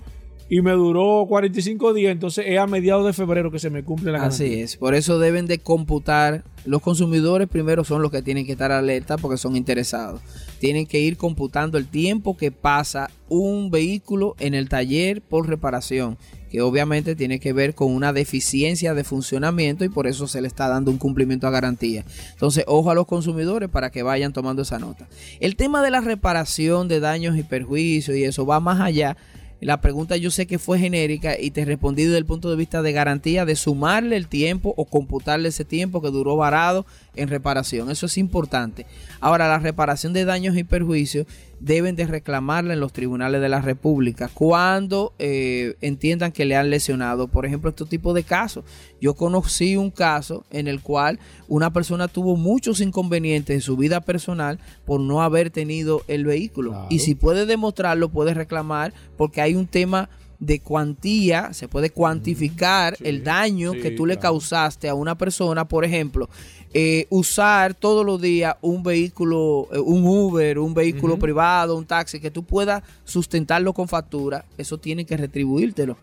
y 0.52 0.60
me 0.60 0.72
duró 0.72 1.24
45 1.30 1.94
días, 1.94 2.12
entonces 2.12 2.44
es 2.46 2.58
a 2.58 2.66
mediados 2.66 3.06
de 3.06 3.14
febrero 3.14 3.50
que 3.50 3.58
se 3.58 3.70
me 3.70 3.84
cumple 3.84 4.12
la 4.12 4.18
garantía. 4.18 4.46
Así 4.48 4.60
es, 4.60 4.76
por 4.76 4.94
eso 4.94 5.18
deben 5.18 5.46
de 5.46 5.60
computar. 5.60 6.44
Los 6.66 6.82
consumidores 6.82 7.48
primero 7.48 7.84
son 7.84 8.02
los 8.02 8.10
que 8.10 8.20
tienen 8.20 8.44
que 8.44 8.52
estar 8.52 8.70
alerta 8.70 9.16
porque 9.16 9.38
son 9.38 9.56
interesados. 9.56 10.20
Tienen 10.60 10.86
que 10.86 11.00
ir 11.00 11.16
computando 11.16 11.78
el 11.78 11.86
tiempo 11.86 12.36
que 12.36 12.52
pasa 12.52 13.10
un 13.30 13.70
vehículo 13.70 14.36
en 14.40 14.52
el 14.52 14.68
taller 14.68 15.22
por 15.22 15.48
reparación, 15.48 16.18
que 16.50 16.60
obviamente 16.60 17.16
tiene 17.16 17.40
que 17.40 17.54
ver 17.54 17.74
con 17.74 17.90
una 17.90 18.12
deficiencia 18.12 18.92
de 18.92 19.04
funcionamiento 19.04 19.86
y 19.86 19.88
por 19.88 20.06
eso 20.06 20.26
se 20.26 20.42
le 20.42 20.48
está 20.48 20.68
dando 20.68 20.90
un 20.90 20.98
cumplimiento 20.98 21.46
a 21.46 21.50
garantía. 21.50 22.04
Entonces, 22.30 22.64
ojo 22.66 22.90
a 22.90 22.94
los 22.94 23.06
consumidores 23.06 23.70
para 23.70 23.90
que 23.90 24.02
vayan 24.02 24.34
tomando 24.34 24.60
esa 24.60 24.78
nota. 24.78 25.08
El 25.40 25.56
tema 25.56 25.80
de 25.80 25.90
la 25.90 26.02
reparación 26.02 26.88
de 26.88 27.00
daños 27.00 27.38
y 27.38 27.42
perjuicios 27.42 28.18
y 28.18 28.24
eso 28.24 28.44
va 28.44 28.60
más 28.60 28.78
allá. 28.78 29.16
La 29.62 29.80
pregunta 29.80 30.16
yo 30.16 30.32
sé 30.32 30.48
que 30.48 30.58
fue 30.58 30.80
genérica 30.80 31.38
y 31.38 31.52
te 31.52 31.64
respondí 31.64 32.02
desde 32.02 32.18
el 32.18 32.26
punto 32.26 32.50
de 32.50 32.56
vista 32.56 32.82
de 32.82 32.90
garantía 32.90 33.44
de 33.44 33.54
sumarle 33.54 34.16
el 34.16 34.26
tiempo 34.26 34.74
o 34.76 34.86
computarle 34.86 35.50
ese 35.50 35.64
tiempo 35.64 36.02
que 36.02 36.10
duró 36.10 36.34
varado 36.34 36.84
en 37.14 37.28
reparación. 37.28 37.88
Eso 37.88 38.06
es 38.06 38.18
importante. 38.18 38.86
Ahora, 39.20 39.46
la 39.46 39.60
reparación 39.60 40.12
de 40.14 40.24
daños 40.24 40.56
y 40.56 40.64
perjuicios 40.64 41.28
deben 41.62 41.94
de 41.94 42.06
reclamarla 42.06 42.74
en 42.74 42.80
los 42.80 42.92
tribunales 42.92 43.40
de 43.40 43.48
la 43.48 43.60
República 43.60 44.28
cuando 44.34 45.14
eh, 45.20 45.76
entiendan 45.80 46.32
que 46.32 46.44
le 46.44 46.56
han 46.56 46.70
lesionado. 46.70 47.28
Por 47.28 47.46
ejemplo, 47.46 47.70
este 47.70 47.84
tipo 47.84 48.12
de 48.14 48.24
casos. 48.24 48.64
Yo 49.00 49.14
conocí 49.14 49.76
un 49.76 49.90
caso 49.90 50.44
en 50.50 50.66
el 50.66 50.80
cual 50.80 51.20
una 51.46 51.72
persona 51.72 52.08
tuvo 52.08 52.36
muchos 52.36 52.80
inconvenientes 52.80 53.54
en 53.54 53.60
su 53.60 53.76
vida 53.76 54.00
personal 54.00 54.58
por 54.84 55.00
no 55.00 55.22
haber 55.22 55.50
tenido 55.50 56.02
el 56.08 56.24
vehículo. 56.24 56.70
Claro. 56.70 56.86
Y 56.90 56.98
si 56.98 57.14
puede 57.14 57.46
demostrarlo, 57.46 58.08
puede 58.08 58.34
reclamar 58.34 58.92
porque 59.16 59.40
hay 59.40 59.54
un 59.54 59.68
tema 59.68 60.10
de 60.42 60.58
cuantía, 60.58 61.52
se 61.52 61.68
puede 61.68 61.90
cuantificar 61.90 62.96
sí, 62.96 63.04
el 63.06 63.22
daño 63.22 63.74
sí, 63.74 63.80
que 63.80 63.92
tú 63.92 64.06
le 64.06 64.18
causaste 64.18 64.88
a 64.88 64.94
una 64.94 65.16
persona, 65.16 65.68
por 65.68 65.84
ejemplo, 65.84 66.28
eh, 66.74 67.06
usar 67.10 67.74
todos 67.74 68.04
los 68.04 68.20
días 68.20 68.56
un 68.60 68.82
vehículo, 68.82 69.68
eh, 69.72 69.78
un 69.78 70.04
Uber, 70.04 70.58
un 70.58 70.74
vehículo 70.74 71.16
privado, 71.16 71.76
un 71.76 71.86
taxi, 71.86 72.18
que 72.18 72.32
tú 72.32 72.42
puedas 72.42 72.82
sustentarlo 73.04 73.72
con 73.72 73.86
factura, 73.86 74.44
eso 74.58 74.78
tiene 74.78 75.04
que 75.04 75.16
retribuírtelo, 75.16 75.96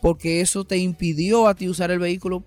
porque 0.00 0.40
eso 0.40 0.64
te 0.64 0.78
impidió 0.78 1.48
a 1.48 1.56
ti 1.56 1.68
usar 1.68 1.90
el 1.90 1.98
vehículo 1.98 2.44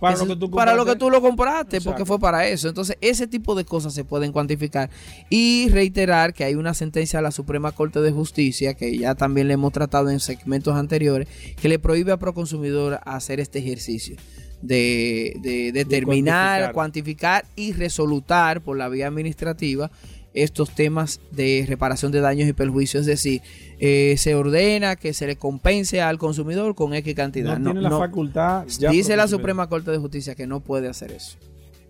Para 0.00 0.16
lo 0.16 0.26
que 0.26 0.36
tú 0.36 0.50
para 0.50 0.72
lo 0.72 0.84
que 0.84 0.92
compraste. 0.92 0.98
tú 0.98 1.10
lo 1.10 1.20
compraste, 1.20 1.76
Exacto. 1.76 1.90
porque 1.90 2.04
fue 2.06 2.18
para 2.18 2.48
eso. 2.48 2.68
Entonces, 2.68 2.96
ese 3.00 3.26
tipo 3.26 3.54
de 3.54 3.64
cosas 3.64 3.92
se 3.94 4.02
pueden 4.04 4.32
cuantificar. 4.32 4.88
Y 5.28 5.68
reiterar 5.70 6.32
que 6.32 6.44
hay 6.44 6.54
una 6.54 6.72
sentencia 6.74 7.18
de 7.18 7.22
la 7.22 7.30
Suprema 7.30 7.72
Corte 7.72 8.00
de 8.00 8.10
Justicia, 8.10 8.74
que 8.74 8.96
ya 8.96 9.14
también 9.14 9.46
le 9.48 9.54
hemos 9.54 9.72
tratado 9.72 10.08
en 10.10 10.18
segmentos 10.18 10.74
anteriores, 10.74 11.28
que 11.60 11.68
le 11.68 11.78
prohíbe 11.78 12.12
a 12.12 12.16
Proconsumidor 12.16 13.00
hacer 13.04 13.40
este 13.40 13.58
ejercicio. 13.58 14.16
De, 14.62 15.36
de 15.40 15.72
determinar, 15.72 16.72
cuantificar. 16.72 16.74
cuantificar 16.74 17.44
y 17.56 17.72
resolutar 17.72 18.60
por 18.60 18.76
la 18.76 18.90
vía 18.90 19.06
administrativa 19.06 19.90
estos 20.34 20.70
temas 20.70 21.20
de 21.30 21.64
reparación 21.68 22.12
de 22.12 22.20
daños 22.20 22.48
y 22.48 22.52
perjuicios. 22.52 23.02
Es 23.02 23.06
decir, 23.06 23.42
eh, 23.78 24.14
se 24.18 24.34
ordena 24.34 24.96
que 24.96 25.12
se 25.12 25.26
le 25.26 25.36
compense 25.36 26.00
al 26.00 26.18
consumidor 26.18 26.74
con 26.74 26.94
X 26.94 27.14
cantidad. 27.14 27.58
No, 27.58 27.72
tiene 27.72 27.82
la 27.82 27.90
facultad. 27.90 28.66
ya 28.78 28.90
Dice 28.90 29.16
la. 29.16 29.28
Suprema 29.28 29.68
Corte 29.68 29.90
de 29.90 29.98
Justicia 29.98 30.34
que 30.34 30.46
no 30.46 30.60
puede 30.60 30.88
hacer 30.88 31.12
eso. 31.12 31.36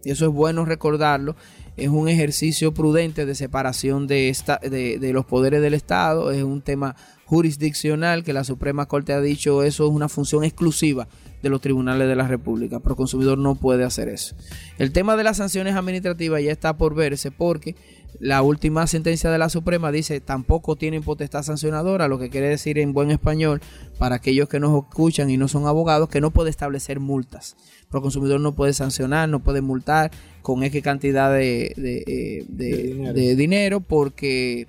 Y 0.05 0.11
eso 0.11 0.27
es 0.27 0.33
bueno 0.33 0.65
recordarlo. 0.65 1.37
Es 1.77 1.89
un 1.89 2.09
ejercicio 2.09 2.73
prudente 2.73 3.27
de 3.27 3.35
separación 3.35 4.07
de, 4.07 4.29
esta, 4.29 4.59
de, 4.59 4.99
de 4.99 5.13
los 5.13 5.25
poderes 5.25 5.63
del 5.63 5.75
Estado. 5.75 6.31
Es 6.31 6.43
un 6.43 6.63
tema 6.63 6.97
jurisdiccional 7.25 8.25
que 8.25 8.33
la 8.33 8.45
Suprema 8.45 8.87
Corte 8.87 9.13
ha 9.13 9.21
dicho 9.21 9.63
eso 9.63 9.87
es 9.87 9.91
una 9.93 10.09
función 10.09 10.43
exclusiva 10.43 11.07
de 11.43 11.49
los 11.49 11.61
tribunales 11.61 12.09
de 12.09 12.17
la 12.17 12.27
República. 12.27 12.81
Pero 12.81 12.95
el 12.95 12.97
consumidor 12.97 13.39
no 13.39 13.55
puede 13.55 13.85
hacer 13.85 14.09
eso. 14.09 14.35
El 14.79 14.93
tema 14.93 15.17
de 15.17 15.25
las 15.25 15.37
sanciones 15.37 15.75
administrativas 15.75 16.43
ya 16.43 16.53
está 16.53 16.77
por 16.77 16.95
verse 16.95 17.31
porque 17.31 17.77
la 18.19 18.43
última 18.43 18.87
sentencia 18.87 19.31
de 19.31 19.39
la 19.39 19.49
Suprema 19.49 19.93
dice 19.93 20.21
tampoco 20.21 20.77
tienen 20.77 21.03
potestad 21.03 21.43
sancionadora, 21.43 22.09
lo 22.09 22.19
que 22.19 22.29
quiere 22.31 22.49
decir 22.49 22.79
en 22.79 22.93
buen 22.93 23.11
español 23.11 23.61
para 23.99 24.17
aquellos 24.17 24.49
que 24.49 24.61
nos 24.61 24.77
escuchan 24.85 25.31
y 25.31 25.37
no 25.37 25.49
son 25.49 25.67
abogados 25.67 26.09
que 26.09 26.21
no 26.21 26.31
puede 26.31 26.51
establecer 26.51 27.01
multas. 27.01 27.57
Pero 27.89 27.99
el 27.99 28.03
consumidor 28.03 28.41
no 28.41 28.55
puede 28.55 28.73
sancionar, 28.73 29.29
no 29.29 29.41
puede 29.41 29.61
multar 29.63 30.11
con 30.43 30.63
X 30.63 30.83
cantidad 30.83 31.33
de, 31.33 31.73
de, 31.77 32.05
eh, 32.07 32.45
de- 32.49 33.13
De 33.13 33.37
dinero. 33.37 33.81
porque 33.81 34.67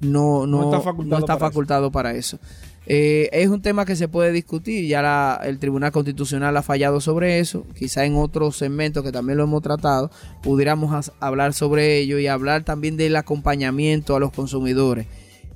no, 0.00 0.46
no, 0.46 0.58
No 0.58 0.64
está 0.64 0.76
no 0.78 0.82
facultado 0.82 1.20
está 1.20 1.26
para 1.34 1.36
eso. 1.46 1.50
facultado 1.52 1.90
para 1.92 2.14
eso. 2.14 2.38
Eh, 2.92 3.28
es 3.32 3.46
un 3.48 3.62
tema 3.62 3.84
que 3.84 3.94
se 3.94 4.08
puede 4.08 4.32
discutir, 4.32 4.84
ya 4.88 5.00
la- 5.00 5.40
el 5.44 5.60
Tribunal 5.60 5.92
Constitucional 5.92 6.56
ha 6.56 6.62
fallado 6.62 7.00
sobre 7.00 7.38
eso, 7.38 7.64
quizá 7.78 8.04
en 8.04 8.16
otros 8.16 8.56
segmentos 8.56 9.04
que 9.04 9.12
también 9.12 9.38
lo 9.38 9.44
hemos 9.44 9.62
tratado, 9.62 10.10
pudiéramos 10.42 11.12
hablar 11.20 11.54
sobre 11.54 11.98
ello 11.98 12.18
y 12.18 12.26
hablar 12.26 12.64
también 12.64 12.96
del 12.96 13.14
acompañamiento 13.14 14.16
a 14.16 14.18
los 14.18 14.32
consumidores, 14.32 15.06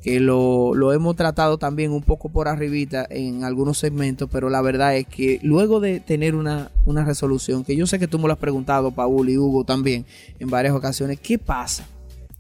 que 0.01 0.20
lo, 0.20 0.93
hemos 0.93 1.16
tratado 1.16 1.59
también 1.59 1.91
un 1.91 2.03
poco 2.03 2.28
por 2.28 2.47
arribita 2.47 3.05
en 3.11 3.43
algunos 3.43 3.78
segmentos, 3.78 4.28
pero 4.30 4.49
la 4.49 4.62
verdad 4.62 4.97
es 4.97 5.09
que 5.09 5.41
luego 5.43 5.80
de 5.80 5.99
tener 5.99 6.37
una, 6.37 6.70
una 6.87 7.05
resolución, 7.05 7.64
que 7.64 7.74
yo 7.74 7.89
sé 7.89 7.99
que 7.99 8.07
tú 8.07 8.20
me 8.20 8.28
lo 8.28 8.35
has 8.35 8.39
preguntado, 8.39 8.93
Paul 8.93 9.28
y 9.28 9.39
Hugo 9.39 9.64
también, 9.64 10.07
en 10.39 10.51
varias 10.51 10.72
ocasiones, 10.72 11.18
¿qué 11.20 11.37
pasa? 11.41 11.85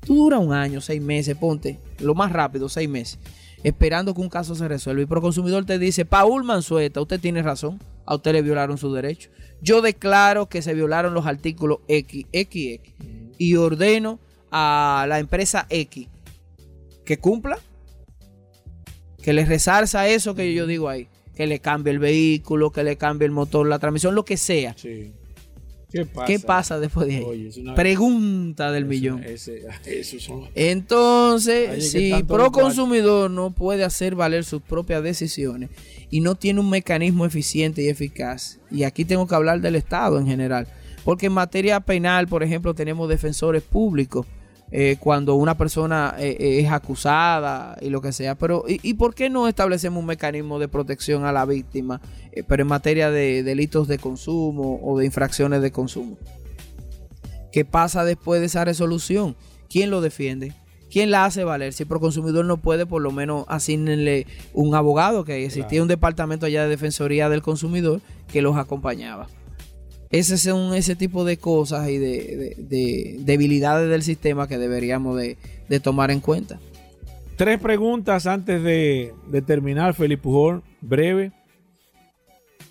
Tú 0.06 0.14
dura 0.14 0.38
un 0.38 0.52
año, 0.52 0.80
seis 0.80 1.02
meses, 1.02 1.34
ponte, 1.36 1.80
lo 1.98 2.14
más 2.14 2.30
rápido, 2.30 2.68
seis 2.68 2.88
meses, 2.88 3.18
esperando 3.64 4.14
que 4.14 4.20
un 4.20 4.28
caso 4.28 4.54
se 4.54 4.68
resuelva. 4.68 5.02
Y 5.02 5.06
el 5.10 5.20
consumidor 5.20 5.64
te 5.64 5.78
dice, 5.78 6.04
Paul 6.04 6.44
Mansueta, 6.44 7.00
usted 7.00 7.18
tiene 7.18 7.42
razón, 7.42 7.80
a 8.06 8.14
usted 8.14 8.32
le 8.32 8.42
violaron 8.42 8.78
su 8.78 8.92
derecho. 8.92 9.30
Yo 9.60 9.80
declaro 9.82 10.48
que 10.48 10.62
se 10.62 10.74
violaron 10.74 11.14
los 11.14 11.26
artículos 11.26 11.78
X, 11.88 12.26
X, 12.30 12.74
X, 12.74 12.94
y 13.38 13.56
ordeno 13.56 14.20
a 14.52 15.06
la 15.08 15.18
empresa 15.18 15.66
X 15.70 16.08
que 17.04 17.18
cumpla, 17.18 17.58
que 19.22 19.32
le 19.32 19.44
resarza 19.44 20.06
eso 20.08 20.34
que 20.34 20.54
yo 20.54 20.66
digo 20.66 20.88
ahí, 20.88 21.08
que 21.34 21.46
le 21.46 21.58
cambie 21.58 21.92
el 21.92 21.98
vehículo, 21.98 22.70
que 22.70 22.84
le 22.84 22.96
cambie 22.96 23.26
el 23.26 23.32
motor, 23.32 23.66
la 23.66 23.78
transmisión, 23.78 24.14
lo 24.14 24.24
que 24.24 24.36
sea. 24.36 24.74
Sí. 24.76 25.12
¿Qué 25.94 26.06
pasa? 26.06 26.26
¿Qué 26.26 26.38
pasa 26.40 26.78
después 26.80 27.06
de 27.06 27.16
ahí? 27.16 27.22
Oye, 27.24 27.48
es 27.48 27.56
una- 27.56 27.74
Pregunta 27.74 28.72
del 28.72 28.84
millón. 28.84 29.22
ese- 29.24 29.62
eso 29.86 30.18
son- 30.20 30.44
Entonces, 30.54 31.90
si 31.90 32.06
están 32.06 32.26
todos 32.26 32.36
pro 32.38 32.46
igual. 32.48 32.62
consumidor 32.64 33.30
no 33.30 33.50
puede 33.52 33.84
hacer 33.84 34.14
valer 34.14 34.44
sus 34.44 34.60
propias 34.62 35.02
decisiones 35.02 35.70
y 36.10 36.20
no 36.20 36.34
tiene 36.34 36.60
un 36.60 36.70
mecanismo 36.70 37.24
eficiente 37.26 37.82
y 37.82 37.88
eficaz, 37.88 38.58
y 38.70 38.82
aquí 38.84 39.04
tengo 39.04 39.26
que 39.26 39.34
hablar 39.34 39.60
del 39.60 39.76
Estado 39.76 40.18
en 40.18 40.26
general, 40.26 40.66
porque 41.04 41.26
en 41.26 41.32
materia 41.32 41.80
penal, 41.80 42.26
por 42.28 42.42
ejemplo, 42.42 42.74
tenemos 42.74 43.08
defensores 43.08 43.62
públicos 43.62 44.26
eh, 44.70 44.96
cuando 44.98 45.34
una 45.34 45.56
persona 45.56 46.14
eh, 46.18 46.36
eh, 46.38 46.60
es 46.60 46.70
acusada 46.70 47.76
y 47.80 47.90
lo 47.90 48.00
que 48.00 48.12
sea, 48.12 48.34
pero 48.34 48.64
¿y, 48.68 48.80
y 48.82 48.94
por 48.94 49.14
qué 49.14 49.30
no 49.30 49.46
establecemos 49.48 50.00
un 50.00 50.06
mecanismo 50.06 50.58
de 50.58 50.68
protección 50.68 51.24
a 51.24 51.32
la 51.32 51.44
víctima, 51.44 52.00
eh, 52.32 52.42
pero 52.46 52.62
en 52.62 52.68
materia 52.68 53.10
de 53.10 53.42
delitos 53.42 53.88
de 53.88 53.98
consumo 53.98 54.80
o 54.82 54.98
de 54.98 55.06
infracciones 55.06 55.62
de 55.62 55.70
consumo? 55.70 56.18
¿Qué 57.52 57.64
pasa 57.64 58.04
después 58.04 58.40
de 58.40 58.46
esa 58.46 58.64
resolución? 58.64 59.36
¿quién 59.74 59.90
lo 59.90 60.00
defiende? 60.00 60.52
¿Quién 60.88 61.10
la 61.10 61.24
hace 61.24 61.42
valer? 61.42 61.72
Si 61.72 61.82
el 61.82 61.88
proconsumidor 61.88 62.44
no 62.44 62.58
puede, 62.58 62.86
por 62.86 63.02
lo 63.02 63.10
menos 63.10 63.44
asignenle 63.48 64.28
un 64.52 64.76
abogado, 64.76 65.24
que 65.24 65.44
existía 65.44 65.82
un 65.82 65.88
departamento 65.88 66.46
allá 66.46 66.62
de 66.62 66.68
Defensoría 66.68 67.28
del 67.28 67.42
Consumidor 67.42 68.00
que 68.32 68.40
los 68.40 68.56
acompañaba. 68.56 69.26
Ese 70.14 70.38
son 70.38 70.74
ese 70.74 70.94
tipo 70.94 71.24
de 71.24 71.38
cosas 71.38 71.88
y 71.88 71.98
de, 71.98 72.08
de- 72.08 72.56
de 72.58 73.16
debilidades 73.20 73.90
del 73.90 74.02
sistema 74.02 74.46
que 74.46 74.58
deberíamos 74.58 75.16
de, 75.16 75.36
de 75.68 75.80
tomar 75.80 76.10
en 76.10 76.20
cuenta. 76.20 76.60
Tres 77.36 77.58
preguntas 77.58 78.26
antes 78.26 78.62
de, 78.62 79.12
de 79.28 79.42
terminar, 79.42 79.94
Felipe 79.94 80.22
Pujol. 80.22 80.62
Breve. 80.80 81.32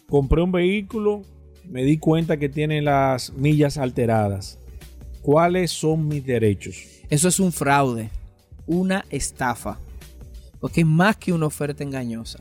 Compré 0.08 0.42
un 0.42 0.52
vehículo, 0.52 1.24
me 1.68 1.84
di 1.84 1.98
cuenta 1.98 2.38
que 2.38 2.48
tiene 2.48 2.82
las 2.82 3.34
millas 3.34 3.78
alteradas. 3.78 4.60
¿Cuáles 5.22 5.72
son 5.72 6.08
mis 6.08 6.26
derechos? 6.26 6.76
Eso 7.10 7.28
es 7.28 7.40
un 7.40 7.52
fraude, 7.52 8.10
una 8.68 9.06
estafa, 9.10 9.80
porque 10.60 10.82
es 10.82 10.88
más 10.88 11.18
que 11.18 11.34
una 11.34 11.48
oferta 11.48 11.84
engañosa. 11.84 12.40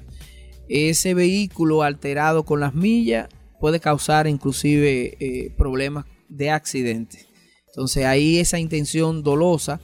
Ese 0.68 1.14
vehículo 1.14 1.82
alterado 1.82 2.44
con 2.44 2.60
las 2.60 2.74
millas 2.74 3.28
puede 3.62 3.78
causar 3.78 4.26
inclusive 4.26 5.16
eh, 5.20 5.52
problemas 5.56 6.04
de 6.28 6.50
accidente. 6.50 7.26
Entonces 7.68 8.04
ahí 8.06 8.40
esa 8.40 8.58
intención 8.58 9.22
dolosa 9.22 9.80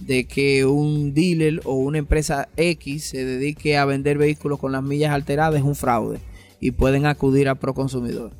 de 0.00 0.26
que 0.26 0.66
un 0.66 1.14
dealer 1.14 1.62
o 1.64 1.76
una 1.76 1.96
empresa 1.96 2.50
X 2.58 3.04
se 3.04 3.24
dedique 3.24 3.78
a 3.78 3.86
vender 3.86 4.18
vehículos 4.18 4.58
con 4.58 4.72
las 4.72 4.82
millas 4.82 5.12
alteradas 5.12 5.60
es 5.60 5.64
un 5.64 5.74
fraude 5.74 6.20
y 6.60 6.72
pueden 6.72 7.06
acudir 7.06 7.48
a 7.48 7.54
Proconsumidor. 7.54 8.34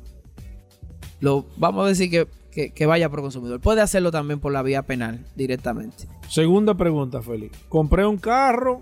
Lo, 1.21 1.47
vamos 1.57 1.85
a 1.85 1.89
decir 1.89 2.11
que, 2.51 2.69
que, 2.69 2.85
vaya 2.85 3.07
a 3.07 3.09
Proconsumidor. 3.09 3.61
Puede 3.61 3.81
hacerlo 3.81 4.11
también 4.11 4.39
por 4.39 4.51
la 4.51 4.61
vía 4.61 4.83
penal 4.83 5.25
directamente. 5.35 6.07
Segunda 6.29 6.75
pregunta, 6.75 7.23
Félix. 7.23 7.57
Compré 7.67 8.05
un 8.05 8.17
carro, 8.17 8.79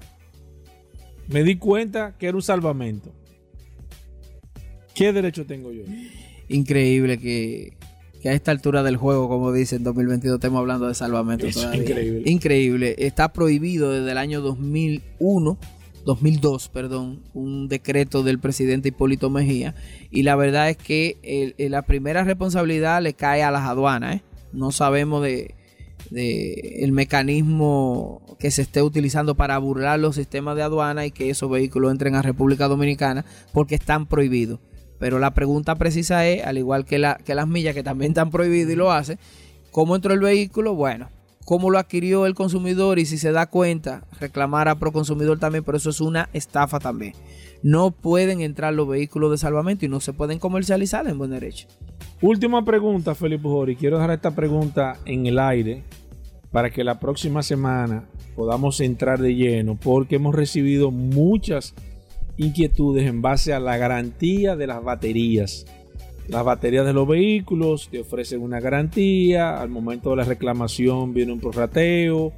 me 1.29 1.45
di 1.45 1.55
cuenta 1.55 2.17
que 2.17 2.27
era 2.27 2.35
un 2.35 2.43
salvamento. 2.43 3.13
¿Qué 5.01 5.13
derecho 5.13 5.45
tengo 5.45 5.71
yo? 5.71 5.83
Increíble 6.47 7.17
que, 7.17 7.73
que 8.21 8.29
a 8.29 8.33
esta 8.33 8.51
altura 8.51 8.83
del 8.83 8.97
juego, 8.97 9.27
como 9.29 9.51
dice 9.51 9.77
en 9.77 9.83
2022, 9.83 10.35
estemos 10.35 10.59
hablando 10.59 10.87
de 10.87 10.93
salvamento 10.93 11.47
es 11.47 11.55
todavía. 11.55 11.81
increíble. 11.81 12.21
Increíble. 12.25 12.95
Está 12.99 13.33
prohibido 13.33 13.91
desde 13.91 14.11
el 14.11 14.17
año 14.17 14.41
2001, 14.41 15.57
2002, 16.05 16.69
perdón, 16.69 17.21
un 17.33 17.67
decreto 17.67 18.21
del 18.23 18.37
presidente 18.39 18.89
Hipólito 18.89 19.29
Mejía. 19.29 19.73
Y 20.11 20.23
la 20.23 20.35
verdad 20.35 20.69
es 20.69 20.77
que 20.77 21.17
el- 21.23 21.55
el- 21.57 21.71
la 21.71 21.81
primera 21.83 22.23
responsabilidad 22.23 23.01
le 23.01 23.13
cae 23.13 23.43
a 23.43 23.51
las 23.51 23.63
aduanas. 23.63 24.17
¿eh? 24.17 24.21
No 24.53 24.71
sabemos 24.71 25.23
de, 25.23 25.55
de 26.09 26.79
el 26.83 26.91
mecanismo 26.91 28.35
que 28.39 28.51
se 28.51 28.63
esté 28.63 28.81
utilizando 28.81 29.35
para 29.35 29.57
burlar 29.59 29.99
los 29.99 30.15
sistemas 30.15 30.55
de 30.55 30.63
aduana 30.63 31.05
y 31.05 31.11
que 31.11 31.29
esos 31.29 31.49
vehículos 31.49 31.91
entren 31.91 32.15
a 32.15 32.21
República 32.21 32.67
Dominicana 32.67 33.25
porque 33.53 33.75
están 33.75 34.05
prohibidos. 34.07 34.59
Pero 35.01 35.17
la 35.17 35.33
pregunta 35.33 35.73
precisa 35.79 36.27
es, 36.27 36.45
al 36.45 36.59
igual 36.59 36.85
que, 36.85 36.99
la, 36.99 37.15
que 37.25 37.33
las 37.33 37.47
millas 37.47 37.73
que 37.73 37.81
también 37.81 38.11
están 38.11 38.29
prohibidas 38.29 38.71
y 38.71 38.75
lo 38.75 38.91
hace, 38.91 39.17
¿cómo 39.71 39.95
entró 39.95 40.13
el 40.13 40.19
vehículo? 40.19 40.75
Bueno, 40.75 41.09
¿cómo 41.43 41.71
lo 41.71 41.79
adquirió 41.79 42.27
el 42.27 42.35
consumidor? 42.35 42.99
Y 42.99 43.07
si 43.07 43.17
se 43.17 43.31
da 43.31 43.47
cuenta, 43.47 44.03
reclamar 44.19 44.67
a 44.67 44.75
Proconsumidor 44.75 45.39
también, 45.39 45.63
pero 45.63 45.79
eso 45.79 45.89
es 45.89 46.01
una 46.01 46.29
estafa 46.33 46.77
también. 46.77 47.13
No 47.63 47.89
pueden 47.89 48.41
entrar 48.41 48.75
los 48.75 48.87
vehículos 48.87 49.31
de 49.31 49.39
salvamento 49.39 49.85
y 49.85 49.89
no 49.89 50.01
se 50.01 50.13
pueden 50.13 50.37
comercializar 50.37 51.07
en 51.07 51.17
buen 51.17 51.31
derecho. 51.31 51.67
Última 52.21 52.63
pregunta, 52.63 53.15
Felipe 53.15 53.49
y 53.69 53.75
quiero 53.77 53.97
dejar 53.97 54.11
esta 54.11 54.35
pregunta 54.35 54.99
en 55.05 55.25
el 55.25 55.39
aire 55.39 55.83
para 56.51 56.69
que 56.69 56.83
la 56.83 56.99
próxima 56.99 57.41
semana 57.41 58.05
podamos 58.35 58.79
entrar 58.79 59.19
de 59.19 59.33
lleno, 59.33 59.79
porque 59.81 60.17
hemos 60.17 60.35
recibido 60.35 60.91
muchas 60.91 61.73
inquietudes 62.37 63.07
en 63.07 63.21
base 63.21 63.53
a 63.53 63.59
la 63.59 63.77
garantía 63.77 64.55
de 64.55 64.67
las 64.67 64.83
baterías. 64.83 65.65
Las 66.27 66.43
baterías 66.43 66.85
de 66.85 66.93
los 66.93 67.07
vehículos 67.07 67.89
te 67.89 67.99
ofrecen 67.99 68.41
una 68.41 68.59
garantía, 68.59 69.59
al 69.61 69.69
momento 69.69 70.11
de 70.11 70.17
la 70.17 70.23
reclamación 70.23 71.13
viene 71.13 71.33
un 71.33 71.39
prorrateo, 71.39 72.31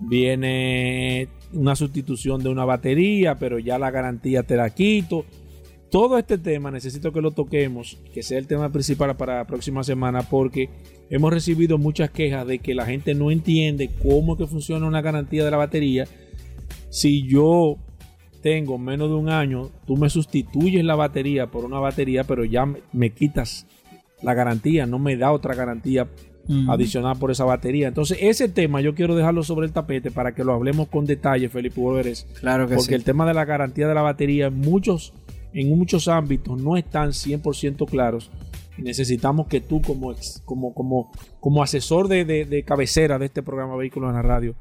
viene 0.00 1.28
una 1.52 1.76
sustitución 1.76 2.42
de 2.42 2.48
una 2.48 2.64
batería, 2.64 3.38
pero 3.38 3.58
ya 3.58 3.78
la 3.78 3.90
garantía 3.90 4.42
te 4.42 4.56
la 4.56 4.70
quito. 4.70 5.24
Todo 5.90 6.18
este 6.18 6.36
tema 6.36 6.70
necesito 6.70 7.12
que 7.12 7.22
lo 7.22 7.30
toquemos, 7.30 7.98
que 8.12 8.22
sea 8.22 8.38
el 8.38 8.46
tema 8.46 8.70
principal 8.70 9.16
para 9.16 9.38
la 9.38 9.46
próxima 9.46 9.82
semana, 9.82 10.22
porque 10.22 10.68
hemos 11.08 11.32
recibido 11.32 11.78
muchas 11.78 12.10
quejas 12.10 12.46
de 12.46 12.58
que 12.58 12.74
la 12.74 12.84
gente 12.84 13.14
no 13.14 13.30
entiende 13.30 13.90
cómo 14.02 14.36
que 14.36 14.46
funciona 14.46 14.86
una 14.86 15.00
garantía 15.00 15.44
de 15.44 15.50
la 15.50 15.56
batería. 15.56 16.06
Si 16.90 17.26
yo 17.26 17.76
tengo 18.50 18.78
menos 18.78 19.08
de 19.08 19.14
un 19.16 19.28
año, 19.28 19.70
tú 19.86 19.96
me 19.96 20.08
sustituyes 20.10 20.84
la 20.84 20.94
batería 20.94 21.46
por 21.48 21.64
una 21.64 21.78
batería, 21.78 22.24
pero 22.24 22.44
ya 22.44 22.64
me, 22.66 22.78
me 22.92 23.10
quitas 23.10 23.66
la 24.22 24.34
garantía, 24.34 24.86
no 24.86 24.98
me 24.98 25.16
da 25.16 25.32
otra 25.32 25.54
garantía 25.54 26.08
adicional 26.68 27.18
por 27.18 27.30
esa 27.30 27.44
batería. 27.44 27.88
Entonces, 27.88 28.16
ese 28.22 28.48
tema 28.48 28.80
yo 28.80 28.94
quiero 28.94 29.14
dejarlo 29.14 29.42
sobre 29.42 29.66
el 29.66 29.72
tapete 29.74 30.10
para 30.10 30.34
que 30.34 30.44
lo 30.44 30.54
hablemos 30.54 30.88
con 30.88 31.04
detalle, 31.04 31.50
Felipe 31.50 31.78
Wolveres. 31.78 32.26
Claro 32.40 32.66
que 32.66 32.74
Porque 32.76 32.88
sí. 32.90 32.94
el 32.94 33.04
tema 33.04 33.26
de 33.26 33.34
la 33.34 33.44
garantía 33.44 33.86
de 33.86 33.94
la 33.94 34.00
batería 34.00 34.46
en 34.46 34.58
muchos, 34.58 35.12
en 35.52 35.68
muchos 35.76 36.08
ámbitos 36.08 36.58
no 36.60 36.78
están 36.78 37.10
100% 37.10 37.86
claros. 37.86 38.30
Y 38.78 38.82
necesitamos 38.82 39.46
que 39.46 39.60
tú 39.60 39.82
como, 39.82 40.10
ex- 40.12 40.40
como, 40.46 40.72
como, 40.72 41.10
como 41.38 41.62
asesor 41.62 42.08
de, 42.08 42.24
de- 42.24 42.46
de 42.46 42.62
cabecera 42.62 43.18
de 43.18 43.26
este 43.26 43.42
programa 43.42 43.76
Vehículos 43.76 44.08
en 44.08 44.16
la 44.16 44.22
Radio, 44.22 44.54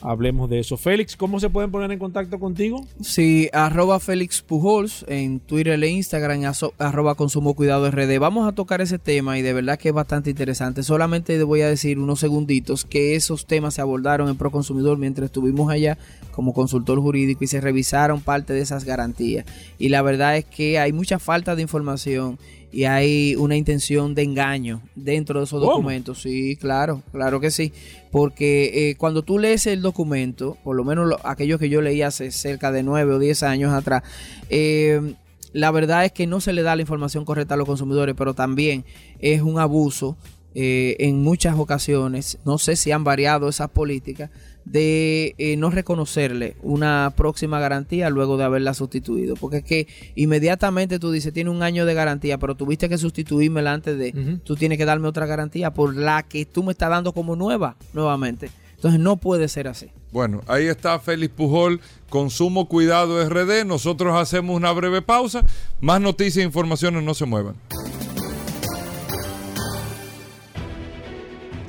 hablemos 0.00 0.48
de 0.48 0.60
eso. 0.60 0.76
Félix, 0.76 1.16
¿cómo 1.16 1.40
se 1.40 1.50
pueden 1.50 1.70
poner 1.70 1.90
en 1.90 1.98
contacto 1.98 2.38
contigo? 2.38 2.86
Sí, 3.00 3.48
arroba 3.52 4.00
Félix 4.00 4.42
Pujols 4.42 5.04
en 5.08 5.40
Twitter 5.40 5.82
e 5.82 5.88
Instagram, 5.88 6.42
arroba 6.78 7.14
Consumo 7.14 7.54
Cuidado 7.54 7.90
RD. 7.90 8.18
Vamos 8.18 8.48
a 8.48 8.52
tocar 8.52 8.80
ese 8.80 8.98
tema 8.98 9.38
y 9.38 9.42
de 9.42 9.52
verdad 9.52 9.78
que 9.78 9.88
es 9.88 9.94
bastante 9.94 10.30
interesante. 10.30 10.82
Solamente 10.82 11.42
voy 11.42 11.62
a 11.62 11.68
decir 11.68 11.98
unos 11.98 12.20
segunditos 12.20 12.84
que 12.84 13.14
esos 13.14 13.46
temas 13.46 13.74
se 13.74 13.80
abordaron 13.80 14.28
en 14.28 14.36
Proconsumidor 14.36 14.98
mientras 14.98 15.26
estuvimos 15.26 15.70
allá 15.70 15.98
como 16.32 16.52
consultor 16.52 17.00
jurídico 17.00 17.44
y 17.44 17.48
se 17.48 17.60
revisaron 17.60 18.20
parte 18.20 18.52
de 18.52 18.60
esas 18.60 18.84
garantías. 18.84 19.44
Y 19.78 19.88
la 19.88 20.02
verdad 20.02 20.36
es 20.36 20.44
que 20.44 20.78
hay 20.78 20.92
mucha 20.92 21.18
falta 21.18 21.54
de 21.54 21.62
información 21.62 22.38
y 22.72 22.84
hay 22.84 23.34
una 23.36 23.56
intención 23.56 24.14
de 24.14 24.22
engaño 24.22 24.80
dentro 24.94 25.40
de 25.40 25.44
esos 25.44 25.60
¿Cómo? 25.60 25.72
documentos. 25.72 26.20
Sí, 26.22 26.56
claro, 26.56 27.02
claro 27.12 27.40
que 27.40 27.50
sí. 27.50 27.72
Porque 28.10 28.90
eh, 28.90 28.94
cuando 28.96 29.22
tú 29.22 29.38
lees 29.38 29.66
el 29.66 29.82
documento, 29.82 30.56
por 30.64 30.76
lo 30.76 30.84
menos 30.84 31.06
lo- 31.08 31.26
aquellos 31.26 31.58
que 31.58 31.68
yo 31.68 31.80
leí 31.82 32.02
hace 32.02 32.30
cerca 32.30 32.70
de 32.72 32.82
nueve 32.82 33.14
o 33.14 33.18
diez 33.18 33.42
años 33.42 33.72
atrás, 33.72 34.02
eh, 34.50 35.14
la 35.52 35.70
verdad 35.72 36.04
es 36.04 36.12
que 36.12 36.26
no 36.26 36.40
se 36.40 36.52
le 36.52 36.62
da 36.62 36.76
la 36.76 36.82
información 36.82 37.24
correcta 37.24 37.54
a 37.54 37.56
los 37.56 37.66
consumidores, 37.66 38.14
pero 38.16 38.34
también 38.34 38.84
es 39.18 39.42
un 39.42 39.58
abuso 39.58 40.16
eh, 40.54 40.96
en 41.00 41.22
muchas 41.22 41.56
ocasiones, 41.58 42.38
no 42.44 42.58
sé 42.58 42.76
si 42.76 42.90
han 42.92 43.04
variado 43.04 43.48
esas 43.48 43.70
políticas, 43.70 44.30
de 44.70 45.34
eh, 45.38 45.56
no 45.56 45.70
reconocerle 45.70 46.56
una 46.62 47.12
próxima 47.16 47.58
garantía 47.58 48.08
luego 48.08 48.36
de 48.36 48.44
haberla 48.44 48.72
sustituido. 48.74 49.34
Porque 49.34 49.58
es 49.58 49.64
que 49.64 49.88
inmediatamente 50.14 50.98
tú 50.98 51.10
dices, 51.10 51.32
tiene 51.32 51.50
un 51.50 51.62
año 51.62 51.86
de 51.86 51.94
garantía, 51.94 52.38
pero 52.38 52.54
tuviste 52.54 52.88
que 52.88 52.98
sustituírmela 52.98 53.72
antes 53.72 53.98
de, 53.98 54.38
tú 54.44 54.54
tienes 54.54 54.78
que 54.78 54.84
darme 54.84 55.08
otra 55.08 55.26
garantía 55.26 55.72
por 55.72 55.96
la 55.96 56.22
que 56.22 56.46
tú 56.46 56.62
me 56.62 56.72
estás 56.72 56.90
dando 56.90 57.12
como 57.12 57.34
nueva 57.34 57.76
nuevamente. 57.92 58.50
Entonces 58.76 59.00
no 59.00 59.16
puede 59.16 59.48
ser 59.48 59.68
así. 59.68 59.90
Bueno, 60.12 60.40
ahí 60.46 60.66
está 60.66 60.98
Félix 60.98 61.34
Pujol, 61.34 61.80
Consumo 62.08 62.66
Cuidado 62.66 63.28
RD. 63.28 63.66
Nosotros 63.66 64.16
hacemos 64.16 64.56
una 64.56 64.72
breve 64.72 65.02
pausa. 65.02 65.44
Más 65.80 66.00
noticias 66.00 66.38
e 66.38 66.46
informaciones, 66.46 67.02
no 67.02 67.14
se 67.14 67.26
muevan. 67.26 67.56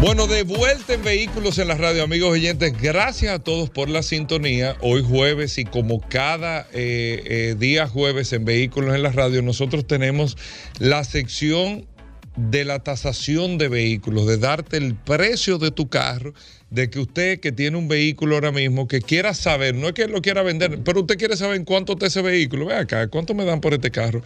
Bueno, 0.00 0.26
de 0.26 0.42
vuelta 0.42 0.92
en 0.92 1.02
Vehículos 1.02 1.58
en 1.58 1.68
la 1.68 1.74
Radio, 1.74 2.04
amigos 2.04 2.30
oyentes. 2.30 2.74
Gracias 2.80 3.34
a 3.34 3.38
todos 3.38 3.70
por 3.70 3.88
la 3.88 4.02
sintonía. 4.02 4.76
Hoy 4.82 5.02
jueves 5.02 5.56
y 5.56 5.64
como 5.64 6.00
cada 6.00 6.68
eh, 6.74 7.22
eh, 7.24 7.56
día 7.58 7.88
jueves 7.88 8.34
en 8.34 8.44
Vehículos 8.44 8.94
en 8.94 9.02
la 9.02 9.10
Radio, 9.10 9.40
nosotros 9.40 9.86
tenemos 9.86 10.36
la 10.78 11.02
sección 11.02 11.86
de 12.36 12.66
la 12.66 12.80
tasación 12.80 13.56
de 13.56 13.68
vehículos, 13.68 14.26
de 14.26 14.36
darte 14.36 14.76
el 14.76 14.94
precio 14.94 15.56
de 15.56 15.70
tu 15.70 15.88
carro, 15.88 16.34
de 16.68 16.90
que 16.90 16.98
usted 16.98 17.40
que 17.40 17.50
tiene 17.50 17.78
un 17.78 17.88
vehículo 17.88 18.34
ahora 18.34 18.52
mismo, 18.52 18.86
que 18.86 19.00
quiera 19.00 19.32
saber, 19.32 19.74
no 19.74 19.88
es 19.88 19.94
que 19.94 20.06
lo 20.06 20.20
quiera 20.20 20.42
vender, 20.42 20.80
pero 20.84 21.00
usted 21.00 21.16
quiere 21.16 21.36
saber 21.36 21.56
en 21.56 21.64
cuánto 21.64 21.94
está 21.94 22.06
ese 22.06 22.20
vehículo, 22.20 22.66
ve 22.66 22.74
acá, 22.74 23.08
cuánto 23.08 23.34
me 23.34 23.46
dan 23.46 23.62
por 23.62 23.72
este 23.72 23.90
carro, 23.90 24.22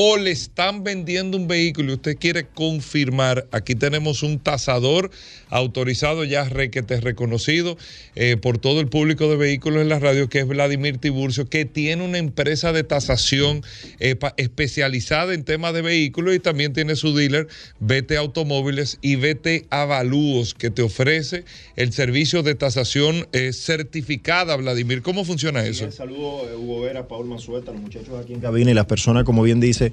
o 0.00 0.16
le 0.16 0.30
están 0.30 0.84
vendiendo 0.84 1.36
un 1.36 1.48
vehículo 1.48 1.90
y 1.90 1.94
usted 1.94 2.16
quiere 2.16 2.46
confirmar, 2.46 3.48
aquí 3.50 3.74
tenemos 3.74 4.22
un 4.22 4.38
tasador 4.38 5.10
autorizado 5.48 6.22
ya 6.22 6.44
requete 6.44 7.00
reconocido 7.00 7.76
eh, 8.14 8.36
por 8.36 8.58
todo 8.58 8.78
el 8.78 8.86
público 8.86 9.28
de 9.28 9.36
vehículos 9.36 9.82
en 9.82 9.88
la 9.88 9.98
radio, 9.98 10.28
que 10.28 10.38
es 10.38 10.46
Vladimir 10.46 10.98
Tiburcio, 10.98 11.48
que 11.48 11.64
tiene 11.64 12.04
una 12.04 12.18
empresa 12.18 12.72
de 12.72 12.84
tasación 12.84 13.62
eh, 13.98 14.14
especializada 14.36 15.34
en 15.34 15.42
temas 15.42 15.74
de 15.74 15.82
vehículos 15.82 16.32
y 16.36 16.38
también 16.38 16.72
tiene 16.72 16.94
su 16.94 17.12
dealer 17.12 17.48
Vete 17.80 18.16
Automóviles 18.18 18.98
y 19.02 19.16
Vete 19.16 19.66
Avalúos, 19.68 20.54
que 20.54 20.70
te 20.70 20.82
ofrece 20.82 21.42
el 21.74 21.92
servicio 21.92 22.44
de 22.44 22.54
tasación 22.54 23.26
eh, 23.32 23.52
certificada, 23.52 24.54
Vladimir. 24.54 25.02
¿Cómo 25.02 25.24
funciona 25.24 25.64
eso? 25.64 25.90
Saludos, 25.90 26.50
Hugo 26.56 26.82
Vera, 26.82 27.08
Paul 27.08 27.26
Manzueta, 27.26 27.72
los 27.72 27.80
muchachos 27.80 28.10
aquí 28.22 28.34
en 28.34 28.40
cabina 28.40 28.70
y 28.70 28.74
las 28.74 28.86
personas, 28.86 29.24
como 29.24 29.42
bien 29.42 29.58
dice, 29.58 29.87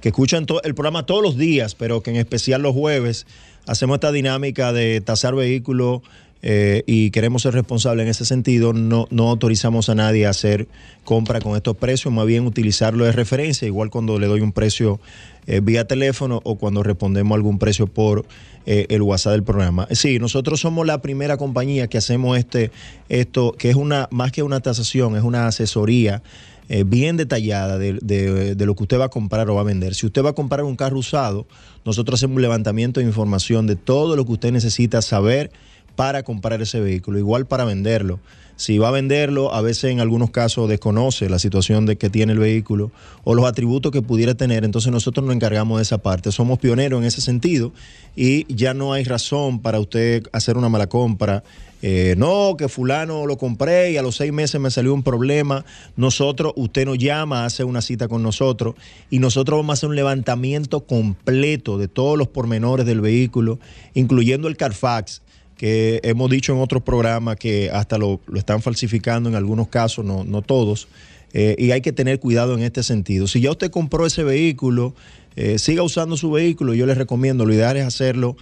que 0.00 0.08
escuchan 0.08 0.46
el 0.64 0.74
programa 0.74 1.06
todos 1.06 1.22
los 1.22 1.36
días, 1.36 1.74
pero 1.74 2.02
que 2.02 2.10
en 2.10 2.16
especial 2.16 2.62
los 2.62 2.74
jueves 2.74 3.26
hacemos 3.66 3.94
esta 3.94 4.12
dinámica 4.12 4.72
de 4.72 5.00
tasar 5.00 5.34
vehículos 5.34 6.02
eh, 6.46 6.82
y 6.86 7.10
queremos 7.10 7.40
ser 7.40 7.54
responsables 7.54 8.04
en 8.04 8.10
ese 8.10 8.26
sentido. 8.26 8.74
No, 8.74 9.06
no 9.10 9.30
autorizamos 9.30 9.88
a 9.88 9.94
nadie 9.94 10.26
a 10.26 10.30
hacer 10.30 10.68
compra 11.04 11.40
con 11.40 11.56
estos 11.56 11.74
precios, 11.78 12.12
más 12.12 12.26
bien 12.26 12.46
utilizarlo 12.46 13.06
de 13.06 13.12
referencia, 13.12 13.66
igual 13.66 13.88
cuando 13.88 14.18
le 14.18 14.26
doy 14.26 14.42
un 14.42 14.52
precio 14.52 15.00
eh, 15.46 15.60
vía 15.62 15.86
teléfono 15.86 16.42
o 16.44 16.56
cuando 16.56 16.82
respondemos 16.82 17.34
algún 17.34 17.58
precio 17.58 17.86
por 17.86 18.26
eh, 18.66 18.84
el 18.90 19.00
WhatsApp 19.00 19.32
del 19.32 19.42
programa. 19.42 19.88
Sí, 19.92 20.18
nosotros 20.18 20.60
somos 20.60 20.86
la 20.86 21.00
primera 21.00 21.38
compañía 21.38 21.86
que 21.86 21.96
hacemos 21.96 22.36
este, 22.36 22.70
esto, 23.08 23.52
que 23.52 23.70
es 23.70 23.76
una, 23.76 24.08
más 24.10 24.30
que 24.30 24.42
una 24.42 24.60
tasación, 24.60 25.16
es 25.16 25.22
una 25.22 25.46
asesoría 25.46 26.22
eh, 26.68 26.84
bien 26.84 27.16
detallada 27.16 27.78
de, 27.78 27.98
de- 28.02 28.54
de 28.54 28.66
lo 28.66 28.74
que 28.74 28.82
usted 28.84 28.98
va 28.98 29.06
a 29.06 29.10
comprar 29.10 29.48
o 29.50 29.54
va 29.54 29.60
a 29.60 29.64
vender. 29.64 29.94
Si 29.94 30.06
usted 30.06 30.24
va 30.24 30.30
a 30.30 30.34
comprar 30.34 30.64
un 30.64 30.76
carro 30.76 30.98
usado, 30.98 31.46
nosotros 31.84 32.18
hacemos 32.20 32.36
un 32.36 32.42
levantamiento 32.42 33.00
de 33.00 33.06
información 33.06 33.66
de 33.66 33.76
todo 33.76 34.16
lo 34.16 34.24
que 34.24 34.32
usted 34.32 34.52
necesita 34.52 35.02
saber 35.02 35.50
para 35.96 36.22
comprar 36.22 36.60
ese 36.60 36.80
vehículo, 36.80 37.18
igual 37.18 37.46
para 37.46 37.64
venderlo. 37.64 38.18
Si 38.56 38.78
va 38.78 38.88
a 38.88 38.92
venderlo, 38.92 39.52
a 39.52 39.62
veces 39.62 39.90
en 39.90 39.98
algunos 40.00 40.30
casos 40.30 40.68
desconoce 40.68 41.28
la 41.28 41.40
situación 41.40 41.86
de 41.86 41.96
que 41.96 42.08
tiene 42.08 42.32
el 42.34 42.38
vehículo 42.38 42.92
o 43.24 43.34
los 43.34 43.46
atributos 43.46 43.90
que 43.90 44.00
pudiera 44.00 44.34
tener, 44.34 44.64
entonces 44.64 44.92
nosotros 44.92 45.26
nos 45.26 45.34
encargamos 45.34 45.78
de 45.78 45.82
esa 45.82 45.98
parte. 45.98 46.30
Somos 46.30 46.60
pioneros 46.60 47.00
en 47.00 47.04
ese 47.06 47.20
sentido 47.20 47.72
y 48.14 48.52
ya 48.54 48.72
no 48.72 48.92
hay 48.92 49.02
razón 49.04 49.60
para 49.60 49.80
usted 49.80 50.22
hacer 50.32 50.56
una 50.56 50.68
mala 50.68 50.86
compra. 50.88 51.42
Eh, 51.86 52.14
no, 52.16 52.56
que 52.56 52.70
fulano 52.70 53.26
lo 53.26 53.36
compré 53.36 53.92
y 53.92 53.98
a 53.98 54.02
los 54.02 54.16
seis 54.16 54.32
meses 54.32 54.58
me 54.58 54.70
salió 54.70 54.94
un 54.94 55.02
problema. 55.02 55.66
Nosotros, 55.96 56.54
usted 56.56 56.86
nos 56.86 56.96
llama, 56.96 57.44
hace 57.44 57.62
una 57.62 57.82
cita 57.82 58.08
con 58.08 58.22
nosotros 58.22 58.74
y 59.10 59.18
nosotros 59.18 59.58
vamos 59.58 59.68
a 59.68 59.74
hacer 59.74 59.90
un 59.90 59.94
levantamiento 59.94 60.86
completo 60.86 61.76
de 61.76 61.86
todos 61.86 62.16
los 62.16 62.28
pormenores 62.28 62.86
del 62.86 63.02
vehículo, 63.02 63.58
incluyendo 63.92 64.48
el 64.48 64.56
Carfax 64.56 65.20
que 65.58 66.00
hemos 66.04 66.30
dicho 66.30 66.54
en 66.54 66.60
otros 66.60 66.82
programas 66.82 67.36
que 67.36 67.70
hasta 67.70 67.98
lo, 67.98 68.18
lo 68.28 68.38
están 68.38 68.62
falsificando 68.62 69.28
en 69.28 69.34
algunos 69.34 69.68
casos, 69.68 70.06
no, 70.06 70.24
no 70.24 70.40
todos, 70.40 70.88
eh, 71.34 71.54
y 71.58 71.72
hay 71.72 71.82
que 71.82 71.92
tener 71.92 72.18
cuidado 72.18 72.54
en 72.54 72.62
este 72.62 72.82
sentido. 72.82 73.26
Si 73.26 73.42
ya 73.42 73.50
usted 73.50 73.70
compró 73.70 74.06
ese 74.06 74.24
vehículo, 74.24 74.94
eh, 75.36 75.58
siga 75.58 75.82
usando 75.82 76.16
su 76.16 76.30
vehículo, 76.30 76.72
yo 76.72 76.86
les 76.86 76.96
recomiendo, 76.96 77.44
lo 77.44 77.52
ideal 77.52 77.76
es 77.76 77.84
hacerlo 77.84 78.38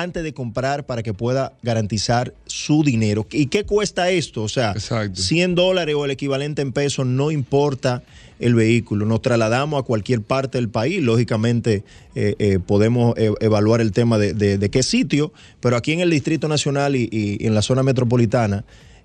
antes 0.00 0.22
de 0.22 0.32
comprar 0.32 0.86
para 0.86 1.02
que 1.02 1.12
pueda 1.12 1.52
garantizar 1.62 2.32
su 2.46 2.82
dinero. 2.82 3.26
¿Y 3.30 3.46
qué 3.46 3.64
cuesta 3.64 4.08
esto? 4.10 4.42
O 4.42 4.48
sea, 4.48 4.72
100 5.14 5.54
dólares 5.54 5.94
o 5.94 6.04
el 6.04 6.10
equivalente 6.12 6.62
en 6.62 6.72
pesos, 6.72 7.04
no 7.06 7.30
importa 7.30 8.02
el 8.38 8.54
vehículo. 8.54 9.04
Nos 9.06 9.22
trasladamos 9.22 9.78
a 9.80 9.82
cualquier 9.84 10.20
parte 10.22 10.58
del 10.58 10.68
país. 10.68 11.02
Lógicamente, 11.02 11.84
eh, 12.14 12.34
eh, 12.38 12.58
podemos 12.64 13.14
eh, 13.16 13.30
evaluar 13.40 13.80
el 13.80 13.92
tema 13.92 14.18
de, 14.18 14.34
de- 14.34 14.58
de 14.58 14.70
qué 14.70 14.82
sitio, 14.82 15.32
pero 15.60 15.76
aquí 15.76 15.92
en 15.92 16.00
el 16.00 16.10
Distrito 16.10 16.48
Nacional 16.48 16.96
y, 16.96 17.08
y 17.12 17.46
en 17.46 17.54
la 17.54 17.62
zona 17.62 17.82
metropolitana. 17.82 18.64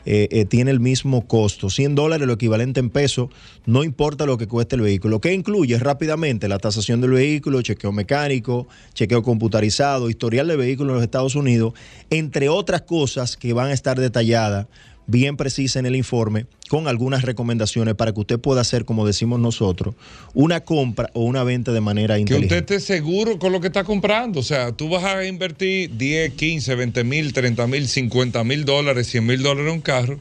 Eh, 0.09 0.29
eh, 0.31 0.45
tiene 0.45 0.71
el 0.71 0.79
mismo 0.79 1.27
costo, 1.27 1.69
100 1.69 1.93
dólares 1.95 2.25
lo 2.25 2.33
equivalente 2.35 2.79
en 2.79 2.89
pesos, 2.89 3.27
no 3.65 3.83
importa 3.83 4.25
lo 4.25 4.37
que 4.37 4.47
cueste 4.47 4.77
el 4.77 4.81
vehículo. 4.81 5.19
¿Qué 5.19 5.33
incluye 5.33 5.77
rápidamente? 5.77 6.47
La 6.47 6.59
tasación 6.59 7.01
del 7.01 7.11
vehículo, 7.11 7.61
chequeo 7.61 7.91
mecánico, 7.91 8.69
chequeo 8.93 9.21
computarizado, 9.21 10.09
historial 10.09 10.47
de 10.47 10.55
vehículos 10.55 10.91
en 10.91 10.95
los 10.95 11.03
Estados 11.03 11.35
Unidos, 11.35 11.73
entre 12.09 12.47
otras 12.47 12.83
cosas 12.83 13.35
que 13.35 13.51
van 13.51 13.67
a 13.67 13.73
estar 13.73 13.99
detalladas 13.99 14.67
bien 15.07 15.37
precisa 15.37 15.79
en 15.79 15.85
el 15.85 15.95
informe 15.95 16.45
con 16.69 16.87
algunas 16.87 17.23
recomendaciones 17.23 17.95
para 17.95 18.13
que 18.13 18.19
usted 18.19 18.39
pueda 18.39 18.61
hacer, 18.61 18.83
como 18.85 19.07
decimos 19.07 19.39
nosotros, 19.39 19.95
una 20.33 20.59
compra 20.65 21.09
o 21.13 21.23
una 21.23 21.43
venta 21.43 21.71
de 21.71 21.81
manera 21.81 22.15
Que 22.15 22.21
inteligente. 22.21 22.55
usted 22.57 22.75
esté 22.75 22.93
seguro 22.93 23.39
con 23.39 23.51
lo 23.53 23.61
que 23.61 23.67
está 23.67 23.83
comprando. 23.85 24.41
O 24.41 24.43
sea, 24.43 24.71
tú 24.73 24.89
vas 24.89 25.03
a 25.05 25.25
invertir 25.25 25.95
10, 25.97 26.33
15, 26.33 26.75
20 26.75 27.03
mil, 27.05 27.33
30 27.33 27.67
mil, 27.67 27.87
50 27.87 28.43
mil 28.43 28.65
dólares, 28.65 29.07
100 29.07 29.25
mil 29.25 29.41
dólares 29.41 29.67
en 29.69 29.73
un 29.75 29.81
carro. 29.81 30.19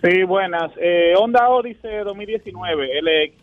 Sí, 0.02 0.22
buenas. 0.24 0.72
Eh, 0.80 1.14
Honda 1.16 1.48
Odyssey 1.48 2.05
2019, 2.05 3.00
LX. 3.00 3.34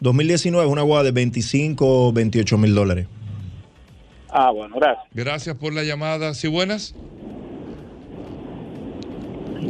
2019 0.00 0.66
una 0.66 0.82
guagua 0.82 1.04
de 1.04 1.10
25 1.10 2.08
o 2.08 2.12
28 2.12 2.58
mil 2.58 2.74
dólares. 2.74 3.06
Ah, 4.30 4.50
bueno, 4.50 4.76
gracias. 4.76 5.06
Gracias 5.12 5.56
por 5.56 5.72
la 5.72 5.82
llamada. 5.82 6.34
¿Sí 6.34 6.48
buenas? 6.48 6.94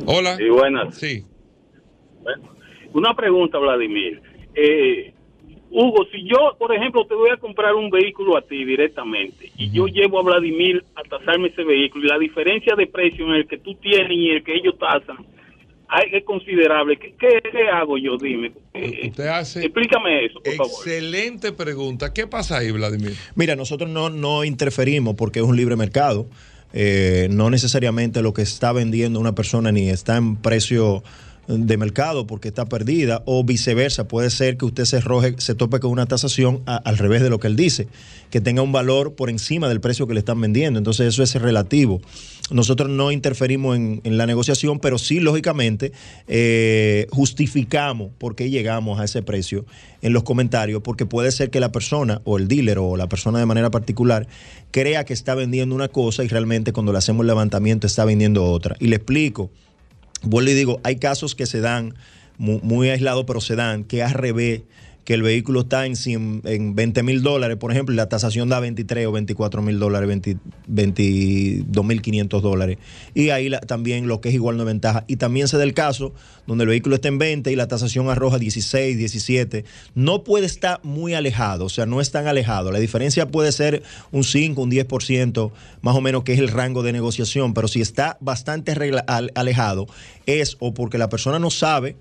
Hola. 0.07 0.37
Sí, 0.37 0.49
buenas. 0.49 0.97
Sí. 0.97 1.25
Una 2.93 3.15
pregunta, 3.15 3.59
Vladimir. 3.59 4.21
Eh, 4.55 5.13
Hugo, 5.71 6.07
si 6.13 6.23
yo, 6.25 6.57
por 6.59 6.75
ejemplo, 6.75 7.07
te 7.07 7.15
voy 7.15 7.31
a 7.31 7.37
comprar 7.37 7.75
un 7.75 7.91
vehículo 7.91 8.37
a 8.37 8.43
ti 8.43 8.65
directamente 8.65 9.51
y 9.59 9.71
yo 9.71 9.87
llevo 9.87 10.21
a 10.21 10.23
Vladimir 10.23 10.85
a 10.95 11.03
tasarme 11.03 11.49
ese 11.49 11.65
vehículo 11.65 12.07
y 12.07 12.09
la 12.09 12.19
diferencia 12.19 12.75
de 12.77 12.87
precio 12.87 13.27
en 13.27 13.33
el 13.33 13.47
que 13.47 13.59
tú 13.59 13.75
tienes 13.75 14.11
y 14.11 14.31
el 14.31 14.45
que 14.45 14.55
ellos 14.55 14.79
tasan 14.79 15.27
hay, 15.89 16.09
es 16.13 16.25
considerable. 16.25 16.97
¿Qué, 16.97 17.15
qué, 17.19 17.41
qué 17.51 17.69
hago 17.69 17.97
yo? 17.99 18.17
Dime. 18.17 18.53
Eh, 18.75 19.09
Usted 19.09 19.27
hace 19.29 19.65
explícame 19.65 20.27
eso, 20.27 20.41
por 20.41 20.55
favor. 20.55 20.73
excelente 20.85 21.53
pregunta. 21.53 22.13
¿Qué 22.13 22.27
pasa 22.27 22.59
ahí, 22.59 22.71
Vladimir? 22.71 23.13
Mira, 23.35 23.57
nosotros 23.57 23.89
no, 23.89 24.11
no 24.11 24.45
interferimos 24.45 25.15
porque 25.15 25.41
es 25.41 25.45
un 25.45 25.57
libre 25.57 25.77
mercado. 25.77 26.27
Eh, 26.73 27.29
no 27.31 27.49
necesariamente 27.51 28.21
lo 28.23 28.35
que 28.35 28.43
está 28.43 28.73
vendiendo 28.73 29.21
una 29.21 29.35
persona 29.35 29.71
ni 29.73 29.89
está 29.89 30.17
en 30.17 30.37
precio 30.37 31.03
de 31.49 31.77
mercado 31.77 32.27
porque 32.27 32.49
está 32.49 32.67
perdida 32.67 33.23
o 33.27 33.45
viceversa. 33.45 34.09
Puede 34.09 34.31
ser 34.31 34.57
que 34.57 34.65
usted 34.65 34.85
se 34.85 35.01
roje, 35.01 35.35
se 35.39 35.55
tope 35.55 35.81
con 35.81 35.91
una 35.91 36.07
tasación 36.07 36.63
al 36.67 36.99
revés 36.99 37.23
de 37.23 37.31
lo 37.31 37.39
que 37.39 37.47
él 37.47 37.57
dice, 37.57 37.89
que 38.31 38.41
tenga 38.41 38.63
un 38.63 38.73
valor 38.73 39.15
por 39.15 39.31
encima 39.31 39.69
del 39.69 39.81
precio 39.81 40.07
que 40.07 40.15
le 40.15 40.21
están 40.21 40.41
vendiendo. 40.41 40.79
Entonces 40.79 41.09
eso 41.09 41.23
es 41.23 41.35
relativo. 41.35 42.01
Nosotros 42.51 42.89
no 42.89 43.11
interferimos 43.11 43.77
en, 43.77 44.01
en 44.05 44.19
la 44.19 44.27
negociación, 44.27 44.79
pero 44.79 44.99
sí, 44.99 45.19
lógicamente, 45.19 45.93
eh, 46.29 47.07
justificamos 47.11 48.11
por 48.19 48.37
qué 48.37 48.51
llegamos 48.51 49.01
a 49.01 49.05
ese 49.05 49.23
precio 49.23 49.65
en 50.03 50.13
los 50.13 50.23
comentarios, 50.23 50.83
porque 50.83 51.07
puede 51.07 51.33
ser 51.33 51.51
que 51.51 51.59
la 51.59 51.73
persona 51.73 52.21
o 52.25 52.39
el 52.39 52.47
dealer 52.47 52.79
o 52.79 52.97
la 52.97 53.09
persona 53.09 53.41
de 53.41 53.47
manera 53.47 53.71
particular 53.71 54.29
crea 54.71 55.05
que 55.05 55.13
está 55.13 55.35
vendiendo 55.35 55.75
una 55.75 55.89
cosa 55.89 56.23
y 56.23 56.29
realmente 56.29 56.73
cuando 56.73 56.93
le 56.93 56.99
hacemos 56.99 57.23
el 57.23 57.29
levantamiento 57.29 57.87
está 57.87 58.05
vendiendo 58.05 58.45
otra. 58.45 58.77
Y 58.79 58.87
le 58.89 58.97
explico. 58.97 59.51
Vuelvo 60.23 60.51
y 60.51 60.55
digo, 60.55 60.81
hay 60.83 60.97
casos 60.97 61.35
que 61.35 61.47
se 61.47 61.61
dan 61.61 61.95
muy, 62.39 62.91
aislados, 62.91 63.25
pero 63.27 63.41
se 63.41 63.57
dan 63.57 63.85
que 63.85 64.03
al 64.03 64.13
revés, 64.13 64.63
que 65.07 65.15
el 65.15 65.23
vehículo 65.23 65.61
está 65.61 65.87
en, 65.87 65.95
100 65.95 66.43
en 66.47 66.75
20 66.75 67.05
mil 67.05 67.23
dólares, 67.23 67.57
por 67.59 67.71
ejemplo, 67.71 67.93
y 67.93 67.97
la 67.97 68.09
tasación 68.09 68.49
da 68.49 68.59
23 68.59 69.07
o 69.07 69.13
24 69.13 69.63
mil 69.63 69.79
dólares, 69.79 70.09
20 70.09 70.37
22 70.67 71.85
mil 71.87 72.03
500 72.03 72.43
dólares. 72.43 72.79
Y 73.15 73.31
ahí 73.31 73.49
también 73.69 74.09
lo 74.09 74.21
que 74.21 74.31
es 74.31 74.35
igual 74.35 74.57
no 74.57 74.65
es 74.65 74.67
ventaja. 74.67 75.05
Y 75.07 75.15
también 75.15 75.47
se 75.47 75.59
da 75.59 75.63
el 75.63 75.75
caso 75.75 76.13
donde 76.49 76.65
el 76.65 76.71
vehículo 76.71 76.97
está 76.97 77.07
en 77.07 77.19
20 77.19 77.53
y 77.53 77.55
la 77.55 77.69
tasación 77.69 78.11
arroja 78.11 78.39
16, 78.39 78.99
17. 78.99 79.65
No 79.95 80.25
puede 80.25 80.47
estar 80.47 80.81
muy 80.83 81.15
alejado, 81.15 81.67
o 81.67 81.69
sea, 81.69 81.87
no 81.87 82.01
es 82.01 82.11
tan 82.11 82.27
alejado. 82.27 82.73
La 82.73 82.81
diferencia 82.81 83.29
puede 83.29 83.53
ser 83.53 83.85
un 84.11 84.25
5, 84.25 84.61
un 84.61 84.73
10%, 84.73 85.53
más 85.83 85.95
o 85.95 86.01
menos, 86.01 86.25
que 86.25 86.33
es 86.33 86.41
el 86.41 86.49
rango 86.49 86.83
de 86.83 86.93
negociación. 86.93 87.55
Pero 87.55 87.69
si 87.69 87.81
está 87.81 88.19
bastante 88.21 88.75
alejado, 89.37 89.87
es 90.27 90.57
o 90.59 90.75
porque 90.75 90.99
la 90.99 91.09
persona 91.09 91.39
no 91.39 91.51
sabe 91.51 91.95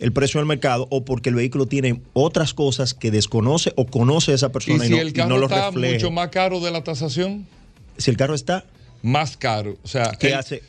el 0.00 0.12
precio 0.12 0.40
del 0.40 0.46
mercado 0.46 0.86
o 0.90 1.04
porque 1.04 1.28
el 1.28 1.34
vehículo 1.34 1.66
tiene 1.66 2.00
otras 2.14 2.54
cosas 2.54 2.94
que 2.94 3.10
desconoce 3.10 3.72
o 3.76 3.86
conoce 3.86 4.32
esa 4.32 4.46
¿Y 4.46 4.50
persona 4.50 4.84
y, 4.84 4.88
si 4.88 4.94
no, 4.94 5.00
el 5.00 5.08
y 5.08 5.12
carro 5.12 5.28
no 5.28 5.38
lo 5.38 5.46
está 5.46 5.66
refleja. 5.66 5.94
mucho 5.94 6.10
más 6.10 6.28
caro 6.30 6.60
de 6.60 6.70
la 6.70 6.82
tasación? 6.82 7.46
Si 7.98 8.10
el 8.10 8.16
carro 8.16 8.34
está 8.34 8.64
más 9.02 9.36
caro, 9.36 9.76
o 9.82 9.88
sea, 9.88 10.12
¿Qué 10.18 10.28
el- 10.28 10.34
hace? 10.34 10.62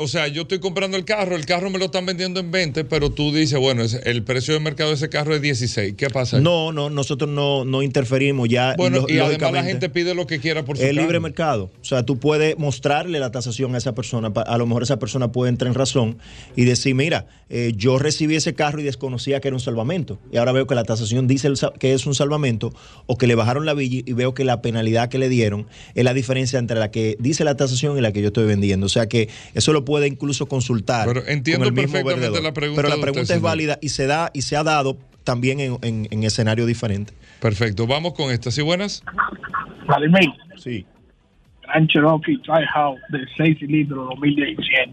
O 0.00 0.06
sea, 0.06 0.28
yo 0.28 0.42
estoy 0.42 0.60
comprando 0.60 0.96
el 0.96 1.04
carro, 1.04 1.34
el 1.34 1.44
carro 1.44 1.70
me 1.70 1.78
lo 1.78 1.86
están 1.86 2.06
vendiendo 2.06 2.38
en 2.38 2.50
20, 2.52 2.84
pero 2.84 3.10
tú 3.10 3.32
dices, 3.34 3.58
bueno, 3.58 3.82
el 4.04 4.22
precio 4.22 4.54
de 4.54 4.60
mercado 4.60 4.90
de 4.90 4.94
ese 4.96 5.08
carro 5.08 5.34
es 5.34 5.42
16. 5.42 5.94
¿Qué 5.96 6.08
pasa? 6.08 6.36
ahí? 6.36 6.42
No, 6.42 6.70
no, 6.72 6.88
nosotros 6.88 7.28
no, 7.28 7.64
no 7.64 7.82
interferimos 7.82 8.48
ya. 8.48 8.74
Bueno, 8.76 9.06
y 9.08 9.18
además 9.18 9.52
la 9.52 9.64
gente 9.64 9.88
pide 9.88 10.14
lo 10.14 10.26
que 10.28 10.38
quiera 10.38 10.64
por 10.64 10.76
su 10.76 10.82
Es 10.84 10.90
carro. 10.90 11.02
libre 11.02 11.18
mercado. 11.20 11.70
O 11.80 11.84
sea, 11.84 12.04
tú 12.04 12.18
puedes 12.20 12.56
mostrarle 12.58 13.18
la 13.18 13.32
tasación 13.32 13.74
a 13.74 13.78
esa 13.78 13.94
persona. 13.94 14.32
A 14.46 14.56
lo 14.56 14.66
mejor 14.66 14.84
esa 14.84 15.00
persona 15.00 15.32
puede 15.32 15.50
entrar 15.50 15.68
en 15.68 15.74
razón 15.74 16.18
y 16.54 16.64
decir, 16.64 16.94
mira, 16.94 17.26
eh, 17.50 17.72
yo 17.76 17.98
recibí 17.98 18.36
ese 18.36 18.54
carro 18.54 18.80
y 18.80 18.84
desconocía 18.84 19.40
que 19.40 19.48
era 19.48 19.56
un 19.56 19.60
salvamento. 19.60 20.20
Y 20.30 20.36
ahora 20.36 20.52
veo 20.52 20.66
que 20.68 20.76
la 20.76 20.84
tasación 20.84 21.26
dice 21.26 21.48
que 21.80 21.92
es 21.94 22.06
un 22.06 22.14
salvamento 22.14 22.72
o 23.06 23.16
que 23.18 23.26
le 23.26 23.34
bajaron 23.34 23.66
la 23.66 23.74
villa 23.74 24.02
y 24.06 24.12
veo 24.12 24.32
que 24.32 24.44
la 24.44 24.62
penalidad 24.62 25.08
que 25.08 25.18
le 25.18 25.28
dieron 25.28 25.66
es 25.94 26.04
la 26.04 26.14
diferencia 26.14 26.58
entre 26.60 26.78
la 26.78 26.90
que 26.92 27.16
dice 27.18 27.42
la 27.42 27.56
tasación 27.56 27.98
y 27.98 28.00
la 28.00 28.12
que 28.12 28.20
yo 28.20 28.28
estoy 28.28 28.44
vendiendo. 28.44 28.86
O 28.86 28.90
sea 28.90 29.08
que 29.08 29.28
eso 29.54 29.72
lo 29.72 29.84
puede 29.88 30.06
incluso 30.06 30.46
consultar. 30.46 31.06
Pero 31.08 31.26
entiendo 31.26 31.64
con 31.64 31.68
el 31.68 31.72
mismo 31.82 31.92
perfectamente 31.94 32.26
vendedor. 32.26 32.42
la 32.44 32.52
pregunta 32.52 32.82
Pero 32.82 32.88
la 32.94 33.00
pregunta 33.00 33.22
usted, 33.22 33.34
es 33.34 33.38
señor. 33.40 33.50
válida 33.50 33.78
y 33.80 33.88
se 33.88 34.06
da 34.06 34.30
y 34.34 34.42
se 34.42 34.56
ha 34.56 34.62
dado 34.62 34.98
también 35.24 35.60
en, 35.60 35.78
en, 35.80 36.06
en 36.10 36.24
escenarios 36.24 36.66
diferentes. 36.68 37.16
Perfecto, 37.40 37.86
vamos 37.86 38.12
con 38.12 38.30
esta. 38.30 38.50
¿Sí 38.50 38.60
buenas? 38.60 39.02
Vladimir. 39.86 40.30
Sí. 40.56 40.84
Gran 41.62 41.86
Cherokee 41.88 42.36
Tri-House 42.42 43.00
de 43.08 43.20
6 43.38 43.58
cilindros 43.60 44.10
2017. 44.10 44.90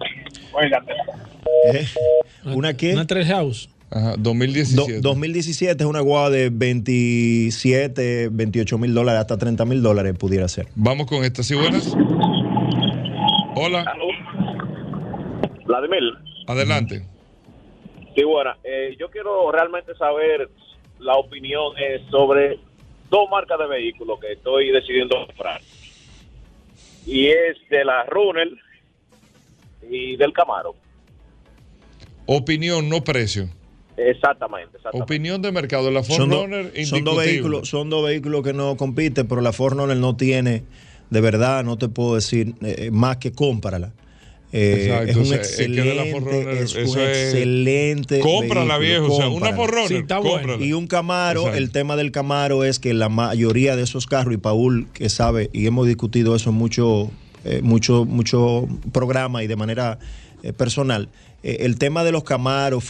Juégatela. 0.52 1.04
¿Eh? 1.74 1.86
¿Una 2.46 2.74
qué? 2.78 2.94
Una 2.94 3.06
tres 3.06 3.28
house. 3.28 3.70
Ajá, 3.92 4.16
2017. 4.18 5.00
2017 5.02 5.84
es 5.84 5.90
una 5.90 6.00
guagua 6.02 6.30
de 6.30 6.50
27, 6.50 8.30
28 8.32 8.78
mil 8.78 8.94
dólares, 8.94 9.22
hasta 9.22 9.38
30 9.38 9.64
mil 9.66 9.82
dólares 9.82 10.16
pudiera 10.18 10.48
ser. 10.48 10.68
Vamos 10.76 11.08
con 11.08 11.24
esta. 11.24 11.44
¿Sí 11.44 11.54
buenas? 11.56 11.94
Hola. 13.56 13.86
Vladimir, 15.66 16.04
Adelante. 16.48 17.06
sí, 18.16 18.24
bueno, 18.24 18.52
eh, 18.64 18.96
yo 19.00 19.10
quiero 19.10 19.52
realmente 19.52 19.96
saber 19.96 20.50
la 21.00 21.16
opinión 21.16 21.74
eh, 21.78 22.02
sobre 22.10 22.60
dos 23.10 23.30
marcas 23.30 23.60
de 23.60 23.68
vehículos 23.68 24.20
que 24.20 24.34
estoy 24.34 24.72
decidiendo 24.72 25.16
comprar. 25.26 25.62
Y 27.06 27.28
es 27.28 27.58
de 27.70 27.86
la 27.86 28.04
Runner 28.06 28.50
y 29.90 30.16
del 30.16 30.34
Camaro. 30.34 30.76
Opinión, 32.26 32.90
no 32.90 33.04
precio. 33.04 33.48
Exactamente, 33.98 34.78
exactamente. 34.78 35.04
Opinión 35.04 35.42
de 35.42 35.52
mercado. 35.52 35.90
La 35.92 36.04
Son, 36.04 36.30
do- 36.30 36.38
Forerunner, 36.38 36.86
son 36.86 37.04
dos 37.04 37.18
vehículos, 37.18 37.70
son 37.70 37.90
dos 37.90 38.04
vehículos 38.06 38.44
que 38.44 38.54
no 38.54 38.76
compiten, 38.76 39.28
pero 39.28 39.42
la 39.42 39.54
Ford 39.54 39.74
Runner 39.78 39.96
no 39.96 40.16
tiene, 40.18 40.64
de 41.10 41.22
verdad, 41.22 41.64
no 41.64 41.78
te 41.78 41.88
puedo 41.88 42.16
decir 42.16 42.56
eh, 42.62 42.90
más 42.92 43.18
que 43.18 43.32
cómprala. 43.32 43.94
Eh, 44.58 45.06
es 45.10 45.18
un 45.18 45.34
excelente, 45.34 46.62
es 46.62 46.76
un 46.76 46.98
excelente. 46.98 48.20
Cómprala, 48.22 48.78
viejo, 48.78 49.14
o 49.14 49.18
sea, 49.18 49.28
una. 49.28 49.54
Forerunner, 49.54 49.88
Sí, 49.90 50.06
bueno. 50.24 50.64
Y 50.64 50.72
un 50.72 50.88
Camaro, 50.88 51.42
Exacto. 51.42 51.58
el 51.58 51.72
tema 51.72 51.98
del 51.98 52.12
Camaro 52.12 52.64
es 52.64 52.80
que 52.80 52.94
la 52.94 53.10
mayoría 53.10 53.76
de 53.76 53.84
esos 53.84 54.08
carros, 54.08 54.34
y 54.34 54.38
Paul 54.38 54.88
que 54.94 55.10
sabe, 55.10 55.50
y 55.52 55.66
hemos 55.66 55.88
discutido 55.88 56.38
eso 56.38 56.52
en 56.52 56.56
mucho, 56.56 57.12
eh, 57.44 57.60
mucho, 57.64 58.06
mucho 58.06 58.66
programa 58.94 59.44
y 59.44 59.48
de 59.48 59.58
manera 59.58 60.00
eh, 60.46 60.54
personal, 60.54 61.10
eh, 61.44 61.58
el 61.62 61.78
tema 61.78 62.04
de 62.04 62.12
los 62.12 62.24
Camaros, 62.24 62.84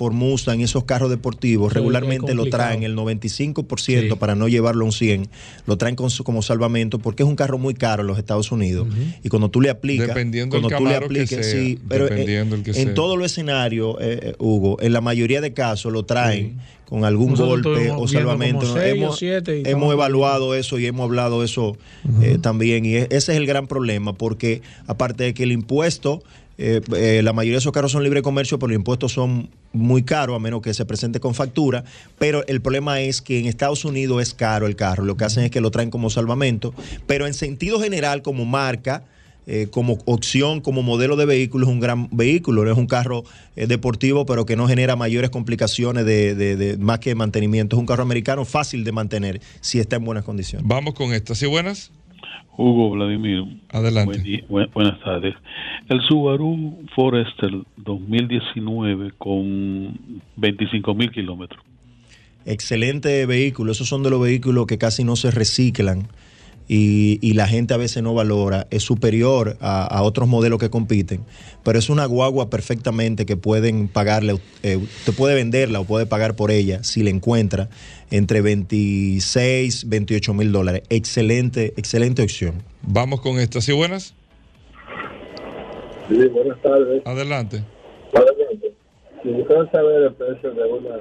y 0.57 0.63
esos 0.63 0.83
carros 0.85 1.09
deportivos 1.09 1.71
Sí, 1.71 1.75
regularmente 1.75 2.33
lo 2.35 2.45
traen 2.45 2.83
el 2.83 2.95
95% 2.95 4.17
para 4.17 4.35
no 4.35 4.47
llevarlo 4.47 4.83
a 4.83 4.85
un 4.85 4.91
100, 4.91 5.27
lo 5.65 5.77
traen 5.77 5.95
con 5.95 6.09
su- 6.09 6.23
como 6.23 6.41
salvamento 6.41 6.99
porque 6.99 7.23
es 7.23 7.29
un 7.29 7.35
carro 7.35 7.57
muy 7.57 7.73
caro 7.73 8.01
en 8.01 8.07
los 8.07 8.17
Estados 8.17 8.51
Unidos. 8.51 8.87
Y 9.23 9.29
cuando 9.29 9.49
tú 9.49 9.61
le 9.61 9.69
aplicas, 9.69 10.07
Dependiendo 10.07 10.53
cuando 10.59 10.69
del 10.69 10.77
tú 10.77 10.83
le 10.85 10.91
que 10.99 11.05
apliques, 11.05 11.29
sea, 11.29 11.43
sí, 11.43 11.79
pero 11.87 12.05
eh, 12.05 12.09
dependiendo 12.09 12.55
el 12.55 12.63
que 12.63 12.71
en 12.71 12.93
todos 12.93 13.17
los 13.17 13.25
escenarios, 13.31 13.95
Hugo, 14.39 14.77
en 14.81 14.93
la 14.93 15.01
mayoría 15.01 15.41
de 15.41 15.53
casos 15.53 15.91
lo 15.91 16.03
traen 16.05 16.57
con 16.87 17.03
algún 17.03 17.31
Nosotros 17.31 17.63
golpe 17.75 17.89
o 17.91 18.07
salvamento. 18.07 18.71
seis 18.73 18.93
hemos 18.95 19.17
siete 19.17 19.51
y 19.57 19.59
hemos 19.61 19.67
estamos- 19.69 19.93
evaluado 19.93 20.53
eso 20.55 20.77
y 20.77 20.85
hemos 20.85 21.03
hablado 21.05 21.43
eso 21.43 21.77
eh, 22.21 22.37
también. 22.39 22.85
Y 22.85 22.95
e- 22.95 23.07
ese 23.09 23.31
es 23.33 23.37
el 23.37 23.47
gran 23.47 23.65
problema, 23.67 24.13
porque 24.13 24.61
aparte 24.85 25.23
de 25.23 25.33
que 25.33 25.43
el 25.43 25.51
impuesto, 25.51 26.21
eh, 26.57 26.81
eh, 26.95 27.21
la 27.23 27.33
mayoría 27.33 27.55
de 27.55 27.59
esos 27.59 27.71
carros 27.73 27.91
son 27.91 28.03
libre 28.03 28.21
comercio, 28.21 28.57
pero 28.59 28.69
los 28.69 28.77
impuestos 28.77 29.11
son 29.13 29.49
muy 29.73 30.03
caros, 30.03 30.35
a 30.35 30.39
menos 30.39 30.61
que 30.61 30.73
se 30.73 30.85
presente 30.85 31.19
con 31.19 31.35
factura. 31.35 31.83
Pero 32.17 32.45
el 32.47 32.61
problema 32.61 33.01
es 33.01 33.21
que 33.21 33.39
en 33.39 33.45
Estados 33.45 33.83
Unidos 33.85 34.21
es 34.21 34.33
caro 34.33 34.65
el 34.67 34.75
carro. 34.75 35.03
Lo 35.03 35.17
que 35.17 35.25
hacen 35.25 35.43
es 35.43 35.51
que 35.51 35.59
lo 35.61 35.71
traen 35.71 35.89
como 35.89 36.09
salvamento. 36.09 36.73
Pero 37.07 37.27
en 37.27 37.33
sentido 37.33 37.79
general, 37.81 38.21
como 38.21 38.45
marca, 38.45 39.03
eh, 39.47 39.67
como 39.69 39.99
opción, 40.05 40.59
como 40.61 40.81
modelo 40.81 41.17
de 41.17 41.25
vehículo, 41.25 41.67
es 41.67 41.71
un 41.71 41.79
gran 41.79 42.07
vehículo. 42.11 42.63
No 42.65 42.71
es 42.71 42.77
un 42.77 42.87
carro 42.87 43.25
eh, 43.55 43.67
deportivo, 43.67 44.25
pero 44.25 44.45
que 44.45 44.55
no 44.55 44.67
genera 44.67 44.95
mayores 44.95 45.29
complicaciones 45.29 46.05
de, 46.05 46.33
de- 46.35 46.55
de- 46.55 46.77
más 46.77 46.99
que 46.99 47.13
mantenimiento. 47.15 47.75
Es 47.75 47.79
un 47.79 47.85
carro 47.85 48.01
americano 48.03 48.43
fácil 48.45 48.83
de 48.83 48.91
mantener 48.91 49.41
si 49.61 49.79
está 49.79 49.97
en 49.97 50.05
buenas 50.05 50.23
condiciones. 50.23 50.67
Vamos 50.67 50.93
con 50.95 51.13
esta. 51.13 51.35
¿Sí 51.35 51.45
buenas? 51.45 51.91
Hugo 52.57 52.91
Vladimir. 52.91 53.43
Adelante. 53.69 54.05
Buen 54.05 54.23
di- 54.23 54.41
buen- 54.49 54.69
buenas 54.73 54.99
tardes. 55.01 55.35
El 55.89 56.01
Subaru 56.01 56.77
Forester 56.95 57.51
2019 57.77 59.11
con 59.17 59.97
25 60.37 60.93
mil 60.95 61.11
kilómetros. 61.11 61.63
Excelente 62.45 63.25
vehículo. 63.25 63.71
Esos 63.71 63.87
son 63.87 64.03
de 64.03 64.09
los 64.09 64.21
vehículos 64.21 64.67
que 64.67 64.77
casi 64.77 65.03
no 65.03 65.15
se 65.15 65.31
reciclan 65.31 66.07
y, 66.67 67.19
y 67.21 67.33
la 67.33 67.47
gente 67.47 67.73
a 67.73 67.77
veces 67.77 68.01
no 68.03 68.13
valora. 68.13 68.67
Es 68.71 68.83
superior 68.83 69.57
a, 69.61 69.85
a 69.85 70.01
otros 70.03 70.27
modelos 70.27 70.59
que 70.59 70.69
compiten, 70.69 71.23
pero 71.63 71.77
es 71.79 71.89
una 71.89 72.05
guagua 72.05 72.49
perfectamente 72.49 73.25
que 73.25 73.37
pueden 73.37 73.87
pagarle. 73.87 74.39
eh, 74.63 74.77
usted 74.77 75.13
puede 75.13 75.35
venderla 75.35 75.79
o 75.79 75.85
puede 75.85 76.05
pagar 76.05 76.35
por 76.35 76.51
ella 76.51 76.83
si 76.83 77.03
la 77.03 77.09
encuentra 77.09 77.69
entre 78.11 78.41
26, 78.41 79.89
28 79.89 80.33
mil 80.33 80.51
dólares. 80.51 80.83
Excelente, 80.89 81.73
excelente 81.77 82.21
opción. 82.23 82.63
Vamos 82.81 83.21
con 83.21 83.39
esta. 83.39 83.61
¿Sí 83.61 83.71
buenas? 83.71 84.13
Sí, 86.09 86.15
buenas 86.27 86.61
tardes. 86.61 87.01
Adelante. 87.05 87.63
Si 89.23 89.29
quisiera 89.31 89.71
saber 89.71 90.03
el 90.03 90.13
precio 90.13 90.51
de 90.51 90.63
una 90.65 90.95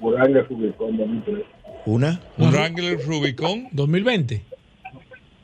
Uranga 0.00 0.42
Rubicon 0.50 0.96
2003. 0.96 1.44
¿Una? 1.86 2.20
Un 2.38 2.50
Wrangler 2.50 2.98
Rubicon. 3.06 3.68
2020. 3.72 4.42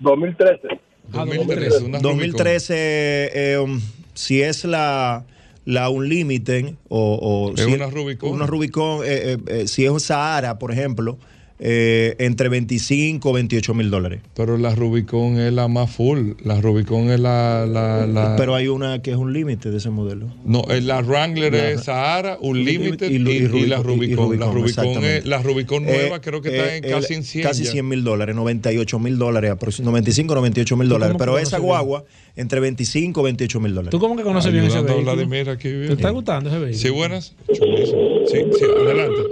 2013. 0.00 0.68
Ah, 1.12 1.24
2013. 1.24 1.76
Una 1.84 1.98
Rubicon. 1.98 2.02
2013, 2.02 2.74
eh, 2.74 3.58
um, 3.58 3.80
si 4.14 4.42
es 4.42 4.64
la, 4.64 5.24
la 5.64 5.88
Unlimited 5.88 6.74
o, 6.88 7.18
o 7.20 7.54
Es 7.54 7.60
si 7.64 7.72
una 7.72 7.86
Rubicon. 7.86 8.30
una 8.32 8.46
Rubicon, 8.46 9.04
eh, 9.04 9.32
eh, 9.32 9.38
eh, 9.46 9.66
si 9.68 9.84
es 9.84 9.90
un 9.90 10.00
Sahara, 10.00 10.58
por 10.58 10.70
ejemplo, 10.72 11.18
eh, 11.60 12.14
entre 12.20 12.48
25 12.48 13.30
o 13.30 13.32
28 13.32 13.74
mil 13.74 13.90
dólares. 13.90 14.20
Pero 14.34 14.56
la 14.58 14.74
Rubicon 14.74 15.38
es 15.40 15.52
la 15.52 15.66
más 15.68 15.90
full. 15.90 16.32
La 16.44 16.60
Rubicon 16.60 17.10
es 17.10 17.18
la. 17.18 17.66
la, 17.66 18.06
la- 18.06 18.36
Pero 18.36 18.54
hay 18.54 18.68
una 18.68 19.02
que 19.02 19.10
es 19.10 19.16
un 19.16 19.32
límite 19.32 19.70
de 19.70 19.78
ese 19.78 19.90
modelo. 19.90 20.26
no, 20.44 20.64
eh, 20.70 20.80
la 20.80 21.00
Wrangler 21.02 21.52
La- 21.52 21.70
es 21.70 21.84
Sahara, 21.84 22.38
Unlimited 22.40 23.10
Y- 23.10 23.16
y, 23.16 23.16
y- 23.16 23.20
y 23.20 23.64
y 23.64 23.66
la 23.66 23.78
Rubicon, 23.82 24.34
y 24.34 24.38
La 24.38 24.46
Rubicon, 24.50 25.04
es, 25.04 25.26
la 25.26 25.42
Rubicon 25.42 25.84
nueva 25.84 26.16
Eh, 26.16 26.20
creo 26.20 26.40
que 26.40 26.50
está 26.50 26.74
eh, 26.74 26.78
en 26.78 26.84
el- 26.84 26.90
casi 26.92 27.14
en 27.14 27.24
100. 27.24 27.44
Casi 27.44 27.64
ya. 27.64 27.70
100 27.72 27.88
mil 27.88 28.04
dólares, 28.04 28.36
98 28.36 28.98
mil 28.98 29.18
dólares, 29.18 29.50
aproximadamente 29.50 30.10
95 30.10 30.34
98 30.34 30.76
mil 30.76 30.88
dólares. 30.88 31.16
Pero 31.18 31.38
esa 31.38 31.56
bien? 31.58 31.66
guagua, 31.66 32.04
entre 32.36 32.60
25 32.60 33.20
y 33.20 33.24
28 33.24 33.60
mil 33.60 33.74
dólares. 33.74 33.90
¿Tú 33.90 33.98
cómo 33.98 34.14
que 34.16 34.22
conoces 34.22 34.52
bien 34.52 34.64
ese 34.64 34.76
Ayudando 34.78 34.94
vehículo? 34.96 35.14
Vladimir 35.16 35.50
aquí 35.50 35.68
bien. 35.72 35.88
¿Te 35.88 35.92
está 35.94 36.10
gustando 36.10 36.50
ese 36.50 36.58
vehículo? 36.60 36.78
Sí, 36.82 36.90
buenas. 36.90 37.34
Sí, 37.48 38.38
sí, 38.58 38.64
adelante. 38.64 39.22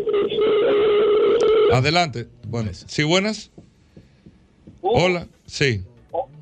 Adelante. 1.79 2.27
Bueno, 2.49 2.71
sí, 2.75 3.03
buenas. 3.03 3.51
Hola, 4.83 5.27
sí. 5.47 5.83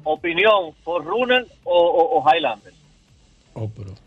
opinión, 0.04 0.72
¿Forerunner 0.84 1.46
o, 1.64 1.72
o, 1.72 2.20
o 2.20 2.24
Highlander? 2.30 2.72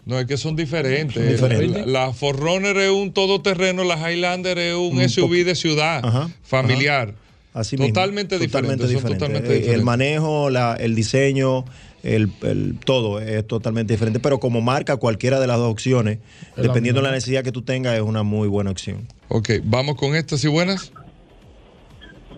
No, 0.05 0.19
es 0.19 0.25
que 0.25 0.37
son 0.37 0.55
diferentes. 0.55 1.15
Son 1.39 1.49
diferentes. 1.49 1.85
La, 1.87 2.07
la 2.07 2.13
Forerunner 2.13 2.75
es 2.77 2.91
un 2.91 3.13
todoterreno, 3.13 3.83
la 3.83 3.95
Highlander 4.11 4.57
es 4.57 4.75
un 4.75 4.97
Un 4.97 5.09
SUV 5.09 5.45
de 5.45 5.55
ciudad, 5.55 6.05
Ajá, 6.05 6.29
familiar. 6.43 7.13
Así 7.53 7.75
mismo. 7.77 7.87
totalmente 7.93 8.37
diferente. 8.37 8.77
totalmente 9.13 9.71
Eh, 9.71 9.73
El 9.73 9.83
manejo, 9.83 10.49
la- 10.51 10.75
el 10.75 10.93
diseño, 10.95 11.63
el, 12.03 12.29
el- 12.43 12.77
todo 12.83 13.19
es 13.19 13.47
totalmente 13.47 13.93
diferente. 13.93 14.19
Pero 14.19 14.39
como 14.39 14.61
marca, 14.61 14.97
cualquiera 14.97 15.39
de 15.39 15.47
las 15.47 15.57
dos 15.57 15.71
opciones, 15.71 16.19
dependiendo 16.57 17.01
de 17.01 17.07
la 17.07 17.13
necesidad 17.13 17.43
que 17.43 17.51
tú 17.53 17.61
tengas, 17.63 17.95
es 17.95 18.01
una 18.01 18.21
muy 18.23 18.47
buena 18.49 18.69
opción. 18.69 19.07
Ok, 19.29 19.51
vamos 19.63 19.95
con 19.95 20.13
estas 20.15 20.43
y 20.43 20.47
buenas. 20.49 20.91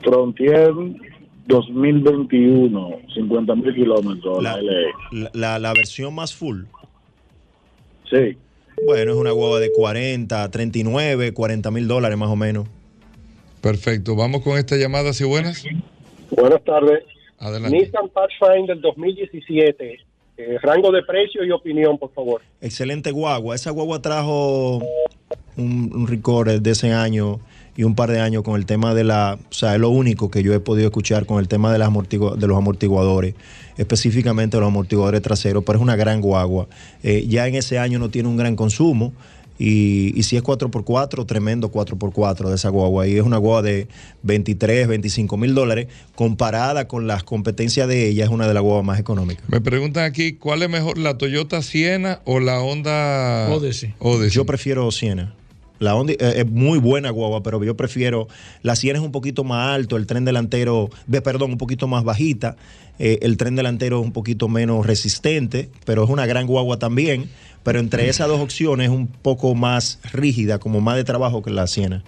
Frontier 0.03 0.71
2021, 1.47 2.89
50 3.13 3.55
mil 3.55 3.73
kilómetros. 3.75 4.41
La, 4.43 4.61
La, 4.61 4.71
la- 5.11 5.29
la- 5.33 5.59
la 5.59 5.73
versión 5.73 6.13
más 6.15 6.33
full. 6.35 6.63
Sí. 8.09 8.37
Bueno, 8.85 9.11
es 9.11 9.17
una 9.17 9.31
guagua 9.31 9.59
de 9.59 9.71
40, 9.71 10.49
39, 10.51 11.33
40 11.33 11.71
mil 11.71 11.87
dólares 11.87 12.17
más 12.17 12.29
o 12.29 12.35
menos. 12.35 12.67
Perfecto, 13.61 14.15
vamos 14.15 14.41
con 14.41 14.57
estas 14.57 14.79
llamadas 14.79 15.19
y 15.19 15.25
buenas. 15.25 15.63
Buenas 16.31 16.63
tardes. 16.63 17.03
Adelante. 17.39 17.77
Nissan 17.77 18.09
Pathfinder 18.09 18.79
2017. 18.79 19.99
Eh, 20.37 20.57
rango 20.61 20.91
de 20.91 21.03
precio 21.03 21.43
y 21.43 21.51
opinión, 21.51 21.97
por 21.97 22.13
favor. 22.13 22.41
Excelente 22.61 23.11
guagua. 23.11 23.55
Esa 23.55 23.71
guagua 23.71 24.01
trajo 24.01 24.77
un, 25.57 25.91
un 25.93 26.07
record 26.07 26.61
de 26.61 26.71
ese 26.71 26.93
año 26.93 27.39
y 27.79 27.83
un 27.85 27.95
par 27.95 28.11
de 28.11 28.19
años 28.19 28.43
con 28.43 28.57
el 28.59 28.65
tema 28.65 28.93
de 28.93 29.05
la, 29.05 29.39
o 29.49 29.53
sea, 29.53 29.73
es 29.73 29.79
lo 29.79 29.89
único 29.89 30.29
que 30.29 30.43
yo 30.43 30.53
he 30.53 30.59
podido 30.59 30.87
escuchar 30.87 31.25
con 31.25 31.39
el 31.39 31.47
tema 31.47 31.71
de, 31.71 31.79
las 31.79 31.87
amortigu- 31.89 32.35
de 32.35 32.45
los 32.45 32.57
amortiguadores, 32.57 33.35
específicamente 33.77 34.57
los 34.57 34.67
amortiguadores 34.67 35.21
traseros, 35.21 35.63
pero 35.65 35.79
es 35.79 35.83
una 35.83 35.95
gran 35.95 36.19
guagua. 36.19 36.67
Eh, 37.03 37.25
ya 37.29 37.47
en 37.47 37.55
ese 37.55 37.79
año 37.79 37.97
no 37.97 38.09
tiene 38.09 38.27
un 38.27 38.35
gran 38.35 38.57
consumo 38.57 39.13
y, 39.57 40.11
y 40.19 40.23
si 40.23 40.35
es 40.35 40.43
4x4, 40.43 41.25
tremendo 41.25 41.71
4x4 41.71 42.49
de 42.49 42.55
esa 42.55 42.67
guagua. 42.67 43.07
Y 43.07 43.15
es 43.15 43.23
una 43.23 43.37
guagua 43.37 43.61
de 43.61 43.87
23, 44.23 44.87
25 44.89 45.37
mil 45.37 45.55
dólares, 45.55 45.87
comparada 46.15 46.85
con 46.87 47.07
las 47.07 47.23
competencias 47.23 47.87
de 47.87 48.09
ella, 48.09 48.25
es 48.25 48.29
una 48.29 48.45
de 48.47 48.53
las 48.53 48.61
guaguas 48.63 48.85
más 48.85 48.99
económicas. 48.99 49.45
Me 49.49 49.61
preguntan 49.61 50.03
aquí, 50.03 50.33
¿cuál 50.33 50.63
es 50.63 50.69
mejor, 50.69 50.97
la 50.97 51.17
Toyota 51.17 51.61
Siena 51.61 52.19
o 52.25 52.41
la 52.41 52.59
Honda 52.61 53.47
Odyssey. 53.99 54.33
Yo 54.35 54.45
prefiero 54.45 54.91
Siena. 54.91 55.33
La 55.79 55.95
Honda 55.95 56.13
eh, 56.13 56.17
es 56.37 56.47
muy 56.49 56.77
buena 56.79 57.09
guagua, 57.09 57.41
pero 57.43 57.63
yo 57.63 57.75
prefiero. 57.77 58.27
La 58.63 58.75
Siena 58.75 58.99
es 58.99 59.05
un 59.05 59.11
poquito 59.11 59.43
más 59.43 59.73
alto, 59.75 59.95
el 59.97 60.05
tren 60.05 60.25
delantero, 60.25 60.89
ve, 61.07 61.21
perdón, 61.21 61.51
un 61.51 61.57
poquito 61.57 61.87
más 61.87 62.03
bajita. 62.03 62.55
eh, 62.99 63.19
el 63.21 63.37
tren 63.37 63.55
delantero 63.55 63.99
es 63.99 64.05
un 64.05 64.11
poquito 64.11 64.47
menos 64.49 64.85
resistente, 64.85 65.69
pero 65.85 66.03
es 66.03 66.09
una 66.09 66.25
gran 66.25 66.45
guagua 66.47 66.77
también. 66.79 67.29
Pero 67.63 67.79
entre 67.79 68.07
esas 68.09 68.27
dos 68.27 68.39
opciones 68.39 68.85
es 68.89 68.93
un 68.93 69.07
poco 69.07 69.53
más 69.55 69.99
rígida, 70.13 70.59
como 70.59 70.79
más 70.81 70.95
de 70.95 71.03
trabajo 71.03 71.41
que 71.43 71.49
la 71.51 71.67
Siena. 71.67 72.03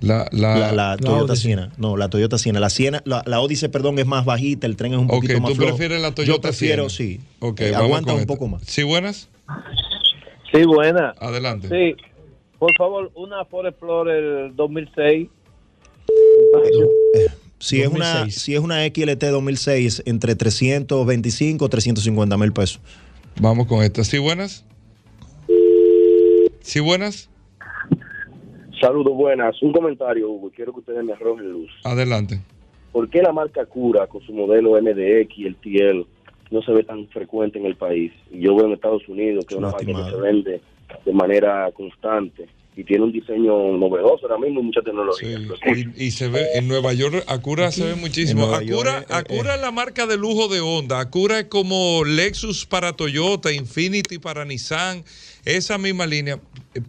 La, 0.00 0.26
la, 0.32 0.56
La, 0.58 0.72
la 0.72 0.96
Toyota. 0.96 1.36
Siena. 1.36 1.70
No, 1.78 1.96
la 1.96 2.08
Toyota 2.10 2.36
Siena. 2.36 2.60
La 2.60 2.70
Siena, 2.70 3.02
la, 3.04 3.22
la 3.26 3.40
Odyssey, 3.40 3.68
perdón, 3.68 3.98
es 3.98 4.06
más 4.06 4.24
bajita, 4.24 4.66
el 4.66 4.76
tren 4.76 4.92
es 4.94 4.98
un 4.98 5.06
poquito 5.06 5.40
más 5.40 5.50
tú 5.52 5.56
flojo. 5.56 5.76
prefieres 5.76 6.00
la 6.02 6.08
Yo 6.08 6.14
Toyota 6.14 6.40
prefiero, 6.48 6.88
Siena. 6.90 7.20
sí. 7.20 7.26
Ok, 7.40 7.60
Eh, 7.60 7.74
aguanta 7.74 8.12
un 8.12 8.20
esta. 8.20 8.26
poco 8.34 8.48
más. 8.48 8.62
¿Sí, 8.66 8.82
buenas? 8.82 9.28
Sí, 10.52 10.64
buena. 10.64 11.14
Adelante. 11.20 11.68
Sí. 11.68 12.02
Por 12.62 12.76
favor, 12.76 13.10
una 13.16 13.44
Ford 13.44 13.66
Explorer 13.66 14.54
2006. 14.54 15.28
Si 17.58 17.80
es, 17.80 17.88
una, 17.88 18.18
2006. 18.20 18.40
si 18.40 18.54
es 18.54 18.60
una 18.60 18.86
XLT 18.86 19.20
2006, 19.20 20.04
entre 20.06 20.36
325 20.36 21.68
350 21.68 22.38
mil 22.38 22.52
pesos. 22.52 22.80
Vamos 23.40 23.66
con 23.66 23.82
esta. 23.82 24.04
¿Sí, 24.04 24.18
buenas? 24.18 24.64
¿Sí, 26.60 26.78
buenas? 26.78 27.28
Saludos, 28.80 29.12
buenas. 29.12 29.60
Un 29.60 29.72
comentario, 29.72 30.30
Hugo. 30.30 30.52
Quiero 30.54 30.72
que 30.72 30.78
ustedes 30.78 31.02
me 31.02 31.14
arrojen 31.14 31.50
luz. 31.50 31.70
Adelante. 31.82 32.42
¿Por 32.92 33.10
qué 33.10 33.22
la 33.22 33.32
marca 33.32 33.66
Cura, 33.66 34.06
con 34.06 34.22
su 34.22 34.32
modelo 34.32 34.80
MDX 34.80 35.36
y 35.36 35.46
el 35.46 35.56
TL, 35.56 36.06
no 36.52 36.62
se 36.62 36.70
ve 36.70 36.84
tan 36.84 37.08
frecuente 37.08 37.58
en 37.58 37.66
el 37.66 37.74
país? 37.74 38.12
Y 38.30 38.38
Yo 38.38 38.54
veo 38.54 38.66
en 38.66 38.74
Estados 38.74 39.08
Unidos 39.08 39.46
que 39.46 39.54
es 39.54 39.58
una 39.58 39.72
máquina 39.72 40.04
que 40.04 40.10
se 40.12 40.16
vende 40.16 40.60
de 41.04 41.12
manera 41.12 41.70
constante 41.72 42.48
y 42.74 42.84
tiene 42.84 43.04
un 43.04 43.12
diseño 43.12 43.76
novedoso 43.76 44.26
ahora 44.26 44.38
mismo 44.38 44.60
y 44.60 44.62
mucha 44.64 44.80
tecnología. 44.80 45.38
Y, 45.66 46.06
y 46.06 46.10
se 46.10 46.28
ve 46.28 46.46
en 46.54 46.68
Nueva 46.68 46.94
York, 46.94 47.22
Acura 47.26 47.70
se 47.70 47.84
ve 47.84 47.94
muchísimo. 47.96 48.46
Acura, 48.46 49.00
eh, 49.00 49.06
Acura 49.10 49.56
es 49.56 49.60
la 49.60 49.70
marca 49.70 50.06
de 50.06 50.16
lujo 50.16 50.48
de 50.48 50.60
Honda. 50.60 51.00
Acura 51.00 51.40
es 51.40 51.46
como 51.46 52.04
Lexus 52.04 52.64
para 52.64 52.94
Toyota, 52.94 53.52
Infinity 53.52 54.18
para 54.18 54.44
Nissan, 54.44 55.04
esa 55.44 55.78
misma 55.78 56.06
línea. 56.06 56.38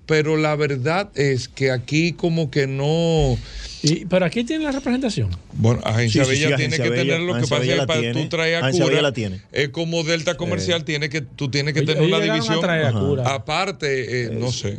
Pero 0.05 0.37
la 0.37 0.55
verdad 0.55 1.09
es 1.15 1.49
que 1.49 1.69
aquí 1.71 2.13
como 2.13 2.49
que 2.49 2.67
no... 2.67 3.37
Y, 3.85 4.05
pero 4.05 4.25
aquí 4.25 4.45
tiene 4.45 4.63
la 4.63 4.71
representación. 4.71 5.29
Bueno, 5.51 5.81
Agencia 5.83 6.23
Sí, 6.23 6.29
sí, 6.31 6.37
sí, 6.37 6.43
Bella 6.45 6.55
tiene 6.55 6.75
Agencia 6.75 6.83
que 6.85 6.89
Bella- 6.89 7.13
tener 7.15 7.27
lo 7.27 7.33
que 7.35 7.41
pasa 7.41 7.57
es 7.63 7.79
que 7.81 7.85
para 7.85 7.99
tiene. 7.99 8.21
tú 8.23 8.29
traer 8.29 8.55
Agencia 8.55 8.85
Bella 8.85 8.95
Acura, 8.95 9.01
la 9.09 9.13
tiene. 9.13 9.41
es 9.51 9.69
como 9.69 10.03
Delta 10.03 10.37
Comercial, 10.37 10.85
tiene 10.85 11.09
que, 11.09 11.19
tú 11.21 11.51
tienes 11.51 11.73
que 11.73 11.81
Ellos- 11.81 11.95
tener 11.95 12.07
una 12.07 12.23
ellos 12.23 12.47
llegaron 12.47 12.69
a 12.69 12.89
división. 12.89 13.27
Aparte, 13.27 14.23
eh, 14.23 14.29
no 14.31 14.53
sé. 14.53 14.77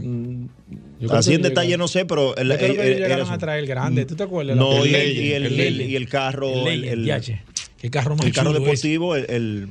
Así 1.11 1.35
en 1.35 1.43
detalle 1.43 1.77
no 1.77 1.87
sé, 1.87 2.07
pero... 2.07 2.35
el- 2.37 2.49
Yo 2.49 2.57
creo 2.57 2.75
que 2.77 2.93
el- 2.93 2.99
llegaron 3.01 3.27
el- 3.29 3.33
a 3.35 3.39
traer 3.39 3.61
el 3.61 3.67
grande. 3.67 4.07
¿Tú 4.07 4.17
te 4.17 4.23
acuerdas? 4.23 4.57
No, 4.57 4.87
y 4.87 4.89
el, 4.89 4.93
Legend, 4.93 5.21
y 5.21 5.33
el, 5.33 5.47
el 5.47 5.53
y 5.53 5.61
el- 5.61 5.73
Legend. 5.77 5.91
y 5.91 5.97
el 5.97 6.09
carro... 6.09 6.49
El 6.49 6.59
El, 6.59 6.81
Legend, 6.81 6.99
el- 7.01 7.05
yache. 7.05 7.43
¿Qué 7.79 7.91
carro 7.91 8.17
más 8.17 8.25
el 8.25 8.33
carro 8.33 8.53
chulo 8.55 8.59
es? 8.61 8.65
deportivo, 8.65 9.17
el... 9.17 9.27
el 9.29 9.69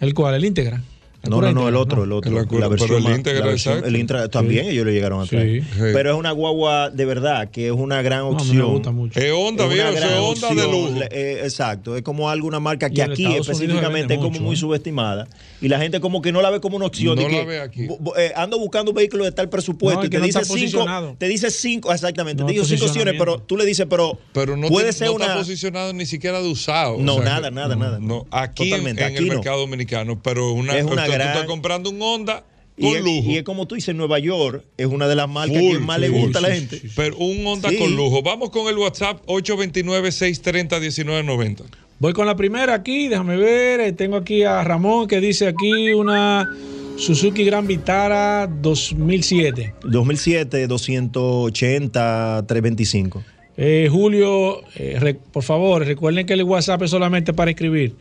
¿El 0.00 0.14
cual? 0.14 0.34
¿El 0.34 0.46
Integra? 0.46 0.82
No, 1.28 1.40
no, 1.40 1.52
no, 1.52 1.68
el 1.68 1.76
otro, 1.76 2.04
el 2.04 2.12
otro. 2.12 2.30
La 2.32 2.68
versión 2.68 2.88
pero 2.88 2.98
el 2.98 3.04
más- 3.04 3.16
Integra, 3.16 3.40
la 3.40 3.46
versión- 3.46 3.74
exacto. 3.74 3.88
el 3.88 3.96
Integra 3.96 4.28
también 4.28 4.64
Sí. 4.64 4.70
ellos 4.72 4.84
lo 4.86 4.90
llegaron 4.92 5.22
a 5.22 5.26
traer. 5.26 5.62
Sí. 5.62 5.68
Pero 5.78 6.10
es 6.12 6.16
una 6.16 6.30
guagua 6.32 6.90
de 6.90 7.04
verdad, 7.04 7.50
que 7.50 7.66
es 7.66 7.72
una 7.72 8.02
gran 8.02 8.24
me 8.24 8.30
opción. 8.36 8.70
gusta 8.72 8.90
mucho. 8.90 9.18
Es 9.20 9.32
Honda, 9.32 9.64
una 9.66 9.74
viejo, 9.74 9.88
es 9.90 9.94
Honda 10.04 10.48
de 10.54 10.62
opción. 10.64 10.98
Le- 10.98 11.08
eh, 11.10 11.40
exacto, 11.44 11.96
es 11.96 12.02
como 12.02 12.28
alguna 12.28 12.60
marca 12.60 12.90
que 12.90 13.02
aquí 13.02 13.24
Estados 13.24 13.48
específicamente 13.48 14.14
es 14.14 14.18
como 14.18 14.30
mucho, 14.30 14.42
muy 14.42 14.54
¿eh? 14.54 14.58
subestimada. 14.58 15.28
Y 15.60 15.68
la 15.68 15.78
gente 15.78 16.00
como 16.00 16.22
que 16.22 16.32
no 16.32 16.42
la 16.42 16.50
ve 16.50 16.60
como 16.60 16.76
una 16.76 16.86
opción. 16.86 17.14
No 17.16 17.22
la 17.22 17.28
que, 17.28 17.44
ve 17.44 17.60
aquí. 17.60 17.86
eh, 18.18 18.32
ando 18.36 18.58
buscando 18.58 18.90
un 18.90 18.96
vehículo 18.96 19.24
de 19.24 19.32
tal 19.32 19.48
presupuesto 19.48 20.00
No, 20.00 20.06
y 20.06 20.10
te 20.10 20.18
no 20.18 20.24
dice 20.24 20.44
cinco, 20.44 20.86
te 21.18 21.28
dice 21.28 21.50
cinco, 21.50 21.92
exactamente, 21.92 22.42
No 22.42 22.46
te 22.48 22.52
dice 22.54 22.64
hay 22.64 22.78
cinco 22.78 22.86
opciones, 22.90 23.14
pero 23.18 23.38
tú 23.38 23.56
le 23.56 23.64
dices, 23.64 23.86
pero, 23.88 24.18
Pero 24.32 24.56
no, 24.56 24.68
puede 24.68 24.86
te- 24.88 24.92
ser 24.94 25.06
no 25.08 25.14
una... 25.14 25.26
está 25.26 25.38
posicionado 25.38 25.92
ni 25.92 26.06
siquiera 26.06 26.40
de 26.42 26.48
usado. 26.48 26.96
No, 26.98 27.20
nada, 27.20 27.50
nada, 27.50 27.76
nada. 27.76 27.98
No, 28.00 28.26
aquí 28.30 28.72
en- 28.72 28.86
el 28.98 29.26
no. 29.26 29.34
mercado 29.34 29.60
dominicano, 29.60 30.20
pero 30.22 30.52
una, 30.52 30.72
Gran- 31.14 31.28
tú 31.28 31.32
estás 31.38 31.46
comprando 31.46 31.90
un 31.90 32.00
Honda 32.02 32.44
Y 32.76 32.82
con 32.82 32.96
es, 32.96 33.02
lujo. 33.04 33.30
y 33.30 33.36
es 33.36 33.42
como 33.42 33.66
tú 33.66 33.74
dices, 33.74 33.94
Nueva 33.94 34.18
York 34.18 34.64
es 34.76 34.86
una 34.86 35.08
de 35.08 35.16
las 35.16 35.28
marcas 35.28 35.58
Full, 35.58 35.72
que 35.72 35.78
más 35.78 35.98
le 36.00 36.08
gusta 36.08 36.38
a 36.38 36.42
la 36.42 36.54
gente. 36.54 36.78
sí, 36.78 36.88
sí. 36.88 36.94
Pero 36.96 37.16
un 37.18 37.46
Honda 37.46 37.68
Sí. 37.70 37.76
con 37.76 37.94
lujo. 37.96 38.22
Vamos 38.22 38.50
con 38.50 38.68
el 38.68 38.76
WhatsApp 38.78 39.20
829-630-1990. 39.26 41.64
Voy 41.98 42.12
con 42.12 42.26
la 42.26 42.34
primera 42.36 42.74
aquí, 42.74 43.08
déjame 43.08 43.36
ver. 43.36 43.80
eh, 43.80 43.92
Tengo 43.92 44.16
aquí 44.16 44.42
a 44.42 44.62
Ramón 44.64 45.06
que 45.06 45.20
dice 45.20 45.46
aquí 45.46 45.92
una 45.92 46.48
Suzuki 46.96 47.44
Gran 47.44 47.66
Vitara 47.66 48.46
2007. 48.48 49.74
2007, 49.84 50.66
280, 50.66 52.44
325. 52.46 53.22
Eh, 53.56 53.88
Julio, 53.90 54.62
eh, 54.76 54.96
re- 54.98 55.14
por 55.14 55.42
favor, 55.42 55.84
recuerden 55.84 56.26
que 56.26 56.32
el 56.32 56.42
WhatsApp 56.42 56.82
es 56.82 56.90
solamente 56.90 57.32
para 57.32 57.50
escribir. 57.50 57.94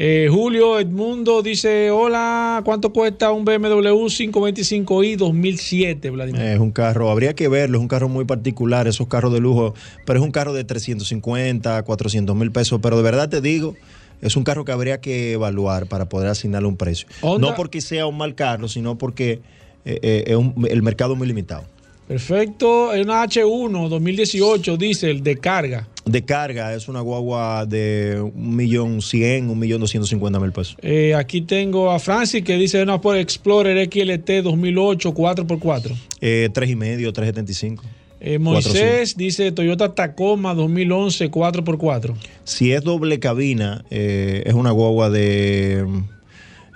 Eh, 0.00 0.28
Julio 0.30 0.78
Edmundo 0.78 1.42
dice, 1.42 1.90
hola, 1.90 2.62
¿cuánto 2.64 2.92
cuesta 2.92 3.32
un 3.32 3.44
BMW 3.44 4.06
525i 4.06 5.16
2007, 5.16 6.10
Vladimir? 6.10 6.40
Es 6.40 6.60
un 6.60 6.70
carro, 6.70 7.10
habría 7.10 7.34
que 7.34 7.48
verlo, 7.48 7.78
es 7.78 7.82
un 7.82 7.88
carro 7.88 8.08
muy 8.08 8.24
particular, 8.24 8.86
esos 8.86 9.08
carros 9.08 9.32
de 9.32 9.40
lujo, 9.40 9.74
pero 10.06 10.20
es 10.20 10.24
un 10.24 10.30
carro 10.30 10.52
de 10.52 10.62
350, 10.62 11.82
400 11.82 12.36
mil 12.36 12.52
pesos, 12.52 12.78
pero 12.80 12.96
de 12.96 13.02
verdad 13.02 13.28
te 13.28 13.40
digo, 13.40 13.74
es 14.22 14.36
un 14.36 14.44
carro 14.44 14.64
que 14.64 14.70
habría 14.70 15.00
que 15.00 15.32
evaluar 15.32 15.86
para 15.86 16.08
poder 16.08 16.28
asignarle 16.28 16.68
un 16.68 16.76
precio. 16.76 17.08
No 17.40 17.56
porque 17.56 17.80
sea 17.80 18.06
un 18.06 18.16
mal 18.16 18.36
carro, 18.36 18.68
sino 18.68 18.96
porque 18.98 19.40
eh, 19.84 19.98
eh, 20.02 20.24
es 20.28 20.36
un- 20.36 20.64
el 20.70 20.82
mercado 20.82 21.14
es 21.14 21.18
muy 21.18 21.26
limitado. 21.26 21.64
Perfecto, 22.08 22.94
es 22.94 23.04
una 23.04 23.22
H1 23.22 23.88
2018 23.90 24.76
diésel 24.78 25.22
de 25.22 25.36
carga. 25.36 25.86
De 26.06 26.24
carga 26.24 26.74
es 26.74 26.88
una 26.88 27.02
guagua 27.02 27.66
de 27.66 28.18
un 28.18 28.56
millón 28.56 29.02
cien, 29.02 29.50
un 29.50 29.58
millón 29.58 29.82
doscientos 29.82 30.08
cincuenta 30.08 30.40
mil 30.40 30.50
pesos. 30.50 30.78
Eh, 30.80 31.14
aquí 31.14 31.42
tengo 31.42 31.90
a 31.90 31.98
Francis 31.98 32.42
que 32.42 32.56
dice 32.56 32.82
una 32.82 32.98
Ford 32.98 33.18
Explorer 33.18 33.90
XLT 33.92 34.42
2008 34.42 35.12
4x4. 35.12 35.96
Eh, 36.22 36.48
tres 36.50 36.70
y 36.70 36.76
medio, 36.76 37.12
375. 37.12 37.84
Eh, 38.20 38.38
Moisés 38.38 39.16
dice 39.16 39.52
Toyota 39.52 39.94
Tacoma 39.94 40.54
2011 40.54 41.30
4x4. 41.30 42.14
Si 42.44 42.72
es 42.72 42.82
doble 42.82 43.20
cabina, 43.20 43.84
eh, 43.90 44.44
es 44.46 44.54
una 44.54 44.70
guagua 44.70 45.10
de 45.10 45.84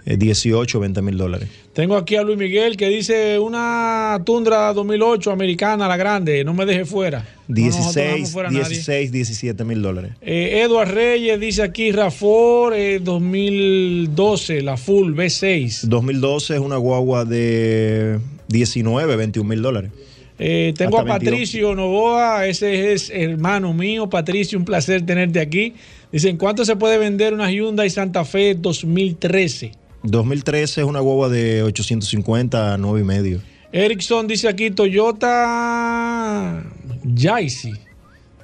18, 0.05 0.81
20 0.81 1.03
mil 1.03 1.17
dólares. 1.17 1.49
Tengo 1.73 1.97
aquí 1.97 2.17
a 2.17 2.23
Luis 2.23 2.37
Miguel 2.37 2.77
que 2.77 2.89
dice 2.89 3.39
una 3.39 4.21
Tundra 4.25 4.73
2008 4.73 5.31
americana, 5.31 5.87
la 5.87 5.97
grande, 5.97 6.45
no 6.45 6.55
me 6.55 6.67
deje 6.67 6.85
fuera. 6.85 7.25
No 7.49 7.65
nosotros 7.67 7.97
no 7.97 8.03
dejamos 8.03 8.19
16, 8.19 8.33
fuera 8.33 8.49
a 8.49 8.53
nadie. 8.53 8.69
16, 8.69 9.13
17 9.13 9.65
mil 9.65 9.83
dólares. 9.83 10.13
Eh, 10.21 10.63
Edward 10.65 10.93
Reyes 10.93 11.39
dice 11.39 11.63
aquí 11.63 11.93
Rafor 11.93 12.75
eh, 12.75 12.99
2012, 12.99 14.63
la 14.63 14.77
full 14.77 15.15
V6. 15.15 15.83
2012 15.83 16.55
es 16.55 16.61
una 16.61 16.77
guagua 16.77 17.25
de 17.25 18.19
19, 18.49 19.17
21 19.17 19.49
mil 19.49 19.63
dólares. 19.63 19.93
Eh, 20.39 20.75
tengo 20.77 20.99
Hasta 20.99 21.15
a 21.15 21.19
22. 21.19 21.33
Patricio 21.33 21.75
Novoa, 21.75 22.47
ese 22.47 22.93
es 22.93 23.11
hermano 23.11 23.73
mío. 23.73 24.11
Patricio, 24.11 24.59
un 24.59 24.65
placer 24.65 25.07
tenerte 25.07 25.39
aquí. 25.39 25.75
Dice, 26.11 26.29
¿en 26.29 26.37
cuánto 26.37 26.65
se 26.65 26.75
puede 26.75 26.99
vender 26.99 27.33
una 27.33 27.51
Hyundai 27.51 27.89
Santa 27.91 28.25
Fe 28.25 28.55
2013? 28.55 29.82
2013 30.03 30.81
es 30.83 30.87
una 30.87 31.01
guagua 31.01 31.29
de 31.29 31.63
850 31.63 32.75
a 32.75 32.79
9 32.79 33.01
y 33.01 33.05
medio. 33.05 33.41
Ericsson 33.73 34.27
dice 34.27 34.49
aquí 34.49 34.71
Toyota 34.71 36.63
Yaisi 37.05 37.73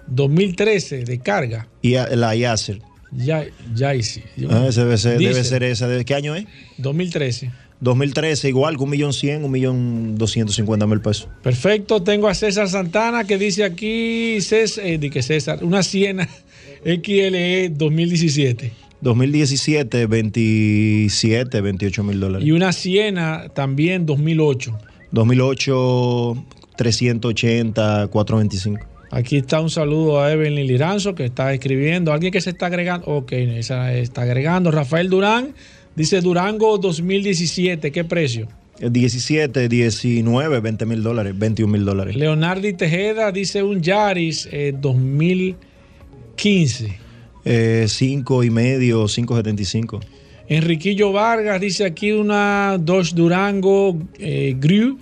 2013 0.07 1.05
de 1.05 1.19
carga. 1.19 1.69
Y 1.83 1.95
la 1.95 2.35
Yacer. 2.35 2.81
Ya, 3.13 3.45
Yaisi. 3.75 4.23
Ah, 4.51 4.67
ese 4.69 4.81
debe 4.85 4.97
ser, 4.99 5.19
debe 5.19 5.45
ser 5.45 5.63
esa. 5.63 5.87
¿De 5.89 6.05
qué 6.05 6.15
año 6.15 6.35
es? 6.35 6.47
2013. 6.79 7.51
2013, 7.81 8.49
igual 8.49 8.77
que 8.77 8.83
un 8.83 8.91
millón 8.91 9.13
cien, 9.13 9.45
un 9.45 9.51
millón 9.53 10.19
doscientos 10.19 10.57
cincuenta 10.57 10.85
mil 10.87 11.01
pesos. 11.01 11.29
Perfecto, 11.43 12.03
tengo 12.03 12.27
a 12.29 12.35
César 12.35 12.69
Santana 12.69 13.23
que 13.25 13.39
dice 13.39 13.63
aquí, 13.65 14.39
Cés- 14.39 14.81
eh, 14.83 14.99
di 14.99 15.11
que 15.11 15.23
César, 15.23 15.63
una 15.63 15.83
Siena 15.85 16.29
XLE 16.85 17.69
2017 17.71 18.73
2017, 19.01 20.07
27, 20.07 21.61
28 21.61 22.05
mil 22.05 22.21
dólares. 22.21 22.47
y 22.47 22.53
una 22.53 22.73
Siena 22.73 23.49
también 23.55 24.07
2008. 24.07 24.77
2008, 25.13 26.45
380, 26.77 28.09
425. 28.09 28.87
Aquí 29.11 29.39
está 29.39 29.61
un 29.61 29.71
saludo 29.71 30.21
a 30.21 30.31
Evelyn 30.33 30.67
Liranzo 30.67 31.15
que 31.15 31.25
está 31.25 31.55
escribiendo. 31.55 32.13
Alguien 32.13 32.31
que 32.33 32.43
se 32.43 32.51
está 32.51 32.67
agregando. 32.67 33.07
Ok, 33.07 33.33
esa 33.33 33.95
está 33.95 34.23
agregando. 34.23 34.71
Rafael 34.71 35.09
Durán 35.09 35.55
dice 35.97 36.21
Durango 36.21 36.77
2017. 36.77 37.91
¿Qué 37.91 38.05
precio? 38.05 38.49
17, 38.81 39.69
19, 39.69 40.61
20 40.61 40.87
mil 40.87 41.03
dólares, 41.03 41.37
21 41.37 41.73
mil 41.73 41.85
dólares. 41.85 42.15
Leonardi 42.17 42.75
Tejeda 42.75 43.33
dice 43.33 43.63
un 43.63 43.81
Yaris 43.81 44.47
eh, 44.53 44.75
2015. 44.79 47.08
Eh, 47.45 47.87
5 47.89 48.45
y 48.45 48.51
medio, 48.51 49.05
5.75. 49.05 50.01
Enriquillo 50.49 51.13
Vargas 51.13 51.61
dice 51.61 51.85
aquí 51.85 52.13
una 52.13 52.79
Dodge 52.81 53.15
Durango 53.15 53.97
eh, 54.19 54.57
Grew 54.59 54.99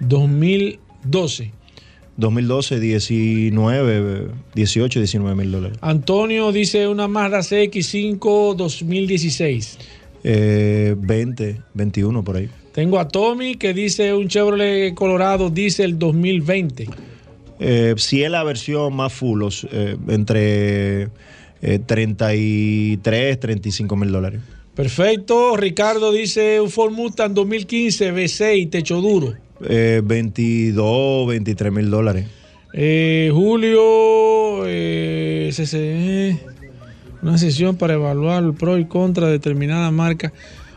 2012. 0.00 1.52
2012, 2.16 2.80
19, 2.80 4.28
18, 4.54 5.00
19 5.00 5.34
mil 5.36 5.50
dólares. 5.50 5.78
Antonio 5.80 6.52
dice 6.52 6.86
una 6.86 7.08
Mazda 7.08 7.38
CX5 7.38 8.54
2016. 8.56 9.78
Eh, 10.22 10.94
20, 10.98 11.62
21 11.72 12.22
por 12.22 12.36
ahí. 12.36 12.50
Tengo 12.72 13.00
a 13.00 13.08
Tommy 13.08 13.56
que 13.56 13.72
dice 13.72 14.12
un 14.14 14.28
Chevrolet 14.28 14.94
Colorado 14.94 15.50
Diesel 15.50 15.98
2020. 15.98 16.88
Eh, 17.58 17.94
si 17.96 18.22
es 18.22 18.30
la 18.30 18.44
versión 18.44 18.94
más 18.94 19.12
full, 19.12 19.42
eh, 19.70 19.96
entre 20.08 21.08
eh, 21.62 21.78
33, 21.84 23.40
35 23.40 23.96
mil 23.96 24.12
dólares. 24.12 24.40
Perfecto. 24.74 25.56
Ricardo 25.56 26.12
dice 26.12 26.60
un 26.60 26.70
Ford 26.70 26.92
Mustang 26.92 27.34
2015 27.34 28.12
V6 28.14 28.70
techo 28.70 29.00
duro. 29.00 29.34
Eh, 29.68 30.00
22, 30.04 31.28
23 31.28 31.72
mil 31.72 31.90
dólares. 31.90 32.26
Eh, 32.72 33.30
Julio, 33.32 34.62
eh, 34.66 35.50
CCE, 35.52 36.38
una 37.20 37.36
sesión 37.36 37.76
para 37.76 37.94
evaluar 37.94 38.44
el 38.44 38.54
pro 38.54 38.78
y 38.78 38.86
contra 38.86 39.26
de 39.26 39.32
determinada 39.32 39.90
marca. 39.90 40.32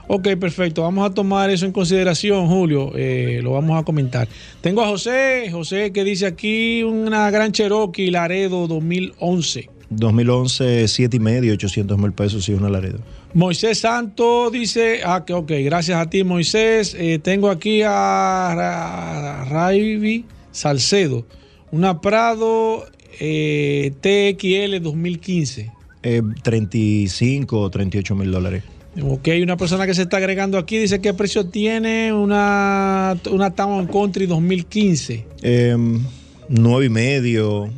Ok, 0.07 0.27
perfecto. 0.39 0.81
Vamos 0.81 1.09
a 1.09 1.13
tomar 1.13 1.49
eso 1.49 1.65
en 1.65 1.71
consideración, 1.71 2.47
Julio. 2.47 2.91
Eh, 2.95 3.39
lo 3.41 3.51
vamos 3.51 3.79
a 3.79 3.83
comentar. 3.83 4.27
Tengo 4.59 4.81
a 4.81 4.87
José, 4.87 5.49
José 5.51 5.93
que 5.93 6.03
dice 6.03 6.25
aquí 6.25 6.83
una 6.83 7.31
gran 7.31 7.51
Cherokee 7.51 8.11
Laredo 8.11 8.67
2011. 8.67 9.69
2011, 9.95 10.87
7 10.87 11.17
y 11.17 11.19
medio, 11.19 11.53
800 11.53 11.97
mil 11.97 12.11
pesos, 12.11 12.45
sí, 12.45 12.53
una 12.53 12.69
Laredo. 12.69 12.99
Moisés 13.33 13.79
Santo 13.79 14.49
dice, 14.51 15.01
ah, 15.05 15.23
que 15.25 15.33
ok, 15.33 15.51
gracias 15.63 15.99
a 15.99 16.09
ti 16.09 16.23
Moisés. 16.23 16.95
Eh, 16.97 17.19
tengo 17.21 17.49
aquí 17.49 17.81
a 17.83 19.45
Raivi 19.49 20.25
Salcedo, 20.51 21.25
una 21.71 21.99
Prado 21.99 22.85
eh, 23.19 23.91
TXL 24.01 24.81
2015. 24.81 25.71
Eh, 26.03 26.21
35 26.43 27.59
o 27.59 27.69
38 27.69 28.15
mil 28.15 28.31
dólares. 28.31 28.63
Ok, 29.01 29.29
una 29.41 29.57
persona 29.57 29.87
que 29.87 29.93
se 29.95 30.03
está 30.03 30.17
agregando 30.17 30.57
aquí 30.57 30.77
dice 30.77 31.01
qué 31.01 31.13
precio 31.13 31.47
tiene 31.47 32.13
una, 32.13 33.17
una 33.31 33.51
Town 33.51 33.87
Country 33.87 34.27
2015. 34.27 35.25
Eh, 35.41 35.75
9 36.49 36.85
y 36.85 36.89
medio, 36.89 37.69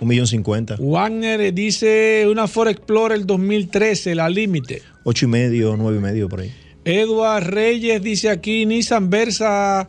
un 0.00 0.08
millón 0.08 0.26
50. 0.26 0.76
Wagner 0.78 1.52
dice 1.52 2.26
una 2.30 2.46
Ford 2.46 2.68
Explorer 2.68 3.24
2013, 3.24 4.14
la 4.14 4.28
límite. 4.28 4.82
8 5.04 5.24
y 5.24 5.28
medio, 5.28 5.76
9 5.76 5.98
y 5.98 6.00
medio 6.00 6.28
por 6.28 6.40
ahí. 6.40 6.52
Edward 6.84 7.48
Reyes 7.48 8.02
dice 8.02 8.30
aquí 8.30 8.64
Nissan 8.64 9.10
Versa, 9.10 9.88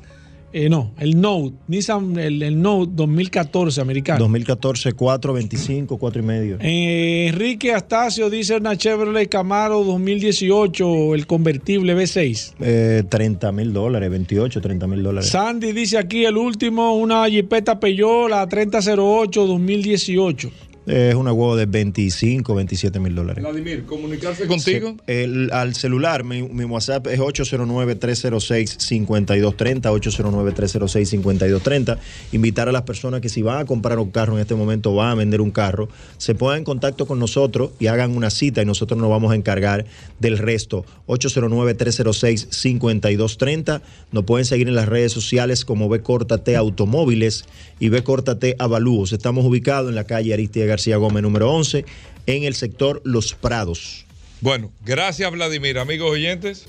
eh, 0.51 0.69
no, 0.69 0.93
el 0.97 1.19
Note, 1.21 1.55
Nissan, 1.67 2.17
el, 2.17 2.41
el 2.41 2.61
Note 2.61 2.91
2014 2.95 3.81
americano. 3.81 4.19
2014, 4.19 4.93
4, 4.93 5.33
25, 5.33 5.97
4 5.97 6.21
y 6.21 6.25
medio. 6.25 6.57
Eh, 6.59 7.27
Enrique 7.29 7.73
Astacio 7.73 8.29
dice 8.29 8.55
una 8.55 8.75
Chevrolet 8.75 9.29
Camaro 9.29 9.83
2018, 9.83 11.15
el 11.15 11.27
convertible 11.27 11.95
V6. 11.95 12.53
Eh, 12.61 13.03
30 13.07 13.51
mil 13.51 13.73
dólares, 13.73 14.09
28, 14.09 14.59
30 14.59 14.87
mil 14.87 15.03
dólares. 15.03 15.29
Sandy 15.29 15.71
dice 15.71 15.97
aquí 15.97 16.25
el 16.25 16.37
último, 16.37 16.95
una 16.95 17.27
Jeepeta 17.27 17.79
Peugeot, 17.79 18.29
la 18.29 18.47
3008 18.47 19.45
2018. 19.45 20.51
Es 20.89 21.13
una 21.15 21.31
huevo 21.31 21.55
de 21.55 21.67
25, 21.67 22.55
27 22.55 22.99
mil 22.99 23.13
dólares. 23.15 23.43
Vladimir, 23.43 23.85
comunicarse 23.85 24.47
contigo. 24.47 24.95
Se- 25.05 25.23
el- 25.23 25.51
al 25.53 25.75
celular, 25.75 26.23
mi, 26.23 26.41
mi 26.41 26.63
WhatsApp 26.65 27.05
es 27.07 27.19
809-306-5230, 27.19 29.91
809-306-5230. 29.91 31.97
Invitar 32.31 32.69
a 32.69 32.71
las 32.71 32.83
personas 32.83 33.21
que 33.21 33.29
si 33.29 33.41
van 33.41 33.59
a 33.61 33.65
comprar 33.65 33.99
un 33.99 34.11
carro 34.11 34.35
en 34.35 34.41
este 34.41 34.55
momento, 34.55 34.93
van 34.95 35.11
a 35.11 35.15
vender 35.15 35.41
un 35.41 35.51
carro, 35.51 35.89
se 36.17 36.35
pongan 36.35 36.59
en 36.59 36.63
contacto 36.63 37.05
con 37.05 37.19
nosotros 37.19 37.71
y 37.79 37.87
hagan 37.87 38.15
una 38.15 38.29
cita 38.29 38.61
y 38.61 38.65
nosotros 38.65 38.99
nos 38.99 39.09
vamos 39.09 39.31
a 39.31 39.35
encargar 39.35 39.85
del 40.19 40.37
resto. 40.37 40.85
809-306-5230. 41.07 43.81
Nos 44.11 44.25
pueden 44.25 44.45
seguir 44.45 44.67
en 44.67 44.75
las 44.75 44.87
redes 44.87 45.11
sociales 45.11 45.65
como 45.65 45.89
B 45.89 46.01
Córtate 46.01 46.55
Automóviles 46.55 47.45
y 47.79 47.89
B 47.89 48.03
Córtate 48.03 48.55
Avalúos. 48.59 49.11
Estamos 49.13 49.43
ubicados 49.45 49.89
en 49.89 49.95
la 49.95 50.03
calle 50.05 50.33
Aristide 50.33 50.67
García 50.67 50.97
Gómez 50.97 51.23
número 51.23 51.51
11 51.51 51.85
en 52.25 52.43
el 52.43 52.55
sector 52.55 53.01
Los 53.03 53.33
Prados. 53.33 54.05
Bueno, 54.41 54.71
gracias 54.85 55.29
Vladimir, 55.31 55.79
amigos 55.79 56.11
oyentes. 56.11 56.67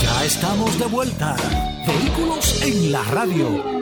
Ya 0.00 0.24
estamos 0.24 0.78
de 0.78 0.86
vuelta. 0.86 1.36
Vehículos 1.86 2.62
en 2.62 2.92
la 2.92 3.02
radio. 3.04 3.81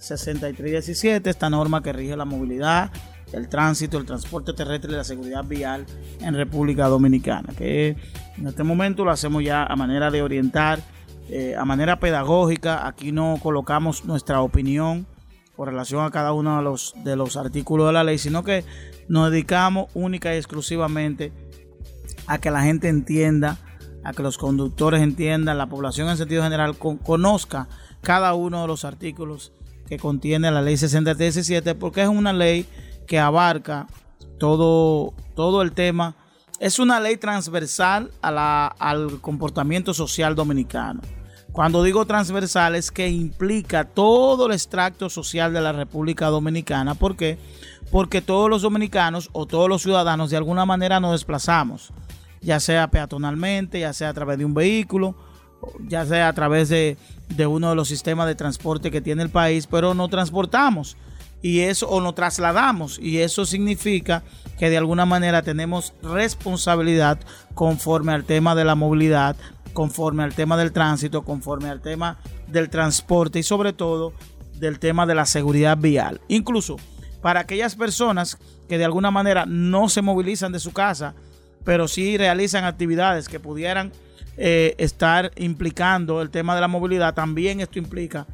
6317, 0.00 1.30
esta 1.30 1.50
norma 1.50 1.82
que 1.82 1.92
rige 1.92 2.16
la 2.16 2.24
movilidad, 2.24 2.90
el 3.32 3.48
tránsito, 3.48 3.98
el 3.98 4.06
transporte 4.06 4.52
terrestre 4.52 4.90
y 4.92 4.96
la 4.96 5.04
seguridad 5.04 5.44
vial 5.44 5.86
en 6.20 6.34
República 6.34 6.88
Dominicana, 6.88 7.52
que 7.56 7.96
en 8.36 8.46
este 8.48 8.64
momento 8.64 9.04
lo 9.04 9.12
hacemos 9.12 9.44
ya 9.44 9.62
a 9.64 9.76
manera 9.76 10.10
de 10.10 10.22
orientar, 10.22 10.80
eh, 11.28 11.54
a 11.56 11.64
manera 11.64 12.00
pedagógica, 12.00 12.88
aquí 12.88 13.12
no 13.12 13.38
colocamos 13.40 14.04
nuestra 14.04 14.40
opinión 14.40 15.06
con 15.54 15.68
relación 15.68 16.04
a 16.04 16.10
cada 16.10 16.32
uno 16.32 16.56
de 16.56 16.62
los, 16.64 16.94
de 17.04 17.14
los 17.14 17.36
artículos 17.36 17.86
de 17.86 17.92
la 17.92 18.02
ley, 18.02 18.18
sino 18.18 18.42
que 18.42 18.64
nos 19.08 19.30
dedicamos 19.30 19.88
única 19.94 20.34
y 20.34 20.38
exclusivamente 20.38 21.32
a 22.26 22.38
que 22.38 22.50
la 22.50 22.62
gente 22.62 22.88
entienda, 22.88 23.58
a 24.02 24.12
que 24.12 24.22
los 24.22 24.38
conductores 24.38 25.02
entiendan, 25.02 25.58
la 25.58 25.66
población 25.66 26.08
en 26.08 26.16
sentido 26.16 26.42
general 26.42 26.76
con- 26.78 26.96
conozca 26.96 27.68
cada 28.00 28.32
uno 28.34 28.62
de 28.62 28.66
los 28.68 28.84
artículos 28.84 29.52
que 29.90 29.98
contiene 29.98 30.50
la 30.52 30.62
ley 30.62 30.76
6317, 30.76 31.74
porque 31.74 32.02
es 32.02 32.08
una 32.08 32.32
ley 32.32 32.64
que 33.08 33.18
abarca 33.18 33.88
todo, 34.38 35.12
todo 35.34 35.62
el 35.62 35.72
tema. 35.72 36.14
Es 36.60 36.78
una 36.78 37.00
ley 37.00 37.16
transversal 37.16 38.12
a 38.22 38.30
la- 38.30 38.66
al 38.68 39.20
comportamiento 39.20 39.92
social 39.92 40.36
dominicano. 40.36 41.00
Cuando 41.52 41.82
digo 41.82 42.06
transversal 42.06 42.76
es 42.76 42.92
que 42.92 43.08
implica 43.08 43.82
todo 43.84 44.46
el 44.46 44.52
extracto 44.52 45.10
social 45.10 45.52
de 45.52 45.60
la 45.60 45.72
República 45.72 46.26
Dominicana. 46.28 46.94
¿Por 46.94 47.16
qué? 47.16 47.38
Porque 47.90 48.22
todos 48.22 48.48
los 48.48 48.62
dominicanos 48.62 49.28
o 49.32 49.46
todos 49.46 49.68
los 49.68 49.82
ciudadanos 49.82 50.30
de 50.30 50.36
alguna 50.36 50.64
manera 50.64 51.00
nos 51.00 51.10
desplazamos, 51.12 51.92
ya 52.40 52.60
sea 52.60 52.88
peatonalmente, 52.92 53.80
ya 53.80 53.92
sea 53.92 54.10
a 54.10 54.14
través 54.14 54.38
de 54.38 54.44
un 54.44 54.54
vehículo, 54.54 55.16
ya 55.86 56.04
sea 56.06 56.28
a 56.28 56.32
través 56.32 56.68
de, 56.68 56.96
de 57.28 57.46
uno 57.46 57.70
de 57.70 57.76
los 57.76 57.88
sistemas 57.88 58.26
de 58.26 58.34
transporte 58.34 58.90
que 58.90 59.00
tiene 59.00 59.22
el 59.22 59.30
país, 59.30 59.66
pero 59.66 59.94
no 59.94 60.08
transportamos 60.08 60.96
y 61.42 61.60
eso 61.60 61.88
o 61.88 62.00
nos 62.00 62.14
trasladamos 62.14 62.98
y 62.98 63.18
eso 63.18 63.46
significa 63.46 64.22
que 64.58 64.70
de 64.70 64.76
alguna 64.76 65.06
manera 65.06 65.42
tenemos 65.42 65.94
responsabilidad 66.02 67.18
conforme 67.54 68.12
al 68.12 68.24
tema 68.24 68.54
de 68.54 68.64
la 68.64 68.74
movilidad, 68.74 69.36
conforme 69.72 70.22
al 70.22 70.34
tema 70.34 70.56
del 70.56 70.72
tránsito, 70.72 71.22
conforme 71.22 71.70
al 71.70 71.80
tema 71.80 72.18
del 72.48 72.68
transporte 72.68 73.38
y 73.38 73.42
sobre 73.42 73.72
todo 73.72 74.12
del 74.54 74.78
tema 74.78 75.06
de 75.06 75.14
la 75.14 75.24
seguridad 75.24 75.78
vial. 75.78 76.20
Incluso 76.28 76.76
para 77.22 77.40
aquellas 77.40 77.74
personas 77.74 78.38
que 78.68 78.78
de 78.78 78.84
alguna 78.84 79.10
manera 79.10 79.46
no 79.46 79.88
se 79.88 80.02
movilizan 80.02 80.52
de 80.52 80.60
su 80.60 80.72
casa, 80.72 81.14
pero 81.64 81.88
sí 81.88 82.16
realizan 82.18 82.64
actividades 82.64 83.28
que 83.28 83.40
pudieran 83.40 83.92
eh, 84.36 84.74
estar 84.78 85.30
implicando 85.36 86.22
el 86.22 86.30
tema 86.30 86.54
de 86.54 86.60
la 86.60 86.68
movilidad, 86.68 87.14
también 87.14 87.60
esto 87.60 87.78
implica, 87.78 88.26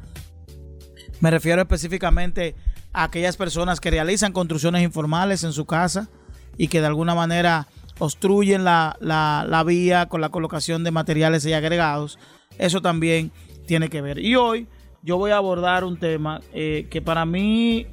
me 1.19 1.31
refiero 1.31 1.61
específicamente 1.61 2.55
a 2.93 3.03
aquellas 3.05 3.37
personas 3.37 3.79
que 3.79 3.91
realizan 3.91 4.31
construcciones 4.33 4.83
informales 4.83 5.43
en 5.43 5.51
su 5.53 5.65
casa 5.65 6.09
y 6.57 6.67
que 6.67 6.79
de 6.81 6.87
alguna 6.87 7.13
manera 7.15 7.67
obstruyen 7.99 8.63
la, 8.63 8.95
la- 8.99 9.63
vía 9.65 10.07
con 10.07 10.21
la 10.21 10.29
colocación 10.29 10.83
de 10.83 10.91
materiales 10.91 11.45
y 11.45 11.53
agregados. 11.53 12.19
Eso 12.57 12.81
también 12.81 13.31
tiene 13.65 13.89
que 13.89 14.01
ver. 14.01 14.19
Y 14.19 14.35
hoy 14.35 14.67
yo 15.03 15.17
voy 15.17 15.31
a 15.31 15.37
abordar 15.37 15.83
un 15.83 15.97
tema 15.97 16.41
eh, 16.53 16.87
que 16.89 17.01
para 17.01 17.25
mí 17.25 17.87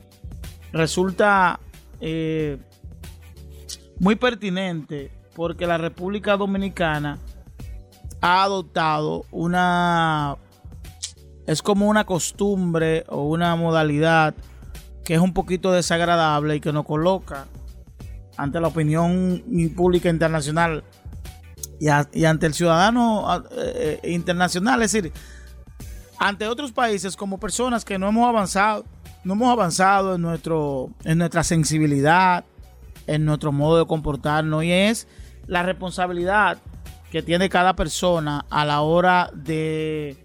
resulta 0.72 1.58
eh, 2.00 2.58
muy 3.98 4.16
pertinente 4.16 5.10
porque 5.34 5.66
la 5.66 5.78
República 5.78 6.36
Dominicana 6.36 7.18
ha 8.24 8.42
adoptado 8.44 9.26
una 9.30 10.38
es 11.46 11.60
como 11.60 11.88
una 11.88 12.04
costumbre 12.06 13.04
o 13.08 13.24
una 13.24 13.54
modalidad 13.54 14.34
que 15.04 15.12
es 15.12 15.20
un 15.20 15.34
poquito 15.34 15.72
desagradable 15.72 16.56
y 16.56 16.60
que 16.60 16.72
nos 16.72 16.86
coloca 16.86 17.44
ante 18.38 18.62
la 18.62 18.68
opinión 18.68 19.44
pública 19.76 20.08
internacional 20.08 20.84
y, 21.78 22.24
ante 22.24 22.46
el 22.46 22.54
ciudadano 22.54 23.44
eh, 23.50 24.00
eh, 24.02 24.10
internacional, 24.12 24.80
es 24.80 24.92
decir, 24.92 25.12
ante 26.18 26.48
otros 26.48 26.72
países 26.72 27.16
como 27.16 27.38
personas 27.38 27.84
que 27.84 27.98
no 27.98 28.08
hemos 28.08 28.26
avanzado, 28.26 28.86
no 29.22 29.34
hemos 29.34 29.52
avanzado 29.52 30.14
en 30.14 30.22
nuestro 30.22 30.88
en 31.04 31.18
nuestra 31.18 31.44
sensibilidad, 31.44 32.46
en 33.06 33.26
nuestro 33.26 33.52
modo 33.52 33.80
de 33.80 33.86
comportarnos 33.86 34.64
y 34.64 34.72
es 34.72 35.08
la 35.46 35.62
responsabilidad 35.62 36.56
que 37.14 37.22
tiene 37.22 37.48
cada 37.48 37.76
persona 37.76 38.44
a 38.50 38.64
la 38.64 38.80
hora 38.80 39.30
de 39.32 40.16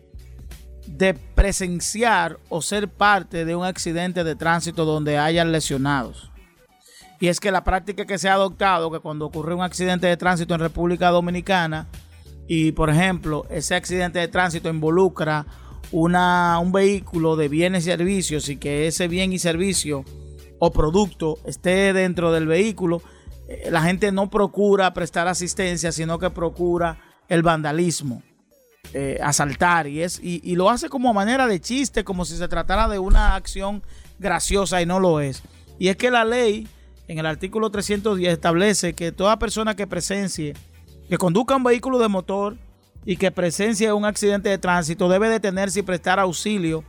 de 0.87 1.13
presenciar 1.13 2.39
o 2.49 2.63
ser 2.63 2.87
parte 2.87 3.45
de 3.45 3.55
un 3.55 3.63
accidente 3.63 4.23
de 4.23 4.35
tránsito 4.35 4.85
donde 4.85 5.19
hayan 5.19 5.51
lesionados. 5.51 6.31
Y 7.19 7.27
es 7.27 7.39
que 7.39 7.51
la 7.51 7.63
práctica 7.63 8.07
que 8.07 8.17
se 8.17 8.27
ha 8.27 8.33
adoptado, 8.33 8.89
que 8.89 9.01
cuando 9.01 9.27
ocurre 9.27 9.53
un 9.53 9.61
accidente 9.61 10.07
de 10.07 10.17
tránsito 10.17 10.55
en 10.55 10.61
República 10.61 11.11
Dominicana, 11.11 11.87
y 12.47 12.71
por 12.71 12.89
ejemplo, 12.89 13.45
ese 13.51 13.75
accidente 13.75 14.17
de 14.17 14.27
tránsito 14.27 14.67
involucra 14.67 15.45
una, 15.91 16.57
un 16.57 16.71
vehículo 16.71 17.35
de 17.35 17.49
bienes 17.49 17.83
y 17.83 17.91
servicios 17.91 18.49
y 18.49 18.57
que 18.57 18.87
ese 18.87 19.07
bien 19.07 19.31
y 19.31 19.37
servicio 19.37 20.05
o 20.57 20.73
producto 20.73 21.37
esté 21.45 21.93
dentro 21.93 22.31
del 22.31 22.47
vehículo, 22.47 22.97
eh, 22.97 23.03
la 23.69 23.81
gente 23.81 24.11
no 24.11 24.29
procura 24.29 24.93
prestar 24.93 25.27
asistencia, 25.27 25.91
sino 25.91 26.19
que 26.19 26.29
procura 26.29 26.97
el 27.27 27.43
vandalismo 27.43 28.21
eh, 28.93 29.19
asaltar 29.21 29.85
y 29.85 30.01
es 30.01 30.19
y, 30.23 30.55
lo 30.55 30.69
hace 30.69 30.89
como 30.89 31.13
manera 31.13 31.45
de 31.45 31.59
chiste, 31.59 32.03
como 32.03 32.25
si 32.25 32.35
se 32.37 32.47
tratara 32.47 32.87
de 32.87 32.97
una 32.97 33.35
acción 33.35 33.83
graciosa 34.17 34.81
y 34.81 34.85
no 34.85 34.99
lo 34.99 35.19
es. 35.19 35.43
Y 35.77 35.89
es 35.89 35.95
que 35.95 36.09
la 36.09 36.25
ley 36.25 36.67
en 37.07 37.19
el 37.19 37.25
artículo 37.25 37.69
310 37.69 38.33
establece 38.33 38.93
que 38.93 39.11
toda 39.11 39.37
persona 39.37 39.75
que 39.75 39.85
presencie, 39.85 40.55
que 41.07 41.17
conduzca 41.17 41.55
un 41.55 41.63
vehículo 41.63 41.99
de 41.99 42.07
motor 42.07 42.57
y 43.05 43.17
que 43.17 43.31
presencie 43.31 43.93
un 43.93 44.05
accidente 44.05 44.49
de 44.49 44.57
tránsito 44.57 45.07
debe 45.07 45.29
detenerse 45.29 45.81
y 45.81 45.83
prestar 45.83 46.19
auxilio 46.19 46.83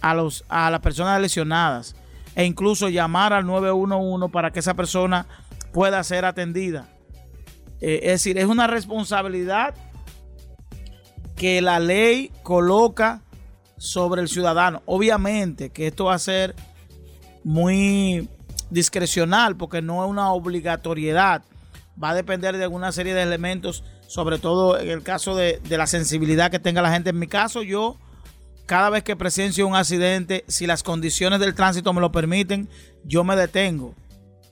a, 0.00 0.14
los, 0.14 0.44
a 0.48 0.70
las 0.70 0.80
personas 0.80 1.20
lesionadas 1.20 1.96
e 2.36 2.44
incluso 2.44 2.88
llamar 2.88 3.32
al 3.32 3.44
911 3.44 4.32
para 4.32 4.52
que 4.52 4.60
esa 4.60 4.74
persona 4.74 5.26
pueda 5.72 6.02
ser 6.04 6.24
atendida. 6.24 6.88
Eh, 7.80 8.00
es 8.02 8.12
decir, 8.12 8.38
es 8.38 8.46
una 8.46 8.66
responsabilidad 8.66 9.74
que 11.36 11.60
la 11.62 11.80
ley 11.80 12.30
coloca 12.42 13.22
sobre 13.78 14.20
el 14.20 14.28
ciudadano. 14.28 14.82
Obviamente 14.84 15.70
que 15.70 15.86
esto 15.86 16.06
va 16.06 16.14
a 16.14 16.18
ser 16.18 16.54
muy 17.42 18.28
discrecional 18.68 19.56
porque 19.56 19.80
no 19.80 20.04
es 20.04 20.10
una 20.10 20.32
obligatoriedad. 20.32 21.42
Va 22.02 22.10
a 22.10 22.14
depender 22.14 22.56
de 22.56 22.64
alguna 22.64 22.92
serie 22.92 23.14
de 23.14 23.22
elementos, 23.22 23.84
sobre 24.06 24.38
todo 24.38 24.78
en 24.78 24.90
el 24.90 25.02
caso 25.02 25.34
de, 25.34 25.60
de 25.66 25.78
la 25.78 25.86
sensibilidad 25.86 26.50
que 26.50 26.58
tenga 26.58 26.82
la 26.82 26.92
gente. 26.92 27.10
En 27.10 27.18
mi 27.18 27.26
caso, 27.26 27.62
yo, 27.62 27.96
cada 28.66 28.90
vez 28.90 29.02
que 29.02 29.16
presencio 29.16 29.66
un 29.66 29.76
accidente, 29.76 30.44
si 30.48 30.66
las 30.66 30.82
condiciones 30.82 31.40
del 31.40 31.54
tránsito 31.54 31.92
me 31.92 32.00
lo 32.02 32.12
permiten, 32.12 32.68
yo 33.04 33.24
me 33.24 33.36
detengo 33.36 33.94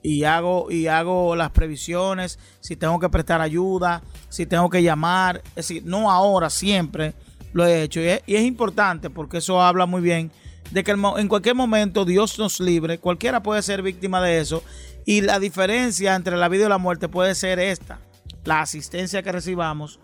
y 0.01 0.23
hago 0.23 0.71
y 0.71 0.87
hago 0.87 1.35
las 1.35 1.51
previsiones, 1.51 2.39
si 2.59 2.75
tengo 2.75 2.99
que 2.99 3.09
prestar 3.09 3.41
ayuda, 3.41 4.01
si 4.29 4.45
tengo 4.45 4.69
que 4.69 4.81
llamar, 4.81 5.41
es 5.49 5.67
decir, 5.67 5.83
no 5.85 6.09
ahora, 6.11 6.49
siempre 6.49 7.13
lo 7.53 7.65
he 7.65 7.83
hecho 7.83 7.99
y 7.99 8.07
es, 8.07 8.43
importante 8.43 9.09
porque 9.09 9.39
eso 9.39 9.61
habla 9.61 9.85
muy 9.85 10.01
bien 10.01 10.31
de 10.71 10.83
que 10.83 10.91
en 10.91 11.27
cualquier 11.27 11.55
momento 11.55 12.05
Dios 12.05 12.37
nos 12.37 12.59
libre, 12.59 12.99
cualquiera 12.99 13.41
puede 13.41 13.61
ser 13.63 13.81
víctima 13.81 14.21
de 14.21 14.39
eso 14.39 14.63
y 15.05 15.21
la 15.21 15.39
diferencia 15.39 16.15
entre 16.15 16.37
la 16.37 16.47
vida 16.47 16.67
y 16.67 16.69
la 16.69 16.77
muerte 16.77 17.07
puede 17.07 17.33
ser 17.33 17.59
esta, 17.59 17.99
la 18.45 18.61
asistencia 18.61 19.23
que 19.23 19.31
recibamos 19.31 19.99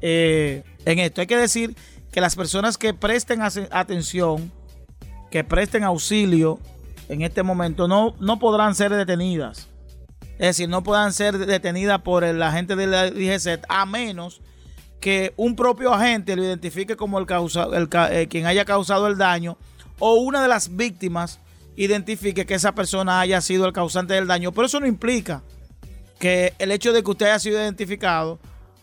eh, 0.00 0.64
en 0.84 0.98
esto. 0.98 1.20
Hay 1.20 1.26
que 1.26 1.36
decir 1.36 1.76
que 2.10 2.20
las 2.20 2.34
personas 2.34 2.76
que 2.76 2.92
presten 2.92 3.40
atención, 3.42 4.50
que 5.30 5.44
presten 5.44 5.84
auxilio 5.84 6.58
en 7.10 7.22
este 7.22 7.42
momento 7.42 7.88
no, 7.88 8.14
no 8.20 8.38
podrán 8.38 8.76
ser 8.76 8.94
detenidas. 8.94 9.68
Es 10.38 10.46
decir, 10.46 10.68
no 10.68 10.82
podrán 10.82 11.12
ser 11.12 11.36
detenidas 11.38 12.00
por 12.02 12.22
el 12.22 12.40
agente 12.40 12.76
de 12.76 12.86
la 12.86 13.10
a 13.68 13.84
menos 13.84 14.40
que 15.00 15.34
un 15.36 15.56
propio 15.56 15.92
agente 15.92 16.36
lo 16.36 16.44
identifique 16.44 16.96
como 16.96 17.18
el, 17.18 17.26
causa, 17.26 17.66
el 17.72 17.88
eh, 18.12 18.28
quien 18.28 18.46
haya 18.46 18.64
causado 18.64 19.08
el 19.08 19.18
daño 19.18 19.58
o 19.98 20.14
una 20.14 20.40
de 20.40 20.48
las 20.48 20.76
víctimas 20.76 21.40
identifique 21.74 22.46
que 22.46 22.54
esa 22.54 22.74
persona 22.74 23.20
haya 23.20 23.40
sido 23.40 23.66
el 23.66 23.72
causante 23.72 24.14
del 24.14 24.28
daño. 24.28 24.52
Pero 24.52 24.66
eso 24.66 24.78
no 24.78 24.86
implica 24.86 25.42
que 26.18 26.54
el 26.58 26.70
hecho 26.70 26.92
de 26.92 27.02
que 27.02 27.10
usted 27.10 27.26
haya 27.26 27.38
sido 27.40 27.60
identificado, 27.60 28.38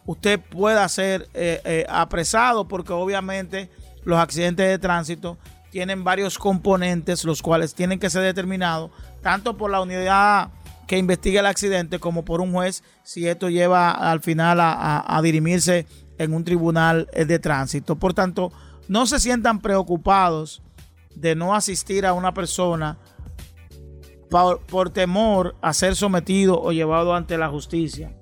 usted 0.06 0.40
pueda 0.40 0.88
ser 0.90 1.30
eh, 1.34 1.62
eh, 1.64 1.86
apresado 1.88 2.68
porque 2.68 2.92
obviamente 2.92 3.70
los 4.04 4.20
accidentes 4.20 4.68
de 4.68 4.80
tránsito 4.80 5.38
tienen 5.72 6.04
varios 6.04 6.38
componentes 6.38 7.24
los 7.24 7.42
cuales 7.42 7.74
tienen 7.76 8.00
que 8.00 8.10
ser 8.10 8.24
determinados 8.24 8.92
tanto 9.22 9.58
por 9.58 9.70
la 9.72 9.82
unidad 9.82 10.50
que 10.88 10.98
investiga 10.98 11.42
el 11.42 11.46
accidente 11.48 12.00
como 12.00 12.24
por 12.24 12.40
un 12.42 12.54
juez 12.54 12.84
si 13.04 13.28
esto 13.28 13.50
lleva 13.50 13.92
al 13.92 14.22
final 14.22 14.60
a, 14.62 14.72
a- 14.72 15.18
a 15.18 15.22
dirimirse 15.22 15.86
en 16.18 16.34
un 16.34 16.44
tribunal 16.46 17.10
eh, 17.14 17.26
de 17.26 17.40
tránsito. 17.40 17.98
Por 17.98 18.14
tanto, 18.14 18.52
no 18.88 19.06
se 19.06 19.20
sientan 19.20 19.60
preocupados 19.60 20.62
de 21.14 21.36
no 21.36 21.54
asistir 21.54 22.06
a 22.06 22.14
una 22.14 22.34
persona 22.34 22.98
por, 24.30 24.60
por 24.66 24.90
temor 24.90 25.56
a 25.62 25.74
ser 25.74 25.96
sometido 25.96 26.62
o 26.62 26.72
llevado 26.72 27.14
ante 27.14 27.38
la 27.38 27.50
justicia. 27.50 28.14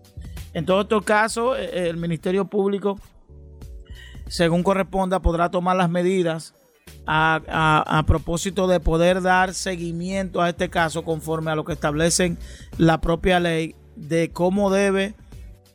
En 0.53 0.65
todos 0.65 0.83
estos 0.85 1.03
casos, 1.03 1.57
eh, 1.59 1.87
el 1.89 1.97
Ministerio 1.97 2.45
Público, 2.45 2.99
según 4.27 4.63
corresponda, 4.63 5.19
podrá 5.21 5.49
tomar 5.51 5.75
las 5.75 5.89
medidas 5.89 6.53
a, 7.07 8.03
propósito 8.07 8.67
de 8.67 8.79
poder 8.79 9.21
dar 9.21 9.53
seguimiento 9.53 10.41
a 10.41 10.49
este 10.49 10.69
caso 10.69 11.03
conforme 11.03 11.51
a 11.51 11.55
lo 11.55 11.65
que 11.65 11.73
establecen 11.73 12.37
la 12.77 13.01
propia 13.01 13.39
ley 13.39 13.75
de 13.95 14.29
cómo 14.31 14.71
debe 14.71 15.13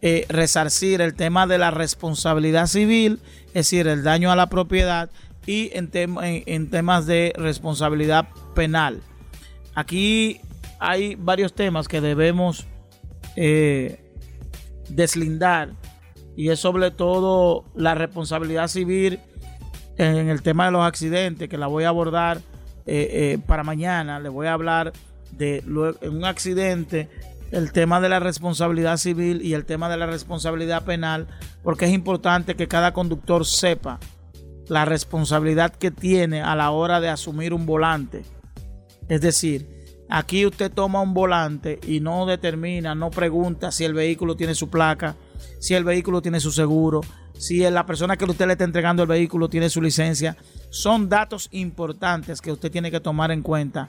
eh, 0.02 0.26
resarcir 0.28 1.00
el 1.00 1.14
tema 1.14 1.46
de 1.46 1.58
la 1.58 1.70
responsabilidad 1.70 2.66
civil, 2.66 3.20
es 3.48 3.52
decir, 3.52 3.86
el 3.86 4.02
daño 4.02 4.30
a 4.30 4.36
la 4.36 4.48
propiedad 4.48 5.10
y 5.46 5.70
en 5.74 6.70
temas 6.70 7.06
de 7.06 7.32
responsabilidad 7.36 8.28
penal. 8.54 9.02
Aquí 9.74 10.40
hay 10.78 11.14
varios 11.14 11.54
temas 11.54 11.88
que 11.88 12.00
debemos 12.00 12.66
eh, 13.36 14.00
deslindar 14.88 15.70
y 16.36 16.48
es 16.48 16.60
sobre 16.60 16.90
todo 16.90 17.64
la 17.74 17.94
responsabilidad 17.94 18.68
civil 18.68 19.20
en 19.96 20.28
el 20.28 20.42
tema 20.42 20.66
de 20.66 20.72
los 20.72 20.84
accidentes 20.84 21.48
que 21.48 21.58
la 21.58 21.66
voy 21.66 21.84
a 21.84 21.88
abordar 21.88 22.38
eh, 22.86 23.08
eh, 23.12 23.38
para 23.46 23.62
mañana. 23.62 24.20
Le 24.20 24.28
voy 24.28 24.46
a 24.46 24.54
hablar 24.54 24.92
de 25.32 25.62
un 26.02 26.24
accidente 26.24 27.08
el 27.50 27.72
tema 27.72 28.00
de 28.00 28.08
la 28.08 28.20
responsabilidad 28.20 28.96
civil 28.96 29.42
y 29.42 29.54
el 29.54 29.64
tema 29.64 29.88
de 29.88 29.96
la 29.96 30.06
responsabilidad 30.06 30.84
penal 30.84 31.26
porque 31.62 31.86
es 31.86 31.92
importante 31.92 32.54
que 32.54 32.68
cada 32.68 32.92
conductor 32.92 33.44
sepa 33.44 33.98
la 34.68 34.84
responsabilidad 34.84 35.74
que 35.74 35.90
tiene 35.90 36.42
a 36.42 36.54
la 36.54 36.70
hora 36.70 37.00
de 37.00 37.08
asumir 37.08 37.52
un 37.52 37.66
volante. 37.66 38.22
Es 39.08 39.20
decir, 39.20 39.68
aquí 40.08 40.46
usted 40.46 40.70
toma 40.70 41.00
un 41.00 41.12
volante 41.12 41.80
y 41.86 42.00
no 42.00 42.24
determina, 42.24 42.94
no 42.94 43.10
pregunta 43.10 43.72
si 43.72 43.84
el 43.84 43.94
vehículo 43.94 44.36
tiene 44.36 44.54
su 44.54 44.70
placa, 44.70 45.16
si 45.58 45.74
el 45.74 45.82
vehículo 45.82 46.22
tiene 46.22 46.38
su 46.38 46.52
seguro, 46.52 47.00
si 47.40 47.58
la 47.70 47.86
persona 47.86 48.18
que 48.18 48.26
usted 48.26 48.46
le 48.46 48.52
está 48.52 48.64
entregando 48.64 49.02
el 49.02 49.08
vehículo 49.08 49.48
tiene 49.48 49.70
su 49.70 49.80
licencia. 49.80 50.36
Son 50.68 51.08
datos 51.08 51.48
importantes 51.52 52.42
que 52.42 52.52
usted 52.52 52.70
tiene 52.70 52.90
que 52.90 53.00
tomar 53.00 53.30
en 53.30 53.40
cuenta 53.40 53.88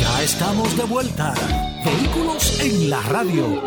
Ya 0.00 0.22
estamos 0.22 0.74
de 0.76 0.84
vuelta. 0.84 1.34
Vehículos 1.84 2.60
en 2.60 2.90
la 2.90 3.00
radio. 3.02 3.60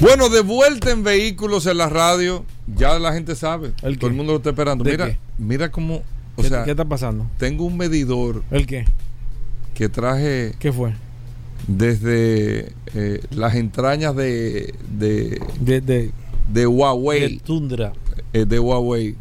Bueno, 0.00 0.28
de 0.28 0.42
vuelta 0.42 0.90
en 0.90 1.02
vehículos 1.02 1.64
en 1.66 1.78
la 1.78 1.88
radio. 1.88 2.44
Ya 2.66 2.98
la 2.98 3.12
gente 3.14 3.34
sabe. 3.34 3.70
Todo 3.98 4.08
el 4.08 4.12
mundo 4.14 4.32
lo 4.32 4.36
está 4.38 4.50
esperando. 4.50 4.84
¿De 4.84 4.90
Mira, 4.90 5.06
qué? 5.06 5.18
mira 5.38 5.70
cómo. 5.70 6.02
O 6.36 6.42
¿Qué- 6.42 6.48
sea, 6.50 6.64
qué 6.64 6.72
está 6.72 6.84
pasando? 6.84 7.26
Tengo 7.38 7.64
un 7.64 7.78
medidor. 7.78 8.42
¿El 8.50 8.66
qué? 8.66 8.84
Que 9.76 9.90
traje. 9.90 10.54
¿Qué 10.58 10.72
fue? 10.72 10.94
Desde 11.68 12.72
eh, 12.94 13.20
las 13.30 13.54
entrañas 13.56 14.16
de. 14.16 14.74
De, 14.90 16.10
de, 16.48 16.66
Huawei. 16.66 17.20
de 17.20 17.40
Tundra. 17.40 17.92
eh, 18.32 18.46
de 18.46 18.58
Huawei. 18.58 19.16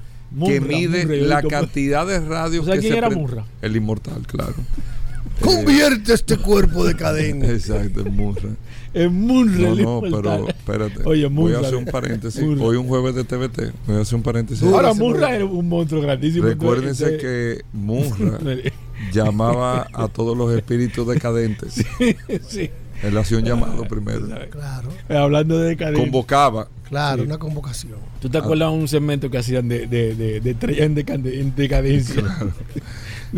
Que 0.46 0.62
mide 0.62 1.06
la 1.28 1.42
cantidad 1.44 2.06
de 2.08 2.20
radios 2.20 2.64
¿Tú 2.64 2.68
sabes 2.68 2.82
que 2.82 2.88
quién 2.88 2.94
se 2.94 2.98
era 2.98 3.10
Munra? 3.10 3.46
El 3.62 3.76
inmortal, 3.76 4.26
claro. 4.28 4.54
Convierte 5.42 6.14
este 6.14 6.38
cuerpo 6.38 6.86
de 6.86 6.96
cadena. 6.96 7.48
Exacto, 7.48 8.02
es 8.02 8.12
Munra. 8.12 8.50
Es 8.94 9.12
Munra 9.12 9.60
No, 9.60 9.74
el 9.74 9.84
no, 9.84 10.02
pero 10.02 10.48
espérate. 10.48 11.02
Oye, 11.04 11.28
Voy 11.28 11.54
a 11.54 11.60
hacer 11.60 11.76
un 11.76 11.86
paréntesis. 11.86 12.42
Munra. 12.42 12.64
Hoy 12.64 12.78
un 12.78 12.88
jueves 12.88 13.16
de 13.16 13.26
TVT. 13.26 13.74
Voy 13.88 13.98
a 13.98 14.02
hacer 14.02 14.16
un 14.16 14.24
paréntesis. 14.24 14.64
Ahora 14.64 14.94
Munra 14.94 15.36
era 15.36 15.44
un 15.46 15.68
monstruo 15.68 16.02
grandísimo. 16.02 16.46
Recuérdense 16.46 17.16
Entonces, 17.16 17.22
que 17.22 17.66
Munra 17.74 18.40
llamaba 19.12 19.88
a 19.94 20.08
todos 20.08 20.38
los 20.38 20.52
espíritus 20.54 21.08
decadentes. 21.08 21.84
sí. 22.48 22.70
Él 23.04 23.18
hacía 23.18 23.38
un 23.38 23.44
llamado 23.44 23.84
primero. 23.84 24.26
Claro. 24.50 24.90
Hablando 25.10 25.60
de 25.60 25.70
decadencia. 25.70 26.04
Convocaba. 26.04 26.68
Claro, 26.88 27.24
Sí. 27.24 27.28
una 27.28 27.38
convocación. 27.38 27.94
¿Tú 28.22 28.30
te 28.30 28.38
acuerdas 28.38 28.72
de 28.72 28.78
un 28.78 28.88
segmento 28.88 29.30
que 29.30 29.38
hacían 29.40 29.68
de, 29.68 29.88
de, 29.88 30.16
de, 30.16 30.40
de 30.40 30.52
estrella 30.52 30.86
en, 30.86 30.96
decade- 30.96 31.40
en 31.40 31.56
decadencia? 31.56 32.22
De 32.22 32.30
que 32.74 32.82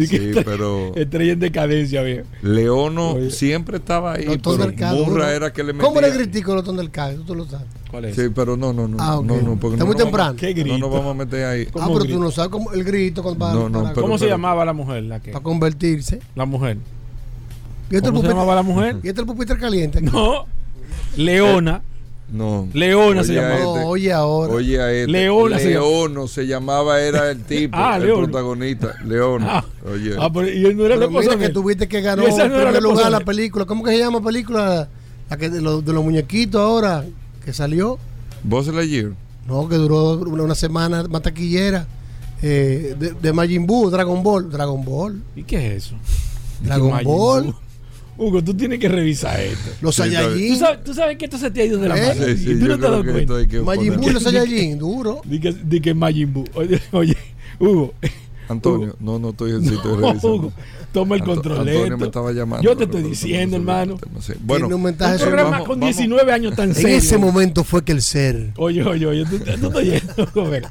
Sí, 0.06 0.32
pero- 0.46 0.94
Estrella 0.96 1.34
en 1.34 1.40
decadencia, 1.40 2.02
viejo. 2.04 2.28
Leono 2.42 3.16
siempre 3.30 3.78
estaba 3.78 4.14
ahí. 4.14 4.26
Pero 4.28 4.38
Thundercats, 4.40 4.94
Munra 4.96 5.14
uno- 5.26 5.28
era 5.30 5.52
que 5.54 5.64
le 5.64 5.74
metía. 5.74 5.88
¿Cómo 5.88 6.02
le 6.02 6.12
critico 6.12 6.54
los 6.54 6.64
Thundercats? 6.64 7.16
Tú, 7.18 7.24
tú 7.24 7.36
lo 7.36 7.46
sabes. 7.46 7.68
¿Cuál 7.90 8.14
Sí, 8.14 8.24
pero 8.36 8.58
no, 8.58 8.74
no, 8.74 8.88
no. 8.88 8.98
Ah, 9.00 9.18
ok. 9.20 9.26
no, 9.26 9.42
no, 9.42 9.56
porque 9.60 9.76
Está 9.76 9.86
no 9.86 9.86
muy 9.88 9.96
temprano. 9.96 10.30
vamos- 10.32 10.42
¿Qué 10.42 10.54
No 10.54 10.62
grito? 10.62 10.78
nos 10.78 10.92
vamos 10.92 11.12
a 11.12 11.14
meter 11.14 11.46
ahí. 11.46 11.68
Ah, 11.80 11.88
pero 11.92 12.06
tú 12.06 12.20
no 12.20 12.32
sabes 12.32 12.52
cómo 12.52 12.72
el 12.74 12.84
grito 12.84 13.24
con- 13.24 13.38
para, 13.38 13.54
No, 13.54 13.70
no, 13.70 13.80
para- 13.82 13.94
pero- 13.94 14.02
¿Cómo 14.04 14.18
se 14.18 14.28
llamaba 14.28 14.66
la 14.66 14.74
mujer? 14.74 15.04
La 15.04 15.20
que, 15.22 15.32
para 15.32 15.44
convertirse. 15.44 16.20
la 16.36 16.46
mujer. 16.46 16.78
¿Y 17.90 17.96
este 17.96 18.10
¿Cómo 18.10 18.20
se 18.22 18.28
pupitre- 18.28 18.32
llamaba 18.34 18.56
la 18.56 18.64
mujer? 18.64 18.98
¿Y 19.04 19.08
este 19.08 19.22
el 19.22 19.28
pupitre 19.28 19.58
caliente? 19.58 20.02
No. 20.02 20.46
Leona. 21.16 21.82
No. 22.32 22.68
Leona 22.74 23.24
se 23.24 23.32
Oye 23.32 23.42
llamaba. 23.42 23.56
este. 23.58 23.80
No, 23.80 23.88
oye 23.88 24.14
ahora. 24.14 24.54
Oye 24.54 24.82
a 24.82 24.92
este. 24.92 25.12
Leona 25.12 25.60
se 25.60 25.70
Leono 25.70 26.28
se 26.28 26.46
llamaba, 26.48 27.00
era 27.02 27.32
el 27.32 27.42
tipo, 27.44 27.78
Ah, 27.80 27.96
el 27.98 28.04
Leono. 28.04 28.24
protagonista. 28.24 28.96
Leono. 29.06 29.46
Ah. 29.50 29.66
Oye. 29.90 30.14
Ah, 30.20 30.30
pero 30.34 30.50
y 30.52 30.66
él 30.66 30.76
no 30.76 30.86
era 30.86 30.96
el 30.96 31.00
Pero 31.00 31.12
esposo 31.12 31.30
mira 31.30 31.42
de 31.42 31.48
que 31.48 31.54
tuviste 31.54 31.88
que 31.88 32.02
ganó 32.02 32.24
en 32.24 32.30
no 32.30 32.38
la 32.38 32.44
primer 32.44 32.60
lugar 32.66 32.76
esposa 32.98 33.10
la 33.10 33.20
película. 33.22 33.66
¿Cómo 33.66 33.84
que 33.84 33.92
se 33.92 34.00
llama 34.00 34.22
película? 34.22 34.90
La 35.30 35.38
que 35.38 35.50
de, 35.50 35.62
los- 35.62 35.86
de 35.86 35.94
los 35.94 36.04
muñequitos 36.04 36.60
ahora 36.62 37.06
que 37.46 37.54
salió. 37.54 37.98
Buzz 38.44 38.68
Lightyear. 38.68 39.12
No, 39.48 39.70
que 39.70 39.76
duró 39.76 40.14
una, 40.20 40.56
semana 40.56 41.04
más 41.10 41.22
taquillera. 41.22 41.88
Eh, 42.42 42.94
de, 43.00 43.14
de 43.14 43.34
Majin 43.34 43.66
Buu, 43.66 43.90
Dragon 43.90 44.22
Ball. 44.22 44.50
Dragon 44.52 44.84
Ball. 44.84 45.22
¿Y 45.36 45.44
qué 45.44 45.68
es 45.76 45.86
eso? 45.86 45.96
Dragon 46.62 46.92
Ball. 47.06 47.44
Buu. 47.46 47.56
Hugo, 48.18 48.44
tú 48.44 48.54
tienes 48.56 48.80
que 48.80 48.90
revisar 48.90 49.40
esto. 49.40 49.70
Los 49.82 49.96
Sí, 49.96 50.02
Saiyajin. 50.04 50.50
¿Tú 50.54 50.60
sabes, 50.60 50.84
tú 50.84 50.94
sabes 50.94 51.18
que 51.18 51.26
esto 51.26 51.38
se 51.38 51.52
te 51.52 51.62
ha 51.62 51.66
ido 51.66 51.78
de 51.80 51.88
la 51.90 51.98
¿Eh? 51.98 52.08
mano. 52.16 52.26
Sí, 52.26 52.38
sí, 52.38 52.52
y 52.52 52.60
tú 52.60 52.66
no 52.68 52.78
te 52.80 52.86
has 52.86 52.92
dado 52.92 53.04
cuenta. 53.04 53.34
Majin 53.64 53.96
Buu 53.98 54.10
y 54.10 54.14
los 54.14 54.24
Saiyajin, 54.24 54.80
duro. 54.80 55.22
Di 55.26 55.40
que, 55.40 55.54
di 55.54 55.80
que 55.82 55.94
Majin 55.94 56.34
Buu. 56.34 56.46
Oye, 56.56 56.82
oye, 56.92 57.16
Hugo. 57.60 57.94
Antonio, 58.50 58.96
no, 59.02 59.20
no 59.20 59.32
estoy 59.32 59.52
estoy 59.62 59.76
Hugo, 59.78 60.08
revisando. 60.08 60.54
toma 60.94 61.16
el 61.16 61.22
Anto- 61.22 61.34
control. 61.34 61.68
Antonio 61.68 61.98
me 61.98 62.06
estaba 62.06 62.32
llamando. 62.32 62.64
Yo 62.64 62.78
te 62.78 62.86
estoy 62.86 63.04
diciendo, 63.04 63.58
no- 63.60 63.64
no- 63.66 63.72
hermano. 63.72 64.00
Bueno, 64.40 64.66
Tiene 64.68 64.76
un 64.76 64.84
mensaje 64.84 65.16
Un 65.16 65.20
programa 65.22 65.50
vamos- 65.52 65.68
con 65.68 65.80
vamos. 65.82 65.96
19 65.98 66.32
años 66.32 66.56
tan 66.56 66.70
En 66.70 66.76
serio. 66.76 66.98
ese 66.98 67.18
momento 67.18 67.64
fue 67.66 67.84
que 67.84 67.92
el 67.92 68.02
ser. 68.02 68.54
Oye, 68.56 68.82
oye, 68.84 69.06
oye, 69.06 69.26
tú, 69.26 69.38
tú 69.40 69.68
estás 69.68 69.84
yendo. 69.84 70.52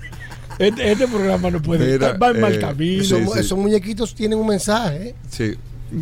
Este, 0.58 0.90
este 0.90 1.06
programa 1.06 1.50
no 1.50 1.60
puede. 1.60 1.92
Mira, 1.92 2.14
va 2.16 2.30
en 2.30 2.40
mal 2.40 2.54
eh, 2.54 2.58
camino. 2.58 3.04
sí, 3.04 3.14
Esos, 3.14 3.34
sí. 3.34 3.40
esos 3.40 3.58
muñequitos 3.58 4.14
tienen 4.14 4.38
un 4.38 4.46
mensaje. 4.46 5.08
¿eh? 5.10 5.14
sí, 5.28 5.52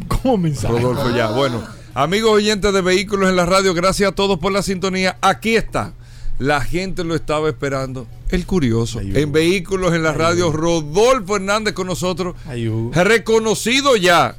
¿Cómo 0.09 0.37
mensaje? 0.39 0.73
Rodolfo 0.73 1.15
ya. 1.15 1.31
Bueno, 1.31 1.63
amigos 1.95 2.33
oyentes 2.33 2.73
de 2.73 2.81
Vehículos 2.81 3.29
en 3.31 3.37
la 3.37 3.47
Radio, 3.47 3.75
gracias 3.75 4.11
a 4.11 4.15
todos 4.15 4.39
por 4.39 4.53
la 4.53 4.63
sintonía. 4.63 5.17
Aquí 5.21 5.57
está 5.57 5.93
La 6.39 6.61
gente 6.63 7.05
lo 7.05 7.15
estaba 7.15 7.49
esperando. 7.49 8.07
El 8.31 8.47
curioso. 8.47 9.01
En 9.01 9.31
vehículos 9.31 9.95
en 9.95 10.03
la 10.03 10.13
radio, 10.13 10.51
Rodolfo 10.51 11.37
Hernández 11.37 11.75
con 11.75 11.87
nosotros. 11.87 12.35
Reconocido 12.93 13.97
ya. 13.97 14.37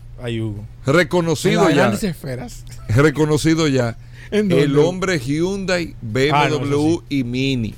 Reconocido 0.85 1.61
En 1.61 1.67
las 1.67 1.75
ya. 1.75 1.81
grandes 1.81 2.03
esferas. 2.03 2.65
Reconocido 2.89 3.67
ya. 3.67 3.97
El 4.31 4.77
hombre 4.79 5.19
Hyundai, 5.19 5.95
BMW 6.01 6.29
Ah, 6.33 6.49
no, 6.49 6.57
eso 6.65 7.03
y 7.09 7.23
Mini. 7.23 7.75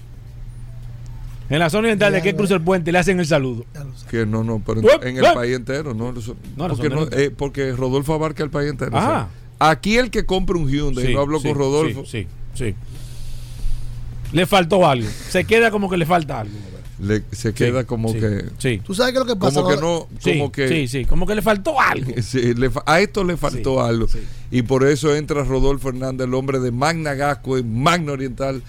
En 1.49 1.59
la 1.59 1.69
zona 1.69 1.83
oriental 1.87 2.11
de 2.11 2.21
que 2.21 2.35
cruza 2.35 2.55
el 2.55 2.61
puente 2.61 2.91
le 2.91 2.99
hacen 2.99 3.19
el 3.19 3.25
saludo. 3.25 3.65
Que 4.09 4.25
no, 4.25 4.43
no, 4.43 4.61
pero 4.65 4.81
en 5.01 5.17
el 5.17 5.33
país 5.33 5.55
entero, 5.55 5.93
¿no? 5.93 6.13
Porque, 6.57 6.89
eh, 7.11 7.31
porque 7.35 7.71
Rodolfo 7.71 8.13
abarca 8.13 8.43
el 8.43 8.49
país 8.49 8.69
entero. 8.69 8.91
Ah. 8.93 8.99
o 8.99 9.01
sea, 9.63 9.69
aquí 9.71 9.97
el 9.97 10.11
que 10.11 10.25
compra 10.25 10.57
un 10.57 10.67
Hyundai, 10.69 11.07
Sí, 11.07 11.13
no 11.13 11.21
hablo 11.21 11.39
sí, 11.39 11.47
con 11.47 11.57
Rodolfo. 11.57 12.03
Sí, 12.05 12.27
sí, 12.53 12.65
sí. 12.65 12.75
Le 14.33 14.45
faltó 14.45 14.85
algo. 14.85 15.07
Se 15.29 15.45
queda 15.45 15.71
como 15.71 15.89
que 15.89 15.97
le 15.97 16.05
falta 16.05 16.41
algo. 16.41 16.53
le- 16.99 17.23
se 17.31 17.53
queda 17.53 17.85
como 17.85 18.09
sí, 18.11 18.19
que. 18.19 18.45
sí. 18.57 18.81
¿Tú 18.83 18.93
sabes 18.93 19.13
qué 19.13 19.19
es 19.19 19.25
lo 19.25 19.33
que 19.33 19.39
pasa? 19.39 19.61
Como 19.61 19.73
que 19.75 19.81
no. 19.81 20.07
Sí, 20.19 20.31
Como 20.37 20.51
que, 20.51 20.67
sí, 20.67 20.87
sí, 20.87 21.05
como 21.05 21.25
que 21.25 21.35
le 21.35 21.41
faltó 21.41 21.79
algo. 21.79 22.11
Sí, 22.21 22.53
le 22.55 22.69
a 22.85 22.99
esto 22.99 23.23
le 23.23 23.37
faltó 23.37 23.81
algo. 23.83 24.07
Y 24.51 24.63
por 24.63 24.85
eso 24.85 25.15
entra 25.15 25.43
Rodolfo 25.43 25.89
Hernández, 25.89 26.27
el 26.27 26.33
hombre 26.33 26.59
de 26.59 26.71
Magna 26.71 27.13
Gasco, 27.13 27.55
Magna 27.63 28.11
Oriental, 28.13 28.61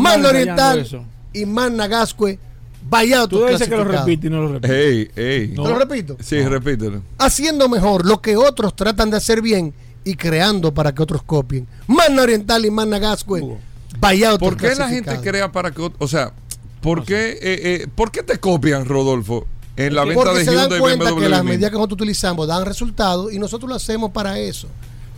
Manda 0.00 0.30
Oriental 0.30 0.80
eso. 0.80 1.04
y 1.32 1.46
Managascue, 1.46 2.38
vaya 2.88 3.26
Tú 3.28 3.44
dices 3.44 3.68
que 3.68 3.76
lo 3.76 3.84
repite 3.84 4.26
y 4.26 4.30
no 4.30 4.42
lo 4.42 4.52
repite. 4.54 4.88
Ey, 4.88 5.10
ey. 5.14 5.48
¿Te 5.48 5.54
lo 5.56 5.78
repito? 5.78 6.16
Sí, 6.20 6.40
repítelo. 6.42 7.02
haciendo 7.18 7.68
mejor 7.68 8.04
lo 8.04 8.20
que 8.20 8.36
otros 8.36 8.74
tratan 8.74 9.10
de 9.10 9.18
hacer 9.18 9.40
bien 9.42 9.72
y 10.04 10.14
creando 10.14 10.72
para 10.74 10.92
que 10.94 11.02
otros 11.02 11.22
copien. 11.22 11.66
Manda 11.86 12.22
Oriental 12.22 12.64
y 12.64 12.70
Managascue, 12.70 13.58
¿Por 14.38 14.56
qué 14.56 14.74
la 14.74 14.88
gente 14.88 15.20
crea 15.20 15.50
para 15.52 15.70
que, 15.70 15.90
o 15.98 16.08
sea, 16.08 16.32
¿por 16.80 17.04
qué, 17.04 17.30
eh, 17.30 17.38
eh, 17.42 17.86
¿por 17.94 18.10
qué 18.10 18.22
te 18.22 18.38
copian, 18.38 18.84
Rodolfo, 18.84 19.46
en 19.76 19.94
la 19.94 20.04
venta 20.04 20.24
Porque 20.24 20.38
de 20.38 20.44
se 20.44 20.54
dan 20.54 20.64
Hyundai 20.64 20.80
cuenta 20.80 21.10
BMW? 21.10 21.20
que 21.20 21.28
las 21.28 21.44
medidas 21.44 21.70
que 21.70 21.76
nosotros 21.76 21.96
utilizamos 22.00 22.46
dan 22.46 22.64
resultados 22.64 23.32
y 23.32 23.38
nosotros 23.38 23.68
lo 23.68 23.76
hacemos 23.76 24.10
para 24.12 24.38
eso. 24.38 24.68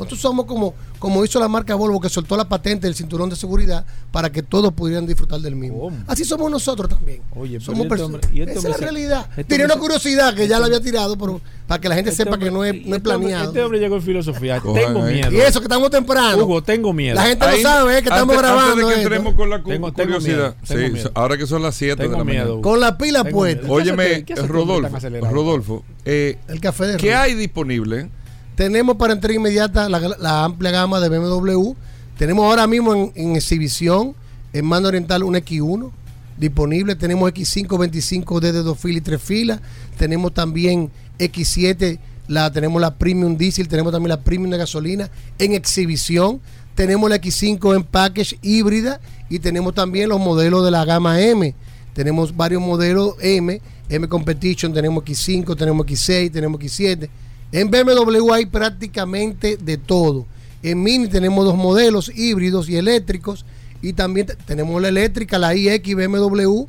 Nosotros 0.05 0.21
somos 0.21 0.47
como, 0.47 0.75
como 0.99 1.25
hizo 1.25 1.39
la 1.39 1.49
marca 1.49 1.75
Volvo 1.75 2.01
que 2.01 2.09
soltó 2.09 2.37
la 2.37 2.49
patente 2.49 2.87
del 2.87 2.95
cinturón 2.95 3.31
de 3.31 3.37
seguridad 3.37 3.85
para 4.11 4.31
que 4.33 4.43
todos 4.43 4.73
pudieran 4.73 5.07
disfrutar 5.07 5.41
del 5.41 5.57
mismo. 5.57 5.93
Así 6.07 6.25
somos 6.25 6.51
nosotros 6.51 6.89
también. 6.89 7.23
Oye, 7.37 7.61
somos 7.61 7.83
este 7.83 7.95
perso- 7.97 8.05
hombre- 8.07 8.21
y 8.33 8.41
este 8.41 8.53
Esa 8.53 8.61
es 8.61 8.65
la 8.69 8.75
se- 8.75 8.83
realidad. 8.83 9.27
este 9.31 9.45
Tiene 9.45 9.65
hombre 9.65 9.65
una 9.65 9.75
se- 9.75 9.81
curiosidad 9.81 10.35
que 10.35 10.49
ya 10.49 10.59
la 10.59 10.67
este- 10.67 10.77
había 10.77 10.85
tirado, 10.91 11.17
pero 11.19 11.41
para 11.67 11.81
que 11.81 11.89
la 11.89 11.95
gente 11.95 12.11
Este 12.11 12.25
sepa 12.25 12.39
que 12.39 12.51
no 12.51 12.65
es, 12.65 12.85
no 12.87 12.97
es 12.97 13.03
planeado. 13.03 13.45
Este 13.49 13.63
hombre 13.63 13.79
llegó 13.79 13.97
en 13.97 14.03
filosofía. 14.03 14.61
Tengo 14.61 15.05
ahí. 15.05 15.15
miedo. 15.15 15.31
Y 15.33 15.37
eso 15.41 15.61
que 15.61 15.67
estamos 15.67 15.91
temprano. 15.91 16.43
Hugo, 16.45 16.63
tengo 16.63 16.93
miedo. 16.93 17.15
La 17.15 17.25
gente 17.27 17.45
Ahí, 17.45 17.63
no 17.63 17.69
sabe 17.69 17.99
eh, 17.99 18.03
que 18.03 18.09
estamos 18.09 18.23
antes- 18.35 18.39
grabando. 18.39 18.71
Antes 18.73 18.77
de 18.77 18.83
que 18.95 19.01
esto. 19.01 19.03
entremos 19.15 19.35
con 19.35 19.51
la 19.51 19.63
cu- 19.63 19.69
Tengo- 19.71 19.93
tengo 19.93 20.15
curiosidad. 20.15 20.37
miedo, 20.37 20.55
tengo 20.67 20.87
sí, 20.87 20.93
miedo. 20.93 21.11
ahora 21.15 21.37
que 21.37 21.47
son 21.47 21.63
las 21.63 21.75
7 21.77 22.03
de 22.03 22.09
Tengo 22.09 22.19
la 22.19 22.25
miedo, 22.25 22.39
mañana. 22.41 22.53
Hugo. 22.55 22.63
Con 22.63 22.81
la 22.81 22.99
pila 22.99 23.25
puesta. 23.25 23.63
miedo. 23.63 23.77
¿Qué 23.77 23.83
hace 23.83 23.91
Óyeme, 23.93 24.23
tan 24.35 24.49
Rodolfo? 24.49 24.99
Rodolfo, 25.31 25.85
eh, 26.05 26.39
El 26.49 26.61
café 26.61 26.87
de 26.87 26.97
¿qué 26.97 27.15
hay 27.15 27.35
disponible? 27.35 28.09
Tenemos 28.55 28.97
para 28.97 29.13
entrega 29.13 29.39
inmediata 29.39 29.89
la, 29.89 30.45
amplia 30.45 30.71
gama 30.71 31.01
de 31.01 31.09
BMW. 31.09 31.73
Tenemos 32.19 32.45
ahora 32.45 32.67
mismo 32.67 32.95
en, 32.95 33.13
en 33.15 33.37
exhibición 33.37 34.15
en 34.53 34.65
mano 34.65 34.89
oriental 34.89 35.23
un 35.23 35.35
X1 35.35 35.91
disponible. 36.37 36.97
Tenemos 36.97 37.31
X5 37.33 37.79
25 37.79 38.41
desde 38.41 38.63
dos 38.63 38.79
filas 38.79 38.99
y 38.99 39.01
tres 39.03 39.23
filas. 39.23 39.61
Tenemos 39.97 40.35
también 40.35 40.91
X7, 41.19 41.99
la, 42.29 42.51
tenemos 42.51 42.81
la 42.81 42.97
Premium 42.97 43.37
Diesel, 43.37 43.69
tenemos 43.69 43.93
también 43.93 44.09
la 44.09 44.21
Premium 44.23 44.51
de 44.51 44.59
gasolina 44.59 45.11
en 45.39 45.53
exhibición. 45.53 46.41
Tenemos 46.75 47.11
la 47.11 47.17
X5 47.21 47.77
en 47.77 47.85
package 47.85 48.39
híbrida 48.43 49.01
y 49.29 49.39
tenemos 49.39 49.75
también 49.75 50.09
los 50.09 50.19
modelos 50.19 50.65
de 50.65 50.71
la 50.71 50.85
gama 50.85 51.21
M. 51.21 51.55
Tenemos 51.93 52.35
varios 52.35 52.63
modelos 52.63 53.17
M, 53.21 53.61
M 53.89 54.09
Competition, 54.09 54.73
tenemos 54.73 55.05
X5, 55.05 55.57
tenemos 55.57 55.87
X6, 55.87 56.33
tenemos 56.33 56.61
X7. 56.61 57.09
En 57.53 57.71
BMW 57.71 58.33
hay 58.33 58.47
prácticamente 58.47 59.57
de 59.57 59.77
todo. 59.77 60.27
En 60.63 60.83
Mini 60.83 61.09
tenemos 61.09 61.45
dos 61.45 61.57
modelos 61.57 62.11
híbridos 62.15 62.69
y 62.69 62.77
eléctricos. 62.77 63.45
Y 63.83 63.95
también 63.95 64.27
te- 64.27 64.37
tenemos 64.37 64.81
la 64.83 64.89
eléctrica, 64.89 65.39
la 65.39 65.55
iX 65.55 65.95
BMW, 65.95 66.65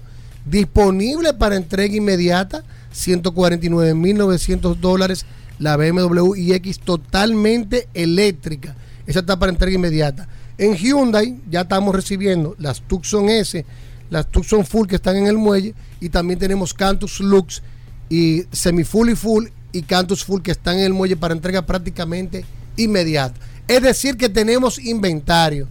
disponible 0.45 1.33
para 1.33 1.57
entrega 1.57 1.95
inmediata, 1.95 2.63
149.900 2.95 4.75
dólares. 4.79 5.25
La 5.59 5.77
BMW 5.77 6.35
iX 6.35 6.79
totalmente 6.79 7.87
eléctrica. 7.93 8.75
Esa 9.05 9.19
está 9.19 9.37
para 9.37 9.51
entrega 9.51 9.75
inmediata. 9.75 10.27
En 10.57 10.75
Hyundai 10.75 11.39
ya 11.49 11.61
estamos 11.61 11.93
recibiendo 11.93 12.55
las 12.57 12.81
Tucson 12.81 13.29
S, 13.29 13.65
las 14.09 14.27
Tucson 14.27 14.65
Full 14.65 14.87
que 14.87 14.95
están 14.95 15.17
en 15.17 15.27
el 15.27 15.37
muelle 15.37 15.73
y 15.99 16.09
también 16.09 16.39
tenemos 16.39 16.73
Cantus 16.73 17.19
Lux 17.19 17.61
y 18.09 18.43
Semi 18.51 18.83
Full 18.83 19.09
y 19.11 19.15
Full 19.15 19.45
y 19.71 19.83
Cantus 19.83 20.23
Full 20.23 20.41
que 20.41 20.51
están 20.51 20.79
en 20.79 20.85
el 20.85 20.93
muelle 20.93 21.17
para 21.17 21.33
entrega 21.33 21.65
prácticamente 21.65 22.45
inmediata. 22.77 23.39
Es 23.67 23.81
decir, 23.81 24.15
que 24.17 24.29
tenemos 24.29 24.77
inventario. 24.79 25.67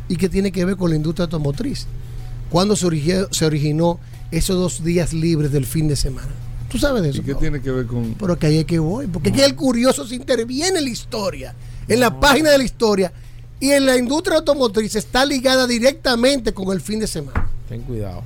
y 0.09 0.17
que 0.17 0.29
tiene 0.29 0.53
que 0.53 0.63
ver 0.67 0.77
con 0.77 0.91
la 0.91 0.97
industria 0.97 1.25
automotriz. 1.25 1.87
¿Cuándo 2.51 2.77
se, 2.77 2.87
origi- 2.87 3.29
se 3.31 3.47
originó 3.47 3.99
esos 4.31 4.57
dos 4.57 4.85
días 4.85 5.15
libres 5.15 5.53
del 5.53 5.65
fin 5.65 5.89
de 5.89 5.97
semana? 5.97 6.29
¿Tú 6.69 6.77
sabes 6.79 7.03
de 7.03 7.09
eso? 7.11 7.23
¿Y 7.23 7.25
qué 7.25 7.33
no? 7.33 7.39
tiene 7.39 7.61
que 7.63 7.71
ver 7.71 7.87
con.? 7.87 8.15
Pero 8.21 8.39
que 8.39 8.47
ahí 8.47 8.59
es 8.59 8.65
que 8.67 8.79
voy, 8.79 9.07
porque 9.07 9.31
es 9.31 9.35
que 9.37 9.45
el 9.47 9.55
curioso 9.57 10.07
se 10.07 10.17
interviene 10.17 10.79
en 10.81 10.85
la 10.85 10.91
historia, 10.91 11.55
en 11.89 11.99
la 11.99 12.21
página 12.21 12.51
de 12.51 12.59
la 12.59 12.65
historia 12.65 13.11
y 13.61 13.71
en 13.71 13.87
la 13.87 13.97
industria 13.97 14.39
automotriz 14.39 14.95
está 14.97 15.25
ligada 15.25 15.67
directamente 15.67 16.53
con 16.55 16.73
el 16.73 16.81
fin 16.81 16.99
de 17.01 17.07
semana. 17.07 17.49
Ten 17.69 17.83
cuidado. 17.83 18.23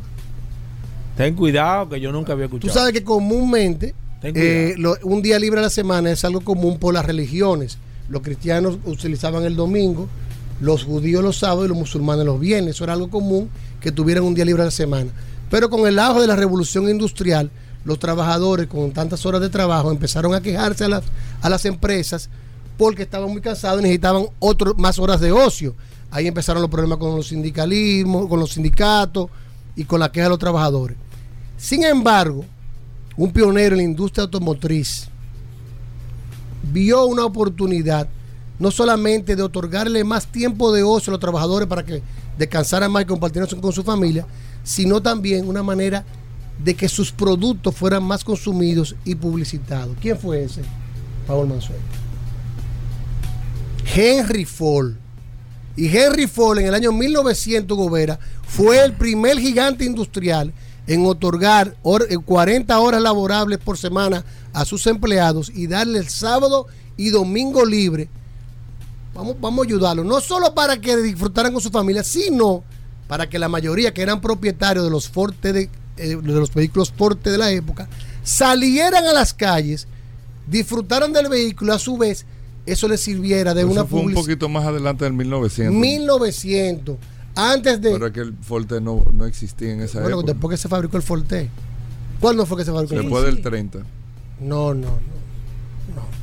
Ten 1.17 1.35
cuidado 1.35 1.89
que 1.89 2.01
yo 2.01 2.11
nunca 2.13 2.33
había 2.33 2.49
Tú 2.49 2.57
escuchado. 2.57 2.79
sabes 2.79 2.93
que 2.93 3.05
comúnmente 3.05 3.95
eh, 4.23 4.75
lo- 4.79 4.97
un 5.03 5.21
día 5.23 5.39
libre 5.39 5.61
a 5.61 5.65
la 5.65 5.71
semana 5.71 6.11
es 6.11 6.25
algo 6.25 6.41
común 6.41 6.79
por 6.79 6.95
las 6.95 7.05
religiones. 7.05 7.79
Los 8.09 8.23
cristianos 8.23 8.79
utilizaban 8.85 9.45
el 9.45 9.55
domingo, 9.55 10.09
los 10.61 10.85
judíos 10.85 11.23
los 11.23 11.39
sábados 11.39 11.67
y 11.67 11.69
los 11.69 11.77
musulmanes 11.79 12.25
los 12.25 12.41
viernes. 12.41 12.77
Eso 12.77 12.85
era 12.85 12.95
algo 12.95 13.11
común 13.11 13.49
que 13.81 13.93
tuvieran 13.93 14.25
un 14.25 14.35
día 14.35 14.45
libre 14.45 14.63
a 14.63 14.67
la 14.67 14.71
semana. 14.71 15.11
Pero 15.51 15.69
con 15.71 15.87
el 15.87 15.99
auge 15.99 16.23
de 16.23 16.27
la 16.27 16.37
revolución 16.37 16.89
industrial, 16.89 17.51
los 17.85 17.99
trabajadores 17.99 18.67
con 18.67 18.93
tantas 18.93 19.25
horas 19.27 19.41
de 19.43 19.51
trabajo 19.51 19.91
empezaron 19.91 20.35
a 20.35 20.41
quejarse 20.41 20.85
a 20.85 20.89
las, 20.89 21.05
a 21.43 21.51
las 21.51 21.65
empresas 21.67 22.31
porque 22.77 23.03
estaban 23.03 23.31
muy 23.31 23.41
cansados 23.41 23.81
y 23.81 23.85
necesitaban 23.85 24.27
otro, 24.39 24.75
más 24.75 24.99
horas 24.99 25.21
de 25.21 25.33
ocio. 25.33 25.75
Ahí 26.11 26.27
empezaron 26.27 26.63
los 26.63 26.71
problemas 26.71 26.99
con 26.99 27.17
los 27.17 27.29
sindicalismos, 27.29 28.29
con 28.29 28.39
los 28.39 28.53
sindicatos 28.53 29.29
y 29.77 29.85
con 29.85 30.01
la 30.01 30.13
queja 30.13 30.25
de 30.25 30.31
los 30.31 30.39
trabajadores. 30.39 30.97
Sin 31.57 31.85
embargo, 31.85 32.45
un 33.17 33.33
pionero 33.33 33.75
en 33.75 33.79
la 33.79 33.85
industria 33.85 34.25
automotriz 34.25 35.09
vio 36.73 37.07
una 37.07 37.25
oportunidad 37.25 38.09
no 38.59 38.71
solamente 38.71 39.37
de 39.37 39.43
otorgarle 39.43 40.05
más 40.05 40.27
tiempo 40.27 40.73
de 40.73 40.83
ocio 40.83 41.11
a 41.11 41.15
los 41.15 41.21
trabajadores 41.21 41.69
para 41.69 41.85
que 41.85 42.03
descansaran 42.39 42.91
más 42.91 43.03
y 43.03 43.07
compartieran 43.07 43.49
con 43.61 43.73
su 43.73 43.83
familia, 43.83 44.27
sino 44.63 45.03
también 45.03 45.49
una 45.49 45.63
manera 45.63 46.05
de 46.63 46.75
que 46.75 46.89
sus 46.89 47.11
productos 47.11 47.75
fueran 47.75 48.05
más 48.05 48.23
consumidos 48.23 48.95
y 49.05 49.15
publicitados. 49.17 49.97
¿Quién 50.01 50.19
fue 50.19 50.45
ese? 50.45 50.63
Paul 51.27 51.49
Mansueto. 51.49 52.04
Henry 53.85 54.45
Ford. 54.45 54.93
Y 55.77 55.97
Henry 55.97 56.27
Ford 56.27 56.59
en 56.59 56.67
el 56.67 56.75
año 56.75 56.93
1900, 56.93 57.77
Gobera, 57.77 58.19
fue 58.47 58.85
el 58.85 58.93
primer 58.93 59.39
gigante 59.39 59.85
industrial 59.85 60.53
en 60.87 61.05
otorgar 61.07 61.77
hor- 61.83 62.07
eh, 62.11 62.17
40 62.19 62.79
horas 62.79 63.01
laborables 63.03 63.59
por 63.59 63.77
semana 63.79 64.25
a 64.53 64.65
sus 64.65 64.87
empleados 64.87 65.51
y 65.53 65.67
darle 65.67 65.99
el 65.99 66.09
sábado 66.09 66.67
y 66.97 67.11
domingo 67.11 67.65
libre. 67.65 68.09
Vamos, 69.15 69.37
vamos 69.41 69.65
a 69.65 69.69
ayudarlo, 69.69 70.05
no 70.05 70.21
solo 70.21 70.55
para 70.55 70.81
que 70.81 70.97
disfrutaran 70.97 71.53
con 71.53 71.63
su 71.63 71.71
familia, 71.71 72.05
sino 72.05 72.63
para 73.09 73.29
que 73.29 73.39
la 73.39 73.49
mayoría 73.49 73.93
que 73.95 74.03
eran 74.03 74.21
propietarios 74.21 74.85
de 74.85 74.91
los 74.91 75.11
de, 75.43 75.71
eh, 75.97 76.17
de 76.17 76.17
los 76.23 76.53
vehículos 76.53 76.93
Forte 76.93 77.31
de 77.31 77.39
la 77.39 77.51
época 77.51 77.89
salieran 78.23 79.05
a 79.07 79.13
las 79.13 79.35
calles, 79.35 79.87
disfrutaran 80.47 81.13
del 81.13 81.29
vehículo, 81.29 81.73
a 81.73 81.79
su 81.79 81.97
vez 81.97 82.27
eso 82.67 82.89
les 82.89 83.01
sirviera 83.01 83.53
de 83.55 83.63
Eso 83.63 83.71
una 83.71 83.85
fue 83.85 84.01
un 84.01 84.15
poquito 84.15 84.49
más 84.49 84.65
adelante 84.67 85.05
del 85.05 85.13
1900. 85.15 85.75
1900, 85.75 86.97
antes 87.35 87.81
de... 87.81 87.93
Pero 87.93 88.07
es 88.07 88.13
que 88.13 88.21
el 88.21 88.35
Forte 88.43 88.81
no, 88.81 89.05
no 89.13 89.27
existía 89.27 89.73
en 89.73 89.81
esa 89.83 90.01
Bueno, 90.01 90.19
época. 90.21 90.33
después 90.33 90.51
que 90.57 90.63
se 90.63 90.69
fabricó 90.69 90.97
el 90.97 91.03
Forte. 91.03 91.51
¿Cuándo 92.21 92.47
fue 92.47 92.57
que 92.59 92.65
se 92.65 92.73
fabricó 92.73 92.95
el 92.95 93.03
Después 93.03 93.23
Forte? 93.25 93.35
del 93.37 93.45
30. 93.45 93.79
No, 94.41 94.73
no, 94.75 94.89
no. 95.95 96.15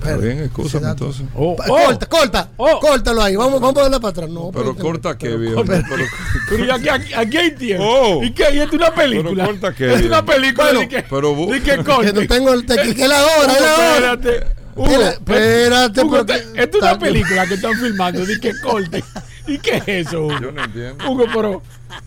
Está 0.00 0.18
bien, 0.18 0.38
excúsame 0.40 0.86
entonces. 0.88 1.24
Pa- 1.32 1.66
corta, 1.66 2.06
corta, 2.06 2.50
córtalo 2.78 3.22
ahí. 3.22 3.36
Vamos, 3.36 3.58
vamos 3.58 3.78
a 3.78 3.82
darle 3.84 3.98
para 4.00 4.10
atrás. 4.10 4.28
No, 4.28 4.50
Pero 4.52 4.76
corta 4.76 5.16
que, 5.16 5.34
viejo. 5.34 5.56
corta. 5.56 5.82
Pero, 5.88 6.04
Pero 6.50 6.64
¿y 6.66 6.70
aquí, 6.70 6.88
aquí, 6.90 7.14
aquí 7.14 7.36
hay 7.38 7.54
tiempo. 7.54 7.84
Oh. 7.86 8.22
¿Y 8.22 8.30
qué? 8.34 8.44
¿Y 8.54 8.58
esto 8.58 8.76
es 8.76 8.82
una 8.82 8.94
película? 8.94 9.30
Pero 9.34 9.46
corta 9.46 9.74
que, 9.74 9.94
Es 9.94 10.02
una 10.04 10.20
bien. 10.20 10.36
película. 10.42 10.64
Bueno, 10.66 10.80
¿de 10.80 10.88
qué? 10.88 11.04
pero 11.08 11.34
¿De 11.34 11.62
qué 11.62 11.70
Que 12.04 12.12
no 12.12 12.26
tengo 12.28 12.52
el 12.52 12.66
tequi, 12.66 12.94
que 12.94 13.02
es 13.02 13.08
la 13.08 13.22
hora, 13.24 13.52
es 13.54 13.60
la 13.62 13.74
hora. 13.74 14.12
Espérate. 14.12 14.63
Hugo, 14.76 14.86
Espera- 14.90 15.10
espérate, 15.12 16.00
Hugo, 16.02 16.16
porque- 16.18 16.32
esto 16.56 16.76
es 16.78 16.82
una 16.82 16.98
película 16.98 17.46
que 17.46 17.54
están 17.54 17.74
filmando. 17.78 18.24
¿De 18.26 18.40
qué 18.40 18.52
corte? 18.62 19.04
¿Y 19.46 19.58
qué 19.58 19.76
es 19.86 20.06
eso, 20.08 20.22
Hugo? 20.26 20.40
Yo 20.40 20.52
no 20.52 20.64
entiendo. 20.64 21.10
Hugo, 21.10 21.24
pero 21.34 21.62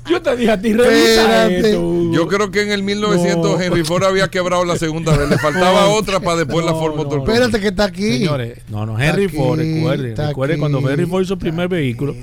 yo 0.10 0.22
te 0.22 0.36
dije 0.36 0.52
a 0.52 0.60
ti, 0.60 0.74
revisa 0.74 1.22
Espérate. 1.46 1.70
esto, 1.70 1.82
Hugo. 1.82 2.14
Yo 2.14 2.28
creo 2.28 2.52
que 2.52 2.62
en 2.64 2.72
el 2.72 2.84
1900 2.84 3.58
No. 3.58 3.62
Henry 3.62 3.84
Ford 3.84 4.04
había 4.04 4.28
quebrado 4.30 4.66
la 4.66 4.76
segunda 4.78 5.16
vez. 5.16 5.30
Le 5.30 5.38
faltaba 5.38 5.82
No. 5.82 5.92
otra 5.94 6.20
para 6.20 6.38
después 6.38 6.66
la 6.66 6.72
No, 6.72 6.80
Ford 6.80 6.96
no, 6.96 7.04
Motor. 7.04 7.20
Espérate 7.20 7.60
que 7.60 7.68
está 7.68 7.86
aquí. 7.86 8.18
Señores, 8.18 8.60
no, 8.70 8.86
no, 8.86 9.00
Henry 9.00 9.28
Ford, 9.30 9.60
aquí, 9.60 9.76
recuerde, 9.76 10.10
está 10.10 10.28
recuerde 10.30 10.58
cuando 10.58 10.80
Henry 10.90 11.06
Ford 11.06 11.22
hizo 11.24 11.36
su 11.36 11.40
primer 11.40 11.68
vehículo, 11.68 12.16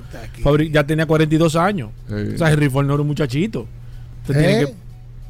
ya 0.70 0.84
tenía 0.84 1.06
42 1.06 1.56
años. 1.56 1.90
Sí. 2.08 2.14
O 2.34 2.38
sea, 2.38 2.50
Henry 2.52 2.68
Ford 2.68 2.86
no 2.86 2.94
era 2.94 3.02
un 3.02 3.08
muchachito. 3.08 3.66
Usted 4.22 4.34
tiene 4.38 4.62
¿Eh? 4.62 4.66
que- 4.66 4.83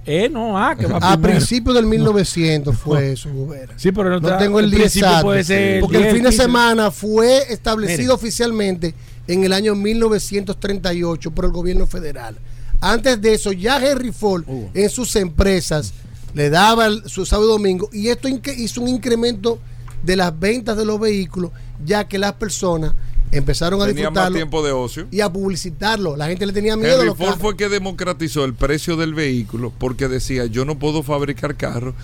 eh, 0.07 0.29
no, 0.29 0.59
ah, 0.59 0.77
que 0.77 0.87
va 0.87 0.99
A 0.99 1.17
principios 1.17 1.75
del 1.75 1.87
1900 1.87 2.77
fue 2.77 3.13
eso, 3.13 3.31
Gubera. 3.33 3.73
Sí, 3.79 3.91
pero 3.93 4.11
no, 4.11 4.21
No 4.21 4.37
tengo 4.37 4.61
el 4.61 4.71
día 4.71 4.81
principio 4.81 5.09
exacto. 5.09 5.27
puede 5.27 5.45
ser 5.45 5.81
Porque 5.81 5.97
el 5.97 6.03
10, 6.05 6.15
fin 6.15 6.23
de 6.25 6.29
15. 6.31 6.43
semana 6.45 6.91
fue 6.91 7.53
establecido 7.53 7.99
Mire. 8.03 8.13
oficialmente 8.15 8.95
en 9.27 9.45
el 9.45 9.53
año 9.53 9.75
1938 9.75 11.31
por 11.31 11.45
el 11.47 11.51
gobierno 11.53 11.87
federal. 11.87 12.37
Antes 12.81 13.21
de 13.21 13.35
eso, 13.35 13.53
ya 13.53 13.79
Henry 13.85 14.13
Ford 14.13 14.45
en 14.75 14.91
sus 14.91 15.17
empresas 15.17 15.93
le 16.35 16.51
daba 16.51 16.87
el- 16.87 17.09
su 17.09 17.25
sábado 17.25 17.49
y 17.51 17.53
domingo 17.53 17.89
y 17.93 18.09
esto 18.09 18.29
hizo 18.29 18.83
un 18.83 18.89
incremento 18.89 19.59
de 20.03 20.17
las 20.17 20.39
ventas 20.39 20.77
de 20.77 20.85
los 20.85 21.01
vehículos, 21.01 21.51
ya 21.85 22.07
que 22.07 22.19
las 22.19 22.35
personas 22.35 22.93
empezaron 23.37 23.81
a 23.83 23.87
Tenía 23.87 24.05
más 24.05 24.13
disfrutarlo 24.31 24.37
tiempo 24.37 24.63
de 24.65 24.73
ocio. 24.73 25.07
y 25.11 25.21
a 25.21 25.33
publicitarlo. 25.33 26.17
La 26.17 26.27
gente 26.29 26.47
le 26.47 26.53
tenía 26.53 26.77
miedo 26.77 26.93
a 26.93 26.95
Henry 26.97 27.07
los 27.09 27.17
Ford 27.17 27.27
carros. 27.29 27.41
fue 27.43 27.57
que 27.57 27.69
democratizó 27.69 28.45
el 28.45 28.55
precio 28.55 28.97
del 28.97 29.15
vehículo 29.15 29.73
porque 29.79 30.09
decía, 30.09 30.47
yo 30.47 30.65
no 30.65 30.79
puedo 30.79 31.03
fabricar 31.03 31.57
carros 31.57 31.95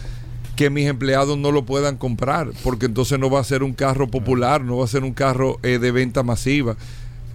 que 0.57 0.69
mis 0.69 0.87
empleados 0.87 1.39
no 1.39 1.53
lo 1.53 1.65
puedan 1.65 1.97
comprar, 1.97 2.51
porque 2.63 2.85
entonces 2.87 3.19
no 3.19 3.31
va 3.31 3.41
a 3.41 3.45
ser 3.45 3.63
un 3.63 3.73
carro 3.73 4.09
popular, 4.11 4.61
no 4.63 4.77
va 4.77 4.85
a 4.85 4.89
ser 4.89 5.05
un 5.05 5.15
carro 5.15 5.59
eh, 5.63 5.79
de 5.79 5.91
venta 5.91 6.23
masiva. 6.23 6.77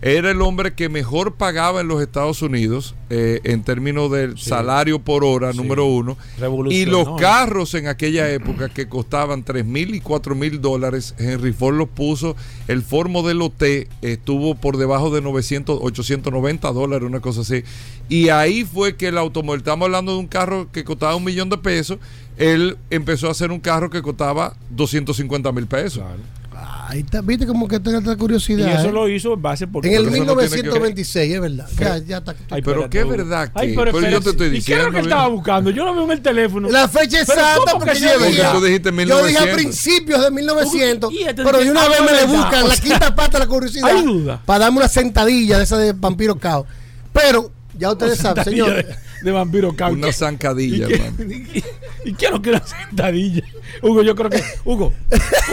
Era 0.01 0.29
el 0.29 0.41
hombre 0.41 0.73
que 0.73 0.89
mejor 0.89 1.35
pagaba 1.35 1.81
en 1.81 1.87
los 1.87 2.01
Estados 2.01 2.41
Unidos 2.41 2.95
eh, 3.09 3.39
en 3.43 3.63
términos 3.63 4.11
del 4.11 4.37
salario 4.37 4.99
por 4.99 5.23
hora, 5.23 5.53
número 5.53 5.85
uno. 5.85 6.17
Y 6.69 6.85
los 6.85 7.19
carros 7.19 7.73
en 7.73 7.87
aquella 7.87 8.29
época 8.29 8.69
que 8.69 8.87
costaban 8.87 9.43
3 9.43 9.65
mil 9.65 9.95
y 9.95 10.01
4 10.01 10.35
mil 10.35 10.61
dólares, 10.61 11.15
Henry 11.17 11.53
Ford 11.53 11.75
los 11.75 11.89
puso. 11.89 12.35
El 12.67 12.83
Ford 12.83 13.09
modelo 13.09 13.49
T 13.49 13.87
estuvo 14.01 14.55
por 14.55 14.77
debajo 14.77 15.09
de 15.09 15.21
900, 15.21 15.79
890 15.81 16.71
dólares, 16.71 17.07
una 17.07 17.21
cosa 17.21 17.41
así. 17.41 17.63
Y 18.09 18.29
ahí 18.29 18.63
fue 18.63 18.95
que 18.95 19.07
el 19.07 19.17
automóvil, 19.17 19.59
estamos 19.59 19.85
hablando 19.85 20.11
de 20.11 20.19
un 20.19 20.27
carro 20.27 20.71
que 20.71 20.83
costaba 20.83 21.15
un 21.15 21.23
millón 21.23 21.49
de 21.49 21.57
pesos, 21.57 21.97
él 22.37 22.77
empezó 22.89 23.27
a 23.27 23.31
hacer 23.31 23.51
un 23.51 23.59
carro 23.59 23.89
que 23.89 24.01
costaba 24.01 24.55
250 24.71 25.51
mil 25.51 25.67
pesos. 25.67 26.03
Ahí 26.87 26.99
está, 27.01 27.21
viste 27.21 27.45
como 27.47 27.67
que 27.67 27.79
tenga 27.79 27.97
esta 27.99 28.13
Y 28.13 28.15
curiosidad. 28.17 28.79
eso 28.79 28.89
¿eh? 28.89 28.91
lo 28.91 29.09
hizo 29.09 29.33
en 29.33 29.41
base 29.41 29.67
por 29.67 29.85
En 29.85 29.93
el 29.93 30.03
Pero 30.03 30.15
eso 30.15 30.25
no 30.25 30.35
que. 30.37 30.43
1926, 30.47 31.33
es 31.33 31.41
verdad. 31.41 31.67
Ya, 31.79 31.97
ya 31.97 32.17
está. 32.17 32.35
Ay, 32.49 32.61
Pero 32.61 32.89
qué 32.89 33.03
verdad 33.03 33.47
que. 33.47 33.59
Ay, 33.59 33.75
pero 33.75 33.91
pero 33.91 34.09
yo 34.09 34.21
te 34.21 34.29
estoy 34.29 34.47
¿Y 34.47 34.51
qué 34.51 34.57
es 34.57 34.65
diciendo. 34.65 34.85
lo 34.85 34.91
que 34.93 34.99
estaba 34.99 35.27
buscando? 35.27 35.69
Yo 35.71 35.85
lo 35.85 35.93
veo 35.95 36.03
en 36.05 36.11
el 36.11 36.21
teléfono. 36.21 36.69
La 36.69 36.87
fecha 36.87 37.21
exacta, 37.21 37.71
¿cómo 37.71 37.79
porque 37.83 37.93
que 37.99 37.99
yo 38.05 38.19
dije? 38.25 38.43
Tú 38.51 38.61
dijiste 38.63 38.89
yo 38.91 39.25
dije 39.25 39.37
a 39.37 39.41
1900. 39.45 39.55
principios 39.55 40.21
de 40.21 40.31
1900, 40.31 41.11
Y 41.13 41.21
este 41.23 41.43
pero 41.43 41.57
de 41.59 41.71
una 41.71 41.87
vez 41.87 42.01
me 42.01 42.11
le 42.13 42.25
buscan 42.25 42.63
O 42.63 42.67
la 42.67 42.75
quinta 42.77 43.15
pata 43.15 43.39
de 43.39 43.45
la 43.45 43.47
curiosidad 43.47 43.89
hay 43.89 44.03
duda. 44.03 44.41
para 44.45 44.59
darme 44.59 44.77
una 44.77 44.87
sentadilla 44.87 45.57
de 45.57 45.63
esa 45.63 45.77
de 45.77 45.93
vampiro 45.93 46.35
cao. 46.37 46.65
Pero 47.13 47.51
ya 47.77 47.91
ustedes 47.91 48.19
saben, 48.19 48.43
Sentadilla 48.43 48.65
señor. 48.65 48.85
De, 49.25 49.31
vampiro 49.31 49.75
cao. 49.75 49.91
Una 49.93 50.13
zancadilla, 50.13 50.85
¿Y 50.85 50.87
qué- 50.87 50.95
hermano. 50.95 51.33
y- 51.33 51.63
¿Y 52.09 52.13
qué 52.13 52.25
es 52.27 52.31
lo 52.31 52.41
que 52.41 52.51
una 52.51 52.63
sentadilla? 52.65 53.43
Hugo, 53.81 54.01
yo 54.03 54.15
creo 54.15 54.29
que. 54.29 54.43
Hugo, 54.63 54.93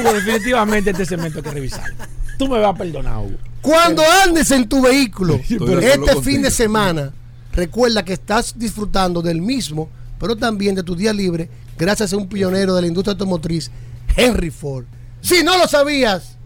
Hugo, 0.00 0.12
definitivamente 0.12 0.90
este 0.90 1.06
segmento 1.06 1.38
hay 1.38 1.42
que 1.44 1.50
revisarlo. 1.50 1.96
Tú 2.38 2.48
me 2.48 2.58
vas 2.58 2.74
a 2.74 2.78
perdonar, 2.78 3.18
Hugo. 3.18 3.36
Cuando 3.62 4.02
andes 4.24 4.50
en 4.50 4.68
tu 4.68 4.82
vehículo 4.82 5.36
este 5.36 5.56
contigo. 5.58 6.22
fin 6.22 6.42
de 6.42 6.50
semana, 6.50 7.12
recuerda 7.52 8.04
que 8.04 8.12
estás 8.12 8.58
disfrutando 8.58 9.22
del 9.22 9.40
mismo, 9.40 9.88
pero 10.18 10.36
también 10.36 10.74
de 10.74 10.82
tu 10.82 10.94
día 10.96 11.12
libre, 11.12 11.48
gracias 11.78 12.12
a 12.12 12.16
un 12.16 12.28
pionero 12.28 12.74
de 12.74 12.82
la 12.82 12.86
industria 12.88 13.12
automotriz, 13.12 13.70
Henry 14.16 14.50
Ford. 14.50 14.84
Si 15.20 15.42
no 15.44 15.56
lo 15.56 15.68
sabías, 15.68 16.36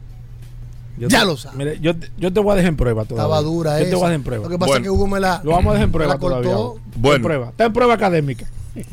Yo 0.98 1.09
Ya 1.09 1.20
te- 1.20 1.27
lo 1.27 1.36
sabes. 1.36 1.59
Mire, 1.59 1.78
yo, 1.81 1.94
te- 1.97 2.09
yo 2.18 2.32
te 2.32 2.40
voy 2.40 2.52
a 2.52 2.56
dejar 2.56 2.70
en 2.70 2.77
prueba 2.77 3.05
todavía. 3.05 3.24
estaba 3.24 3.43
dura 3.43 3.78
Yo 3.78 3.85
te 3.85 3.89
esa. 3.90 3.97
voy 3.97 4.05
a 4.05 4.09
dejar 4.09 4.14
en 4.14 4.23
prueba. 4.24 4.44
Lo 4.44 4.51
que 4.51 4.59
pasa 4.59 4.68
Bueno. 4.70 4.82
es 4.82 4.86
que 4.86 4.90
Hugo 4.90 5.06
me 5.06 5.20
la, 5.20 5.40
Lo 5.44 5.51
vamos 5.52 5.70
a 5.70 5.73
dejar 5.74 5.85
en 5.86 5.93
prueba 5.93 6.18
todavía. 6.18 6.51
cortó. 6.52 6.64
Hugo. 6.73 6.77
Está 6.86 6.98
Bueno. 7.01 7.16
en 7.16 7.23
prueba. 7.23 7.47
Está 7.51 7.64
en 7.66 7.73
prueba 7.73 7.94
académica. 7.94 8.47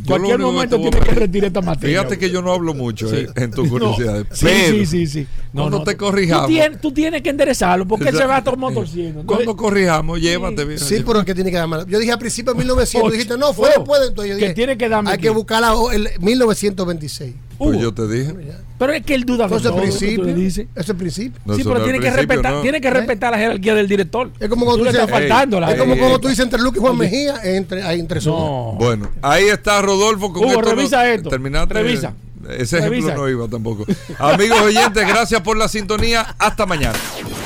Cualquier 0.07 0.39
momento 0.39 0.77
que 0.77 0.83
te 0.85 0.89
tiene 0.91 1.05
que 1.07 1.15
retirar 1.15 1.47
esta 1.47 1.59
materia. 1.61 1.99
Fíjate 1.99 2.17
que 2.17 2.29
yo 2.29 2.41
no 2.41 2.53
hablo 2.53 2.73
mucho 2.73 3.09
Sí. 3.09 3.17
eh, 3.17 3.27
en 3.35 3.51
tus 3.51 3.65
No, 3.65 3.71
curiosidades. 3.71 4.27
sí, 4.31 4.45
pero 4.45 4.67
sí, 4.77 4.85
sí, 4.85 5.07
sí. 5.07 5.27
No, 5.51 5.63
cuando 5.63 5.79
no, 5.79 5.83
te 5.83 5.91
tú- 5.91 6.05
corrijamos. 6.05 6.45
Tú 6.47 6.53
tienes, 6.53 6.81
tú 6.81 6.91
tienes 6.93 7.21
que 7.21 7.29
enderezarlo 7.29 7.85
porque 7.85 8.07
él 8.07 8.15
se 8.15 8.25
va 8.25 8.37
a 8.37 8.43
tomar 8.45 8.73
torciendo. 8.73 9.23
Cuando 9.25 9.57
corrijamos, 9.57 10.21
llévate 10.21 10.63
bien. 10.63 10.79
Sí, 10.79 11.03
pero 11.05 11.19
es 11.19 11.25
que 11.25 11.35
tiene 11.35 11.51
que 11.51 11.57
dar 11.57 11.67
mal. 11.67 11.85
Yo 11.85 11.99
dije 11.99 12.13
al 12.13 12.17
principio 12.19 12.53
de 12.53 12.59
1900, 12.59 13.07
Ocho. 13.07 13.11
dijiste, 13.11 13.37
no, 13.37 13.51
fue 13.53 13.71
Oh, 13.75 13.79
después. 13.79 14.01
Entonces 14.07 14.31
yo 14.33 14.37
que 14.39 14.41
dije, 14.45 14.53
tiene 14.53 14.77
que 14.77 14.87
darme 14.87 15.09
Hay 15.09 15.15
aquí. 15.15 15.23
que 15.23 15.29
buscar 15.31 15.59
la, 15.61 15.73
el 15.93 16.07
1926. 16.21 17.35
Pues 17.57 17.79
yo 17.79 17.93
te 17.93 18.07
dije. 18.07 18.33
pero 18.77 18.93
es 18.93 19.05
que 19.05 19.15
él 19.15 19.23
duda 19.23 19.47
de 19.47 19.57
todo 19.57 19.69
lo 19.69 19.75
que 19.75 19.81
principio. 19.83 20.23
le 20.23 20.33
dices. 20.33 20.67
Ese 20.73 20.81
es 20.81 20.89
el 20.89 20.95
principio. 20.95 21.41
No, 21.45 21.55
sí, 21.55 21.63
pero 21.63 21.83
tiene 21.83 21.99
que, 21.99 22.11
principio, 22.11 22.27
respetar, 22.27 22.53
no. 22.53 22.61
tiene 22.61 22.81
que 22.81 22.89
respetar 22.89 23.31
la 23.31 23.37
jerarquía 23.37 23.75
del 23.75 23.87
director. 23.87 24.31
Es 24.39 24.49
como 24.49 24.65
cuando 24.65 24.77
tú 24.77 24.79
tú 24.79 24.85
le 24.85 24.91
dices, 24.91 25.05
estás 25.05 25.19
faltando. 25.19 25.59
la 25.59 25.71
es 25.71 25.79
como 25.79 25.93
eh, 25.93 25.99
cuando 25.99 26.19
tú 26.19 26.27
dices 26.27 26.43
entre 26.43 26.61
Luke 26.61 26.77
y 26.77 26.81
Juan. 26.81 26.97
Mejía, 26.97 27.35
entre, 27.43 27.83
ahí 27.83 27.99
entre. 27.99 28.21
No. 28.21 28.75
Bueno, 28.77 29.09
ahí 29.21 29.45
está 29.45 29.81
Rodolfo 29.81 30.33
con 30.33 30.43
Hugo, 30.43 30.59
esto. 30.59 30.75
revisa 30.75 31.09
esto. 31.11 31.29
Terminaste. 31.29 31.73
Revisa. 31.73 32.13
Ese 32.49 32.79
ejemplo 32.79 32.99
Revisa. 32.99 33.15
no 33.15 33.29
iba 33.29 33.47
tampoco. 33.47 33.85
Amigos 34.19 34.59
oyentes, 34.61 35.07
gracias 35.07 35.41
por 35.41 35.55
la 35.55 35.67
sintonía. 35.67 36.35
Hasta 36.37 36.65
mañana. 36.65 36.97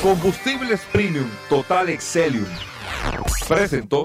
Combustibles 0.02 0.80
Premium 0.92 1.26
Total 1.48 1.88
Excelium. 1.88 2.46
Presentó. 3.48 4.04